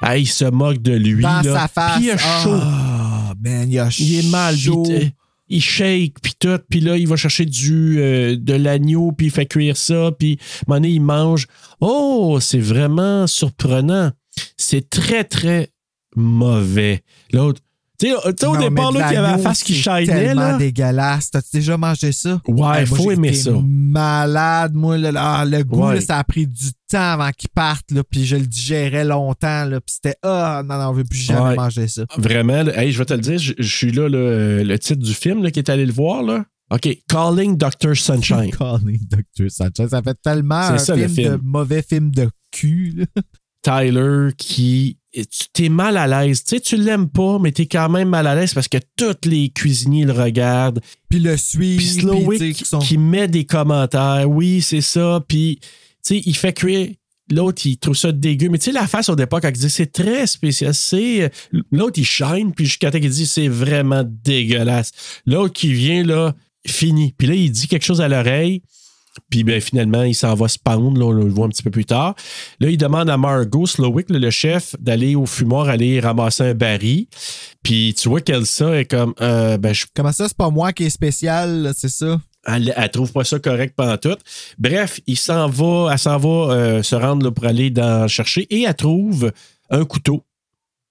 Ah, 0.01 0.19
il 0.19 0.27
se 0.27 0.45
moque 0.47 0.79
de 0.83 0.93
lui, 0.95 1.23
Dans 1.23 1.43
là. 1.43 1.61
sa 1.61 1.69
face. 1.69 1.97
Puis 1.97 2.07
il 2.07 2.11
a 2.13 2.19
chaud. 2.19 2.51
Ah, 2.61 3.33
man, 3.43 3.71
il 3.71 3.79
a 3.79 3.89
Il 3.99 4.19
est 4.27 4.31
mal, 4.31 4.57
chaud. 4.57 4.85
il, 4.89 5.13
il 5.49 5.61
shake, 5.63 6.15
puis 6.23 6.33
tout, 6.39 6.59
puis 6.69 6.81
là, 6.81 6.97
il 6.97 7.07
va 7.07 7.17
chercher 7.17 7.45
du, 7.45 7.99
euh, 8.01 8.37
de 8.37 8.55
l'agneau, 8.55 9.13
puis 9.13 9.27
il 9.27 9.31
fait 9.31 9.47
cuire 9.47 9.77
ça, 9.77 10.11
puis 10.19 10.39
à 10.41 10.43
un 10.43 10.65
moment 10.69 10.81
donné, 10.81 10.89
il 10.95 11.01
mange. 11.03 11.47
Oh, 11.81 12.39
c'est 12.41 12.59
vraiment 12.59 13.27
surprenant. 13.27 14.11
C'est 14.57 14.89
très, 14.91 15.25
très 15.25 15.71
mauvais. 16.17 17.03
L'autre, 17.33 17.61
tu 18.09 18.15
sais, 18.39 18.47
au 18.47 18.57
départ, 18.57 18.93
là, 18.93 19.11
il 19.11 19.15
y 19.15 19.17
avait 19.17 19.31
la 19.33 19.39
face 19.39 19.63
qui 19.63 19.75
c'est 19.75 19.83
shinait, 20.03 20.07
tellement 20.07 20.41
là. 20.43 20.59
dégueulasse. 20.59 21.31
T'as-tu 21.31 21.49
déjà 21.53 21.77
mangé 21.77 22.13
ça? 22.13 22.41
Ouais, 22.49 22.81
Hey, 22.83 22.87
moi, 22.89 22.99
faut 22.99 23.11
aimer 23.11 23.33
ça. 23.33 23.51
malade, 23.65 24.75
moi. 24.75 24.99
Là, 24.99 25.11
Ah, 25.17 25.45
le 25.45 25.63
goût, 25.65 25.87
Ouais. 25.87 25.95
là, 25.97 26.01
ça 26.01 26.19
a 26.19 26.25
pris 26.25 26.47
du 26.47 26.71
temps 26.91 27.13
avant 27.13 27.31
qu'il 27.31 27.51
parte, 27.51 27.91
là, 27.93 28.03
puis 28.09 28.25
je 28.27 28.37
le 28.37 28.47
digérais 28.47 29.05
longtemps, 29.05 29.65
là, 29.65 29.81
puis 29.81 29.95
c'était 29.95 30.17
Ah, 30.23 30.63
non, 30.65 30.79
non, 30.79 30.89
on 30.89 30.93
veut 30.93 31.05
plus 31.05 31.19
jamais 31.21 31.41
Ouais. 31.41 31.55
manger 31.57 31.89
ça. 31.89 32.05
Vraiment, 32.19 32.63
là, 32.63 32.83
hey, 32.83 32.93
je 32.93 32.99
vais 32.99 33.05
te 33.05 33.15
le 33.15 33.21
dire, 33.21 33.39
je, 33.39 33.53
je 33.59 33.77
suis 33.77 33.93
là, 33.93 34.09
le, 34.09 34.63
le 34.63 34.79
titre 34.79 35.03
du 35.03 35.15
film 35.15 35.43
là, 35.43 35.51
qui 35.51 35.59
est 35.61 35.71
allé 35.71 35.87
le 35.87 35.93
voir. 35.93 36.23
Là. 36.23 36.45
OK, 36.71 36.89
Calling 37.09 37.57
Dr. 37.59 37.95
Sunshine. 37.97 38.51
Calling 38.59 39.01
Dr. 39.09 39.51
Sanchez, 39.51 39.89
ça 39.91 40.03
fait 40.03 40.17
tellement 40.23 40.63
C'est 40.69 40.73
un 40.73 40.79
ça, 40.79 40.97
le 40.97 41.09
film, 41.09 41.37
de 41.37 41.41
mauvais 41.43 41.83
film 41.83 42.11
de 42.11 42.29
cul. 42.51 43.07
Tyler 43.63 44.31
qui. 44.37 44.99
Tu 45.15 45.25
t'es 45.53 45.69
mal 45.69 45.97
à 45.99 46.07
l'aise. 46.07 46.43
Tu 46.43 46.57
sais, 46.57 46.61
tu 46.61 46.77
l'aimes 46.77 47.09
pas, 47.09 47.39
mais 47.39 47.53
t'es 47.53 47.67
quand 47.67 47.89
même 47.91 48.09
mal 48.09 48.27
à 48.27 48.35
l'aise 48.35 48.55
parce 48.55 48.69
que 48.69 48.79
tous 48.97 49.29
les 49.29 49.51
cuisiniers 49.51 50.05
le 50.07 50.13
regardent. 50.13 50.81
Puis 51.11 51.19
le 51.19 51.37
suivre. 51.37 51.77
Puis 51.79 51.87
Slowick 52.01 52.55
qui 52.57 52.65
sont- 52.65 52.79
qui 52.79 52.97
met 52.97 53.29
des 53.29 53.45
commentaires. 53.45 54.25
Oui, 54.29 54.63
c'est 54.63 54.81
ça. 54.81 55.23
Puis, 55.29 55.59
tu 55.61 55.69
sais, 56.03 56.23
il 56.25 56.35
fait 56.37 56.55
cuire. 56.55 56.89
L'autre, 57.31 57.63
il 57.67 57.77
trouve 57.79 57.95
ça 57.97 58.11
dégueu. 58.11 58.49
Mais 58.49 58.59
tu 58.59 58.65
sais, 58.67 58.73
la 58.73 58.87
face 58.87 59.09
au 59.11 59.15
départ, 59.17 59.41
quand 59.43 59.49
il 59.49 59.53
dit 59.59 59.71
c'est 59.71 59.93
très 59.93 60.27
spécial, 60.27 60.75
c'est. 60.75 61.31
L'autre, 61.71 61.99
il 61.99 62.05
shine, 62.07 62.53
puis 62.55 62.65
jusqu'à 62.65 62.91
temps 62.91 62.99
qu'il 62.99 63.11
dit 63.11 63.27
c'est 63.27 63.49
vraiment 63.49 64.05
dégueulasse. 64.07 64.93
L'autre 65.27 65.53
qui 65.53 65.73
vient, 65.75 66.05
là, 66.05 66.35
fini. 66.67 67.15
Puis 67.17 67.27
là, 67.29 67.35
il 67.35 67.51
dit 67.51 67.69
quelque 67.69 67.85
chose 67.85 68.01
à 68.01 68.09
l'oreille. 68.09 68.63
Puis 69.31 69.45
ben, 69.45 69.61
finalement, 69.61 70.03
il 70.03 70.15
s'en 70.15 70.35
va 70.35 70.49
se 70.49 70.59
pendre, 70.59 70.99
là, 70.99 71.05
on 71.07 71.11
le 71.13 71.29
voit 71.29 71.47
un 71.47 71.51
petit 71.51 71.63
peu 71.63 71.71
plus 71.71 71.85
tard. 71.85 72.15
Là, 72.61 72.69
il 72.71 72.79
demande 72.79 73.11
à 73.11 73.17
Margot 73.19 73.67
Slowick, 73.67 74.09
le 74.11 74.31
chef, 74.31 74.75
d'aller 74.81 75.15
au 75.17 75.27
fumoir, 75.27 75.69
aller 75.69 76.01
ramasser 76.01 76.45
un 76.45 76.55
baril. 76.55 77.07
Puis 77.63 77.95
tu 77.99 78.09
vois 78.09 78.21
qu'Elsa 78.23 78.79
est 78.81 78.87
comme, 78.87 79.15
euh, 79.21 79.59
ben, 79.59 79.75
je 79.75 79.85
Comment 79.95 80.13
ça, 80.13 80.29
c'est 80.29 80.37
pas 80.37 80.51
moi 80.51 80.73
qui 80.73 80.85
est 80.85 80.91
spécial, 80.91 81.73
c'est 81.77 81.91
ça? 81.91 82.21
elle, 82.45 82.75
elle 82.77 82.91
trouve 82.91 83.13
pas 83.13 83.23
ça 83.25 83.39
correct 83.39 83.75
pendant 83.77 83.97
tout. 83.99 84.17
Bref, 84.59 84.99
il 85.07 85.17
s'en 85.17 85.49
va, 85.49 85.91
elle 85.93 85.99
s'en 85.99 86.19
va 86.19 86.29
euh, 86.55 86.83
se 86.83 86.97
rendre 86.97 87.25
là, 87.27 87.31
pour 87.31 87.45
aller 87.47 87.71
dans, 87.71 88.09
chercher 88.09 88.47
et 88.51 88.63
elle 88.63 88.75
trouve 88.75 89.31
un 89.71 89.85
couteau 89.85 90.25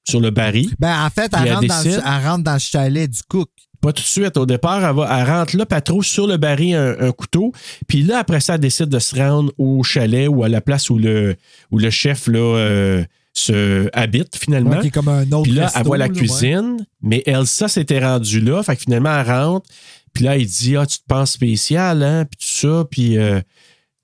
sur 0.08 0.20
le 0.22 0.30
baril. 0.32 0.74
Ben, 0.80 1.06
en 1.06 1.10
fait, 1.10 1.32
elle 1.36 1.48
elle 1.48 1.54
rentre, 1.56 1.68
dans, 1.68 1.78
le- 1.80 1.84
décide- 1.84 2.04
elle 2.06 2.26
rentre 2.28 2.44
dans 2.44 2.54
le 2.54 2.60
chalet 2.60 3.10
du 3.10 3.22
cook. 3.24 3.50
Pas 3.82 3.92
tout 3.94 4.04
de 4.04 4.08
suite. 4.08 4.38
Au 4.38 4.46
départ, 4.46 4.86
elle, 4.86 4.96
va, 4.96 5.20
elle 5.20 5.26
rentre 5.26 5.58
là, 5.58 5.82
trouve 5.82 6.06
sur 6.06 6.28
le 6.28 6.38
baril 6.38 6.76
un, 6.76 7.00
un 7.00 7.12
couteau. 7.12 7.52
Puis 7.88 8.04
là, 8.04 8.20
après 8.20 8.40
ça, 8.40 8.56
elle 8.56 8.60
décide 8.60 8.90
de 8.90 9.00
se 9.00 9.16
rendre 9.16 9.52
au 9.58 9.82
chalet 9.84 10.28
ou 10.28 10.44
à 10.44 10.50
la 10.50 10.62
place 10.62 10.90
où 10.90 10.98
le, 10.98 11.36
où 11.72 11.80
le 11.80 11.90
chef 11.90 12.28
là, 12.28 12.40
euh, 12.40 13.04
se 13.34 13.90
habite 13.94 14.36
finalement. 14.38 14.72
Ouais, 14.72 14.82
qui 14.82 14.88
est 14.88 14.92
comme 14.92 15.08
un 15.08 15.30
autre 15.32 15.44
Puis 15.44 15.54
là, 15.54 15.66
resto, 15.66 15.80
elle 15.80 15.86
voit 15.86 15.98
la 15.98 16.08
là, 16.08 16.14
ouais. 16.14 16.18
cuisine, 16.18 16.86
mais 17.02 17.24
Elsa 17.26 17.68
s'était 17.68 18.00
rendue 18.00 18.42
là. 18.42 18.62
Fait 18.64 18.76
que 18.76 18.84
finalement, 18.84 19.18
elle 19.18 19.28
rentre. 19.28 19.68
Puis 20.14 20.26
là, 20.26 20.38
il 20.38 20.46
dit 20.46 20.76
Ah, 20.76 20.86
tu 20.86 20.98
te 20.98 21.06
penses 21.08 21.32
spécial, 21.32 22.04
hein? 22.04 22.26
Puis 22.26 22.38
tout 22.38 22.68
ça. 22.68 22.86
Puis 22.90 23.18
euh, 23.18 23.40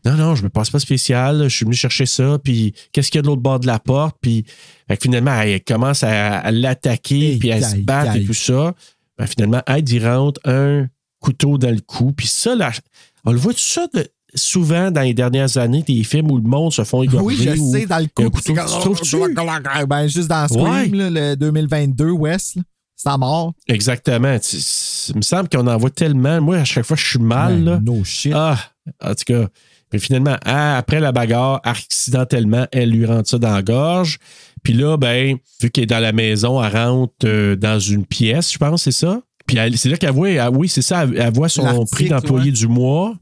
non, 0.05 0.13
non, 0.13 0.35
je 0.35 0.43
me 0.43 0.49
pense 0.49 0.69
pas 0.69 0.79
spécial. 0.79 1.43
Je 1.43 1.55
suis 1.55 1.65
venu 1.65 1.75
chercher 1.75 2.05
ça. 2.05 2.39
Puis 2.43 2.73
qu'est-ce 2.91 3.11
qu'il 3.11 3.19
y 3.19 3.19
a 3.19 3.21
de 3.23 3.27
l'autre 3.27 3.41
bord 3.41 3.59
de 3.59 3.67
la 3.67 3.79
porte? 3.79 4.17
Puis 4.21 4.45
fait 4.87 4.97
que 4.97 5.03
finalement, 5.03 5.39
elle 5.41 5.61
commence 5.63 6.03
à, 6.03 6.37
à 6.37 6.51
l'attaquer, 6.51 7.37
puis 7.39 7.51
à 7.51 7.61
se 7.61 7.77
battre 7.77 8.15
et 8.15 8.23
tout 8.23 8.33
ça. 8.33 8.73
Ben, 9.17 9.25
finalement, 9.27 9.61
Ed, 9.67 9.89
il 9.89 10.07
rentre 10.07 10.39
un 10.45 10.87
couteau 11.19 11.57
dans 11.57 11.71
le 11.73 11.79
cou. 11.81 12.11
Puis 12.11 12.27
ça, 12.27 12.55
là, 12.55 12.71
on 13.25 13.31
le 13.31 13.37
voit 13.37 13.53
tout 13.53 13.59
ça 13.59 13.87
de- 13.93 14.07
souvent 14.35 14.91
dans 14.91 15.01
les 15.01 15.13
dernières 15.13 15.57
années, 15.57 15.81
des 15.83 16.03
films 16.03 16.29
où 16.31 16.37
le 16.37 16.43
monde 16.47 16.71
se 16.71 16.83
font 16.83 17.01
égorger. 17.01 17.25
Oui, 17.25 17.35
je 17.41 17.59
ou- 17.59 17.71
sais, 17.71 17.85
dans 17.85 17.97
le 17.99 18.07
coup. 18.07 18.29
couteau. 18.29 18.53
Tu? 19.03 19.85
Ben, 19.87 20.07
juste 20.07 20.27
dans 20.27 20.47
Scream, 20.47 20.63
Ouais. 20.63 20.87
là, 20.89 21.09
le 21.09 21.35
2022, 21.35 22.11
West, 22.11 22.57
c'est 22.95 23.09
à 23.09 23.17
mort. 23.17 23.53
Exactement. 23.67 24.37
Il 24.53 25.15
me 25.15 25.21
semble 25.21 25.49
qu'on 25.49 25.65
en 25.67 25.77
voit 25.77 25.89
tellement. 25.89 26.39
Moi, 26.41 26.57
à 26.57 26.65
chaque 26.65 26.85
fois, 26.85 26.97
je 26.97 27.05
suis 27.05 27.19
mal. 27.19 27.63
Ben, 27.63 27.65
là. 27.65 27.79
no 27.81 28.03
shit. 28.03 28.33
Ah, 28.35 28.57
en 29.03 29.15
tout 29.15 29.23
cas. 29.33 29.47
Mais 29.93 29.99
finalement, 29.99 30.35
après 30.43 30.99
la 30.99 31.13
bagarre, 31.13 31.61
accidentellement, 31.63 32.67
elle 32.73 32.89
lui 32.91 33.05
rentre 33.05 33.29
ça 33.29 33.37
dans 33.39 33.53
la 33.53 33.61
gorge. 33.63 34.17
Puis 34.67 34.73
là, 34.73 34.97
ben, 34.97 35.37
vu 35.61 35.69
qu'elle 35.69 35.85
est 35.85 35.87
dans 35.87 35.99
la 36.01 36.11
maison, 36.11 36.61
elle 36.61 36.75
rentre 36.75 37.13
euh, 37.23 37.55
dans 37.55 37.79
une 37.79 38.05
pièce, 38.05 38.51
je 38.51 38.57
pense, 38.57 38.83
c'est 38.83 38.91
ça? 38.91 39.21
Puis 39.45 39.55
elle- 39.55 39.77
c'est 39.77 39.87
là 39.87 39.95
qu'elle 39.95 40.11
voit, 40.11 40.49
oui, 40.49 40.67
c'est 40.67 40.81
ça, 40.81 41.05
elle, 41.05 41.17
elle 41.17 41.33
voit 41.33 41.47
son 41.47 41.85
prix 41.85 42.09
d'employé 42.09 42.47
ouais. 42.47 42.51
du 42.51 42.67
mois. 42.67 43.15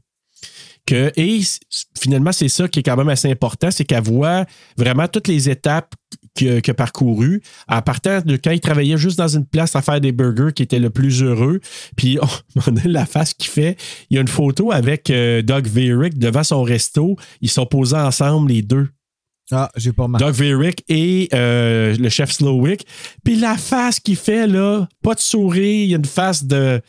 Que, 0.86 1.12
et 1.14 1.40
finalement, 1.96 2.32
c'est 2.32 2.48
ça 2.48 2.66
qui 2.66 2.80
est 2.80 2.82
quand 2.82 2.96
même 2.96 3.10
assez 3.10 3.30
important, 3.30 3.70
c'est 3.70 3.84
qu'elle 3.84 4.02
voit 4.02 4.44
vraiment 4.76 5.06
toutes 5.06 5.28
les 5.28 5.48
étapes 5.48 5.94
que, 6.36 6.58
que 6.58 6.72
parcourues. 6.72 7.40
En 7.68 7.80
partant 7.80 8.20
de 8.22 8.34
quand 8.34 8.50
il 8.50 8.58
travaillait 8.58 8.98
juste 8.98 9.18
dans 9.18 9.28
une 9.28 9.46
place 9.46 9.76
à 9.76 9.82
faire 9.82 10.00
des 10.00 10.10
burgers 10.10 10.52
qui 10.52 10.64
était 10.64 10.80
le 10.80 10.90
plus 10.90 11.22
heureux. 11.22 11.60
Puis 11.96 12.18
on 12.66 12.76
a 12.76 12.88
la 12.88 13.06
face 13.06 13.34
qu'il 13.34 13.50
fait. 13.50 13.76
Il 14.10 14.16
y 14.16 14.18
a 14.18 14.20
une 14.20 14.26
photo 14.26 14.72
avec 14.72 15.10
euh, 15.10 15.42
Doug 15.42 15.68
Verick 15.68 16.18
devant 16.18 16.42
son 16.42 16.64
resto. 16.64 17.14
Ils 17.40 17.50
sont 17.50 17.66
posés 17.66 17.94
ensemble, 17.94 18.50
les 18.50 18.62
deux. 18.62 18.88
Ah, 19.52 19.70
j'ai 19.76 19.92
pas 19.92 20.08
mal. 20.08 20.20
Doug 20.20 20.34
Verick 20.34 20.84
et 20.88 21.28
euh, 21.32 21.96
le 21.96 22.08
chef 22.08 22.32
Slowick. 22.32 22.84
Puis 23.24 23.36
la 23.36 23.56
face 23.56 24.00
qu'il 24.00 24.16
fait, 24.16 24.46
là, 24.46 24.88
pas 25.02 25.14
de 25.14 25.20
sourire, 25.20 25.84
il 25.84 25.90
y 25.90 25.94
a 25.94 25.98
une 25.98 26.04
face 26.04 26.44
de. 26.44 26.80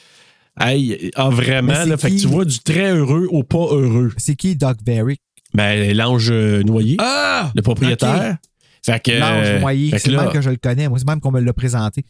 Hey, 0.59 1.11
ah, 1.15 1.29
vraiment, 1.29 1.85
là, 1.85 1.97
fait 1.97 2.09
que 2.09 2.19
tu 2.19 2.27
vois 2.27 2.45
du 2.45 2.59
très 2.59 2.91
heureux 2.91 3.27
au 3.29 3.43
pas 3.43 3.67
heureux. 3.71 4.11
C'est 4.17 4.35
qui 4.35 4.55
Doc 4.55 4.77
Berry? 4.83 5.19
Ben, 5.53 5.95
l'ange 5.95 6.31
noyé, 6.31 6.97
Ah! 6.99 7.51
le 7.55 7.61
propriétaire. 7.61 8.37
Fait 8.83 8.99
que. 9.03 9.11
L'ange 9.11 9.59
noyé. 9.61 9.97
C'est 9.99 10.11
même 10.11 10.31
que 10.31 10.41
je 10.41 10.49
le 10.49 10.57
connais. 10.57 10.89
Moi, 10.89 10.97
c'est 10.97 11.07
même 11.07 11.19
qu'on 11.19 11.31
me 11.31 11.39
l'a 11.41 11.53
présenté. 11.53 12.05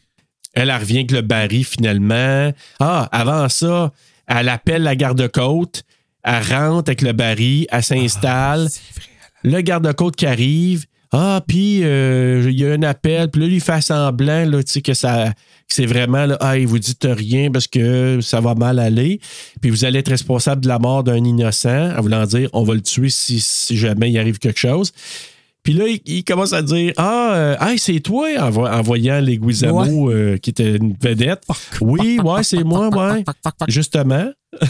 Elle, 0.54 0.70
elle 0.70 0.78
revient 0.80 0.98
avec 1.00 1.12
le 1.12 1.22
baril 1.22 1.66
finalement. 1.66 2.52
Ah, 2.80 3.10
avant 3.12 3.50
ça, 3.50 3.92
elle 4.28 4.48
appelle 4.50 4.84
la 4.84 4.96
garde-côte. 4.96 5.84
Elle 6.24 6.44
rentre 6.44 6.90
avec 6.90 7.02
le 7.02 7.12
baril. 7.12 7.68
Elle 7.70 7.84
s'installe. 7.84 8.68
Le 9.44 9.62
garde-côte 9.62 10.16
qui 10.16 10.26
arrive. 10.26 10.86
Ah, 11.12 11.42
puis 11.48 11.84
euh, 11.84 12.50
il 12.50 12.60
y 12.60 12.66
a 12.66 12.74
un 12.74 12.84
appel. 12.84 13.30
Puis 13.30 13.42
là, 13.42 13.48
lui, 13.48 13.56
il 13.56 13.62
fait 13.62 13.82
semblant 13.82 14.46
là, 14.46 14.62
tu 14.62 14.72
sais, 14.74 14.82
que, 14.82 14.94
ça, 14.94 15.30
que 15.30 15.74
c'est 15.74 15.86
vraiment, 15.86 16.26
là, 16.26 16.38
ah, 16.42 16.58
il 16.58 16.68
vous 16.68 16.80
dit 16.80 16.96
rien 17.04 17.50
parce 17.50 17.68
que 17.68 18.20
ça 18.22 18.42
va 18.42 18.56
mal 18.56 18.78
aller. 18.78 19.22
Puis 19.62 19.70
vous 19.70 19.86
allez 19.86 20.00
être 20.00 20.10
responsable 20.10 20.62
de 20.62 20.68
la 20.68 20.80
mort 20.80 21.04
d'un 21.04 21.24
innocent, 21.24 21.96
en 21.98 22.02
voulant 22.02 22.26
dire, 22.26 22.50
on 22.52 22.64
va 22.64 22.74
le 22.74 22.82
tuer 22.82 23.10
si, 23.10 23.40
si 23.40 23.78
jamais 23.78 24.12
il 24.12 24.20
arrive 24.20 24.38
quelque 24.38 24.60
chose. 24.60 24.92
Puis 25.64 25.74
là, 25.74 25.88
il, 25.88 26.02
il 26.06 26.24
commence 26.24 26.54
à 26.54 26.62
dire 26.62 26.94
Ah, 26.98 27.36
euh, 27.36 27.56
hey, 27.60 27.80
c'est 27.80 28.00
toi, 28.00 28.28
en 28.40 28.82
voyant 28.82 29.20
les 29.20 29.38
Guizamo, 29.38 30.12
euh, 30.12 30.38
qui 30.38 30.50
était 30.50 30.76
une 30.76 30.94
vedette. 31.02 31.44
Oui, 31.82 32.20
ouais, 32.24 32.44
c'est 32.44 32.64
moi, 32.64 32.90
ouais. 32.90 33.24
Justement. 33.68 34.30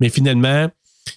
Mais 0.00 0.08
finalement, 0.08 0.68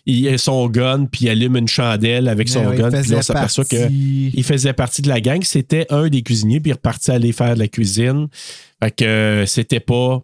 il 0.06 0.28
a 0.28 0.38
son 0.38 0.68
gun, 0.68 1.06
puis 1.06 1.26
il 1.26 1.30
allume 1.30 1.56
une 1.58 1.68
chandelle 1.68 2.28
avec 2.28 2.50
son 2.50 2.62
Mais 2.62 2.68
ouais, 2.68 2.76
il 2.76 2.82
gun, 2.82 3.02
puis 3.02 3.12
là, 3.12 3.18
on 3.18 3.22
s'aperçoit 3.22 3.66
qu'il 3.66 4.44
faisait 4.44 4.74
partie 4.74 5.02
de 5.02 5.10
la 5.10 5.22
gang. 5.22 5.44
C'était 5.44 5.86
un 5.90 6.10
des 6.10 6.22
cuisiniers, 6.22 6.60
puis 6.60 6.70
il 6.70 6.72
est 6.72 6.76
reparti 6.76 7.12
aller 7.12 7.32
faire 7.32 7.56
de 7.56 7.60
la 7.60 7.68
cuisine. 7.68 8.28
Fait 8.82 8.92
que 8.92 9.06
euh, 9.06 9.46
c'était 9.46 9.80
pas 9.80 10.24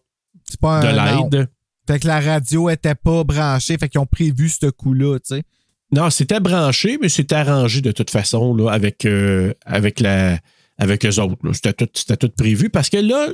de 0.62 1.32
l'aide. 1.34 1.48
Fait 1.88 2.00
que 2.00 2.08
la 2.08 2.20
radio 2.20 2.70
était 2.70 2.96
pas 2.96 3.24
branchée. 3.24 3.78
Fait 3.78 3.88
qu'ils 3.88 4.02
ont 4.02 4.06
prévu 4.06 4.50
ce 4.50 4.68
coup-là, 4.68 5.20
tu 5.20 5.36
sais. 5.36 5.44
Non, 5.92 6.10
c'était 6.10 6.42
branché, 6.42 6.98
mais 7.02 7.08
c'était 7.08 7.36
arrangé 7.36 7.80
de 7.82 7.94
toute 7.94 8.10
façon 8.10 8.54
là, 8.54 8.70
avec, 8.72 9.06
euh, 9.06 9.54
avec, 9.66 10.02
la, 10.02 10.38
avec 10.78 11.06
eux 11.06 11.20
autres. 11.20 11.38
C'était 11.54 11.74
tout, 11.74 12.16
tout 12.20 12.30
prévu 12.38 12.70
parce 12.70 12.90
que 12.90 12.98
là, 12.98 13.30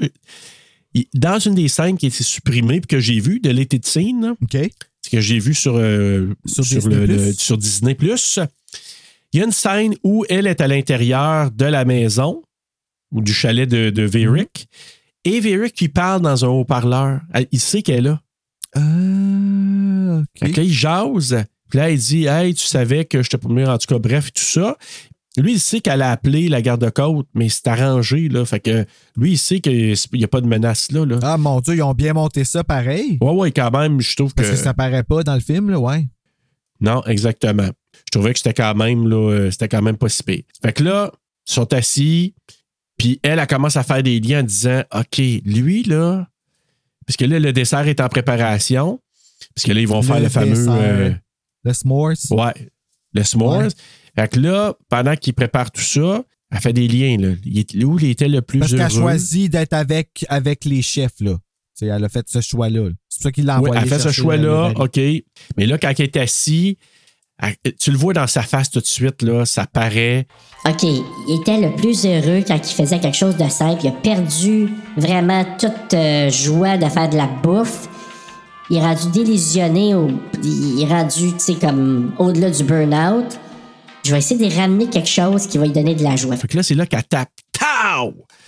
dans 1.15 1.39
une 1.39 1.55
des 1.55 1.68
scènes 1.68 1.97
qui 1.97 2.05
a 2.05 2.10
été 2.10 2.23
supprimée 2.23 2.80
puis 2.80 2.88
que 2.88 2.99
j'ai 2.99 3.19
vu 3.19 3.39
de 3.39 3.49
l'été 3.49 3.80
de 3.80 3.85
scène, 3.85 4.22
là, 4.22 4.35
OK. 4.41 4.57
Ce 5.05 5.09
que 5.09 5.19
j'ai 5.21 5.39
vu 5.39 5.53
sur, 5.53 5.75
euh, 5.77 6.34
Sur 6.45 6.63
sur, 6.65 6.80
Disney+. 6.80 6.95
le- 6.95 7.05
le- 7.05 7.34
sur 7.34 7.57
Disney 7.57 7.95
Plus, 7.95 8.39
il 9.34 9.39
y 9.39 9.43
a 9.43 9.45
une 9.45 9.51
scène 9.51 9.95
où 10.03 10.25
elle 10.30 10.47
est 10.47 10.61
à 10.61 10.67
l'intérieur 10.67 11.51
de 11.51 11.65
la 11.65 11.85
maison 11.85 12.41
ou 13.11 13.21
du 13.21 13.34
chalet 13.34 13.67
de, 13.69 13.89
de 13.89 14.03
Verick. 14.03 14.67
Et 15.25 15.39
Verick 15.39 15.80
lui 15.80 15.88
parle 15.89 16.21
dans 16.21 16.43
un 16.45 16.49
haut-parleur. 16.49 17.21
Il 17.51 17.59
sait 17.59 17.81
qu'elle 17.81 17.99
est 17.99 18.01
là. 18.09 18.21
Que 20.39 20.45
là, 20.57 20.63
il 20.63 20.73
jase. 20.73 21.45
Puis 21.69 21.80
là, 21.80 21.89
il 21.91 21.97
dit 21.97 22.25
Hey, 22.25 22.53
tu 22.53 22.65
savais 22.65 23.05
que 23.05 23.21
je 23.23 23.30
te 23.30 23.38
promets, 23.38 23.65
en 23.67 23.77
tout 23.77 23.88
cas, 23.88 23.99
bref, 23.99 24.31
tout 24.34 24.43
ça. 24.43 24.77
Lui, 25.38 25.53
il 25.53 25.60
sait 25.60 25.81
qu'elle 25.81 26.03
a 26.03 26.11
appelé 26.11 26.47
la 26.47 26.61
garde-côte, 26.61 27.27
mais 27.34 27.49
c'est 27.49 27.68
arrangé, 27.68 28.30
là. 28.30 28.45
Fait 28.45 28.60
que 28.60 28.85
lui, 29.18 29.31
il 29.31 29.38
sait 29.38 29.60
qu'il 29.61 29.95
n'y 30.14 30.23
a 30.23 30.27
pas 30.27 30.41
de 30.41 30.45
menace 30.47 30.91
là. 30.91 31.05
là. 31.05 31.18
Ah, 31.23 31.38
mon 31.38 31.60
Dieu, 31.60 31.76
ils 31.76 31.81
ont 31.81 31.93
bien 31.95 32.14
monté 32.14 32.43
ça 32.43 32.64
pareil. 32.64 33.18
Ouais, 33.19 33.31
ouais, 33.31 33.51
quand 33.51 33.72
même, 33.72 33.99
je 33.99 34.15
trouve 34.15 34.30
que. 34.31 34.35
Parce 34.43 34.49
que 34.51 34.55
ça 34.55 34.73
paraît 34.76 35.01
pas 35.03 35.23
dans 35.23 35.34
le 35.34 35.39
film, 35.39 35.72
là, 35.72 35.80
ouais. 35.80 36.05
Non, 36.80 37.03
exactement. 37.05 37.68
Je 38.05 38.11
trouvais 38.11 38.34
que 38.34 38.39
c'était 38.39 38.53
quand 38.53 38.76
même, 38.76 39.07
là, 39.07 39.31
euh, 39.31 39.51
c'était 39.51 39.69
quand 39.69 39.81
même 39.81 39.97
pas 39.97 40.10
si 40.10 40.22
pire. 40.22 40.43
Fait 40.61 40.73
que 40.73 40.84
là, 40.84 41.11
ils 41.47 41.53
sont 41.53 41.73
assis, 41.73 42.35
puis 42.97 43.19
elle, 43.23 43.39
elle 43.39 43.47
commence 43.47 43.76
à 43.76 43.84
faire 43.84 44.03
des 44.03 44.19
liens 44.19 44.41
en 44.41 44.43
disant 44.43 44.84
OK, 44.93 45.18
lui, 45.45 45.81
là, 45.84 46.27
parce 47.07 47.18
que 47.18 47.26
là, 47.26 47.39
le 47.39 47.51
dessert 47.53 47.88
est 47.88 47.99
en 48.01 48.07
préparation, 48.07 48.99
parce 49.55 49.65
que 49.65 49.72
là, 49.72 49.81
ils 49.81 49.88
vont 49.88 50.01
Le 50.01 50.05
faire 50.07 50.19
le 50.19 50.30
fameux. 50.30 50.49
dessert. 50.55 50.73
euh, 50.77 51.11
Le 51.64 51.73
s'mores. 51.73 52.14
Ouais. 52.31 52.69
Le 53.14 53.23
s'mores. 53.23 53.57
Ouais. 53.57 53.68
Fait 54.15 54.27
que 54.31 54.40
là, 54.40 54.73
pendant 54.90 55.15
qu'il 55.15 55.34
prépare 55.34 55.72
tout 55.72 55.81
ça, 55.81 56.23
elle 56.52 56.60
fait 56.60 56.73
des 56.73 56.88
liens. 56.88 57.18
Là. 57.18 57.35
Il 57.45 57.60
est- 57.60 57.84
où 57.84 57.98
il 57.99 58.10
était 58.11 58.27
le 58.27 58.41
plus 58.41 58.60
Parce 58.60 58.72
heureux? 58.73 58.77
qu'elle 58.88 58.98
a 58.98 59.02
choisi 59.02 59.49
d'être 59.49 59.73
avec, 59.73 60.26
avec 60.30 60.65
les 60.65 60.81
chefs, 60.81 61.19
là. 61.19 61.35
Elle 61.81 62.03
a 62.03 62.10
fait 62.10 62.26
ce 62.30 62.40
choix-là. 62.40 62.90
C'est 63.10 63.23
ça 63.23 63.31
qu'il 63.31 63.45
l'a 63.45 63.56
Oui, 63.60 63.69
envoyé. 63.69 63.81
elle 63.84 63.90
fait 63.90 63.99
ce 63.99 64.11
choix-là, 64.11 64.72
le- 64.77 64.81
OK. 64.81 65.23
Mais 65.57 65.65
là, 65.65 65.77
quand 65.77 65.91
elle 65.98 66.06
est 66.06 66.18
assis, 66.18 66.77
elle- 67.41 67.73
tu 67.80 67.91
le 67.91 67.98
vois 67.98 68.14
dans 68.14 68.27
sa 68.27 68.44
face 68.44 68.69
tout 68.69 68.80
de 68.80 68.85
suite, 68.85 69.22
là, 69.23 69.45
ça 69.45 69.65
paraît. 69.65 70.27
OK, 70.65 70.84
il 70.84 71.40
était 71.41 71.60
le 71.60 71.76
plus 71.76 72.06
heureux 72.06 72.44
quand 72.48 72.56
il 72.57 72.73
faisait 72.73 72.99
quelque 72.99 73.18
chose 73.18 73.35
de 73.35 73.49
simple. 73.49 73.81
Il 73.84 73.88
a 73.90 73.91
perdu 73.91 74.69
vraiment 74.95 75.44
toute 75.60 75.94
euh, 75.95 76.30
joie 76.30 76.77
de 76.77 76.85
faire 76.85 77.10
de 77.10 77.18
la 77.18 77.26
bouffe. 77.27 77.90
Il 78.69 78.77
est 78.77 78.81
rendu 78.81 79.10
délusionné, 79.11 79.94
au- 79.95 80.11
il 80.44 80.84
est 80.84 80.85
rendu, 80.88 81.34
tu 81.34 81.40
sais, 81.40 81.56
comme 81.56 82.14
au-delà 82.19 82.49
du 82.52 82.64
burn-out. 82.64 83.40
Je 84.05 84.11
vais 84.11 84.17
essayer 84.17 84.49
de 84.49 84.53
ramener 84.55 84.89
quelque 84.89 85.07
chose 85.09 85.47
qui 85.47 85.57
va 85.57 85.65
lui 85.65 85.71
donner 85.71 85.95
de 85.95 86.03
la 86.03 86.15
joie. 86.15 86.35
Fait 86.35 86.47
que 86.47 86.57
là, 86.57 86.63
c'est 86.63 86.75
là 86.75 86.85
qu'elle 86.85 87.03
tape. 87.05 87.30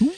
Oui, 0.01 0.09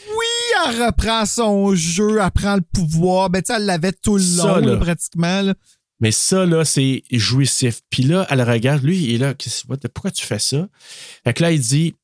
elle 0.67 0.83
reprend 0.85 1.25
son 1.25 1.75
jeu, 1.75 2.19
elle 2.23 2.31
prend 2.31 2.55
le 2.55 2.61
pouvoir. 2.61 3.29
Ben, 3.29 3.41
tu 3.41 3.47
sais, 3.47 3.59
elle 3.59 3.65
l'avait 3.65 3.91
tout 3.91 4.15
le 4.17 4.23
Ça, 4.23 4.43
long, 4.47 4.55
là. 4.65 4.73
là, 4.73 4.77
pratiquement. 4.77 5.41
là. 5.41 5.53
Mais 5.99 6.11
ça, 6.11 6.45
là, 6.45 6.63
c'est 6.65 7.03
jouissif. 7.11 7.81
Puis 7.89 8.03
là, 8.03 8.25
elle 8.29 8.41
regarde, 8.41 8.83
lui, 8.83 8.97
il 8.97 9.15
est 9.15 9.17
là. 9.17 9.33
Pourquoi 9.93 10.11
tu 10.11 10.25
fais 10.25 10.39
ça? 10.39 10.67
Fait 11.23 11.33
que 11.33 11.43
là, 11.43 11.51
il 11.51 11.59
dit 11.59 11.95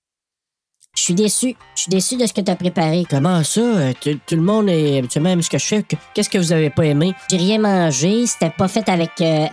Je 0.95 1.01
suis 1.01 1.13
déçu. 1.13 1.55
Je 1.75 1.81
suis 1.81 1.89
déçu 1.89 2.17
de 2.17 2.25
ce 2.27 2.33
que 2.33 2.41
tu 2.41 2.51
as 2.51 2.55
préparé. 2.55 3.05
Comment 3.09 3.43
ça? 3.43 3.61
Euh, 3.61 3.93
Tout, 4.01 4.19
tout 4.27 4.35
le 4.35 4.41
monde 4.41 4.69
est 4.69 4.99
habituellement 4.99 5.39
ce 5.41 5.49
que 5.49 5.57
je 5.57 5.65
fais. 5.65 5.83
Que- 5.83 5.95
Qu'est-ce 6.13 6.29
que 6.29 6.37
vous 6.37 6.51
avez 6.51 6.69
pas 6.69 6.85
aimé? 6.85 7.13
J'ai 7.31 7.37
rien 7.37 7.59
mangé. 7.59 8.27
C'était 8.27 8.51
pas 8.51 8.67
fait 8.67 8.87
avec, 8.89 9.11
euh, 9.21 9.47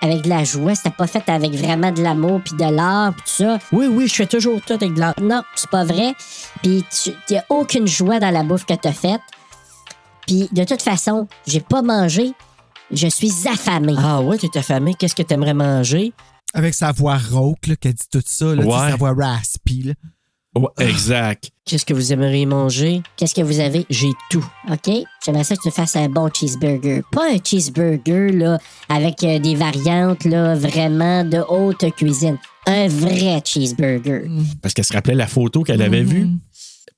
avec 0.00 0.22
de 0.22 0.28
la 0.28 0.44
joie. 0.44 0.74
C'était 0.74 0.90
pas 0.90 1.06
fait 1.06 1.28
avec 1.28 1.52
vraiment 1.52 1.90
de 1.92 2.02
l'amour 2.02 2.40
puis 2.44 2.54
de 2.54 2.64
l'art 2.64 3.12
puis 3.14 3.22
tout 3.22 3.44
ça. 3.44 3.58
Oui, 3.72 3.86
oui, 3.86 4.06
je 4.08 4.14
fais 4.14 4.26
toujours 4.26 4.60
tout 4.62 4.74
avec 4.74 4.94
de 4.94 5.00
la... 5.00 5.14
Non, 5.20 5.42
c'est 5.54 5.70
pas 5.70 5.84
vrai. 5.84 6.14
Puis 6.62 6.84
n'y 7.30 7.36
a 7.38 7.44
aucune 7.48 7.86
joie 7.86 8.18
dans 8.20 8.30
la 8.30 8.42
bouffe 8.42 8.64
que 8.66 8.74
tu 8.74 8.88
as 8.88 8.92
faite. 8.92 9.20
Puis 10.26 10.48
de 10.52 10.64
toute 10.64 10.82
façon, 10.82 11.28
j'ai 11.46 11.60
pas 11.60 11.82
mangé. 11.82 12.32
Je 12.92 13.08
suis 13.08 13.32
affamé. 13.48 13.94
Ah 13.98 14.20
ouais, 14.20 14.38
t'es 14.38 14.56
affamé. 14.58 14.94
Qu'est-ce 14.94 15.14
que 15.14 15.22
t'aimerais 15.22 15.54
manger? 15.54 16.12
Avec 16.54 16.74
sa 16.74 16.92
voix 16.92 17.16
rauque, 17.18 17.66
là, 17.66 17.76
qu'elle 17.76 17.94
dit 17.94 18.06
tout 18.10 18.22
ça. 18.24 18.54
Là, 18.54 18.64
Ouais. 18.64 18.90
sa 18.90 18.96
voix 18.96 19.12
raspy. 19.12 19.82
Là. 19.82 19.92
Ouais, 20.56 20.68
exact. 20.78 21.50
Qu'est-ce 21.66 21.84
que 21.84 21.92
vous 21.92 22.14
aimeriez 22.14 22.46
manger? 22.46 23.02
Qu'est-ce 23.16 23.34
que 23.34 23.42
vous 23.42 23.60
avez? 23.60 23.84
J'ai 23.90 24.10
tout. 24.30 24.46
OK? 24.70 24.90
J'aimerais 25.24 25.44
ça 25.44 25.54
que 25.54 25.62
tu 25.62 25.70
fasses 25.70 25.96
un 25.96 26.08
bon 26.08 26.30
cheeseburger. 26.32 27.02
Pas 27.12 27.32
un 27.32 27.36
cheeseburger, 27.44 28.32
là, 28.32 28.58
avec 28.88 29.22
euh, 29.22 29.38
des 29.38 29.54
variantes, 29.54 30.24
là, 30.24 30.54
vraiment 30.54 31.24
de 31.24 31.42
haute 31.46 31.84
cuisine. 31.94 32.38
Un 32.66 32.88
vrai 32.88 33.42
cheeseburger. 33.44 34.30
Parce 34.62 34.72
qu'elle 34.72 34.86
se 34.86 34.94
rappelait 34.94 35.14
la 35.14 35.26
photo 35.26 35.62
qu'elle 35.62 35.82
avait 35.82 36.02
vue. 36.02 36.28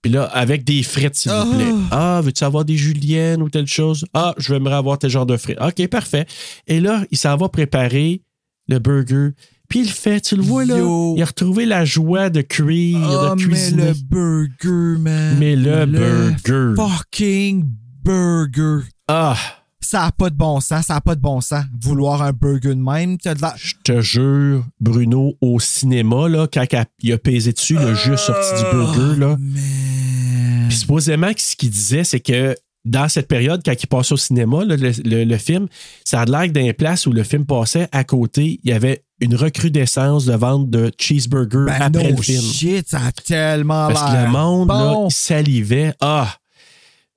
Puis 0.02 0.12
là, 0.12 0.24
avec 0.24 0.62
des 0.62 0.84
frites, 0.84 1.16
s'il 1.16 1.32
vous 1.32 1.56
plaît. 1.56 1.72
Ah, 1.90 2.20
veux-tu 2.22 2.44
avoir 2.44 2.64
des 2.64 2.76
juliennes 2.76 3.42
ou 3.42 3.50
telle 3.50 3.66
chose? 3.66 4.04
Ah, 4.14 4.34
je 4.38 4.52
vais 4.52 4.60
me 4.60 4.70
avoir 4.70 4.98
tel 4.98 5.10
genre 5.10 5.26
de 5.26 5.36
frites. 5.36 5.58
OK, 5.60 5.84
parfait. 5.88 6.26
Et 6.68 6.80
là, 6.80 7.04
il 7.10 7.18
s'en 7.18 7.36
va 7.36 7.48
préparer 7.48 8.22
le 8.68 8.78
burger. 8.78 9.30
Puis 9.68 9.80
il 9.80 9.86
le 9.86 9.92
fait, 9.92 10.20
tu 10.22 10.34
le 10.36 10.42
vois 10.42 10.64
là. 10.64 10.78
Yo. 10.78 11.14
Il 11.16 11.22
a 11.22 11.26
retrouvé 11.26 11.66
la 11.66 11.84
joie 11.84 12.30
de 12.30 12.40
cuire, 12.40 12.98
Oh, 13.02 13.34
de 13.34 13.42
mais 13.42 13.44
cuisiner. 13.44 13.82
le 13.88 13.94
burger, 14.02 14.98
man. 15.00 15.36
Mais 15.38 15.56
le 15.56 15.84
burger. 15.86 16.74
Fucking 16.76 17.64
burger. 18.02 18.86
Ah, 19.08 19.36
Ça 19.80 20.00
n'a 20.00 20.12
pas 20.12 20.28
de 20.30 20.34
bon 20.36 20.60
sens, 20.60 20.86
ça 20.86 20.94
n'a 20.94 21.00
pas 21.00 21.14
de 21.14 21.20
bon 21.20 21.40
sens. 21.40 21.64
Vouloir 21.80 22.20
un 22.22 22.32
burger 22.32 22.70
de 22.74 22.80
même, 22.82 23.16
t'as 23.16 23.34
de 23.34 23.40
la- 23.42 23.54
je 23.56 23.74
te 23.84 24.00
jure, 24.02 24.64
Bruno, 24.80 25.34
au 25.40 25.60
cinéma, 25.60 26.28
là, 26.28 26.46
quand 26.52 26.66
il 27.02 27.12
a 27.12 27.18
pesé 27.18 27.52
dessus, 27.52 27.74
le 27.74 27.94
jus 27.94 28.16
sorti 28.18 28.54
du 28.62 28.70
burger, 28.70 29.18
là. 29.20 29.36
Man. 29.38 30.66
Puis 30.68 30.76
supposément, 30.78 31.32
que 31.32 31.40
ce 31.40 31.56
qu'il 31.56 31.70
disait, 31.70 32.04
c'est 32.04 32.20
que 32.20 32.54
dans 32.84 33.08
cette 33.08 33.28
période, 33.28 33.62
quand 33.64 33.74
il 33.82 33.86
passait 33.86 34.12
au 34.14 34.18
cinéma, 34.18 34.64
là, 34.64 34.76
le, 34.76 34.92
le- 35.04 35.24
le 35.24 35.36
film, 35.38 35.68
ça 36.04 36.20
a 36.22 36.24
l'air 36.26 36.42
que 36.48 36.52
dans 36.52 36.60
les 36.60 36.72
places 36.74 37.06
où 37.06 37.12
le 37.12 37.22
film 37.22 37.46
passait, 37.46 37.88
à 37.92 38.04
côté, 38.04 38.60
il 38.62 38.70
y 38.70 38.72
avait 38.74 39.04
une 39.20 39.34
recrudescence 39.34 40.24
de 40.26 40.34
vente 40.34 40.70
de 40.70 40.90
cheeseburgers 40.98 41.66
Ben 41.66 41.82
après 41.82 42.10
no 42.10 42.16
le 42.16 42.22
film. 42.22 42.42
shit, 42.42 42.88
ça 42.88 43.00
a 43.06 43.12
tellement 43.12 43.88
Parce 43.88 44.12
que 44.12 44.24
le 44.24 44.30
monde, 44.30 44.68
là, 44.68 45.04
il 45.06 45.12
salivait. 45.12 45.94
Ah! 46.00 46.36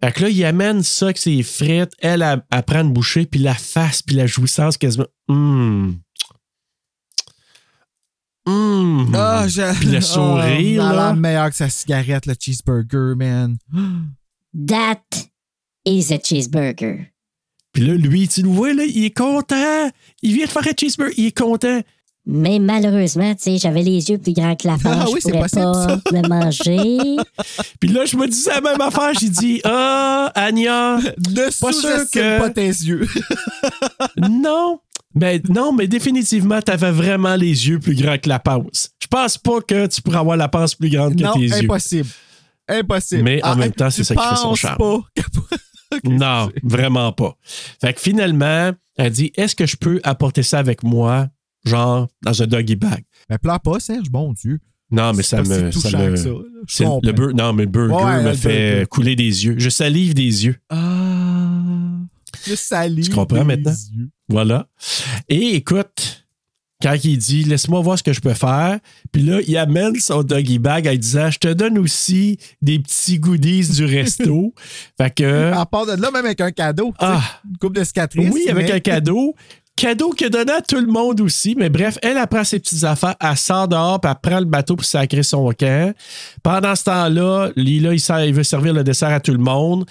Fait 0.04 0.12
que 0.12 0.24
là, 0.24 0.30
il 0.30 0.44
amène 0.46 0.82
ça 0.82 1.06
avec 1.06 1.20
ses 1.20 1.44
frites. 1.44 1.92
Elle, 2.00 2.24
elle, 2.24 2.44
elle 2.52 2.64
prend 2.64 2.82
une 2.82 2.92
bouchée, 2.92 3.26
puis 3.28 3.40
la 3.40 3.54
face, 3.54 4.02
puis 4.02 4.16
la 4.16 4.26
jouissance 4.26 4.76
quasiment. 4.78 5.06
Hum. 5.30 6.00
Hum. 8.48 9.12
Ah, 9.16 9.46
je- 9.48 9.78
Puis 9.80 9.90
le 9.90 9.98
Ah, 9.98 10.02
sourire, 10.02 10.84
a 10.86 10.94
là. 10.94 11.14
meilleur 11.14 11.50
que 11.52 11.56
sa 11.56 11.70
cigarette, 11.70 12.26
le 12.26 12.34
cheeseburger, 12.40 13.16
man. 13.16 13.58
That 14.68 15.02
is 15.86 16.12
a 16.12 16.18
cheeseburger. 16.18 17.12
Puis 17.74 17.86
là, 17.86 17.94
lui, 17.94 18.28
tu 18.28 18.42
le 18.42 18.50
vois, 18.50 18.74
là, 18.74 18.84
il 18.84 19.06
est 19.06 19.16
content. 19.18 19.90
Il 20.22 20.34
vient 20.36 20.46
de 20.46 20.52
faire 20.52 20.68
un 20.68 20.72
cheeseburger, 20.80 21.14
il 21.18 21.26
est 21.28 21.38
content. 21.38 21.82
Mais 22.28 22.60
malheureusement, 22.60 23.34
tu 23.34 23.42
sais, 23.44 23.58
j'avais 23.58 23.82
les 23.82 24.10
yeux 24.12 24.20
plus 24.20 24.34
grands 24.34 24.56
que 24.56 24.68
la 24.68 24.78
face. 24.78 24.96
Ah 25.02 25.06
oui, 25.08 25.16
je 25.16 25.22
c'est 25.22 25.32
pourrais 25.32 25.50
possible, 25.50 26.02
pas 26.04 26.22
le 26.22 26.28
manger. 26.30 27.18
Puis 27.80 27.90
là, 27.90 28.06
je 28.06 28.16
me 28.16 28.28
disais 28.28 28.52
la 28.52 28.62
même 28.62 28.82
affaire. 28.82 29.12
J'ai 29.20 29.30
dit, 29.30 29.60
ah, 29.64 30.32
Anya, 30.36 30.98
Ne 30.98 31.34
Pas 31.46 31.52
sûr 31.52 31.74
sous-estime 31.74 32.22
que- 32.22 32.40
pas 32.40 32.50
tes 32.52 32.68
yeux. 32.68 33.08
non. 34.30 34.80
Mais 35.14 35.42
non, 35.50 35.74
mais 35.74 35.88
définitivement, 35.88 36.62
t'avais 36.62 36.92
vraiment 36.92 37.36
les 37.36 37.68
yeux 37.68 37.80
plus 37.80 37.96
grands 37.96 38.18
que 38.18 38.30
la 38.30 38.40
panse. 38.40 38.92
Je 39.02 39.08
pense 39.08 39.38
pas 39.38 39.60
que 39.62 39.88
tu 39.88 40.02
pourrais 40.02 40.20
avoir 40.20 40.38
la 40.38 40.48
panse 40.48 40.76
plus 40.76 40.90
grande 40.90 41.18
que 41.18 41.24
non, 41.24 41.34
tes 41.34 41.40
yeux. 41.42 41.54
impossible. 41.64 42.08
Impossible. 42.70 43.24
Mais 43.24 43.44
en 43.44 43.56
même 43.58 43.74
temps, 43.74 43.90
c'est 43.90 44.04
tu 44.04 44.06
ça 44.06 44.16
qui 44.16 44.22
fait 44.30 44.36
son 44.36 44.56
charme. 44.56 44.78
pas. 44.78 45.00
Non, 46.04 46.50
vraiment 46.64 47.12
pas. 47.12 47.36
Fait 47.82 47.94
que 47.94 48.00
finalement, 48.00 48.72
elle 48.98 49.12
dit 49.12 49.32
Est-ce 49.36 49.56
que 49.56 49.66
je 49.66 49.76
peux 49.78 50.00
apporter 50.04 50.44
ça 50.44 50.60
avec 50.60 50.84
moi, 50.84 51.28
genre 51.66 52.08
dans 52.24 52.42
un 52.42 52.48
doggy 52.48 52.76
bag? 52.76 53.04
Mais 53.30 53.38
pleure 53.38 53.60
pas, 53.60 53.80
Serge, 53.80 54.10
bon 54.10 54.34
Dieu. 54.34 54.60
Non, 54.92 55.14
mais 55.14 55.24
ça 55.24 55.42
me. 55.42 55.72
ça 55.72 55.80
ça. 55.90 55.90
Je 56.68 56.84
le 57.08 57.12
bur- 57.14 57.34
non, 57.34 57.54
mais 57.54 57.64
le 57.64 57.70
burger 57.72 57.94
Ouais, 57.94 58.24
me 58.24 58.34
fait 58.34 58.72
burger. 58.72 58.86
couler 58.88 59.16
des 59.16 59.46
yeux. 59.46 59.56
Je 59.58 59.70
salive 59.70 60.14
des 60.14 60.46
yeux. 60.46 60.58
Ah. 60.70 61.62
Je 62.46 62.56
salue. 62.56 63.02
Tu 63.02 63.12
comprends 63.12 63.40
des 63.40 63.44
maintenant? 63.46 63.72
yeux. 63.96 64.10
Voilà. 64.28 64.68
Et 65.30 65.56
écoute, 65.56 66.21
quand 66.82 66.96
il 67.04 67.18
dit 67.18 67.44
Laisse-moi 67.44 67.82
voir 67.82 67.98
ce 67.98 68.04
que 68.04 68.14
je 68.14 68.22
peux 68.22 68.34
faire, 68.34 68.80
puis 69.12 69.22
là, 69.22 69.40
il 69.48 69.58
amène 69.58 69.96
son 69.96 70.24
doggy 70.24 70.60
bag 70.60 70.88
en 70.88 70.96
disant 70.96 71.30
Je 71.32 71.40
te 71.40 71.48
donne 71.48 71.78
aussi 71.78 72.38
des 72.62 72.80
petits 72.80 73.20
goodies 73.20 73.70
du 73.70 73.86
resto. 73.86 74.54
fait 74.98 75.14
que. 75.14 75.52
À 75.54 75.66
part 75.66 75.86
de 75.86 75.94
là, 75.94 76.12
même 76.12 76.26
avec 76.26 76.42
un 76.42 76.52
cadeau. 76.52 76.94
Ah. 77.00 77.22
Une 77.50 77.58
coupe 77.58 77.76
de 77.76 77.84
cicatrices. 77.84 78.32
Oui, 78.34 78.48
avec 78.50 78.70
un 78.70 78.80
cadeau. 78.80 79.36
Cadeau 79.76 80.12
qu'il 80.12 80.28
a 80.28 80.30
donné 80.30 80.52
à 80.52 80.62
tout 80.62 80.80
le 80.80 80.86
monde 80.86 81.22
aussi. 81.22 81.56
Mais 81.58 81.70
bref, 81.70 81.98
elle, 82.02 82.18
elle 82.18 82.28
prend 82.28 82.44
ses 82.44 82.60
petites 82.60 82.84
affaires, 82.84 83.16
elle 83.20 83.38
sort 83.38 83.68
dehors, 83.68 84.00
puis 84.00 84.12
elle 84.12 84.30
prend 84.32 84.40
le 84.40 84.46
bateau 84.46 84.76
pour 84.76 84.86
sacrer 84.86 85.24
son 85.24 85.52
camp. 85.54 85.94
Pendant 86.44 86.76
ce 86.76 86.84
temps-là, 86.84 87.50
Lila, 87.56 87.94
il, 87.94 88.34
veut 88.34 88.44
servir 88.44 88.74
le 88.74 88.84
dessert 88.84 89.10
à 89.10 89.20
tout 89.20 89.32
le 89.32 89.40
monde. 89.40 89.86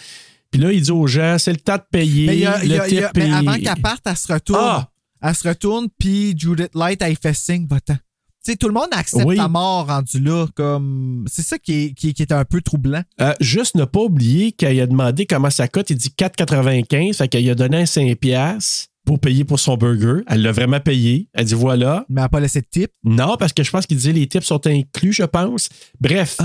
Puis 0.50 0.60
là, 0.60 0.72
il 0.72 0.82
dit 0.82 0.90
aux 0.90 1.06
gens, 1.06 1.36
c'est 1.38 1.52
le 1.52 1.58
temps 1.58 1.76
de 1.76 1.82
payer. 1.90 2.26
Mais, 2.26 2.36
il 2.36 2.40
y 2.40 2.46
a- 2.46 2.58
le 2.58 2.64
il 2.64 2.70
y 2.70 2.78
a- 2.78 2.88
il 2.88 2.94
y 2.94 2.98
a- 2.98 3.08
type 3.08 3.16
mais 3.16 3.32
avant 3.32 3.54
qu'elle 3.54 3.82
parte, 3.82 4.02
elle 4.04 4.16
se 4.16 4.32
retourne. 4.32 4.60
Ah! 4.62 4.89
Elle 5.22 5.34
se 5.34 5.46
retourne, 5.48 5.88
puis 5.98 6.34
Judith 6.36 6.70
Light, 6.74 7.00
elle 7.02 7.16
fait 7.16 7.34
signe, 7.34 7.66
va-t'en. 7.68 7.94
Tu 8.42 8.52
sais, 8.52 8.56
tout 8.56 8.68
le 8.68 8.72
monde 8.72 8.88
accepte 8.92 9.26
Oui. 9.26 9.36
ta 9.36 9.48
mort 9.48 9.86
rendu 9.86 10.18
là, 10.18 10.46
comme. 10.54 11.26
C'est 11.30 11.42
ça 11.42 11.58
qui 11.58 11.72
est, 11.84 11.92
qui, 11.92 12.14
qui 12.14 12.22
est 12.22 12.32
un 12.32 12.46
peu 12.46 12.62
troublant. 12.62 13.02
Euh, 13.20 13.34
juste 13.40 13.74
ne 13.74 13.84
pas 13.84 14.00
oublier 14.00 14.52
qu'elle 14.52 14.80
a 14.80 14.86
demandé 14.86 15.26
comment 15.26 15.50
ça 15.50 15.68
coûte. 15.68 15.90
Il 15.90 15.96
dit 15.96 16.14
4,95. 16.18 17.14
Fait 17.16 17.28
qu'elle 17.28 17.48
a 17.50 17.54
donné 17.54 17.76
un 17.82 17.84
5$ 17.84 18.14
piastres 18.16 18.86
pour 19.04 19.18
payer 19.20 19.44
pour 19.44 19.60
son 19.60 19.76
burger. 19.76 20.22
Elle 20.26 20.40
l'a 20.40 20.52
vraiment 20.52 20.80
payé. 20.80 21.28
Elle 21.34 21.44
dit 21.44 21.54
voilà. 21.54 22.06
Mais 22.08 22.20
elle 22.20 22.24
n'a 22.24 22.28
pas 22.30 22.40
laissé 22.40 22.62
de 22.62 22.66
tip. 22.70 22.90
Non, 23.04 23.36
parce 23.38 23.52
que 23.52 23.62
je 23.62 23.70
pense 23.70 23.84
qu'il 23.86 23.98
disait 23.98 24.12
les 24.12 24.26
tips 24.26 24.46
sont 24.46 24.66
inclus, 24.66 25.12
je 25.12 25.24
pense. 25.24 25.68
Bref, 26.00 26.38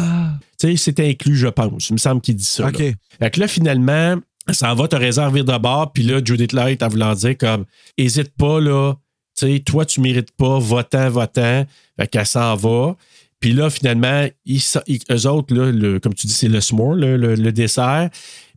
tu 0.59 0.67
sais, 0.67 0.75
c'est 0.75 0.99
inclus, 0.99 1.37
je 1.37 1.47
pense. 1.47 1.89
Il 1.89 1.93
me 1.93 1.97
semble 1.97 2.19
qu'il 2.19 2.35
dit 2.35 2.43
ça. 2.43 2.67
OK. 2.67 2.79
là. 2.79 2.91
Fait 3.19 3.31
que 3.31 3.39
là, 3.39 3.47
finalement, 3.47 4.17
ça 4.51 4.73
va 4.73 4.87
te 4.87 4.95
réserver 4.95 5.43
de 5.43 5.57
bord. 5.57 5.91
Puis 5.93 6.03
là, 6.03 6.19
Judith 6.23 6.53
Light, 6.53 6.83
en 6.83 6.87
voulant 6.87 7.13
dire 7.13 7.37
comme, 7.37 7.65
hésite 7.97 8.31
pas, 8.37 8.59
là. 8.59 8.93
Tu 9.37 9.47
sais, 9.53 9.59
toi, 9.59 9.85
tu 9.85 9.99
mérites 10.01 10.31
pas, 10.31 10.59
votant, 10.59 11.09
votant. 11.09 11.65
Fait 11.99 12.07
qu'elle 12.07 12.25
s'en 12.25 12.55
va. 12.55 12.95
Puis 13.39 13.51
là, 13.53 13.69
finalement, 13.69 14.27
ils, 14.45 14.61
ils- 14.87 14.99
eux 15.11 15.27
autres, 15.27 15.53
là, 15.53 15.71
le- 15.71 15.99
comme 15.99 16.13
tu 16.13 16.27
dis, 16.27 16.33
c'est 16.33 16.47
le 16.47 16.61
s'more, 16.61 16.93
le- 16.95 17.17
le 17.17 17.51
dessert. 17.51 18.09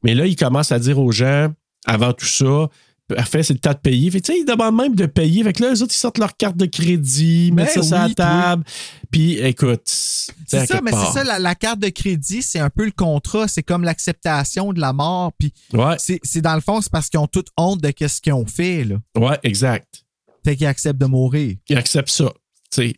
Mais 0.04 0.14
là, 0.14 0.26
ils 0.26 0.36
commencent 0.36 0.70
à 0.72 0.78
dire 0.78 0.98
aux 1.00 1.10
gens, 1.10 1.48
avant 1.84 2.12
tout 2.12 2.26
ça, 2.26 2.68
parfait, 3.14 3.42
c'est 3.42 3.54
le 3.54 3.58
temps 3.58 3.72
de 3.72 3.78
payer. 3.78 4.10
Fait 4.10 4.20
que, 4.20 4.26
tu 4.26 4.32
sais, 4.32 4.38
ils 4.40 4.44
demandent 4.44 4.76
même 4.76 4.94
de 4.94 5.06
payer. 5.06 5.42
Fait 5.42 5.52
que 5.52 5.62
là, 5.62 5.70
eux 5.74 5.82
autres, 5.82 5.94
ils 5.94 5.98
sortent 5.98 6.18
leur 6.18 6.36
carte 6.36 6.56
de 6.56 6.66
crédit, 6.66 7.50
mettent 7.52 7.70
ça 7.70 7.80
Ben 7.80 7.86
sur 7.86 7.96
la 7.96 8.06
oui, 8.06 8.14
table. 8.14 8.64
Puis, 9.10 9.38
écoute, 9.38 9.82
c'est 9.84 10.66
ça, 10.66 10.80
mais 10.82 10.92
c'est 10.92 11.12
ça, 11.12 11.24
la, 11.24 11.38
la 11.38 11.54
carte 11.54 11.78
de 11.80 11.88
crédit, 11.88 12.42
c'est 12.42 12.58
un 12.60 12.70
peu 12.70 12.84
le 12.84 12.90
contrat. 12.92 13.48
C'est 13.48 13.62
comme 13.62 13.84
l'acceptation 13.84 14.72
de 14.72 14.80
la 14.80 14.92
mort. 14.92 15.32
Puis 15.38 15.52
Ouais, 15.72 15.96
c'est 15.98 16.40
dans 16.40 16.54
le 16.54 16.60
fond, 16.60 16.80
c'est 16.80 16.92
parce 16.92 17.08
qu'ils 17.08 17.20
ont 17.20 17.26
toute 17.26 17.48
honte 17.56 17.80
de 17.82 17.92
ce 18.06 18.20
qu'ils 18.20 18.32
ont 18.32 18.46
fait, 18.46 18.84
là. 18.84 18.96
ouais, 19.16 19.38
exact. 19.42 20.04
Fait 20.44 20.56
qu'ils 20.56 20.66
acceptent 20.66 21.00
de 21.00 21.06
mourir. 21.06 21.56
Ils 21.68 21.76
acceptent 21.76 22.10
ça. 22.10 22.32
Tu 22.70 22.82
sais. 22.88 22.96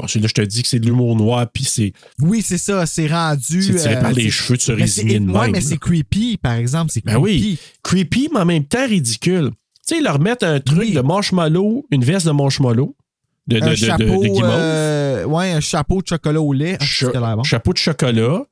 Bon, 0.00 0.06
là, 0.06 0.26
je 0.28 0.32
te 0.34 0.40
dis 0.40 0.62
que 0.62 0.68
c'est 0.68 0.78
de 0.80 0.86
l'humour 0.86 1.14
noir, 1.16 1.46
puis 1.52 1.64
c'est 1.64 1.92
Oui, 2.20 2.42
c'est 2.42 2.58
ça, 2.58 2.86
c'est 2.86 3.06
rendu. 3.06 3.62
c'est 3.62 3.74
tiré 3.74 3.96
euh, 3.96 4.00
par 4.00 4.12
les 4.12 4.24
c'est- 4.24 4.30
cheveux 4.30 4.56
de 4.56 4.62
se 4.62 4.72
résigner 4.72 5.20
de 5.20 5.30
ouais, 5.30 5.40
même. 5.42 5.52
mais 5.52 5.60
c'est 5.60 5.76
creepy, 5.78 6.38
par 6.38 6.54
exemple. 6.54 6.90
C'est 6.92 7.04
Ben 7.04 7.16
oui. 7.18 7.58
creepy. 7.82 8.06
creepy, 8.08 8.28
mais 8.32 8.40
en 8.40 8.46
même 8.46 8.64
temps 8.64 8.86
ridicule. 8.86 9.50
Tu 9.86 9.94
sais, 9.96 10.00
ils 10.00 10.04
leur 10.04 10.18
mettent 10.20 10.42
un 10.42 10.60
truc 10.60 10.78
Oui. 10.80 10.92
de 10.92 11.00
marshmallow, 11.00 11.84
une 11.90 12.04
veste 12.04 12.26
de 12.26 12.32
marshmallow, 12.32 12.96
de, 13.46 13.58
de, 13.58 13.64
un 13.64 13.70
de- 13.70 13.74
chapeau, 13.74 14.22
de 14.24 14.30
euh, 14.42 15.24
ouais, 15.24 15.52
un 15.52 15.60
chapeau 15.60 16.00
de 16.00 16.06
chocolat 16.06 16.40
au 16.40 16.52
lait. 16.52 16.76
Ah, 16.80 16.84
cha- 16.84 17.34
bon. 17.36 17.42
chapeau 17.42 17.72
de 17.72 17.78
chocolat. 17.78 18.44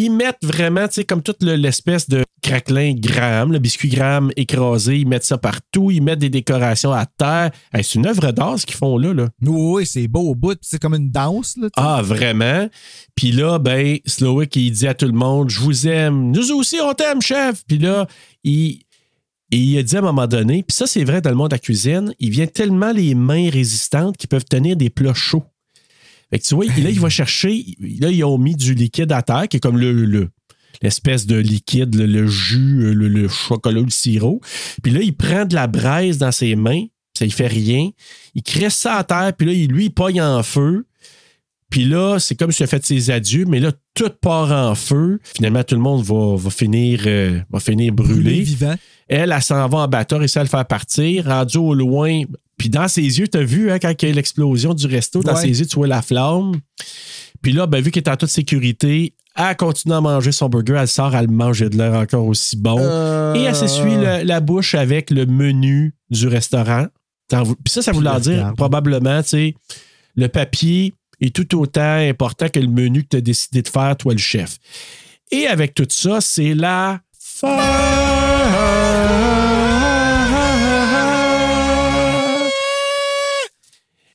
Ils 0.00 0.10
mettent 0.10 0.44
vraiment, 0.44 0.86
tu 0.86 0.94
sais, 0.94 1.04
comme 1.04 1.22
toute 1.24 1.42
le- 1.42 1.56
l'espèce 1.56 2.08
de 2.08 2.22
craquelin 2.40 2.94
gramme, 2.94 3.52
le 3.52 3.58
biscuit 3.58 3.88
gramme 3.88 4.30
écrasé, 4.36 4.98
ils 4.98 5.08
mettent 5.08 5.24
ça 5.24 5.38
partout, 5.38 5.90
ils 5.90 6.00
mettent 6.00 6.20
des 6.20 6.30
décorations 6.30 6.92
à 6.92 7.04
terre. 7.04 7.50
Hey, 7.74 7.82
c'est 7.82 7.96
une 7.96 8.06
œuvre 8.06 8.30
d'art 8.30 8.60
ce 8.60 8.64
qu'ils 8.64 8.76
font 8.76 8.96
là, 8.96 9.12
là. 9.12 9.28
Oui, 9.42 9.72
oui, 9.80 9.86
c'est 9.86 10.06
beau 10.06 10.20
au 10.20 10.34
bout. 10.36 10.56
C'est 10.62 10.80
comme 10.80 10.94
une 10.94 11.10
danse. 11.10 11.56
Là. 11.60 11.68
Ah, 11.76 12.00
vraiment? 12.00 12.68
Puis 13.16 13.32
là, 13.32 13.58
ben, 13.58 13.98
Slowick, 14.06 14.54
il 14.54 14.70
dit 14.70 14.86
à 14.86 14.94
tout 14.94 15.06
le 15.06 15.12
monde, 15.12 15.50
je 15.50 15.58
vous 15.58 15.88
aime. 15.88 16.30
Nous 16.30 16.52
aussi, 16.52 16.76
on 16.80 16.92
t'aime, 16.94 17.20
chef. 17.20 17.64
Puis 17.66 17.78
là, 17.78 18.06
il, 18.44 18.82
il 19.50 19.78
a 19.78 19.82
dit 19.82 19.96
à 19.96 19.98
un 19.98 20.02
moment 20.02 20.28
donné, 20.28 20.62
puis 20.62 20.76
ça, 20.76 20.86
c'est 20.86 21.02
vrai 21.02 21.20
dans 21.20 21.30
le 21.30 21.36
monde 21.36 21.48
de 21.50 21.54
la 21.56 21.58
cuisine, 21.58 22.14
il 22.20 22.30
vient 22.30 22.46
tellement 22.46 22.92
les 22.92 23.16
mains 23.16 23.50
résistantes 23.50 24.16
qu'ils 24.16 24.28
peuvent 24.28 24.44
tenir 24.44 24.76
des 24.76 24.90
plats 24.90 25.12
chauds. 25.14 25.44
Fait 26.30 26.38
que 26.38 26.44
tu 26.44 26.54
vois, 26.54 26.66
là, 26.66 26.90
il 26.90 27.00
va 27.00 27.08
chercher, 27.08 27.64
là, 28.00 28.10
ils 28.10 28.22
ont 28.24 28.38
mis 28.38 28.54
du 28.54 28.74
liquide 28.74 29.10
à 29.12 29.22
terre, 29.22 29.48
qui 29.48 29.56
est 29.56 29.60
comme 29.60 29.78
le, 29.78 29.92
le- 30.04 30.28
l'espèce 30.82 31.26
de 31.26 31.36
liquide, 31.36 31.94
le, 31.94 32.26
jus, 32.26 32.92
le, 32.94 33.08
le 33.08 33.28
chocolat, 33.28 33.80
le 33.80 33.90
sirop. 33.90 34.40
Puis 34.82 34.92
là, 34.92 35.00
il 35.02 35.14
prend 35.16 35.44
de 35.44 35.54
la 35.54 35.66
braise 35.66 36.18
dans 36.18 36.30
ses 36.32 36.54
mains, 36.54 36.84
ça 37.16 37.24
il 37.24 37.32
fait 37.32 37.46
rien. 37.48 37.90
Il 38.34 38.42
crée 38.42 38.70
ça 38.70 38.96
à 38.96 39.04
terre, 39.04 39.32
puis 39.36 39.46
là, 39.46 39.52
lui, 39.72 39.86
il 39.86 39.90
pogne 39.90 40.20
en 40.20 40.42
feu. 40.42 40.86
Puis 41.70 41.84
là, 41.84 42.18
c'est 42.18 42.34
comme 42.34 42.50
s'il 42.50 42.64
a 42.64 42.66
fait 42.66 42.84
ses 42.84 43.10
adieux, 43.10 43.44
mais 43.46 43.60
là, 43.60 43.72
tout 43.94 44.10
part 44.22 44.50
en 44.52 44.74
feu. 44.74 45.20
Finalement, 45.36 45.62
tout 45.62 45.74
le 45.74 45.80
monde 45.82 46.02
va, 46.02 46.34
va 46.36 46.50
finir, 46.50 47.02
euh, 47.06 47.40
va 47.50 47.60
finir 47.60 47.92
brûlé. 47.92 48.40
vivant. 48.40 48.74
Elle, 49.06 49.32
elle 49.32 49.42
s'en 49.42 49.68
va 49.68 49.78
en 49.78 49.88
bateau, 49.88 50.16
réussit 50.18 50.38
à 50.38 50.42
le 50.42 50.48
faire 50.48 50.64
partir, 50.66 51.26
rendu 51.26 51.58
au 51.58 51.74
loin. 51.74 52.22
Puis 52.56 52.70
dans 52.70 52.88
ses 52.88 53.02
yeux, 53.02 53.28
t'as 53.28 53.42
vu, 53.42 53.70
hein, 53.70 53.78
quand 53.78 53.92
il 54.02 54.04
y 54.06 54.08
a 54.08 54.12
eu 54.12 54.14
l'explosion 54.16 54.72
du 54.72 54.86
resto, 54.86 55.22
dans 55.22 55.34
Ouais. 55.34 55.42
ses 55.42 55.60
yeux, 55.60 55.66
tu 55.66 55.76
vois 55.76 55.86
la 55.86 56.00
flamme. 56.02 56.52
Puis 57.42 57.52
là, 57.52 57.66
ben, 57.66 57.82
vu 57.82 57.90
qu'elle 57.90 58.02
est 58.02 58.08
en 58.10 58.16
toute 58.16 58.30
sécurité, 58.30 59.12
elle 59.36 59.56
continue 59.56 59.94
à 59.94 60.00
manger 60.00 60.32
son 60.32 60.48
burger, 60.48 60.76
elle 60.80 60.88
sort, 60.88 61.14
elle 61.14 61.28
mange 61.30 61.60
de 61.60 61.76
l'air 61.76 61.94
encore 61.94 62.26
aussi 62.26 62.56
bon. 62.56 62.78
Euh, 62.80 63.34
Et 63.34 63.42
elle 63.42 63.54
s'essuie 63.54 63.94
le- 63.94 64.24
la 64.24 64.40
bouche 64.40 64.74
avec 64.74 65.10
le 65.10 65.26
menu 65.26 65.94
du 66.10 66.26
restaurant. 66.28 66.86
Puis 67.30 67.44
ça, 67.68 67.82
ça 67.82 67.92
voulait 67.92 68.18
dire 68.20 68.54
probablement, 68.56 69.22
tu 69.22 69.28
sais, 69.28 69.54
le 70.16 70.26
papier 70.28 70.94
est 71.20 71.34
tout 71.34 71.58
autant 71.58 71.96
important 71.96 72.48
que 72.48 72.60
le 72.60 72.68
menu 72.68 73.02
que 73.02 73.08
tu 73.08 73.16
as 73.16 73.20
décidé 73.20 73.62
de 73.62 73.68
faire, 73.68 73.96
toi, 73.96 74.12
le 74.12 74.18
chef. 74.18 74.58
Et 75.30 75.46
avec 75.46 75.74
tout 75.74 75.86
ça, 75.88 76.20
c'est 76.20 76.54
la 76.54 77.00
fin. 77.18 77.56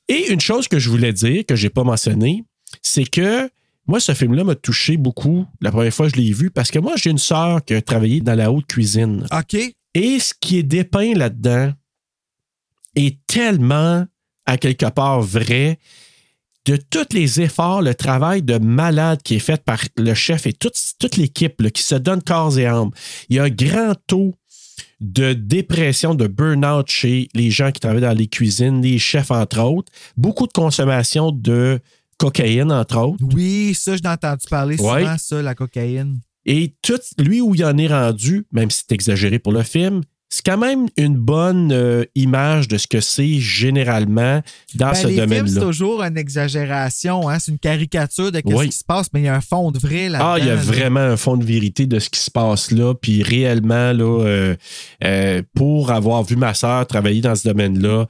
Et 0.07 0.31
une 0.31 0.41
chose 0.41 0.67
que 0.67 0.79
je 0.79 0.89
voulais 0.89 1.13
dire, 1.13 1.45
que 1.45 1.55
j'ai 1.55 1.69
pas 1.69 1.83
mentionné, 1.83 2.43
c'est 2.81 3.05
que 3.05 3.49
moi, 3.87 3.99
ce 3.99 4.13
film-là 4.13 4.43
m'a 4.43 4.55
touché 4.55 4.97
beaucoup 4.97 5.45
la 5.59 5.71
première 5.71 5.93
fois 5.93 6.09
que 6.09 6.15
je 6.15 6.21
l'ai 6.21 6.31
vu 6.31 6.51
parce 6.51 6.71
que 6.71 6.79
moi, 6.79 6.93
j'ai 6.95 7.09
une 7.09 7.17
sœur 7.17 7.63
qui 7.63 7.73
a 7.73 7.81
travaillé 7.81 8.21
dans 8.21 8.35
la 8.35 8.51
haute 8.51 8.65
cuisine. 8.65 9.25
OK. 9.31 9.57
Et 9.93 10.19
ce 10.19 10.33
qui 10.39 10.57
est 10.57 10.63
dépeint 10.63 11.13
là-dedans 11.13 11.71
est 12.95 13.17
tellement, 13.27 14.05
à 14.45 14.57
quelque 14.57 14.85
part, 14.85 15.21
vrai 15.21 15.79
de 16.65 16.77
tous 16.77 17.13
les 17.13 17.41
efforts, 17.41 17.81
le 17.81 17.93
travail 17.93 18.41
de 18.41 18.57
malade 18.57 19.21
qui 19.23 19.35
est 19.35 19.39
fait 19.39 19.61
par 19.63 19.79
le 19.97 20.13
chef 20.13 20.47
et 20.47 20.53
toute, 20.53 20.75
toute 20.99 21.17
l'équipe 21.17 21.69
qui 21.71 21.83
se 21.83 21.95
donne 21.95 22.21
corps 22.21 22.57
et 22.57 22.65
âme. 22.65 22.91
Il 23.29 23.35
y 23.35 23.39
a 23.39 23.43
un 23.43 23.49
grand 23.49 23.93
taux 24.07 24.33
de 25.01 25.33
dépression, 25.33 26.15
de 26.15 26.27
burn-out 26.27 26.87
chez 26.89 27.27
les 27.33 27.51
gens 27.51 27.71
qui 27.71 27.81
travaillent 27.81 28.01
dans 28.01 28.17
les 28.17 28.27
cuisines, 28.27 28.81
les 28.81 28.97
chefs, 28.99 29.31
entre 29.31 29.59
autres. 29.59 29.91
Beaucoup 30.15 30.47
de 30.47 30.53
consommation 30.53 31.31
de 31.31 31.79
cocaïne, 32.17 32.71
entre 32.71 32.97
autres. 32.97 33.23
Oui, 33.33 33.73
ça, 33.73 33.97
je 33.97 34.01
l'ai 34.01 34.07
entendu 34.09 34.45
parler 34.49 34.77
souvent, 34.77 34.93
Ouais. 34.95 35.05
ça, 35.17 35.41
la 35.41 35.55
cocaïne? 35.55 36.19
Et 36.45 36.73
tout, 36.81 36.99
lui 37.17 37.41
où 37.41 37.53
il 37.55 37.65
en 37.65 37.77
est 37.77 37.87
rendu, 37.87 38.45
même 38.53 38.69
si 38.71 38.83
c'est 38.87 38.93
exagéré 38.93 39.39
pour 39.39 39.51
le 39.51 39.63
film, 39.63 40.01
c'est 40.35 40.43
quand 40.43 40.57
même 40.57 40.87
une 40.97 41.15
bonne 41.15 41.71
euh, 41.71 42.05
image 42.15 42.67
de 42.67 42.79
ce 42.79 42.87
que 42.87 43.01
c'est 43.01 43.39
généralement 43.39 44.41
dans 44.73 44.87
Ben, 44.87 44.93
ce 44.95 45.07
films, 45.07 45.19
c'est 45.19 45.21
domaine-là. 45.27 45.61
toujours 45.61 46.01
une 46.01 46.17
exagération, 46.17 47.29
hein? 47.29 47.37
c'est 47.37 47.51
une 47.51 47.59
caricature 47.59 48.31
de 48.31 48.41
ce 48.43 48.51
Oui. 48.55 48.69
qui 48.69 48.75
se 48.77 48.83
passe, 48.83 49.07
mais 49.13 49.21
il 49.21 49.25
y 49.25 49.27
a 49.27 49.35
un 49.35 49.41
fond 49.41 49.69
de 49.69 49.77
vrai 49.77 50.09
là-dedans. 50.09 50.31
Ah, 50.33 50.39
il 50.39 50.45
y 50.47 50.49
a 50.49 50.55
là. 50.55 50.61
vraiment 50.61 51.01
un 51.01 51.17
fond 51.17 51.37
de 51.37 51.45
vérité 51.45 51.85
de 51.85 51.99
ce 51.99 52.09
qui 52.09 52.19
se 52.19 52.31
passe 52.31 52.71
là. 52.71 52.95
Puis 52.95 53.21
réellement, 53.21 53.93
là, 53.93 54.21
euh, 54.25 54.55
euh, 55.03 55.43
pour 55.53 55.91
avoir 55.91 56.23
vu 56.23 56.35
ma 56.35 56.55
sœur 56.55 56.87
travailler 56.87 57.21
dans 57.21 57.35
ce 57.35 57.47
domaine-là, 57.47 58.07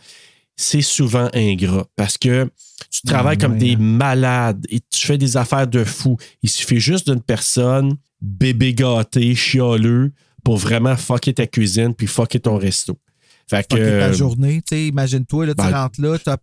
c'est 0.55 0.81
souvent 0.81 1.27
ingrat 1.33 1.85
parce 1.97 2.17
que 2.17 2.49
tu 2.89 3.01
travailles 3.05 3.37
Ah, 3.41 3.43
comme 3.47 3.57
des 3.57 3.73
hein. 3.73 3.79
malades 3.79 4.65
et 4.69 4.79
tu 4.79 5.05
fais 5.05 5.17
des 5.17 5.35
affaires 5.35 5.67
de 5.67 5.83
fou. 5.83 6.15
Il 6.41 6.49
suffit 6.49 6.79
juste 6.79 7.09
d'une 7.11 7.21
personne 7.21 7.95
bébé 8.21 8.73
gâté, 8.73 9.35
chialeux, 9.35 10.13
pour 10.43 10.57
vraiment 10.57 10.95
fucker 10.95 11.33
ta 11.33 11.47
cuisine 11.47 11.93
puis 11.95 12.07
fucker 12.07 12.39
ton 12.39 12.57
resto. 12.57 12.97
Fait 13.49 13.67
que, 13.67 13.75
Fucker 13.75 13.99
ta 13.99 14.05
euh, 14.07 14.13
journée, 14.13 14.61
tu 14.65 14.75
sais, 14.75 14.87
imagine-toi, 14.87 15.47
là, 15.47 15.53
tu 15.53 15.61
ben- 15.63 15.71
rentres 15.71 16.01
là, 16.01 16.17
t'as- 16.17 16.37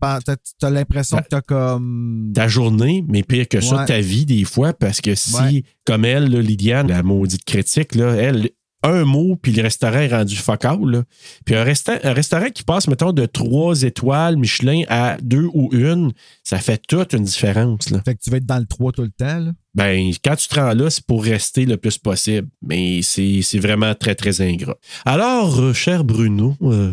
t'as 0.59 0.71
l'impression 0.71 1.17
Ben- 1.17 1.23
que 1.23 1.29
t'as 1.31 1.41
comme... 1.41 2.31
ta 2.35 2.47
journée, 2.47 3.03
mais 3.09 3.23
pire 3.23 3.49
que 3.49 3.61
ça, 3.63 3.85
ta 3.87 4.01
vie 4.01 4.27
des 4.27 4.45
fois, 4.45 4.75
parce 4.75 5.01
que 5.01 5.15
si, 5.15 5.35
Ouais. 5.35 5.63
comme 5.87 6.05
elle, 6.05 6.31
là, 6.31 6.43
Lydiane, 6.43 6.89
la 6.89 7.03
maudite 7.03 7.45
critique, 7.45 7.95
là, 7.95 8.15
elle, 8.17 8.51
un 8.83 9.05
mot, 9.05 9.37
puis 9.41 9.53
le 9.53 9.63
restaurant 9.63 9.99
est 9.99 10.09
rendu 10.09 10.37
là. 10.87 11.03
Puis 11.45 11.55
un, 11.55 11.65
resta- 11.65 12.01
un 12.03 12.13
restaurant 12.13 12.49
qui 12.53 12.63
passe, 12.63 12.89
mettons, 12.89 13.13
de 13.13 13.27
trois 13.27 13.83
étoiles 13.83 14.37
Michelin 14.37 14.83
à 14.89 15.17
deux 15.21 15.49
ou 15.53 15.69
une, 15.73 16.13
ça 16.45 16.59
fait 16.59 16.81
toute 16.89 17.13
une 17.13 17.25
différence, 17.25 17.91
là. 17.91 18.01
Fait 18.05 18.15
que 18.15 18.21
tu 18.23 18.31
vas 18.31 18.39
être 18.39 18.47
dans 18.47 18.59
le 18.59 18.67
3 18.67 18.93
tout 18.93 19.03
le 19.03 19.11
temps, 19.11 19.39
là? 19.39 19.53
Ben, 19.75 20.11
quand 20.25 20.35
tu 20.37 20.49
te 20.49 20.55
rends 20.59 20.75
là, 20.75 20.91
c'est 20.91 21.05
pour 21.07 21.23
rester 21.23 21.65
le 21.67 21.77
plus 21.77 21.99
possible. 21.99 22.49
Mais 22.63 23.01
c'est 23.03 23.59
vraiment 23.59 23.95
très, 23.95 24.15
très 24.15 24.41
ingrat. 24.41 24.77
Alors, 25.05 25.61
euh, 25.61 25.73
cher 25.73 26.03
Bruno, 26.05 26.57
euh, 26.63 26.93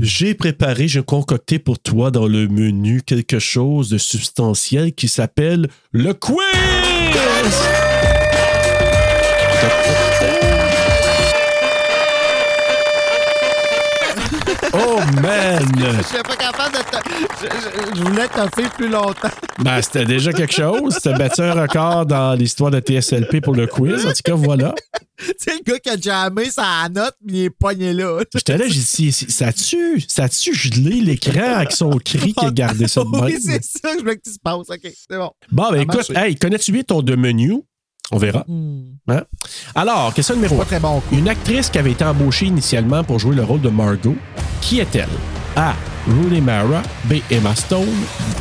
j'ai 0.00 0.34
préparé, 0.34 0.88
j'ai 0.88 1.02
concocté 1.02 1.58
pour 1.58 1.78
toi 1.78 2.10
dans 2.10 2.26
le 2.26 2.48
menu 2.48 3.02
quelque 3.02 3.38
chose 3.38 3.88
de 3.88 3.98
substantiel 3.98 4.92
qui 4.92 5.08
s'appelle 5.08 5.68
le 5.92 6.12
quiz! 6.12 6.36
Je 15.60 16.02
suis 16.06 16.22
pas 16.22 16.36
capable 16.36 16.74
de 16.74 16.78
te... 16.78 16.96
Je, 17.42 17.46
je- 17.46 17.96
je 17.98 18.02
voulais 18.04 18.28
faire 18.28 18.70
plus 18.72 18.88
longtemps. 18.88 19.28
Ben, 19.58 19.82
c'était 19.82 20.04
déjà 20.06 20.32
quelque 20.32 20.54
chose. 20.54 20.94
C'était 20.94 21.14
battu 21.18 21.42
un 21.42 21.52
record 21.52 22.06
dans 22.06 22.34
l'histoire 22.34 22.70
de 22.70 22.80
TSLP 22.80 23.40
pour 23.42 23.54
le 23.54 23.66
quiz. 23.66 24.06
En 24.06 24.10
tout 24.12 24.22
cas, 24.24 24.34
voilà. 24.34 24.74
C'est 25.38 25.52
le 25.52 25.62
gars 25.72 25.78
qui 25.78 25.90
a 25.90 25.96
jammé 26.00 26.50
sa 26.50 26.88
note, 26.88 27.14
mais 27.22 27.32
il 27.32 27.44
est 27.44 27.50
pogné 27.50 27.92
là. 27.92 28.20
J'étais 28.34 28.56
là, 28.56 28.64
j'ai 28.68 28.80
dit, 28.80 29.12
ça 29.12 29.52
tue, 29.52 30.02
ça 30.08 30.30
tue 30.30 30.54
gelé 30.54 31.02
l'écran 31.02 31.56
avec 31.56 31.72
son 31.72 31.90
cri 31.98 32.32
qui 32.32 32.46
a 32.46 32.50
gardé 32.50 32.88
ça 32.88 33.02
de 33.02 33.08
Oui, 33.22 33.36
c'est 33.38 33.62
ça 33.62 33.90
que 33.92 33.96
je 33.96 34.00
voulais 34.00 34.16
que 34.16 34.22
tu 34.22 34.32
se 34.32 34.38
passes. 34.42 34.70
OK, 34.70 34.80
c'est 34.82 35.18
bon. 35.18 35.30
Bon, 35.52 35.70
ben 35.72 35.82
écoute, 35.82 36.10
hey, 36.16 36.36
connais-tu 36.36 36.72
bien 36.72 36.82
ton 36.82 37.02
de 37.02 37.16
menu? 37.16 37.54
On 38.12 38.16
verra. 38.16 38.44
Hmm. 38.48 38.94
Hein? 39.08 39.22
Alors, 39.74 40.12
question 40.14 40.34
numéro 40.36 40.56
Pas 40.56 40.62
1. 40.62 40.66
très 40.66 40.80
bon. 40.80 41.02
Une 41.12 41.28
actrice 41.28 41.68
qui 41.68 41.78
avait 41.78 41.92
été 41.92 42.02
embauchée 42.04 42.46
initialement 42.46 43.04
pour 43.04 43.18
jouer 43.18 43.36
le 43.36 43.44
rôle 43.44 43.60
de 43.60 43.68
Margot, 43.68 44.16
qui 44.62 44.80
est-elle? 44.80 45.06
A. 45.56 45.74
Rooney 46.06 46.40
Mara, 46.40 46.82
B. 47.04 47.14
Emma 47.30 47.54
Stone, 47.54 47.86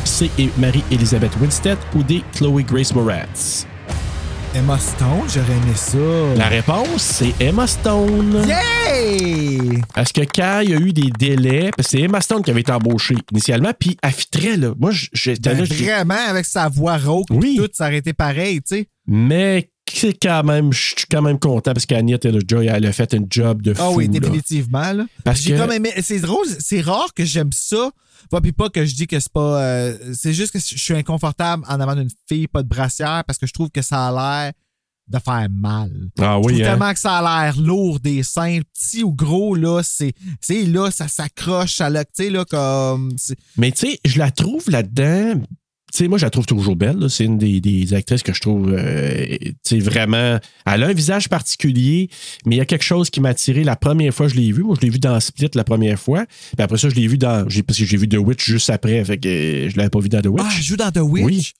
C. 0.06 0.30
Marie-Elisabeth 0.58 1.36
Winstead 1.42 1.78
ou 1.96 2.04
D. 2.04 2.24
Chloe 2.36 2.64
Grace 2.64 2.94
Moretz? 2.94 3.66
Emma 4.56 4.78
Stone, 4.80 5.24
j'aurais 5.28 5.52
aimé 5.52 5.76
ça. 5.76 5.98
La 6.36 6.48
réponse, 6.48 7.02
c'est 7.02 7.34
Emma 7.40 7.68
Stone. 7.68 8.44
Yay! 8.48 9.82
Parce 9.94 10.12
que 10.12 10.22
quand 10.22 10.62
il 10.64 10.72
y 10.72 10.74
a 10.74 10.78
eu 10.78 10.92
des 10.92 11.12
délais, 11.12 11.70
parce 11.76 11.90
que 11.90 11.98
c'est 11.98 12.04
Emma 12.04 12.20
Stone 12.22 12.42
qui 12.42 12.50
avait 12.50 12.62
été 12.62 12.72
embauchée 12.72 13.16
initialement, 13.32 13.72
puis 13.78 13.96
elle 14.02 14.12
fitrait, 14.12 14.58
là. 14.58 14.74
Moi, 14.80 14.92
j'étais 15.14 15.54
Ben, 15.54 15.60
là, 15.60 15.66
vraiment, 15.66 16.28
avec 16.30 16.46
sa 16.46 16.68
voix 16.68 16.98
rauque, 16.98 17.28
Oui. 17.30 17.58
tout, 17.58 17.70
ça 17.74 17.86
aurait 17.88 17.98
été 17.98 18.14
pareil, 18.14 18.62
tu 18.62 18.78
sais. 18.78 18.88
mais 19.06 19.70
c'est 19.94 20.14
quand 20.22 20.44
même, 20.44 20.72
je 20.74 20.80
suis 20.98 21.06
quand 21.10 21.22
même 21.22 21.40
content 21.40 21.74
parce 21.74 21.86
qu'Anya 21.86 22.18
Taylor-Joy, 22.18 22.68
elle 22.68 22.86
a 22.86 22.92
fait 22.94 23.14
un 23.14 23.26
job 23.30 23.62
de 23.62 23.74
fou. 23.74 23.82
Ah 23.84 23.92
oui, 23.92 24.06
là. 24.08 24.20
définitivement. 24.20 24.92
Là. 24.94 25.06
Parce 25.24 25.42
que- 25.42 26.02
C'est 26.02 26.20
drôle, 26.20 26.46
c'est 26.60 26.82
rare 26.82 27.14
que 27.14 27.26
j'aime 27.26 27.52
ça. 27.52 27.90
Pas, 28.30 28.42
puis 28.42 28.52
pas 28.52 28.70
que 28.70 28.86
je 28.86 28.94
dis 28.96 29.08
que 29.08 29.20
c'est 29.20 29.32
pas. 29.32 29.62
euh, 29.64 29.98
c'est 30.14 30.34
juste 30.34 30.52
que 30.52 30.60
je 30.60 30.78
suis 30.78 30.94
inconfortable 30.94 31.64
en 31.68 31.80
avant 31.80 31.96
d'une 31.96 32.10
fille, 32.28 32.48
pas 32.48 32.62
de 32.62 32.68
brassière, 32.68 33.24
parce 33.26 33.40
que 33.40 33.48
je 33.48 33.54
trouve 33.54 33.70
que 33.72 33.82
ça 33.82 34.08
a 34.10 34.12
l'air 34.44 34.54
de 35.08 35.18
faire 35.18 35.48
mal. 35.50 35.90
Ah 36.20 36.38
Je 36.40 36.46
oui, 36.46 36.54
trouve 36.54 36.62
hein? 36.62 36.70
tellement 36.72 36.94
que 36.94 37.00
ça 37.00 37.18
a 37.18 37.46
l'air 37.46 37.60
lourd 37.60 38.00
des 38.00 38.22
seins, 38.22 38.60
petit 38.74 39.04
ou 39.04 39.12
gros, 39.14 39.56
là, 39.56 39.82
c'est. 39.84 40.14
C'est 40.42 40.64
là, 40.66 40.92
ça 40.92 41.08
s'accroche, 41.08 41.74
ça 41.76 41.90
là, 41.90 42.04
tu 42.06 42.12
sais, 42.26 42.30
là, 42.30 42.46
comme. 42.46 43.14
Mais 43.58 43.72
tu 43.72 43.88
sais, 43.88 44.00
je 44.06 44.20
la 44.20 44.30
trouve 44.30 44.70
là-dedans. 44.70 45.42
Tu 45.92 45.98
sais, 45.98 46.08
moi, 46.08 46.18
je 46.18 46.26
la 46.26 46.30
trouve 46.30 46.46
toujours 46.46 46.76
belle. 46.76 47.10
C'est 47.10 47.26
une 47.26 47.38
des, 47.38 47.60
des 47.62 47.94
actrices 47.94 48.22
que 48.24 48.34
je 48.34 48.42
trouve, 48.42 48.74
euh, 48.78 49.26
tu 49.40 49.54
sais, 49.64 49.80
vraiment. 49.80 50.38
Elle 50.66 50.84
a 50.84 50.88
un 50.88 50.94
visage 50.94 51.30
particulier, 51.30 52.10
mais 52.46 52.56
il 52.56 52.58
y 52.60 52.62
a 52.62 52.66
quelque 52.66 52.84
chose 52.84 53.10
qui 53.10 53.22
m'a 53.22 53.30
attiré 53.30 53.64
la 53.64 53.76
première 53.76 54.14
fois 54.14 54.28
que 54.28 54.34
je 54.34 54.40
l'ai 54.40 54.52
vue. 54.52 54.64
Moi, 54.64 54.76
je 54.80 54.86
l'ai 54.86 54.92
vue 54.92 55.00
dans 55.00 55.20
Split 55.20 55.50
la 55.56 55.64
première 55.64 56.00
fois. 56.00 56.26
Puis 56.28 56.64
après 56.64 56.78
ça, 56.78 56.90
je 56.90 56.96
l'ai 56.96 57.08
vue 57.08 57.18
dans. 57.18 57.48
j'ai- 57.50 57.64
Parce 57.64 57.80
que 57.80 57.86
j'ai 57.86 57.98
vu 57.98 58.08
The 58.08 58.18
Witch 58.18 58.46
juste 58.46 58.70
après. 58.70 59.04
Fait 59.04 59.18
que 59.18 59.68
je 59.70 59.76
l'avais 59.78 59.90
pas 59.90 60.00
vu 60.00 60.10
dans 60.10 60.22
The 60.22 60.28
Witch. 60.28 60.44
Ah, 60.46 60.52
elle 60.58 60.64
joue 60.64 60.76
dans 60.78 60.92
The 60.92 61.00
Witch? 61.02 61.24
Oui. 61.26 61.52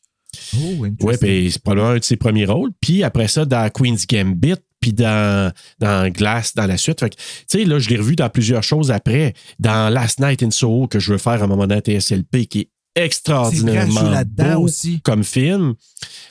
Oh, 0.58 0.86
Oui, 1.02 1.18
puis 1.20 1.52
c'est 1.52 1.62
probablement 1.64 1.90
un 1.96 1.98
de 1.98 2.04
ses 2.04 2.16
premiers 2.16 2.46
rôles. 2.46 2.70
Puis 2.80 3.02
après 3.04 3.28
ça, 3.28 3.46
dans 3.46 3.68
Queen's 3.72 4.06
Gambit, 4.06 4.56
puis 4.80 4.94
dans, 4.94 5.52
dans 5.80 6.08
Glass, 6.10 6.54
dans 6.56 6.68
la 6.68 6.78
suite. 6.78 7.00
Fait 7.00 7.10
tu 7.10 7.18
sais, 7.48 7.66
là, 7.66 7.80
je 7.80 7.90
l'ai 7.90 7.98
revu 7.98 8.16
dans 8.16 8.30
plusieurs 8.30 8.64
choses 8.64 8.92
après. 8.92 9.34
Dans 9.60 9.92
Last 9.92 10.20
Night 10.20 10.44
in 10.44 10.52
Soho, 10.52 10.88
que 10.88 11.00
je 11.00 11.12
veux 11.12 11.18
faire 11.18 11.42
à 11.42 11.44
un 11.44 11.48
moment 11.48 11.66
donné 11.68 11.76
à 11.80 11.82
TSLP, 11.82 12.46
qui 12.46 12.60
est 12.60 12.70
Vrai, 13.00 13.06
extraordinairement 13.06 14.22
beau 14.26 14.64
aussi. 14.64 15.02
comme 15.02 15.24
film. 15.24 15.76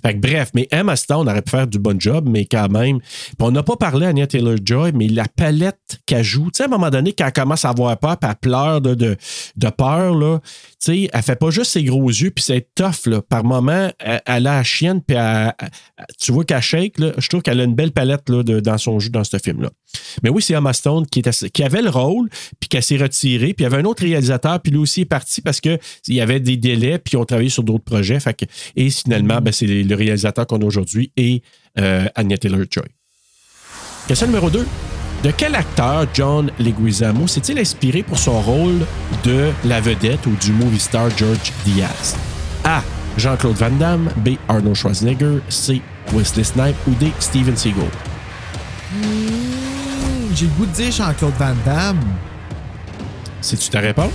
Fait 0.02 0.14
que 0.14 0.20
bref, 0.20 0.50
mais 0.54 0.68
Emma 0.70 0.96
Stone 0.96 1.28
aurait 1.28 1.42
pu 1.42 1.50
faire 1.50 1.66
du 1.66 1.78
bon 1.78 2.00
job, 2.00 2.28
mais 2.28 2.46
quand 2.46 2.68
même. 2.68 3.00
Puis 3.00 3.36
on 3.40 3.50
n'a 3.50 3.62
pas 3.62 3.76
parlé 3.76 4.06
à 4.06 4.10
Anya 4.10 4.26
Taylor-Joy, 4.26 4.92
mais 4.94 5.08
la 5.08 5.26
palette 5.26 5.98
qu'elle 6.06 6.24
joue, 6.24 6.44
tu 6.46 6.58
sais, 6.58 6.62
à 6.64 6.66
un 6.66 6.70
moment 6.70 6.90
donné, 6.90 7.12
quand 7.12 7.26
elle 7.26 7.32
commence 7.32 7.64
à 7.64 7.70
avoir 7.70 7.96
peur, 7.98 8.16
puis 8.16 8.30
elle 8.30 8.36
pleure 8.36 8.80
de, 8.80 8.94
de, 8.94 9.16
de 9.56 9.68
peur, 9.70 10.14
là, 10.14 10.38
tu 10.80 10.92
sais, 10.92 11.10
elle 11.12 11.22
fait 11.22 11.36
pas 11.36 11.50
juste 11.50 11.72
ses 11.72 11.82
gros 11.82 12.08
yeux, 12.08 12.30
puis 12.30 12.44
c'est 12.44 12.68
tough, 12.74 13.06
là. 13.06 13.20
Par 13.20 13.42
moment, 13.42 13.90
elle, 13.98 14.20
a 14.26 14.40
la 14.40 14.62
chienne, 14.62 15.02
puis 15.02 15.16
tu 16.20 16.30
vois 16.30 16.44
qu'elle 16.44 16.62
shake, 16.62 16.98
là. 17.00 17.12
Je 17.18 17.28
trouve 17.28 17.42
qu'elle 17.42 17.60
a 17.60 17.64
une 17.64 17.74
belle 17.74 17.90
palette, 17.90 18.28
là, 18.28 18.42
dans 18.44 18.78
son 18.78 19.00
jeu, 19.00 19.10
dans 19.10 19.24
ce 19.24 19.38
film-là. 19.38 19.70
Mais 20.22 20.30
oui, 20.30 20.40
c'est 20.40 20.54
Emma 20.54 20.72
Stone 20.72 21.06
qui, 21.06 21.22
avait 21.62 21.82
le 21.82 21.90
rôle, 21.90 22.28
puis 22.60 22.68
qu'elle 22.68 22.82
s'est 22.82 22.96
retirée, 22.96 23.54
puis 23.54 23.56
il 23.60 23.62
y 23.64 23.66
avait 23.66 23.78
un 23.78 23.84
autre 23.86 24.02
réalisateur, 24.02 24.60
puis 24.60 24.70
lui 24.70 24.78
aussi 24.78 25.00
est 25.00 25.06
parti 25.06 25.40
parce 25.40 25.60
qu'il 25.60 25.78
y 26.08 26.20
avait 26.20 26.40
des 26.40 26.56
délais, 26.56 26.98
puis 26.98 27.14
ils 27.14 27.16
ont 27.16 27.24
travaillé 27.24 27.50
sur 27.50 27.64
d'autres 27.64 27.84
projets. 27.84 28.18
Et 28.76 28.90
finalement, 28.90 29.40
ben, 29.40 29.52
c'est 29.52 29.66
le 29.66 29.94
réalisateur 29.94 30.46
qu'on 30.46 30.60
a 30.60 30.64
aujourd'hui 30.64 31.12
et 31.16 31.42
euh, 31.78 32.06
Anya 32.14 32.38
Taylor-Joy. 32.38 32.86
Question 34.06 34.26
numéro 34.28 34.48
2. 34.48 34.64
De 35.22 35.32
quel 35.32 35.54
acteur 35.56 36.06
John 36.14 36.50
Leguizamo 36.60 37.26
s'est-il 37.26 37.58
inspiré 37.58 38.02
pour 38.04 38.18
son 38.18 38.40
rôle 38.40 38.86
de 39.24 39.50
la 39.64 39.80
vedette 39.80 40.24
ou 40.26 40.30
du 40.40 40.52
movie 40.52 40.78
star 40.78 41.08
George 41.16 41.52
Diaz? 41.64 42.16
A. 42.64 42.82
Jean-Claude 43.16 43.56
Van 43.56 43.70
Damme. 43.70 44.10
B. 44.18 44.36
Arnold 44.48 44.76
Schwarzenegger. 44.76 45.40
C. 45.48 45.82
Wesley 46.12 46.44
Snipes. 46.44 46.76
Ou 46.86 46.92
D. 47.00 47.10
Steven 47.18 47.56
Seagal? 47.56 47.88
Hmm, 48.92 50.34
J'ai 50.36 50.46
le 50.46 50.52
goût 50.52 50.66
de 50.66 50.72
dire 50.72 50.92
Jean-Claude 50.92 51.34
Van 51.36 51.54
Damme. 51.64 52.00
C'est-tu 53.40 53.70
ta 53.70 53.80
réponse? 53.80 54.12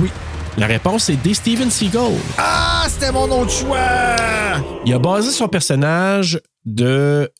Oui. 0.00 0.10
La 0.58 0.66
réponse 0.66 1.10
est 1.10 1.16
D. 1.22 1.32
Steven 1.32 1.70
Seagal. 1.70 2.10
Ah, 2.38 2.86
c'était 2.88 3.12
mon 3.12 3.30
autre 3.30 3.50
choix! 3.52 3.78
Il 4.84 4.92
a 4.92 4.98
basé 4.98 5.30
son 5.30 5.46
personnage 5.46 6.40
de, 6.64 7.30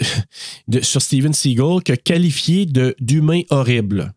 de- 0.68 0.80
sur 0.80 1.00
Steven 1.02 1.32
Seagal 1.32 1.82
que 1.84 1.92
qualifié 1.94 2.66
de 2.66 2.94
d'humain 3.00 3.42
horrible. 3.50 4.12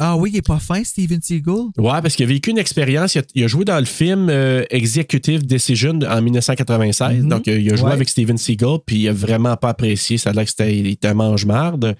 Ah 0.00 0.16
oui, 0.16 0.30
il 0.32 0.36
est 0.38 0.42
pas 0.44 0.58
fin, 0.58 0.82
Steven 0.82 1.22
Seagal? 1.22 1.54
Ouais, 1.78 2.02
parce 2.02 2.16
qu'il 2.16 2.24
a 2.24 2.28
vécu 2.28 2.50
une 2.50 2.58
expérience. 2.58 3.14
Il 3.14 3.18
a, 3.20 3.22
il 3.36 3.44
a 3.44 3.46
joué 3.46 3.64
dans 3.64 3.78
le 3.78 3.84
film 3.84 4.28
euh, 4.28 4.64
Executive 4.70 5.46
Decision 5.46 6.00
en 6.08 6.20
1996. 6.20 7.22
Mhm. 7.22 7.28
Donc, 7.28 7.46
euh, 7.46 7.60
il 7.60 7.72
a 7.72 7.76
joué 7.76 7.86
Ouais. 7.86 7.92
avec 7.92 8.08
Steven 8.08 8.36
Seagal, 8.36 8.78
puis 8.84 8.96
il 9.02 9.08
a 9.08 9.12
vraiment 9.12 9.56
pas 9.56 9.68
apprécié. 9.68 10.18
Ça 10.18 10.30
a 10.30 10.32
l'air 10.32 10.46
que 10.46 10.50
c'était 10.50 10.98
un 11.06 11.14
mange-marde. 11.14 11.96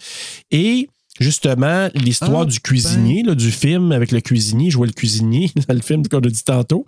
Et 0.51 0.89
justement, 1.21 1.89
l'histoire 1.95 2.43
Ah, 2.43 2.45
du 2.47 2.61
cuisinier, 2.61 3.23
là, 3.23 3.35
du 3.35 3.51
film 3.51 3.93
avec 3.93 4.11
le 4.13 4.21
cuisinier, 4.21 4.71
jouer 4.71 4.87
le 4.89 4.93
cuisinier 4.93 5.51
dans 5.69 5.75
le 5.75 5.81
film 5.81 6.07
qu'on 6.09 6.19
a 6.19 6.29
dit 6.29 6.43
tantôt, 6.45 6.87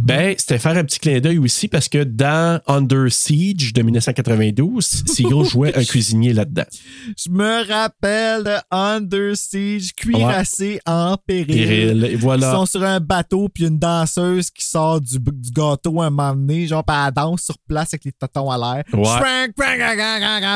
ben, 0.00 0.34
c'était 0.38 0.58
faire 0.58 0.76
un 0.76 0.84
petit 0.84 0.98
clin 0.98 1.20
d'œil 1.20 1.38
aussi 1.38 1.68
parce 1.68 1.88
que 1.88 2.04
dans 2.04 2.60
Under 2.66 3.10
Siege 3.12 3.72
de 3.72 3.82
1992, 3.82 4.84
Seagal 5.06 5.44
jouait 5.44 5.76
un 5.76 5.84
cuisinier 5.84 6.32
là-dedans. 6.32 6.64
Je 7.16 7.30
me 7.30 7.66
rappelle 7.66 8.44
de 8.44 8.56
Under 8.70 9.36
Siege, 9.36 9.92
cuirassé 9.94 10.80
en 10.86 11.16
péril. 11.26 11.46
Péril, 11.46 12.04
et 12.04 12.16
voilà. 12.16 12.50
Ils 12.50 12.54
sont 12.56 12.66
sur 12.66 12.82
un 12.82 13.00
bateau, 13.00 13.48
puis 13.48 13.64
une 13.66 13.78
danseuse 13.78 14.50
qui 14.50 14.64
sort 14.64 15.00
du, 15.00 15.18
du 15.18 15.50
gâteau 15.50 16.00
un 16.00 16.10
moment 16.10 16.34
donné, 16.34 16.66
genre, 16.66 16.84
puis 16.84 16.96
elle 16.96 17.12
danse 17.12 17.42
sur 17.42 17.56
place 17.68 17.88
avec 17.92 18.04
les 18.04 18.12
totons 18.12 18.50
à 18.50 18.56
l'air. 18.56 18.84
Ouais. 18.94 19.48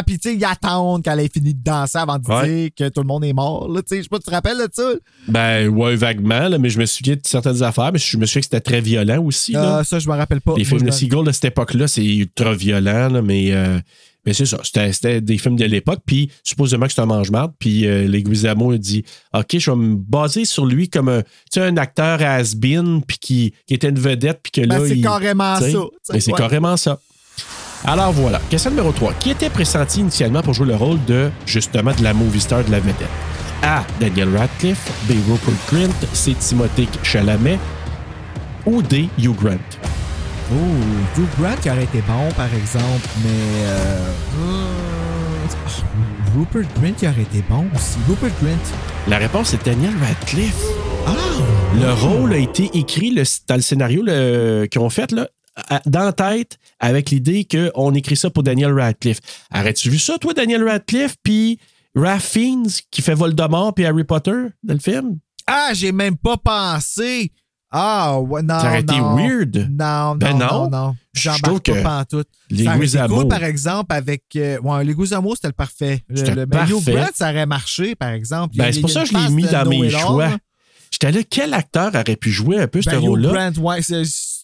Puis, 0.06 0.18
tu 0.18 0.28
sais, 0.30 0.34
ils 0.36 0.44
attendent 0.44 1.02
qu'elle 1.02 1.20
ait 1.20 1.28
fini 1.32 1.54
de 1.54 1.62
danser 1.62 1.98
avant 1.98 2.18
de 2.18 2.22
Ouais. 2.32 2.46
dire 2.48 2.70
que 2.76 2.88
le 3.02 3.08
monde 3.08 3.24
est 3.24 3.32
mort. 3.32 3.68
là. 3.68 3.82
Tu 3.82 3.88
sais, 3.88 3.96
je 3.98 4.02
sais 4.04 4.08
pas, 4.08 4.18
tu 4.18 4.24
te 4.24 4.30
rappelles 4.30 4.58
de 4.58 4.68
ça? 4.72 4.92
Ben, 5.28 5.68
ouais, 5.68 5.96
vaguement, 5.96 6.48
là, 6.48 6.58
mais 6.58 6.70
je 6.70 6.78
me 6.78 6.86
souviens 6.86 7.14
de 7.14 7.20
certaines 7.24 7.62
affaires, 7.62 7.90
mais 7.92 7.98
je 7.98 8.16
me 8.16 8.26
souviens 8.26 8.40
que 8.40 8.46
c'était 8.46 8.60
très 8.60 8.80
violent 8.80 9.22
aussi. 9.24 9.52
là. 9.52 9.78
Ah, 9.78 9.84
ça, 9.84 9.98
je 9.98 10.08
me 10.08 10.14
rappelle 10.14 10.40
pas. 10.40 10.54
Les 10.56 10.64
films 10.64 10.82
de 10.82 10.90
Seagal 10.90 11.24
de 11.24 11.32
cette 11.32 11.46
époque-là, 11.46 11.88
c'est 11.88 12.04
ultra 12.04 12.54
violent, 12.54 13.08
là, 13.08 13.22
mais, 13.22 13.52
euh, 13.52 13.78
mais 14.24 14.32
c'est 14.32 14.46
ça. 14.46 14.58
C'était, 14.62 14.92
c'était 14.92 15.20
des 15.20 15.38
films 15.38 15.56
de 15.56 15.64
l'époque, 15.64 16.00
puis 16.06 16.30
supposément 16.44 16.86
que 16.86 16.92
c'est 16.92 17.00
un 17.00 17.06
mange-marde, 17.06 17.52
puis 17.58 17.86
euh, 17.86 18.06
Leguizamo 18.06 18.72
a 18.72 18.78
dit 18.78 19.04
OK, 19.34 19.58
je 19.58 19.70
vais 19.70 19.76
me 19.76 19.96
baser 19.96 20.44
sur 20.44 20.64
lui 20.64 20.88
comme 20.88 21.08
un, 21.08 21.22
un 21.56 21.76
acteur 21.76 22.22
has-been, 22.22 23.02
puis 23.06 23.18
qui, 23.18 23.54
qui 23.66 23.74
était 23.74 23.88
une 23.88 23.98
vedette, 23.98 24.40
puis 24.42 24.52
que 24.52 24.60
là. 24.68 24.78
Ben, 24.78 24.88
c'est 24.88 25.00
carrément 25.00 25.56
ça, 25.56 25.78
mais 26.12 26.20
c'est 26.20 26.32
carrément 26.32 26.76
ça. 26.76 27.00
Alors 27.84 28.12
voilà. 28.12 28.40
Question 28.48 28.70
numéro 28.70 28.92
3. 28.92 29.14
Qui 29.14 29.30
était 29.30 29.50
pressenti 29.50 30.00
initialement 30.00 30.42
pour 30.42 30.54
jouer 30.54 30.66
le 30.68 30.76
rôle 30.76 30.98
de, 31.06 31.30
justement, 31.46 31.92
de 31.92 32.02
la 32.02 32.14
movie 32.14 32.40
star 32.40 32.62
de 32.64 32.70
la 32.70 32.78
vedette? 32.80 33.08
A. 33.62 33.84
Daniel 34.00 34.36
Radcliffe. 34.36 34.90
B. 35.08 35.12
Rupert 35.28 35.54
Grint. 35.70 36.06
C. 36.12 36.34
Timothée 36.38 36.88
Chalamet. 37.02 37.58
Ou 38.66 38.82
D. 38.82 39.08
Hugh 39.18 39.34
Grant? 39.34 39.56
Oh, 40.52 40.54
Hugh 41.18 41.26
Grant 41.40 41.56
qui 41.60 41.70
aurait 41.70 41.84
été 41.84 42.02
bon, 42.02 42.28
par 42.36 42.52
exemple, 42.54 43.08
mais. 43.24 43.64
Euh, 43.66 44.12
euh, 44.44 44.64
Rupert 46.38 46.68
Grint 46.80 46.92
qui 46.96 47.06
aurait 47.06 47.22
été 47.22 47.42
bon 47.48 47.66
aussi. 47.74 47.98
Rupert 48.08 48.30
Grint. 48.42 48.56
La 49.08 49.18
réponse 49.18 49.52
est 49.54 49.64
Daniel 49.64 49.92
Radcliffe. 50.00 50.54
Ah! 51.06 51.10
Le 51.80 51.92
rôle 51.92 52.32
a 52.32 52.36
été 52.38 52.70
écrit 52.74 53.10
le- 53.10 53.24
dans 53.48 53.56
le 53.56 53.60
scénario 53.60 54.04
qu'ils 54.70 54.80
ont 54.80 54.90
fait 54.90 55.10
là, 55.12 55.26
dans 55.86 56.04
la 56.04 56.12
tête 56.12 56.58
avec 56.80 57.10
l'idée 57.10 57.46
qu'on 57.46 57.94
écrit 57.94 58.16
ça 58.16 58.30
pour 58.30 58.42
Daniel 58.42 58.72
Radcliffe. 58.78 59.20
Aurais-tu 59.54 59.90
vu 59.90 59.98
ça, 59.98 60.18
toi, 60.18 60.32
Daniel 60.34 60.66
Radcliffe, 60.68 61.16
puis 61.22 61.58
Fiennes 62.20 62.66
qui 62.90 63.02
fait 63.02 63.14
Voldemort 63.14 63.74
puis 63.74 63.84
Harry 63.84 64.04
Potter 64.04 64.48
dans 64.62 64.74
le 64.74 64.80
film? 64.80 65.18
Ah, 65.46 65.70
j'ai 65.74 65.92
même 65.92 66.16
pas 66.16 66.36
pensé. 66.36 67.32
Ah, 67.74 68.20
ouais, 68.20 68.42
non. 68.42 68.60
Ça 68.60 68.66
aurait 68.68 68.80
été 68.80 68.98
non. 68.98 69.16
weird. 69.16 69.56
Non, 69.70 70.10
non, 70.10 70.14
Ben 70.16 70.36
non, 70.38 70.46
non. 70.46 70.70
non. 70.70 70.96
Je 71.14 71.22
J'embarque 71.22 71.64
trouve 71.64 71.82
pas 71.82 72.04
pantoute. 72.04 72.28
les 72.50 72.66
cool, 73.08 73.28
par 73.28 73.44
exemple, 73.44 73.94
avec. 73.94 74.24
Euh, 74.36 74.58
ouais, 74.60 74.84
les 74.84 74.94
Guizamo, 74.94 75.34
c'était 75.34 75.48
le 75.48 75.52
parfait. 75.54 76.02
Le, 76.08 76.20
Hugh 76.42 76.48
parfait. 76.50 76.92
Grant, 76.92 77.06
ça 77.14 77.30
aurait 77.30 77.46
marché, 77.46 77.94
par 77.94 78.10
exemple. 78.10 78.56
Ben, 78.56 78.72
c'est 78.72 78.80
pour 78.82 78.90
ça 78.90 79.02
que 79.04 79.08
je 79.08 79.16
l'ai 79.16 79.28
mis 79.30 79.44
dans 79.44 79.66
mes 79.66 79.88
choix. 79.90 80.36
J'étais 80.90 81.12
là, 81.12 81.20
quel 81.28 81.54
acteur 81.54 81.94
aurait 81.94 82.16
pu 82.16 82.30
jouer 82.30 82.58
un 82.58 82.68
peu 82.68 82.82
ce 82.82 82.90
Ben, 82.90 82.98
rôle-là? 82.98 83.50
Ouais, 83.58 83.80
c'est- 83.80 84.02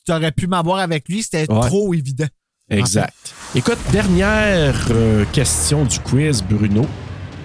t'aurais 0.09 0.32
pu 0.32 0.47
m'avoir 0.47 0.78
avec 0.80 1.09
lui, 1.09 1.22
c'était 1.22 1.51
Ouais. 1.52 1.66
trop 1.66 1.94
évident. 1.94 2.26
Exact. 2.70 3.14
Écoute, 3.55 3.78
dernière 3.93 4.74
euh, 4.90 5.24
question 5.32 5.85
du 5.85 5.98
quiz, 6.01 6.43
Bruno. 6.43 6.86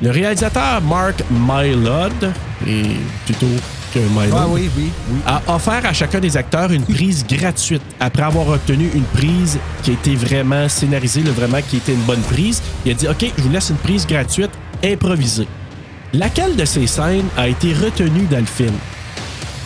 Le 0.01 0.09
réalisateur 0.11 0.81
Mark 0.81 1.23
Mylod, 1.31 2.33
et 2.67 2.83
plutôt 3.25 3.45
que 3.93 3.99
Mylod, 3.99 4.33
Ah 4.37 4.47
oui, 4.49 4.69
oui, 4.75 4.89
oui. 5.11 5.19
a 5.25 5.41
offert 5.55 5.85
à 5.85 5.93
chacun 5.93 6.19
des 6.19 6.35
acteurs 6.35 6.71
une 6.73 6.83
prise 6.83 7.25
gratuite 7.25 7.81
après 8.01 8.23
avoir 8.23 8.49
obtenu 8.49 8.89
une 8.93 9.03
prise 9.05 9.57
qui 9.81 9.91
a 9.91 9.93
été 9.93 10.15
vraiment 10.15 10.67
scénarisée, 10.67 11.23
là, 11.23 11.31
vraiment 11.31 11.61
qui 11.61 11.77
était 11.77 11.93
une 11.93 12.01
bonne 12.03 12.21
prise. 12.21 12.61
Il 12.85 12.91
a 12.91 12.95
dit 12.95 13.07
OK, 13.07 13.25
je 13.37 13.43
vous 13.43 13.49
laisse 13.49 13.69
une 13.69 13.77
prise 13.77 14.05
gratuite 14.05 14.51
improvisée. 14.83 15.47
Laquelle 16.11 16.55
de 16.57 16.65
ces 16.65 16.85
scènes 16.85 17.27
a 17.37 17.47
été 17.47 17.73
retenue 17.73 18.25
dans 18.29 18.39
le 18.39 18.45
film? 18.45 18.73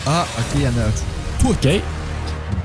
Ah, 0.06 0.24
ok, 0.38 0.44
il 0.54 0.62
y 0.62 0.66
en 0.66 0.70
a. 0.70 1.50
OK. 1.50 1.82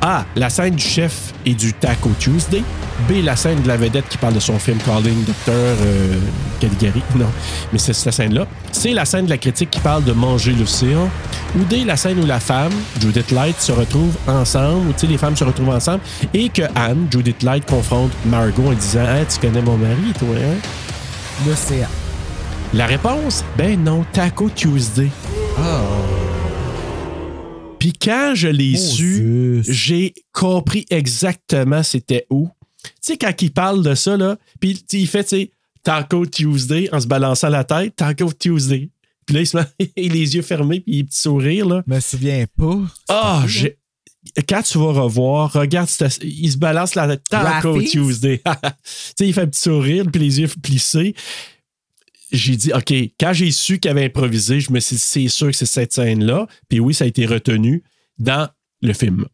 A. 0.01 0.25
La 0.35 0.49
scène 0.49 0.75
du 0.75 0.83
chef 0.83 1.33
et 1.45 1.53
du 1.53 1.73
Taco 1.73 2.09
Tuesday. 2.19 2.63
B. 3.07 3.23
La 3.23 3.35
scène 3.35 3.61
de 3.61 3.67
la 3.67 3.77
vedette 3.77 4.07
qui 4.09 4.17
parle 4.17 4.33
de 4.33 4.39
son 4.39 4.59
film 4.59 4.77
Calling 4.79 5.23
Dr. 5.23 5.33
Euh, 5.49 6.19
Caligari. 6.59 7.01
Non, 7.15 7.27
mais 7.71 7.79
c'est 7.79 7.93
cette 7.93 8.13
scène-là. 8.13 8.47
C. 8.71 8.93
La 8.93 9.05
scène 9.05 9.25
de 9.25 9.29
la 9.29 9.37
critique 9.37 9.71
qui 9.71 9.79
parle 9.79 10.03
de 10.03 10.13
manger 10.13 10.51
l'océan. 10.51 11.09
Ou 11.57 11.63
D. 11.63 11.83
La 11.85 11.97
scène 11.97 12.19
où 12.19 12.25
la 12.25 12.39
femme, 12.39 12.73
Judith 12.99 13.31
Light, 13.31 13.59
se 13.59 13.71
retrouve 13.71 14.15
ensemble, 14.27 14.89
ou 14.89 14.93
tu 14.93 14.99
sais, 14.99 15.07
les 15.07 15.17
femmes 15.17 15.35
se 15.35 15.43
retrouvent 15.43 15.69
ensemble, 15.69 16.01
et 16.33 16.49
que 16.49 16.63
Anne, 16.75 17.07
Judith 17.11 17.43
Light, 17.43 17.65
confronte 17.65 18.11
Margot 18.25 18.67
en 18.67 18.73
disant 18.73 19.01
Hein, 19.01 19.25
Tu 19.31 19.39
connais 19.39 19.61
mon 19.61 19.77
mari, 19.77 20.13
toi, 20.17 20.35
hein? 20.35 20.57
L'océan. 21.47 21.87
La 22.73 22.87
réponse 22.87 23.43
Ben 23.57 23.83
non, 23.83 24.03
Taco 24.11 24.49
Tuesday. 24.49 25.11
Puis 27.83 27.91
quand 27.91 28.31
je 28.33 28.47
l'ai 28.47 28.77
su, 28.77 29.61
j'ai 29.67 30.13
compris 30.31 30.85
exactement 30.89 31.83
c'était 31.83 32.25
où. 32.29 32.47
Tu 32.81 32.91
sais, 33.01 33.17
quand 33.17 33.41
il 33.41 33.51
parle 33.51 33.83
de 33.83 33.93
ça, 33.93 34.15
là, 34.15 34.37
puis 34.61 34.81
il 34.93 35.05
fait, 35.05 35.25
tu 35.25 35.29
sais, 35.35 35.51
Taco 35.83 36.25
Tuesday 36.25 36.87
en 36.93 37.01
se 37.01 37.07
balançant 37.07 37.49
la 37.49 37.65
tête, 37.65 37.97
Taco 37.97 38.31
Tuesday. 38.31 38.89
Puis 39.25 39.35
là, 39.35 39.41
il 39.41 39.47
se 39.47 39.57
met 39.57 39.91
les 39.97 40.33
yeux 40.33 40.43
fermés, 40.43 40.79
puis 40.79 40.99
il 40.99 41.05
petit 41.07 41.19
sourire, 41.19 41.67
là. 41.67 41.83
Je 41.85 41.93
me 41.93 41.99
souviens 41.99 42.45
pas. 42.57 42.79
Ah, 43.09 43.43
j'ai. 43.47 43.77
Quand 44.47 44.61
tu 44.61 44.77
vas 44.77 44.93
revoir, 44.93 45.51
regarde, 45.51 45.89
il 46.21 46.51
se 46.53 46.57
balance 46.57 46.95
la 46.95 47.09
tête. 47.09 47.23
Taco? 47.29 47.81
Tuesday. 47.81 48.37
tu 48.45 48.51
sais, 48.81 49.27
il 49.27 49.33
fait 49.33 49.41
un 49.41 49.47
petit 49.47 49.61
sourire, 49.61 50.05
puis 50.09 50.21
les 50.21 50.39
yeux 50.39 50.47
plissés. 50.47 51.15
J'ai 52.33 52.55
dit, 52.55 52.73
OK, 52.73 52.91
quand 53.19 53.31
j'ai 53.33 53.51
su 53.51 53.79
qu'il 53.79 53.91
avait 53.91 54.05
improvisé, 54.05 54.59
je 54.59 54.71
me 54.71 54.79
suis 54.79 54.95
dit, 54.95 55.01
c'est 55.01 55.27
sûr 55.27 55.47
que 55.47 55.55
c'est 55.55 55.65
cette 55.65 55.93
scène-là. 55.93 56.47
Puis 56.67 56.79
oui, 56.79 56.93
ça 56.93 57.05
a 57.05 57.07
été 57.07 57.25
retenu 57.25 57.83
dans 58.17 58.49
le 58.81 58.93
film. 58.93 59.25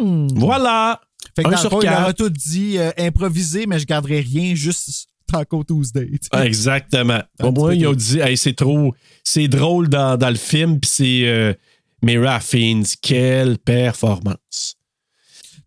Hmm. 0.00 0.28
Voilà! 0.34 1.00
Fait 1.34 1.42
que 1.42 1.48
Un 1.48 1.50
dans 1.52 1.56
le 1.56 1.60
sur 1.60 1.70
fond, 1.70 1.80
il 1.80 1.84
quatre. 1.84 2.02
aura 2.02 2.12
tout 2.12 2.30
dit 2.30 2.78
euh, 2.78 2.90
improvisé, 2.98 3.66
mais 3.66 3.78
je 3.78 3.86
garderai 3.86 4.20
rien, 4.20 4.54
juste 4.54 5.08
Taco 5.26 5.64
Tuesday. 5.64 6.10
Ah, 6.30 6.46
Exactement. 6.46 7.22
Au 7.40 7.50
moins, 7.50 7.74
ils 7.74 7.86
ont 7.86 7.94
dit, 7.94 8.20
hey, 8.20 8.36
c'est 8.36 8.52
trop. 8.54 8.94
C'est 9.24 9.48
drôle 9.48 9.88
dans, 9.88 10.16
dans 10.18 10.30
le 10.30 10.36
film, 10.36 10.78
puis 10.80 10.90
c'est. 10.92 11.26
Euh, 11.26 11.54
Mira 12.02 12.38
Fiends, 12.40 12.82
quelle 13.00 13.56
performance! 13.58 14.76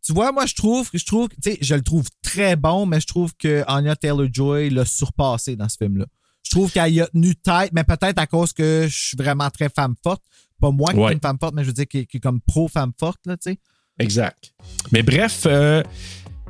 Tu 0.05 0.13
vois, 0.13 0.31
moi, 0.31 0.45
je 0.45 0.53
trouve, 0.53 0.87
je 0.93 1.03
trouve, 1.03 1.27
tu 1.29 1.51
sais, 1.51 1.57
je 1.59 1.73
le 1.73 1.81
trouve 1.81 2.05
très 2.21 2.55
bon, 2.55 2.85
mais 2.85 3.01
je 3.01 3.07
trouve 3.07 3.33
que 3.37 3.63
Anya 3.67 3.95
Taylor-Joy 3.95 4.69
l'a 4.69 4.85
surpassé 4.85 5.55
dans 5.55 5.67
ce 5.67 5.77
film-là. 5.77 6.05
Je 6.47 6.51
trouve 6.51 6.71
qu'elle 6.71 7.01
a 7.01 7.07
tenu 7.07 7.35
tête, 7.35 7.71
mais 7.73 7.83
peut-être 7.83 8.17
à 8.19 8.25
cause 8.25 8.53
que 8.53 8.85
je 8.89 8.97
suis 8.97 9.17
vraiment 9.17 9.49
très 9.49 9.67
femme 9.69 9.95
forte. 10.01 10.21
Pas 10.61 10.71
moi 10.71 10.91
qui 10.93 10.97
Ouais. 10.99 11.07
suis 11.07 11.15
une 11.15 11.19
femme 11.21 11.37
forte, 11.39 11.53
mais 11.53 11.63
je 11.63 11.67
veux 11.67 11.73
dire 11.73 11.87
qui, 11.87 12.07
qui 12.07 12.17
est 12.17 12.19
comme 12.21 12.39
pro-femme 12.39 12.93
forte, 12.97 13.19
là, 13.25 13.35
tu 13.35 13.51
sais. 13.51 13.59
Exact. 13.99 14.53
Mais 14.93 15.03
bref, 15.03 15.43
euh, 15.45 15.83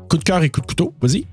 coup 0.10 0.18
de 0.18 0.24
cœur 0.24 0.44
et 0.44 0.50
coup 0.52 0.62
de 0.62 0.68
couteau, 0.68 0.94
vas-y. 1.02 1.26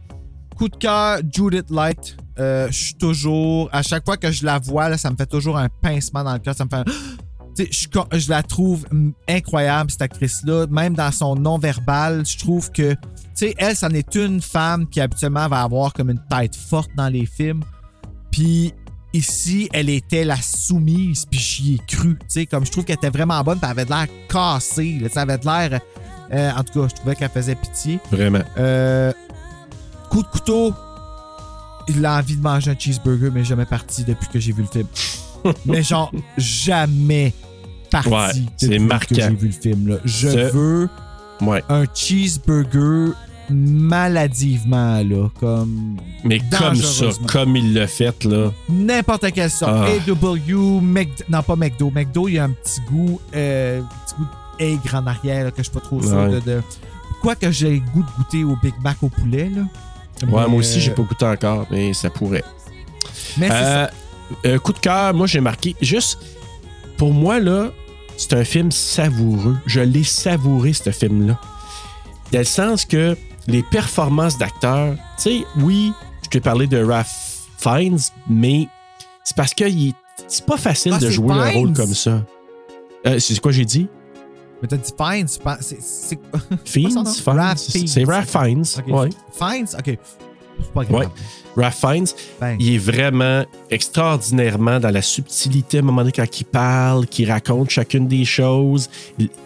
Coup 0.56 0.68
de 0.68 0.76
cœur, 0.76 1.18
Judith 1.30 1.68
Light. 1.70 2.16
Euh, 2.38 2.68
je 2.70 2.84
suis 2.84 2.94
toujours, 2.94 3.68
à 3.72 3.82
chaque 3.82 4.04
fois 4.04 4.16
que 4.16 4.30
je 4.32 4.44
la 4.46 4.58
vois, 4.58 4.88
là, 4.88 4.96
ça 4.96 5.10
me 5.10 5.16
fait 5.16 5.26
toujours 5.26 5.58
un 5.58 5.68
pincement 5.82 6.24
dans 6.24 6.32
le 6.32 6.38
cœur. 6.38 6.54
Ça 6.56 6.64
me 6.64 6.70
fait 6.70 6.76
un- 6.76 6.84
je, 7.58 8.18
je 8.18 8.30
la 8.30 8.42
trouve 8.42 8.86
incroyable, 9.28 9.90
cette 9.90 10.02
actrice-là. 10.02 10.66
Même 10.68 10.94
dans 10.94 11.12
son 11.12 11.34
non-verbal, 11.36 12.24
je 12.26 12.38
trouve 12.38 12.70
que, 12.70 12.92
tu 12.94 12.98
sais, 13.34 13.54
elle, 13.58 13.76
c'en 13.76 13.90
est 13.90 14.14
une 14.14 14.40
femme 14.40 14.88
qui 14.88 15.00
habituellement 15.00 15.48
va 15.48 15.62
avoir 15.62 15.92
comme 15.92 16.10
une 16.10 16.22
tête 16.30 16.56
forte 16.56 16.90
dans 16.96 17.08
les 17.08 17.26
films. 17.26 17.62
Puis 18.34 18.72
ici, 19.12 19.68
elle 19.72 19.88
était 19.88 20.24
la 20.24 20.34
soumise, 20.42 21.24
puis 21.24 21.38
j'y 21.38 21.74
ai 21.74 21.78
cru. 21.86 22.16
Tu 22.18 22.24
sais, 22.26 22.46
comme 22.46 22.66
je 22.66 22.72
trouve 22.72 22.84
qu'elle 22.84 22.96
était 22.96 23.10
vraiment 23.10 23.40
bonne, 23.44 23.58
puis 23.58 23.64
elle 23.66 23.78
avait 23.78 23.84
de 23.84 23.90
l'air 23.90 24.06
cassée. 24.28 24.98
là, 25.00 25.08
elle 25.14 25.18
avait 25.20 25.38
de 25.38 25.44
l'air. 25.46 25.80
euh, 26.32 26.50
en 26.50 26.64
tout 26.64 26.80
cas, 26.80 26.88
je 26.90 26.94
trouvais 26.96 27.14
qu'elle 27.14 27.30
faisait 27.30 27.54
pitié. 27.54 28.00
Vraiment. 28.10 28.40
Euh, 28.58 29.12
coup 30.10 30.20
de 30.22 30.26
couteau, 30.26 30.74
il 31.86 32.04
a 32.04 32.16
envie 32.18 32.34
de 32.36 32.42
manger 32.42 32.72
un 32.72 32.76
cheeseburger, 32.76 33.30
mais 33.32 33.44
jamais 33.44 33.66
parti 33.66 34.02
depuis 34.02 34.26
que 34.32 34.40
j'ai 34.40 34.50
vu 34.50 34.62
le 34.62 34.68
film. 34.68 34.88
mais 35.66 35.84
genre, 35.84 36.10
jamais. 36.36 37.32
partie 37.88 38.08
Ouais, 38.10 38.32
depuis 38.32 38.50
c'est 38.58 38.68
que 38.78 38.82
marquant. 38.82 39.14
j'ai 39.16 39.30
vu 39.36 39.46
le 39.46 39.52
film. 39.52 39.88
Là. 39.90 39.96
Je 40.04 40.28
veux 40.50 40.88
Ouais. 41.40 41.62
un 41.68 41.84
cheeseburger 41.94 43.12
maladivement, 43.50 45.02
là, 45.02 45.28
comme 45.40 45.96
Mais 46.24 46.40
comme 46.58 46.74
ça, 46.74 47.06
comme 47.26 47.56
il 47.56 47.74
l'a 47.74 47.86
fait, 47.86 48.24
là. 48.24 48.50
n'importe 48.68 49.30
quelle 49.32 49.50
sorte. 49.50 49.72
Ah. 49.74 49.86
AW, 50.08 50.80
Mc- 50.80 51.22
non 51.28 51.42
pas 51.42 51.56
McDo. 51.56 51.90
McDo, 51.90 52.28
il 52.28 52.34
y 52.34 52.38
a 52.38 52.44
un 52.44 52.50
petit 52.50 52.80
goût, 52.90 53.20
euh, 53.34 53.80
petit 54.06 54.14
goût 54.18 54.26
aigre 54.58 54.94
en 54.94 55.06
arrière 55.06 55.44
là, 55.44 55.50
que 55.50 55.58
je 55.58 55.62
suis 55.64 55.72
pas 55.72 55.80
trop 55.80 56.00
sûr 56.02 56.14
Ouais. 56.16 56.30
de, 56.30 56.40
de- 56.40 56.62
Quoi 57.20 57.34
que 57.34 57.50
j'ai 57.50 57.70
le 57.70 57.80
goût 57.92 58.02
de 58.02 58.10
goûter 58.18 58.44
au 58.44 58.56
Big 58.62 58.74
Mac 58.82 58.98
au 59.02 59.08
poulet, 59.08 59.48
là. 59.54 59.62
Ouais, 60.28 60.46
moi 60.48 60.58
aussi, 60.60 60.80
j'ai 60.80 60.90
euh, 60.90 60.94
pas 60.94 61.02
goûté 61.02 61.24
encore, 61.26 61.66
mais 61.70 61.92
ça 61.94 62.10
pourrait. 62.10 62.44
Mais 63.38 63.48
c'est 63.48 63.54
Euh, 63.54 63.86
ça. 63.86 63.90
euh, 64.46 64.58
coup 64.58 64.72
de 64.72 64.78
cœur, 64.78 65.12
moi 65.14 65.26
j'ai 65.26 65.40
marqué 65.40 65.74
juste 65.80 66.18
pour 66.96 67.12
moi 67.12 67.40
là, 67.40 67.70
c'est 68.16 68.32
un 68.34 68.44
film 68.44 68.70
savoureux. 68.70 69.56
Je 69.66 69.80
l'ai 69.80 70.04
savouré 70.04 70.72
ce 70.72 70.90
film 70.90 71.26
là. 71.26 71.40
Dans 72.32 72.38
le 72.38 72.44
sens 72.44 72.84
que 72.84 73.16
les 73.46 73.62
performances 73.62 74.38
d'acteurs, 74.38 74.94
tu 75.16 75.22
sais, 75.22 75.44
oui, 75.60 75.92
je 76.22 76.28
t'ai 76.30 76.40
parlé 76.40 76.66
de 76.66 76.82
Ralph 76.82 77.10
Fiennes, 77.58 77.98
mais 78.28 78.68
c'est 79.22 79.36
parce 79.36 79.54
que 79.54 79.64
c'est 80.28 80.46
pas 80.46 80.56
facile 80.56 80.92
Ah, 80.94 80.98
de 80.98 81.10
jouer 81.10 81.32
un 81.32 81.44
rôle 81.50 81.52
Fiennes? 81.52 81.72
comme 81.76 81.94
ça. 81.94 82.24
Euh, 83.06 83.18
c'est 83.18 83.38
quoi 83.40 83.52
j'ai 83.52 83.64
dit? 83.64 83.88
Mais 84.62 84.68
t'as 84.68 84.76
dit 84.78 84.92
penses- 84.96 85.38
c'est- 85.60 86.18
Fiennes? 86.64 87.04
Fiennes? 87.04 87.04
C'est 87.04 87.22
Fiennes. 87.86 88.08
Ralph 88.08 88.30
Fiennes. 88.30 88.64
Ok. 88.78 88.84
Ouais. 88.88 89.10
OK. 89.78 89.98
Pas 90.72 90.84
grave. 90.84 91.00
Ouais. 91.00 91.08
Ralph 91.62 91.74
Fiennes, 91.80 92.06
Ben. 92.40 92.56
il 92.60 92.74
est 92.74 92.78
vraiment 92.78 93.44
extraordinairement 93.70 94.78
dans 94.80 94.90
la 94.90 95.02
subtilité 95.02 95.78
à 95.78 95.80
un 95.80 95.84
moment 95.84 96.02
donné 96.02 96.12
quand 96.12 96.40
il 96.40 96.44
parle, 96.44 97.06
qu'il 97.06 97.30
raconte 97.30 97.70
chacune 97.70 98.06
des 98.08 98.24
choses. 98.24 98.88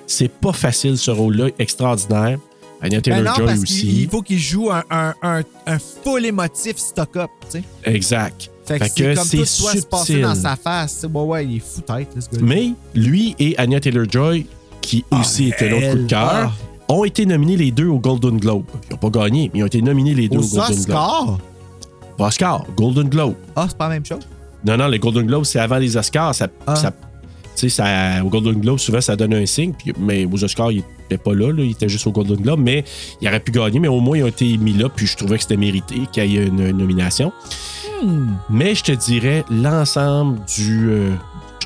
C'est 0.06 0.30
pas 0.30 0.52
facile 0.52 0.96
ce 0.98 1.10
rôle-là, 1.10 1.48
extraordinaire. 1.58 2.38
Anya 2.80 3.00
Ben 3.00 3.16
non, 3.16 3.32
Taylor-Joy 3.32 3.46
parce 3.46 3.62
aussi. 3.62 4.02
il 4.02 4.08
faut 4.08 4.22
qu'il 4.22 4.38
joue 4.38 4.70
un, 4.70 4.84
un, 4.90 5.14
un, 5.22 5.42
un 5.66 5.78
full 5.78 6.24
émotif 6.26 6.76
stock-up, 6.76 7.30
tu 7.50 7.58
sais. 7.58 7.64
Exact. 7.84 8.50
Fait 8.64 8.78
que 8.78 8.84
Fait 8.84 8.90
c'est 8.94 9.02
que 9.02 9.14
comme 9.14 9.24
c'est 9.24 9.88
passer 9.88 10.04
subtil. 10.06 10.20
dans 10.22 10.34
sa 10.34 10.54
face. 10.56 11.06
Ouais, 11.12 11.22
ouais, 11.22 11.46
il 11.46 11.56
est 11.56 11.60
fou 11.60 11.80
tête, 11.80 12.08
ce 12.20 12.36
gars 12.36 12.42
Mais 12.42 12.72
lui 12.94 13.34
et 13.38 13.58
Anya 13.58 13.80
Taylor-Joy, 13.80 14.46
qui 14.80 15.04
aussi 15.10 15.48
était 15.48 15.68
l'autre 15.70 15.90
coup 15.90 15.98
de 15.98 16.06
cœur, 16.06 16.52
ont 16.88 17.04
été 17.04 17.26
nominés 17.26 17.56
les 17.56 17.70
deux 17.70 17.86
au 17.88 17.98
Golden 17.98 18.38
Globe. 18.38 18.64
Ils 18.88 18.92
n'ont 18.92 19.10
pas 19.10 19.10
gagné, 19.24 19.50
mais 19.52 19.60
ils 19.60 19.62
ont 19.62 19.66
été 19.66 19.82
nominés 19.82 20.14
les 20.14 20.28
deux 20.28 20.38
Au 20.38 20.42
au, 20.42 20.46
Golden 20.48 20.66
Globe. 20.84 20.96
Oscar? 20.96 21.38
Pas 22.16 22.26
Oscar, 22.26 22.66
Golden 22.76 23.08
Globe. 23.08 23.34
Ah, 23.56 23.66
c'est 23.68 23.76
pas 23.76 23.88
la 23.88 23.94
même 23.94 24.04
chose? 24.06 24.20
Non, 24.64 24.76
non, 24.76 24.86
les 24.88 24.98
Golden 24.98 25.26
Globes, 25.26 25.44
c'est 25.44 25.58
avant 25.60 25.78
les 25.78 25.96
Oscars. 25.96 26.34
Ça, 26.34 26.48
Ah. 26.66 26.76
ça- 26.76 26.90
tu 26.90 26.96
sais, 27.56 27.68
ça, 27.70 28.24
au 28.24 28.28
Golden 28.28 28.54
Globe, 28.60 28.78
souvent, 28.78 29.00
ça 29.00 29.16
donne 29.16 29.34
un 29.34 29.46
signe. 29.46 29.72
puis- 29.72 29.92
mais 29.98 30.24
aux 30.24 30.42
Oscars, 30.44 30.72
il 30.72 30.82
n'était 31.10 31.22
pas 31.22 31.34
là, 31.34 31.52
là, 31.52 31.62
Il 31.62 31.70
était 31.72 31.88
juste 31.88 32.06
au 32.06 32.12
Golden 32.12 32.36
Globe. 32.36 32.60
Mais 32.60 32.84
il 33.20 33.28
aurait 33.28 33.40
pu 33.40 33.52
gagner. 33.52 33.78
Mais 33.80 33.88
au 33.88 34.00
moins, 34.00 34.18
ils 34.18 34.24
ont 34.24 34.28
été 34.28 34.56
mis 34.58 34.72
là. 34.74 34.88
Puis 34.94 35.06
je 35.06 35.16
trouvais 35.16 35.36
que 35.36 35.42
c'était 35.42 35.56
mérité 35.56 36.02
qu'il 36.12 36.24
y 36.26 36.38
ait 36.38 36.46
une, 36.46 36.60
une 36.60 36.76
nomination. 36.78 37.32
Hmm. 38.02 38.26
Mais 38.50 38.74
je 38.74 38.84
te 38.84 38.92
dirais, 38.92 39.44
l'ensemble 39.50 40.38
du. 40.56 40.88
euh, 40.90 41.10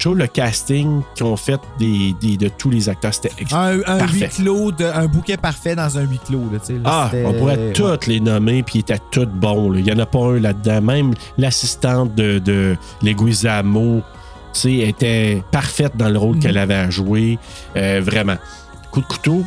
le 0.05 0.27
casting 0.27 1.03
qu'ils 1.15 1.27
ont 1.27 1.37
fait 1.37 1.61
des, 1.79 2.13
des- 2.21 2.37
de 2.37 2.49
tous 2.49 2.71
les 2.71 2.89
acteurs, 2.89 3.15
c'était 3.15 3.31
Un, 3.53 3.79
un 3.87 3.99
parfait. 3.99 4.17
huis 4.27 4.29
clos, 4.45 4.73
de, 4.73 4.85
un 4.85 5.07
bouquet 5.07 5.37
parfait 5.37 5.77
dans 5.77 5.97
un 5.97 6.03
huis 6.03 6.19
clos, 6.27 6.43
là, 6.53 6.59
là, 6.75 6.81
Ah, 6.85 7.11
on 7.25 7.33
pourrait 7.35 7.73
toutes 7.73 8.09
les 8.09 8.19
nommer, 8.19 8.65
puis 8.65 8.79
ils 8.79 8.81
étaient 8.81 8.99
toutes 9.13 9.31
bons. 9.33 9.73
Il 9.75 9.85
n'y 9.85 9.93
en 9.93 9.99
a 10.01 10.07
pas 10.07 10.19
un 10.19 10.41
là-dedans. 10.41 10.81
Même 10.83 11.15
l'assistante 11.39 12.17
de, 12.17 12.41
de 12.41 12.77
Leguizamo, 13.03 14.03
était 14.65 15.43
parfaite 15.53 15.97
dans 15.97 16.09
le 16.09 16.19
rôle 16.19 16.39
qu'elle 16.41 16.59
avait 16.59 16.75
à 16.75 16.91
jouer. 16.91 17.39
Euh, 17.77 18.01
vraiment. 18.05 18.37
Coup 18.93 19.01
de 19.01 19.07
couteau, 19.07 19.43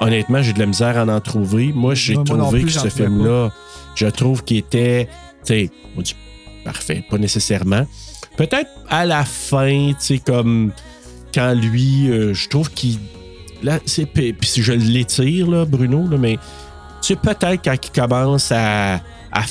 honnêtement, 0.00 0.40
j'ai 0.40 0.52
de 0.52 0.60
la 0.60 0.66
misère 0.66 0.96
à 0.96 1.04
en 1.04 1.20
trouver. 1.20 1.72
Moi, 1.74 1.94
j'ai 1.94 2.14
trouvé 2.14 2.62
plus, 2.62 2.74
que 2.74 2.80
ce 2.80 2.88
film-là, 2.88 3.50
je 3.94 4.06
trouve 4.06 4.44
qu'il 4.44 4.58
était, 4.58 5.08
tu 5.44 5.54
sais, 5.54 5.70
on 5.96 6.00
dit 6.00 6.14
parfait, 6.64 7.04
pas 7.10 7.18
nécessairement. 7.18 7.86
Peut-être 8.36 8.70
à 8.88 9.04
la 9.04 9.24
fin, 9.24 9.90
tu 9.90 9.96
sais, 9.98 10.18
comme 10.18 10.72
quand 11.34 11.54
lui, 11.54 12.08
euh, 12.08 12.34
je 12.34 12.48
trouve 12.48 12.70
qu'il. 12.70 12.98
Là, 13.62 13.78
c'est. 13.86 14.06
Puis 14.06 14.32
puis 14.32 14.48
si 14.48 14.62
je 14.62 14.72
l'étire, 14.72 15.50
là, 15.50 15.64
Bruno, 15.64 16.08
là, 16.08 16.16
mais 16.16 16.36
tu 17.02 17.08
sais, 17.08 17.16
peut-être 17.16 17.62
quand 17.64 17.74
il 17.74 18.00
commence 18.00 18.50
à, 18.52 18.94
à, 19.32 19.42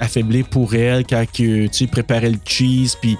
affaiblir 0.00 0.46
pour 0.46 0.74
elle, 0.74 1.04
quand 1.06 1.24
que, 1.32 1.66
tu 1.66 1.84
il 1.84 1.88
préparait 1.88 2.30
le 2.30 2.38
cheese, 2.44 2.96
puis 3.00 3.16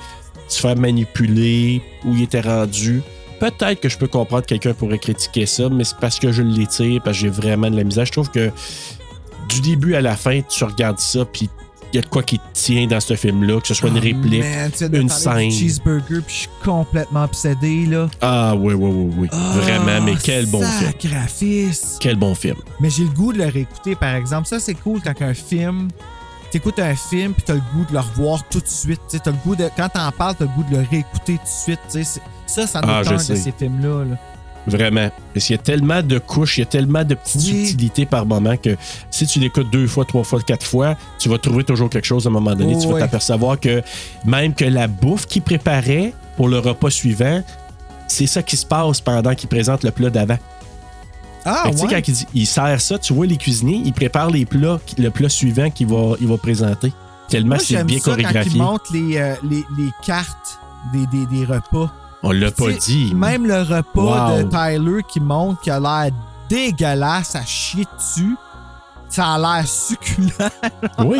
se 0.48 0.60
faire 0.60 0.76
manipuler, 0.76 1.82
où 2.04 2.14
il 2.14 2.22
était 2.22 2.40
rendu. 2.40 3.02
Peut-être 3.50 3.80
que 3.80 3.88
je 3.88 3.98
peux 3.98 4.06
comprendre 4.06 4.42
que 4.42 4.48
quelqu'un 4.48 4.72
pourrait 4.72 4.98
critiquer 5.00 5.46
ça, 5.46 5.68
mais 5.68 5.82
c'est 5.82 5.96
parce 5.98 6.18
que 6.20 6.30
je 6.30 6.42
l'étire, 6.42 7.02
parce 7.02 7.16
que 7.16 7.22
j'ai 7.22 7.28
vraiment 7.28 7.68
de 7.70 7.76
la 7.76 7.82
misère. 7.82 8.04
Je 8.06 8.12
trouve 8.12 8.30
que 8.30 8.50
du 9.48 9.60
début 9.60 9.96
à 9.96 10.00
la 10.00 10.14
fin, 10.14 10.40
tu 10.48 10.62
regardes 10.62 11.00
ça, 11.00 11.24
puis 11.24 11.50
il 11.92 11.96
y 11.96 11.98
a 11.98 12.02
de 12.02 12.06
quoi 12.06 12.22
qui 12.22 12.38
te 12.38 12.44
tient 12.54 12.86
dans 12.86 13.00
ce 13.00 13.16
film-là, 13.16 13.60
que 13.60 13.66
ce 13.66 13.74
soit 13.74 13.88
une 13.88 13.98
Oh, 13.98 14.00
réplique, 14.00 14.44
man, 14.44 14.70
une 14.92 15.08
scène. 15.08 15.50
cheeseburger, 15.50 16.22
puis 16.24 16.34
je 16.34 16.40
suis 16.42 16.48
complètement 16.64 17.24
obsédé, 17.24 17.84
là. 17.86 18.08
Ah, 18.20 18.54
oui, 18.56 18.74
oui, 18.74 18.90
oui, 18.90 19.14
oui. 19.18 19.28
Vraiment, 19.56 20.00
mais 20.00 20.14
quel 20.22 20.46
bon 20.46 20.62
film. 20.62 20.92
Quel 22.00 22.16
bon 22.16 22.34
film. 22.36 22.56
Mais 22.80 22.90
j'ai 22.90 23.02
le 23.02 23.10
goût 23.10 23.32
de 23.32 23.38
le 23.38 23.46
réécouter, 23.48 23.96
par 23.96 24.14
exemple. 24.14 24.46
Ça, 24.46 24.60
c'est 24.60 24.74
cool 24.74 25.00
quand 25.02 25.20
un 25.20 25.34
film. 25.34 25.88
T'écoutes 26.52 26.78
un 26.78 26.94
film, 26.94 27.32
puis 27.32 27.42
t'as 27.44 27.54
le 27.54 27.62
goût 27.74 27.84
de 27.88 27.94
le 27.94 28.00
revoir 28.00 28.46
tout 28.48 28.60
de 28.60 28.68
suite. 28.68 29.00
Tu 29.10 29.16
sais, 29.16 29.22
t'as 29.24 29.30
le 29.32 29.38
goût 29.44 29.56
de. 29.56 29.68
Quand 29.76 29.88
t'en 29.88 30.10
parles, 30.12 30.34
t'as 30.38 30.44
le 30.44 30.50
goût 30.50 30.64
de 30.70 30.76
le 30.76 30.86
réécouter 30.88 31.36
tout 31.38 31.42
de 31.44 31.48
suite. 31.64 31.80
tu 31.90 31.98
sais. 31.98 32.04
C'est- 32.04 32.20
Ça, 32.54 32.66
ça 32.66 32.80
nous 32.80 32.88
Ah, 32.90 33.02
tente 33.04 33.28
de 33.28 33.34
ces 33.34 33.52
films-là. 33.52 34.04
là. 34.04 34.16
Vraiment. 34.66 35.10
Parce 35.34 35.46
qu'il 35.46 35.56
y 35.56 35.58
a 35.58 35.62
tellement 35.62 36.02
de 36.02 36.18
couches, 36.18 36.58
il 36.58 36.60
y 36.60 36.62
a 36.62 36.66
tellement 36.66 37.02
de 37.02 37.14
petites 37.14 37.42
Oui. 37.42 37.66
subtilités 37.66 38.06
par 38.06 38.24
moment 38.26 38.56
que 38.56 38.76
si 39.10 39.26
tu 39.26 39.40
l'écoutes 39.40 39.70
deux 39.70 39.88
fois, 39.88 40.04
trois 40.04 40.22
fois, 40.22 40.40
quatre 40.40 40.64
fois, 40.64 40.94
tu 41.18 41.28
vas 41.28 41.38
trouver 41.38 41.64
toujours 41.64 41.90
quelque 41.90 42.04
chose 42.06 42.26
à 42.26 42.28
un 42.28 42.32
moment 42.32 42.54
donné. 42.54 42.74
Oh, 42.76 42.80
tu 42.80 42.86
vas 42.86 42.94
ouais. 42.94 43.00
t'apercevoir 43.00 43.58
que 43.58 43.82
même 44.24 44.54
que 44.54 44.64
la 44.64 44.86
bouffe 44.86 45.26
qu'il 45.26 45.42
préparait 45.42 46.12
pour 46.36 46.48
le 46.48 46.58
repas 46.60 46.90
suivant, 46.90 47.42
c'est 48.06 48.28
ça 48.28 48.42
qui 48.42 48.56
se 48.56 48.64
passe 48.64 49.00
pendant 49.00 49.34
qu'il 49.34 49.48
présente 49.48 49.82
le 49.82 49.90
plat 49.90 50.10
d'avant. 50.10 50.38
Ah, 51.44 51.62
que, 51.64 51.70
tu 51.70 51.76
sais, 51.78 51.82
ouais. 51.82 51.90
quand 51.90 52.08
il, 52.08 52.14
dit, 52.14 52.26
il 52.34 52.46
sert 52.46 52.80
ça, 52.80 52.98
tu 53.00 53.12
vois 53.14 53.26
les 53.26 53.36
cuisiniers, 53.38 53.82
ils 53.84 53.92
préparent 53.92 54.30
les 54.30 54.44
plats, 54.46 54.78
le 54.96 55.08
plat 55.10 55.28
suivant 55.28 55.70
qu'il 55.70 55.88
va, 55.88 56.12
il 56.20 56.28
va 56.28 56.36
présenter. 56.36 56.92
Tellement 57.28 57.56
c'est 57.58 57.82
bien 57.82 57.98
ça 57.98 58.04
Quand 58.04 58.10
chorégraphié. 58.12 58.52
ils 58.54 58.58
montrent 58.62 58.92
les, 58.92 59.16
euh, 59.16 59.34
les, 59.42 59.64
les 59.76 59.90
cartes 60.06 60.60
des, 60.92 61.06
des, 61.06 61.26
des 61.26 61.44
repas. 61.44 61.92
On 62.22 62.30
l'a 62.30 62.50
pas 62.50 62.72
dit. 62.72 63.12
Même 63.14 63.46
le 63.46 63.62
repas 63.62 64.30
Wow. 64.32 64.42
de 64.44 64.48
Tyler 64.48 65.02
qui 65.08 65.20
montre 65.20 65.60
qu'il 65.60 65.72
a 65.72 65.80
l'air 65.80 66.12
dégueulasse 66.48 67.34
à 67.34 67.44
chier 67.44 67.86
dessus. 67.96 68.36
Ça 69.12 69.34
a 69.34 69.38
l'air 69.38 69.68
succulent. 69.68 70.32
Oui. 71.04 71.18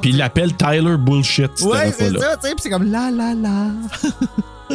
Puis 0.00 0.10
il 0.10 0.16
l'appelle 0.18 0.54
Tyler 0.54 0.96
Bullshit, 0.96 1.50
Ouais, 1.62 1.92
c'est 1.92 2.16
ça, 2.16 2.36
tu 2.36 2.48
sais, 2.48 2.54
puis 2.54 2.62
c'est 2.62 2.70
comme 2.70 2.90
la 2.90 3.10
la 3.10 3.34
la. 3.34 3.66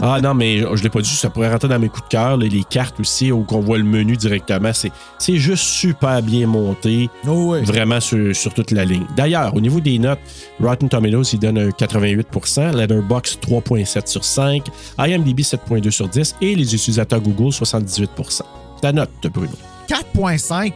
Ah 0.01 0.19
non, 0.21 0.33
mais 0.33 0.59
je 0.59 0.81
l'ai 0.83 0.89
pas 0.89 1.01
dit, 1.01 1.09
ça 1.09 1.29
pourrait 1.29 1.51
rentrer 1.51 1.67
dans 1.67 1.77
mes 1.79 1.87
coups 1.87 2.03
de 2.05 2.09
cœur. 2.09 2.35
là, 2.37 2.47
Les 2.47 2.63
cartes 2.63 2.99
aussi, 2.99 3.31
où 3.31 3.43
qu'on 3.43 3.59
voit 3.59 3.77
le 3.77 3.83
menu 3.83 4.17
directement. 4.17 4.73
C'est, 4.73 4.91
c'est 5.19 5.37
juste 5.37 5.63
super 5.63 6.21
bien 6.21 6.47
monté. 6.47 7.09
Oh, 7.27 7.51
ouais. 7.51 7.61
Vraiment 7.61 7.99
sur, 7.99 8.35
sur 8.35 8.53
toute 8.53 8.71
la 8.71 8.85
ligne. 8.85 9.05
D'ailleurs, 9.15 9.55
au 9.55 9.61
niveau 9.61 9.79
des 9.79 9.99
notes, 9.99 10.19
Rotten 10.59 10.89
Tomatoes, 10.89 11.33
il 11.33 11.39
donne 11.39 11.59
un 11.59 11.71
88 11.71 12.27
Letterboxd 12.73 13.39
3.7 13.41 14.07
sur 14.07 14.23
5, 14.25 14.63
IMDb 14.97 15.41
7.2 15.41 15.91
sur 15.91 16.07
10 16.07 16.35
et 16.41 16.55
les 16.55 16.73
utilisateurs 16.73 17.21
Google 17.21 17.49
78% 17.53 18.41
Ta 18.81 18.91
note, 18.91 19.09
Bruno? 19.31 19.53
4.5. 19.87 20.73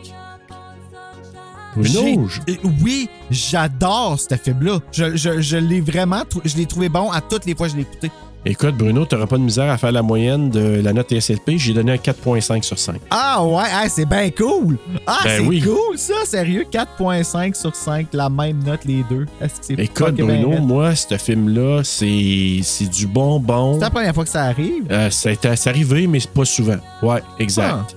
Bruno, 1.78 2.28
euh, 2.50 2.54
Oui, 2.84 3.10
j'adore 3.30 4.20
ce 4.20 4.36
film-là. 4.36 4.80
Je, 4.92 5.16
je, 5.16 5.42
je 5.42 5.58
l'ai 5.58 5.82
vraiment, 5.82 6.24
je 6.46 6.56
l'ai 6.58 6.66
trouvé 6.66 6.90
bon 6.90 7.12
à 7.12 7.22
toutes 7.22 7.46
les 7.46 7.56
fois 7.56 7.68
que 7.68 7.74
je 7.74 7.78
l'ai 7.78 7.84
écouté. 7.84 8.12
écoute, 8.46 8.76
Bruno, 8.76 9.06
t'auras 9.06 9.26
pas 9.28 9.38
de 9.38 9.44
misère 9.44 9.70
à 9.70 9.78
faire 9.78 9.92
la 9.92 10.02
moyenne 10.02 10.50
de 10.50 10.82
la 10.82 10.94
note 10.94 11.10
TSLP. 11.10 11.58
J'ai 11.58 11.74
donné 11.74 11.92
un 11.94 11.96
4.5 11.98 12.64
sur 12.64 12.80
5. 12.80 12.96
Ah 13.10 13.44
ouais, 13.44 13.64
hey, 13.70 13.90
c'est 13.90 14.06
bien 14.06 14.30
cool. 14.32 14.78
Ah, 15.06 15.20
Ben 15.24 15.38
c'est 15.42 15.46
oui. 15.48 15.62
cool 15.62 15.98
ça, 15.98 16.14
sérieux. 16.26 16.66
4.5 16.72 17.54
sur 17.56 17.76
5, 17.76 18.08
la 18.14 18.30
même 18.30 18.64
note 18.64 18.86
les 18.86 19.04
deux. 19.10 19.26
Est-ce 19.42 19.60
que 19.60 19.66
c'est 19.66 19.80
Écoute, 19.80 20.16
Bruno, 20.16 20.60
moi, 20.62 20.96
ce 20.96 21.18
film-là, 21.18 21.82
c'est, 21.84 22.60
c'est 22.64 22.90
du 22.90 23.06
bonbon. 23.08 23.76
C'est 23.76 23.82
la 23.82 23.90
première 23.90 24.14
fois 24.14 24.24
que 24.24 24.30
ça 24.30 24.44
arrive. 24.44 24.86
Euh, 24.92 25.10
c'est 25.12 25.68
arrivé, 25.68 26.08
mais 26.08 26.20
c'est 26.20 26.32
pas 26.32 26.46
souvent. 26.46 26.78
Ouais, 27.02 27.22
exact. 27.40 27.96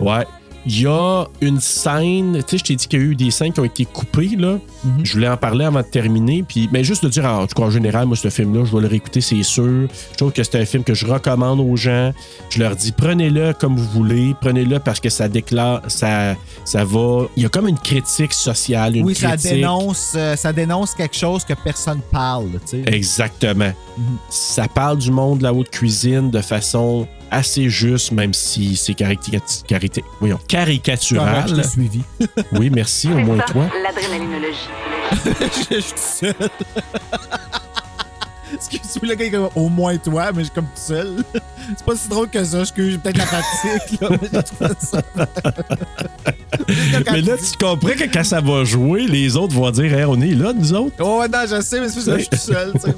Ah. 0.00 0.02
Ouais. 0.02 0.26
Il 0.66 0.80
y 0.82 0.86
a 0.86 1.24
une 1.40 1.58
scène, 1.60 2.42
tu 2.46 2.50
sais, 2.50 2.58
je 2.58 2.64
t'ai 2.64 2.76
dit 2.76 2.86
qu'il 2.86 2.98
y 3.00 3.02
a 3.02 3.06
eu 3.06 3.14
des 3.16 3.30
scènes 3.30 3.52
qui 3.52 3.60
ont 3.60 3.64
été 3.64 3.86
coupées, 3.86 4.36
là. 4.38 4.58
Mhm. 4.84 5.00
Je 5.04 5.12
voulais 5.14 5.28
en 5.28 5.36
parler 5.36 5.64
avant 5.64 5.80
de 5.80 5.86
terminer. 5.86 6.42
Puis, 6.46 6.68
mais 6.70 6.84
juste 6.84 7.02
de 7.04 7.08
dire, 7.08 7.24
en 7.24 7.46
tout 7.46 7.54
cas, 7.54 7.62
en 7.62 7.70
général, 7.70 8.06
moi, 8.06 8.16
ce 8.16 8.28
film-là, 8.28 8.64
je 8.66 8.74
vais 8.76 8.82
le 8.82 8.88
réécouter, 8.88 9.20
c'est 9.22 9.42
sûr. 9.42 9.88
Je 10.12 10.16
trouve 10.16 10.32
que 10.32 10.42
c'est 10.42 10.60
un 10.60 10.64
film 10.66 10.84
que 10.84 10.92
je 10.94 11.06
recommande 11.06 11.60
aux 11.60 11.76
gens. 11.76 12.12
Je 12.50 12.58
leur 12.58 12.76
dis, 12.76 12.92
prenez-le 12.92 13.54
comme 13.54 13.76
vous 13.76 13.88
voulez. 13.90 14.34
Prenez-le 14.40 14.78
parce 14.80 15.00
que 15.00 15.08
ça 15.08 15.28
déclare, 15.28 15.80
ça, 15.88 16.34
ça 16.64 16.84
va. 16.84 17.26
Il 17.36 17.42
y 17.42 17.46
a 17.46 17.48
comme 17.48 17.66
une 17.68 17.78
critique 17.78 18.32
sociale, 18.34 18.96
une 18.96 19.04
Oui, 19.06 19.14
ça 19.14 19.28
critique. 19.28 19.52
dénonce, 19.52 20.12
euh, 20.14 20.36
ça 20.36 20.52
dénonce 20.52 20.94
quelque 20.94 21.16
chose 21.16 21.44
que 21.44 21.54
personne 21.54 22.00
parle. 22.12 22.50
tu 22.68 22.82
sais. 22.82 22.82
Exactement. 22.86 23.72
Mhm. 23.96 24.04
Ça 24.28 24.68
parle 24.68 24.98
du 24.98 25.10
monde 25.10 25.38
de 25.38 25.44
la 25.44 25.54
haute 25.54 25.70
cuisine 25.70 26.30
de 26.30 26.40
façon 26.40 27.06
assez 27.30 27.68
juste, 27.68 28.12
même 28.12 28.34
si 28.34 28.76
c'est 28.76 28.92
caricat- 28.94 29.64
carité- 29.66 30.04
voyons, 30.20 30.38
caricatural. 30.48 31.54
t'ai 31.54 31.62
suivi? 31.68 32.02
Oui, 32.52 32.70
merci, 32.70 33.08
au 33.12 33.16
moins 33.18 33.38
toi. 33.38 33.68
l'adrénalinologie. 33.82 34.68
je 35.12 35.76
je 35.76 35.80
suis 35.80 35.92
tout 35.92 35.98
seul. 35.98 36.34
Excuse-moi, 38.54 39.10
le 39.10 39.14
gars, 39.14 39.24
est 39.26 39.30
comme, 39.30 39.48
au 39.54 39.68
moins 39.68 39.96
toi, 39.98 40.30
mais 40.32 40.40
je 40.40 40.44
suis 40.44 40.54
comme 40.54 40.64
tout 40.64 40.70
seul. 40.74 41.16
C'est 41.76 41.84
pas 41.84 41.94
si 41.96 42.08
drôle 42.08 42.28
que 42.28 42.42
ça. 42.44 42.64
Je 42.64 42.70
j'ai 42.90 42.98
peut-être 42.98 43.18
la 43.18 43.26
fatigue, 43.26 44.00
là, 44.00 44.08
mais 44.10 44.28
j'ai 44.32 44.42
trouvé 44.42 44.70
ça. 44.80 45.02
Mais 47.12 47.20
là, 47.22 47.34
tu 47.36 47.56
comprends 47.58 47.90
que 47.96 48.04
quand 48.12 48.24
ça 48.24 48.40
va 48.40 48.64
jouer, 48.64 49.06
les 49.06 49.36
autres 49.36 49.54
vont 49.54 49.70
dire 49.70 49.92
Hey, 49.96 50.04
on 50.04 50.20
est 50.20 50.34
là, 50.34 50.52
nous 50.52 50.72
autres. 50.74 50.94
Oh, 51.00 51.22
non, 51.30 51.38
je 51.48 51.60
sais, 51.62 51.80
mais 51.80 51.88
c'est 51.88 52.04
parce 52.04 52.06
que 52.06 52.12
je 52.12 52.18
suis 52.18 52.28
tout 52.28 52.36
seul. 52.36 52.72
tu 52.74 52.80
sais. 52.80 52.94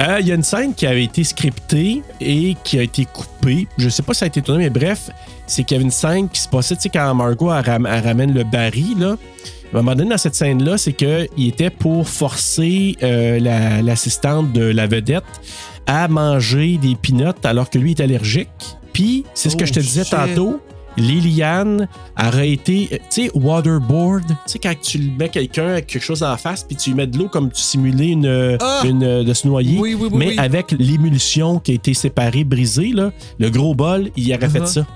Euh, 0.00 0.18
Il 0.20 0.26
y 0.28 0.32
a 0.32 0.34
une 0.34 0.42
scène 0.42 0.74
qui 0.74 0.86
avait 0.86 1.04
été 1.04 1.24
scriptée 1.24 2.02
et 2.20 2.56
qui 2.64 2.78
a 2.78 2.82
été 2.82 3.04
coupée. 3.04 3.66
Je 3.78 3.88
sais 3.88 4.02
pas 4.02 4.14
si 4.14 4.20
ça 4.20 4.24
a 4.26 4.28
été 4.28 4.42
tourné, 4.42 4.64
mais 4.64 4.70
bref, 4.70 5.10
c'est 5.46 5.64
qu'il 5.64 5.76
y 5.76 5.76
avait 5.76 5.84
une 5.84 5.90
scène 5.90 6.28
qui 6.28 6.40
se 6.40 6.48
passait, 6.48 6.76
tu 6.76 6.82
sais, 6.82 6.88
quand 6.88 7.14
Margot 7.14 7.52
elle, 7.52 7.64
ram- 7.64 7.86
elle 7.90 8.04
ramène 8.04 8.32
le 8.32 8.44
baril, 8.44 8.98
là. 8.98 9.16
À 9.72 9.78
un 9.78 9.82
moment 9.82 9.94
donné, 9.94 10.10
dans 10.10 10.18
cette 10.18 10.34
scène-là, 10.34 10.76
c'est 10.76 10.92
qu'il 10.92 11.28
était 11.48 11.70
pour 11.70 12.06
forcer 12.08 12.96
euh, 13.02 13.38
la- 13.40 13.80
l'assistante 13.82 14.52
de 14.52 14.62
la 14.64 14.86
vedette 14.86 15.24
à 15.86 16.08
manger 16.08 16.76
des 16.78 16.94
pinottes 16.94 17.44
alors 17.46 17.70
que 17.70 17.78
lui 17.78 17.92
est 17.92 18.00
allergique. 18.00 18.48
Puis, 18.92 19.24
c'est 19.34 19.48
ce 19.48 19.56
que 19.56 19.62
Oh, 19.64 19.66
je 19.66 19.72
te 19.72 19.80
disais 19.80 20.04
shit. 20.04 20.10
tantôt. 20.12 20.60
Liliane 20.98 21.88
aurait 22.22 22.50
été, 22.50 22.88
euh, 22.92 22.96
tu 23.10 23.22
sais, 23.24 23.30
waterboard. 23.34 24.24
Tu 24.26 24.34
sais, 24.46 24.58
quand 24.58 24.74
tu 24.80 24.98
mets 25.18 25.30
quelqu'un 25.30 25.68
avec 25.68 25.86
quelque 25.86 26.02
chose 26.02 26.22
en 26.22 26.36
face, 26.36 26.64
puis 26.64 26.76
tu 26.76 26.90
lui 26.90 26.96
mets 26.96 27.06
de 27.06 27.16
l'eau 27.18 27.28
comme 27.28 27.50
tu 27.50 27.62
simulais 27.62 28.08
une, 28.08 28.58
Ah! 28.60 28.82
une 28.84 29.02
euh, 29.02 29.24
de 29.24 29.32
se 29.32 29.46
noyer. 29.48 29.78
Oui, 29.80 29.94
oui, 29.98 30.08
oui, 30.12 30.18
mais 30.18 30.38
avec 30.38 30.72
l'émulsion 30.72 31.58
qui 31.60 31.72
a 31.72 31.74
été 31.74 31.94
séparée, 31.94 32.44
brisée, 32.44 32.92
là, 32.92 33.10
le 33.38 33.48
gros 33.50 33.74
bol, 33.74 34.10
il 34.16 34.32
aurait 34.34 34.48
fait 34.50 34.60
Uh-huh. 34.60 34.66
ça. 34.66 34.86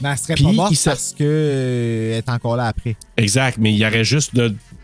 Mais 0.00 0.08
elle 0.10 0.18
serait 0.18 0.34
Puis, 0.34 0.44
pas 0.44 0.52
morte 0.52 0.72
il 0.72 0.78
parce 0.84 1.14
qu'elle 1.16 1.26
est 1.26 2.28
encore 2.28 2.56
là 2.56 2.66
après. 2.66 2.96
Exact, 3.16 3.58
mais 3.60 3.72
il 3.72 3.84
aurait 3.86 4.04
juste, 4.04 4.32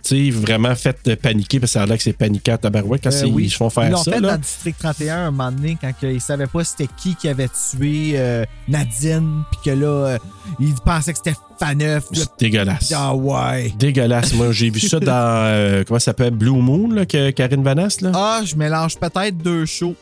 sais, 0.02 0.30
vraiment 0.30 0.74
fait 0.76 0.96
euh, 1.08 1.16
paniquer, 1.16 1.58
parce 1.60 1.72
que 1.72 1.78
ça 1.78 1.82
a 1.82 1.86
l'air 1.86 1.96
que 1.96 2.02
c'est 2.02 2.12
paniquant 2.12 2.54
à 2.54 2.58
tabarouette 2.58 3.02
quand 3.02 3.10
Euh, 3.10 3.12
c'est- 3.12 3.28
ils 3.28 3.50
se 3.50 3.56
font 3.56 3.68
Ils 3.68 3.72
faire 3.72 3.90
l'ont 3.90 4.02
ça. 4.02 4.12
fait 4.12 4.20
là. 4.20 4.32
dans 4.32 4.38
District 4.40 4.76
31 4.78 5.16
un 5.26 5.30
moment 5.32 5.50
donné 5.52 5.76
quand 5.80 5.90
ils 6.02 6.20
savaient 6.20 6.46
pas 6.46 6.62
c'était 6.64 6.88
qui 6.96 7.16
qui 7.16 7.28
avait 7.28 7.48
tué 7.48 8.12
euh, 8.14 8.44
Nadine, 8.68 9.42
puis 9.50 9.60
que 9.72 9.76
là, 9.76 9.86
euh, 9.86 10.18
ils 10.60 10.74
pensaient 10.74 11.12
que 11.12 11.18
c'était 11.22 11.36
Faneuf. 11.58 12.04
C'est 12.12 12.28
dégueulasse. 12.38 12.92
Ah 12.96 13.14
ouais. 13.14 13.74
Dégueulasse. 13.78 14.32
Moi, 14.34 14.52
j'ai 14.52 14.70
vu 14.70 14.80
ça 14.80 14.98
dans, 15.00 15.12
euh, 15.46 15.84
comment 15.86 15.98
ça 15.98 16.06
s'appelle, 16.06 16.30
Blue 16.34 16.52
Moon, 16.62 16.88
là, 16.90 17.04
que 17.04 17.30
Karine 17.32 17.62
Vanasse, 17.62 18.00
là. 18.00 18.12
Ah, 18.14 18.40
je 18.44 18.54
mélange 18.56 18.96
peut-être 18.96 19.36
deux 19.36 19.66
shows. 19.66 19.96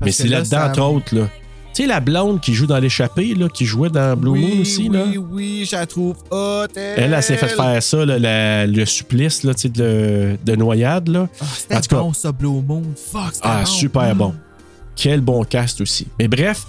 mais 0.00 0.12
c'est 0.12 0.28
là-dedans, 0.28 0.68
entre 0.70 0.82
autres, 0.82 1.14
là. 1.14 1.28
Tu 1.76 1.82
sais, 1.82 1.88
la 1.88 2.00
blonde 2.00 2.40
qui 2.40 2.54
joue 2.54 2.66
dans 2.66 2.78
l'échappée, 2.78 3.34
là, 3.34 3.50
qui 3.50 3.66
jouait 3.66 3.90
dans 3.90 4.16
Blue 4.16 4.30
oui, 4.30 4.40
Moon 4.40 4.60
aussi, 4.62 4.88
oui, 4.88 4.96
là? 4.96 5.04
Oui, 5.30 5.68
je 5.70 5.76
la 5.76 5.84
trouve 5.84 6.16
hot. 6.30 6.64
Elle, 6.74 7.12
elle 7.12 7.22
s'est 7.22 7.36
fait 7.36 7.48
faire 7.48 7.82
ça, 7.82 8.06
là, 8.06 8.18
la- 8.18 8.66
le 8.66 8.86
supplice 8.86 9.42
là, 9.42 9.52
de, 9.52 10.38
de 10.42 10.56
noyade. 10.56 11.08
Là. 11.08 11.28
Ah, 11.38 11.44
c'était 11.54 11.76
En 11.76 11.80
tout 11.82 11.88
cas- 11.88 12.00
bon, 12.00 12.12
ça, 12.14 12.32
Blue 12.32 12.62
Moon. 12.66 12.82
Fuck, 13.12 13.34
c'était 13.34 13.46
Ah, 13.46 13.60
bon. 13.60 13.66
super 13.66 14.14
Mm. 14.14 14.18
bon. 14.18 14.34
Quel 14.96 15.20
bon 15.20 15.44
cast 15.44 15.82
aussi. 15.82 16.06
Mais 16.18 16.28
bref, 16.28 16.62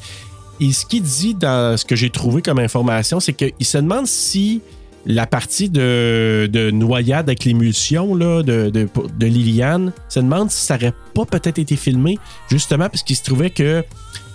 et 0.60 0.74
ce 0.74 0.86
qu'il 0.86 1.04
dit 1.04 1.34
dans 1.34 1.78
ce 1.78 1.86
que 1.86 1.96
j'ai 1.96 2.10
trouvé 2.10 2.42
comme 2.42 2.60
information, 2.60 3.22
c'est 3.22 3.32
qu'il 3.32 3.54
se 3.66 3.78
demande 3.78 4.08
si 4.08 4.62
la 5.06 5.26
partie 5.26 5.70
de, 5.70 6.50
de 6.52 6.70
noyade 6.72 7.30
avec 7.30 7.46
l'émulsion 7.46 8.14
là, 8.14 8.44
de, 8.44 8.70
de, 8.70 8.90
de 9.18 9.26
Liliane, 9.26 9.94
se 10.10 10.20
demande 10.20 10.52
si 10.52 10.66
ça 10.66 10.74
n'aurait 10.76 10.94
pas 11.14 11.24
peut-être 11.24 11.60
été 11.60 11.78
filmé, 11.78 12.20
justement 12.52 12.90
parce 12.90 13.04
qu'il 13.04 13.16
se 13.16 13.24
trouvait 13.24 13.52
que 13.52 13.86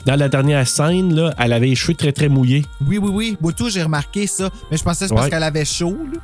dans 0.06 0.16
la 0.16 0.28
dernière 0.28 0.66
scène, 0.66 1.14
là, 1.14 1.32
elle 1.38 1.52
avait 1.52 1.66
les 1.66 1.74
cheveux 1.74 1.94
très 1.94 2.12
très 2.12 2.28
mouillés. 2.28 2.64
Oui, 2.86 2.98
oui, 2.98 3.10
oui. 3.12 3.36
Moi, 3.40 3.52
tout, 3.52 3.68
j'ai 3.70 3.82
remarqué 3.82 4.26
ça. 4.26 4.50
Mais 4.70 4.76
je 4.76 4.82
pensais 4.82 5.04
que 5.04 5.08
c'est 5.08 5.14
parce 5.14 5.26
Ouais. 5.26 5.30
qu'elle 5.30 5.42
avait 5.42 5.64
chaud, 5.64 5.96
là. 6.12 6.18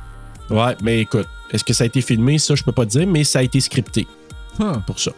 Ouais, 0.67 0.75
mais 0.81 0.99
écoute, 1.01 1.27
est-ce 1.51 1.63
que 1.63 1.73
ça 1.73 1.83
a 1.83 1.87
été 1.87 2.01
filmé? 2.01 2.37
Ça, 2.39 2.55
je 2.55 2.63
peux 2.63 2.71
pas 2.71 2.85
te 2.85 2.91
dire, 2.91 3.07
mais 3.07 3.23
ça 3.23 3.39
a 3.39 3.43
été 3.43 3.59
scripté. 3.59 4.07
Huh. 4.59 4.79
pour 4.85 4.99
ça. 4.99 5.11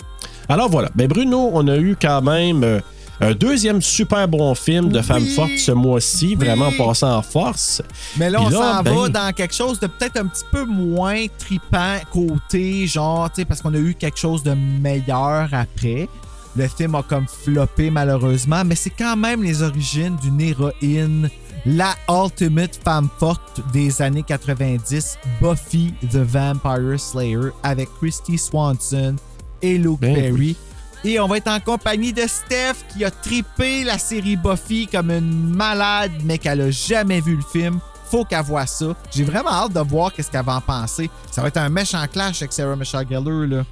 Alors 0.48 0.70
voilà. 0.70 0.90
Ben 0.94 1.08
Bruno, 1.08 1.50
on 1.54 1.68
a 1.68 1.76
eu 1.78 1.96
quand 2.00 2.22
même 2.22 2.64
euh, 2.64 2.80
un 3.22 3.32
deuxième 3.34 3.82
super 3.82 4.28
bon 4.28 4.54
film 4.54 4.90
de 4.90 5.02
Femmes 5.02 5.24
Oui. 5.24 5.34
fortes 5.34 5.58
ce 5.58 5.72
mois-ci, 5.72 6.36
vraiment 6.36 6.72
passant 6.78 7.16
en 7.18 7.22
force. 7.24 7.82
Mais 8.18 8.30
là, 8.30 8.38
Puis 8.46 8.48
on 8.56 8.60
s'en 8.62 8.84
ben- 8.84 8.94
va 8.94 9.10
dans 9.10 9.34
quelque 9.34 9.56
chose 9.56 9.80
de 9.80 9.88
peut-être 9.88 10.18
un 10.18 10.28
petit 10.28 10.44
peu 10.52 10.66
moins 10.66 11.26
tripant 11.40 11.96
côté, 12.12 12.86
genre, 12.86 13.30
tu 13.32 13.38
sais, 13.38 13.46
parce 13.46 13.64
qu'on 13.64 13.74
a 13.74 13.78
eu 13.80 13.96
quelque 13.96 14.20
chose 14.20 14.44
de 14.44 14.54
meilleur 14.54 15.50
après. 15.54 16.08
Le 16.56 16.68
film 16.68 16.96
a 16.96 17.04
comme 17.04 17.28
floppé 17.28 17.90
malheureusement, 17.90 18.64
mais 18.66 18.76
c'est 18.76 18.90
quand 18.90 19.16
même 19.16 19.42
les 19.44 19.62
origines 19.62 20.18
d'une 20.22 20.42
héroïne, 20.42 21.30
la 21.66 21.96
ultimate 22.10 22.80
femme 22.84 23.08
forte 23.20 23.62
des 23.72 24.02
années 24.02 24.24
90, 24.24 25.18
Buffy 25.42 25.94
the 26.12 26.18
Vampire 26.18 27.00
Slayer, 27.00 27.52
avec 27.64 27.88
Christy 28.00 28.38
Swanson 28.38 29.16
et 29.62 29.78
Luke 29.78 30.02
Ben 30.02 30.14
Perry. 30.14 30.58
Et 31.04 31.20
on 31.20 31.28
va 31.28 31.38
être 31.38 31.48
en 31.48 31.60
compagnie 31.60 32.14
de 32.14 32.28
Steph 32.28 32.86
qui 32.94 33.04
a 33.04 33.10
trippé 33.10 33.84
la 33.84 33.98
série 33.98 34.36
Buffy 34.36 34.88
comme 34.88 35.10
une 35.10 35.56
malade, 35.56 36.12
mais 36.24 36.38
qu'elle 36.38 36.62
a 36.62 36.70
jamais 36.72 37.22
vu 37.22 37.38
le 37.38 37.42
film. 37.42 37.80
Faut 38.06 38.26
qu'elle 38.26 38.44
voit 38.44 38.68
ça. 38.68 38.88
J'ai 39.10 39.24
vraiment 39.24 39.52
hâte 39.52 39.74
de 39.74 39.80
voir 39.80 40.14
qu'est-ce 40.14 40.30
qu'elle 40.30 40.46
va 40.46 40.58
en 40.58 40.62
penser. 40.62 41.10
Ça 41.32 41.42
va 41.42 41.48
être 41.48 41.58
un 41.58 41.70
méchant 41.70 42.06
clash 42.12 42.42
avec 42.42 42.52
Sarah 42.52 42.76
Michelle 42.76 43.08
Gellar, 43.10 43.48
là. 43.48 43.64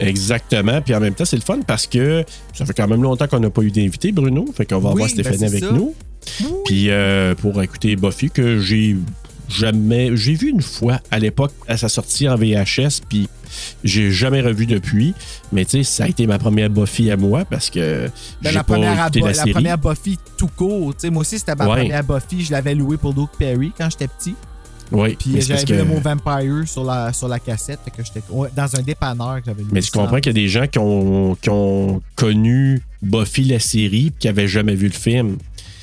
Exactement. 0.00 0.80
Puis 0.82 0.94
en 0.94 1.00
même 1.00 1.14
temps, 1.14 1.24
c'est 1.24 1.36
le 1.36 1.42
fun 1.42 1.60
parce 1.66 1.86
que 1.86 2.24
ça 2.52 2.64
fait 2.66 2.74
quand 2.74 2.88
même 2.88 3.02
longtemps 3.02 3.26
qu'on 3.26 3.40
n'a 3.40 3.50
pas 3.50 3.62
eu 3.62 3.70
d'invité, 3.70 4.12
Bruno. 4.12 4.44
Fait 4.56 4.66
qu'on 4.66 4.78
va 4.78 4.90
Oui, 4.90 5.02
avoir 5.02 5.08
ben 5.08 5.08
Stéphanie 5.08 5.44
avec 5.44 5.64
ça. 5.64 5.72
nous. 5.72 5.94
Puis 6.64 6.90
euh, 6.90 7.34
pour 7.34 7.62
écouter 7.62 7.96
Buffy, 7.96 8.30
que 8.30 8.58
j'ai 8.60 8.96
jamais. 9.48 10.16
J'ai 10.16 10.34
vu 10.34 10.50
une 10.50 10.62
fois 10.62 11.00
à 11.10 11.18
l'époque 11.18 11.52
à 11.68 11.76
sa 11.76 11.88
sortie 11.88 12.28
en 12.28 12.36
VHS, 12.36 13.00
puis 13.08 13.28
j'ai 13.84 14.10
jamais 14.10 14.40
revu 14.40 14.66
depuis. 14.66 15.14
Mais 15.52 15.64
tu 15.64 15.70
sais, 15.78 15.82
ça 15.84 16.04
a 16.04 16.08
été 16.08 16.26
ma 16.26 16.38
première 16.38 16.68
Buffy 16.68 17.10
à 17.10 17.16
moi 17.16 17.44
parce 17.44 17.70
que 17.70 18.10
Ben, 18.42 18.52
la, 18.52 18.64
pas 18.64 18.74
première, 18.74 18.98
écouté 19.00 19.20
la 19.20 19.26
la 19.28 19.34
série. 19.34 19.52
première 19.52 19.78
Buffy 19.78 20.18
tout 20.36 20.48
court. 20.48 20.92
Moi 21.10 21.20
aussi, 21.20 21.38
c'était 21.38 21.54
ma 21.54 21.66
Ouais. 21.68 21.80
première 21.82 22.02
Buffy. 22.04 22.44
Je 22.44 22.50
l'avais 22.52 22.74
loué 22.74 22.96
pour 22.96 23.14
Luke 23.14 23.30
Perry 23.38 23.72
quand 23.78 23.88
j'étais 23.88 24.08
petit. 24.08 24.34
Oui, 24.92 25.16
Puis 25.18 25.40
j'avais 25.40 25.60
vu 25.60 25.66
que- 25.66 25.72
le 25.74 25.84
mot 25.84 25.98
Vampire 26.00 26.66
sur 26.66 26.84
la, 26.84 27.12
sur 27.12 27.28
la 27.28 27.38
cassette. 27.38 27.80
Fait 27.84 27.90
que 27.90 28.04
j'étais 28.04 28.22
dans 28.56 28.76
un 28.76 28.82
dépanneur 28.82 29.36
que 29.36 29.46
j'avais 29.46 29.62
loué. 29.62 29.70
Mais 29.72 29.80
tu 29.80 29.90
ça. 29.90 29.98
comprends 29.98 30.16
qu'il 30.16 30.26
y 30.26 30.30
a 30.30 30.32
des 30.42 30.48
gens 30.48 30.66
qui 30.66 30.78
ont, 30.78 31.36
qui 31.40 31.50
ont 31.50 32.00
connu 32.14 32.82
Buffy 33.02 33.44
la 33.44 33.58
série 33.58 34.10
puis 34.10 34.14
qui 34.20 34.26
n'avaient 34.28 34.48
jamais 34.48 34.74
vu 34.74 34.86
le 34.86 34.92
film. 34.92 35.36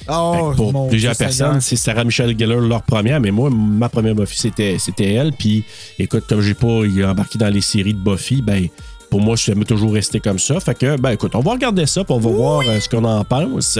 Fait 0.05 0.11
Oh, 0.11 0.51
pour 0.55 0.73
mon 0.73 0.89
plusieurs 0.89 1.13
Dieu 1.15 1.25
personnes, 1.25 1.61
c'est 1.61 1.77
Sarah 1.77 2.03
Michelle 2.03 2.37
Gellar 2.37 2.59
leur 2.59 2.81
première, 2.83 3.21
mais 3.21 3.31
moi, 3.31 3.49
ma 3.49 3.87
première 3.87 4.15
Buffy, 4.15 4.37
c'était, 4.37 4.77
c'était 4.77 5.13
elle. 5.13 5.31
Puis 5.31 5.63
écoute, 5.97 6.25
comme 6.27 6.41
j'ai 6.41 6.53
pas 6.55 6.81
embarqué 7.07 7.37
dans 7.39 7.47
les 7.49 7.61
séries 7.61 7.93
de 7.93 7.99
Buffy, 7.99 8.41
ben 8.41 8.67
pour 9.09 9.21
moi, 9.21 9.37
ça 9.37 9.53
m'a 9.55 9.63
toujours 9.63 9.93
resté 9.93 10.19
comme 10.19 10.39
ça. 10.39 10.59
Fait 10.59 10.73
que, 10.75 10.97
ben 10.99 11.11
écoute, 11.11 11.35
on 11.35 11.39
va 11.39 11.51
regarder 11.51 11.85
ça, 11.85 12.03
puis 12.03 12.13
on 12.13 12.19
va 12.19 12.29
voir 12.31 12.61
euh, 12.67 12.79
ce 12.79 12.89
qu'on 12.89 13.03
en 13.05 13.23
pense. 13.23 13.77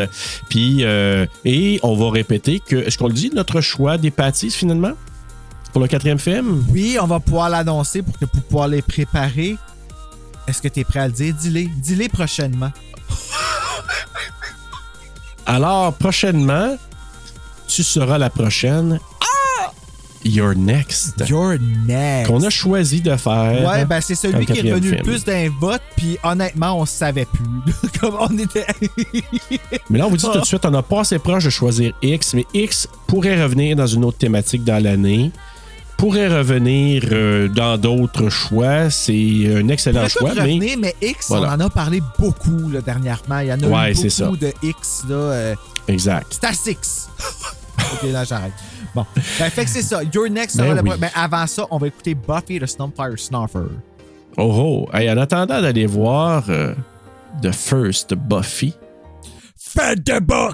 Puis, 0.48 0.84
euh, 0.84 1.26
et 1.44 1.80
on 1.84 1.96
va 1.96 2.12
répéter 2.12 2.62
que, 2.66 2.76
est-ce 2.76 2.98
qu'on 3.00 3.08
le 3.08 3.14
dit, 3.14 3.32
notre 3.34 3.60
choix 3.60 3.98
des 3.98 4.12
pâtisses 4.12 4.56
finalement? 4.56 4.92
Pour 5.74 5.82
le 5.82 5.88
quatrième 5.88 6.20
film? 6.20 6.64
Oui, 6.70 6.98
on 7.02 7.08
va 7.08 7.20
pouvoir 7.20 7.50
l'annoncer 7.50 8.04
pour, 8.04 8.18
que, 8.18 8.26
pour 8.26 8.44
pouvoir 8.44 8.68
les 8.68 8.84
préparer. 8.84 9.58
Est-ce 10.48 10.62
que 10.62 10.68
tu 10.68 10.82
es 10.82 10.84
prêt 10.84 11.00
à 11.00 11.08
le 11.08 11.14
dire? 11.14 11.34
Dis-les. 11.34 11.66
Dis-les 11.66 12.10
prochainement. 12.10 12.72
Alors, 15.48 15.94
prochainement, 15.94 16.78
tu 17.68 17.84
seras 17.84 18.20
la 18.20 18.30
prochaine. 18.30 19.00
Ah! 19.20 19.72
You're 20.24 20.56
next. 20.56 21.28
You're 21.28 21.58
next. 21.88 22.28
Qu'on 22.28 22.44
a 22.44 22.52
choisi 22.52 23.02
de 23.02 23.16
faire. 23.16 23.68
Ouais, 23.68 23.84
ben 23.86 24.00
c'est 24.00 24.16
celui 24.16 24.46
qui 24.46 24.60
est 24.60 24.72
revenu 24.72 24.92
le 24.92 25.04
plus 25.04 25.26
d'un 25.26 25.50
vote, 25.60 25.82
puis 25.98 26.20
honnêtement, 26.24 26.80
on 26.80 26.86
savait 26.86 27.26
plus. 27.26 27.90
Comme 28.00 28.16
on 28.20 28.38
était. 28.38 28.68
Mais 29.90 29.98
là, 29.98 30.06
on 30.06 30.10
vous 30.12 30.18
dit 30.18 30.26
tout 30.32 30.40
de 30.40 30.46
suite, 30.46 30.66
on 30.66 30.72
n'a 30.72 30.84
pas 30.84 31.02
assez 31.02 31.18
proche 31.18 31.46
de 31.46 31.50
choisir 31.50 31.94
X, 32.04 32.36
mais 32.36 32.46
X 32.54 32.88
pourrait 33.08 33.42
revenir 33.42 33.76
dans 33.76 33.88
une 33.88 34.06
autre 34.06 34.20
thématique 34.20 34.64
dans 34.64 34.82
l'année. 34.82 35.32
Pourrait 36.04 36.28
revenir 36.28 37.04
euh, 37.14 37.48
dans 37.48 37.78
d'autres 37.78 38.28
choix. 38.30 38.90
C'est 38.90 39.56
un 39.56 39.70
excellent 39.70 40.10
choix, 40.10 40.32
tout 40.32 40.36
mais. 40.36 40.42
revenir, 40.42 40.78
mais 40.78 40.94
X, 41.02 41.28
Voilà. 41.30 41.48
on 41.48 41.54
en 41.54 41.60
a 41.62 41.70
parlé 41.70 42.02
beaucoup 42.20 42.70
là, 42.70 42.82
dernièrement. 42.82 43.40
Il 43.40 43.48
y 43.48 43.54
en 43.54 43.62
a 43.64 43.68
Ouais, 43.68 43.92
eu 43.92 43.96
c'est 43.96 44.10
ça. 44.10 44.26
beaucoup 44.26 44.36
de 44.36 44.52
X. 44.62 45.04
Là, 45.08 45.16
euh, 45.16 45.56
Exact. 45.88 46.38
Six. 46.54 47.08
ok, 47.94 48.12
là, 48.12 48.26
j'arrête. 48.26 48.52
Bon, 48.94 49.06
ben, 49.16 49.50
fait 49.50 49.64
que 49.64 49.70
c'est 49.72 49.82
ça. 49.82 50.02
Your 50.14 50.28
Next 50.30 50.58
Ben 50.58 50.64
sera 50.66 50.76
le 50.76 50.82
oui. 50.82 50.90
pro- 50.90 51.00
ben, 51.00 51.10
avant 51.16 51.48
ça, 51.48 51.66
on 51.72 51.78
va 51.78 51.88
écouter 51.88 52.16
Buffy 52.16 52.60
the 52.60 52.66
Snowfire 52.66 53.18
Snuffer. 53.18 53.70
Oh 54.36 54.88
oh. 54.90 54.90
Hey, 54.94 55.10
en 55.10 55.18
attendant 55.18 55.62
d'aller 55.62 55.86
voir 55.86 56.44
euh, 56.50 56.74
The 57.42 57.54
First 57.54 58.14
Buffy. 58.16 58.74
Faites 59.56 60.06
de 60.06 60.20
bas, 60.20 60.52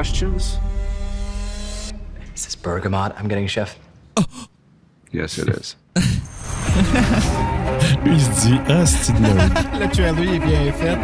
questions? 0.00 0.58
Is 2.34 2.44
this 2.46 2.56
bergamot 2.56 3.12
I'm 3.18 3.28
getting, 3.28 3.46
chef? 3.46 3.78
Oh. 4.16 4.24
Yes, 5.12 5.38
it 5.38 5.48
is. 5.48 5.76
lui, 8.04 8.12
il 8.14 8.20
se 8.20 8.30
dit, 8.46 8.58
ah, 8.68 8.86
c'est 8.86 9.12
de 9.12 9.78
La 9.80 9.88
tuerie 9.88 10.36
est 10.36 10.38
bien 10.38 10.72
faite. 10.72 11.00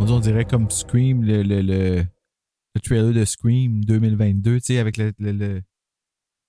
On 0.00 0.18
dirait 0.18 0.44
comme 0.44 0.68
Scream, 0.68 1.22
le, 1.22 1.44
le, 1.44 1.62
le, 1.62 2.04
le 2.74 2.80
trailer 2.80 3.12
de 3.12 3.24
Scream 3.24 3.84
2022, 3.84 4.58
tu 4.58 4.64
sais, 4.64 4.78
avec 4.78 4.96
le, 4.96 5.12
le, 5.20 5.30
le, 5.30 5.62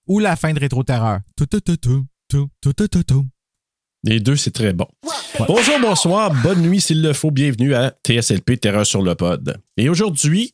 Ou 0.08 0.18
la 0.18 0.36
fin 0.36 0.54
de 0.54 0.60
Rétro-Terreur. 0.60 1.20
Tout, 1.36 1.46
tout, 1.46 1.62
tout, 1.62 1.78
tout, 1.78 2.08
tout, 2.28 2.50
tout, 2.62 2.88
tout, 2.88 3.04
tout. 3.04 3.26
Les 4.08 4.22
deux, 4.22 4.38
c'est 4.38 4.52
très 4.52 4.72
bon. 4.72 4.88
Bonjour, 5.50 5.80
bonsoir, 5.82 6.34
bonne 6.42 6.62
nuit 6.62 6.80
s'il 6.80 7.02
le 7.02 7.12
faut. 7.12 7.30
Bienvenue 7.30 7.76
à 7.76 7.94
TSLP 8.08 8.58
Terreur 8.58 8.86
sur 8.86 9.02
le 9.02 9.16
pod. 9.16 9.58
Et 9.76 9.90
aujourd'hui, 9.90 10.54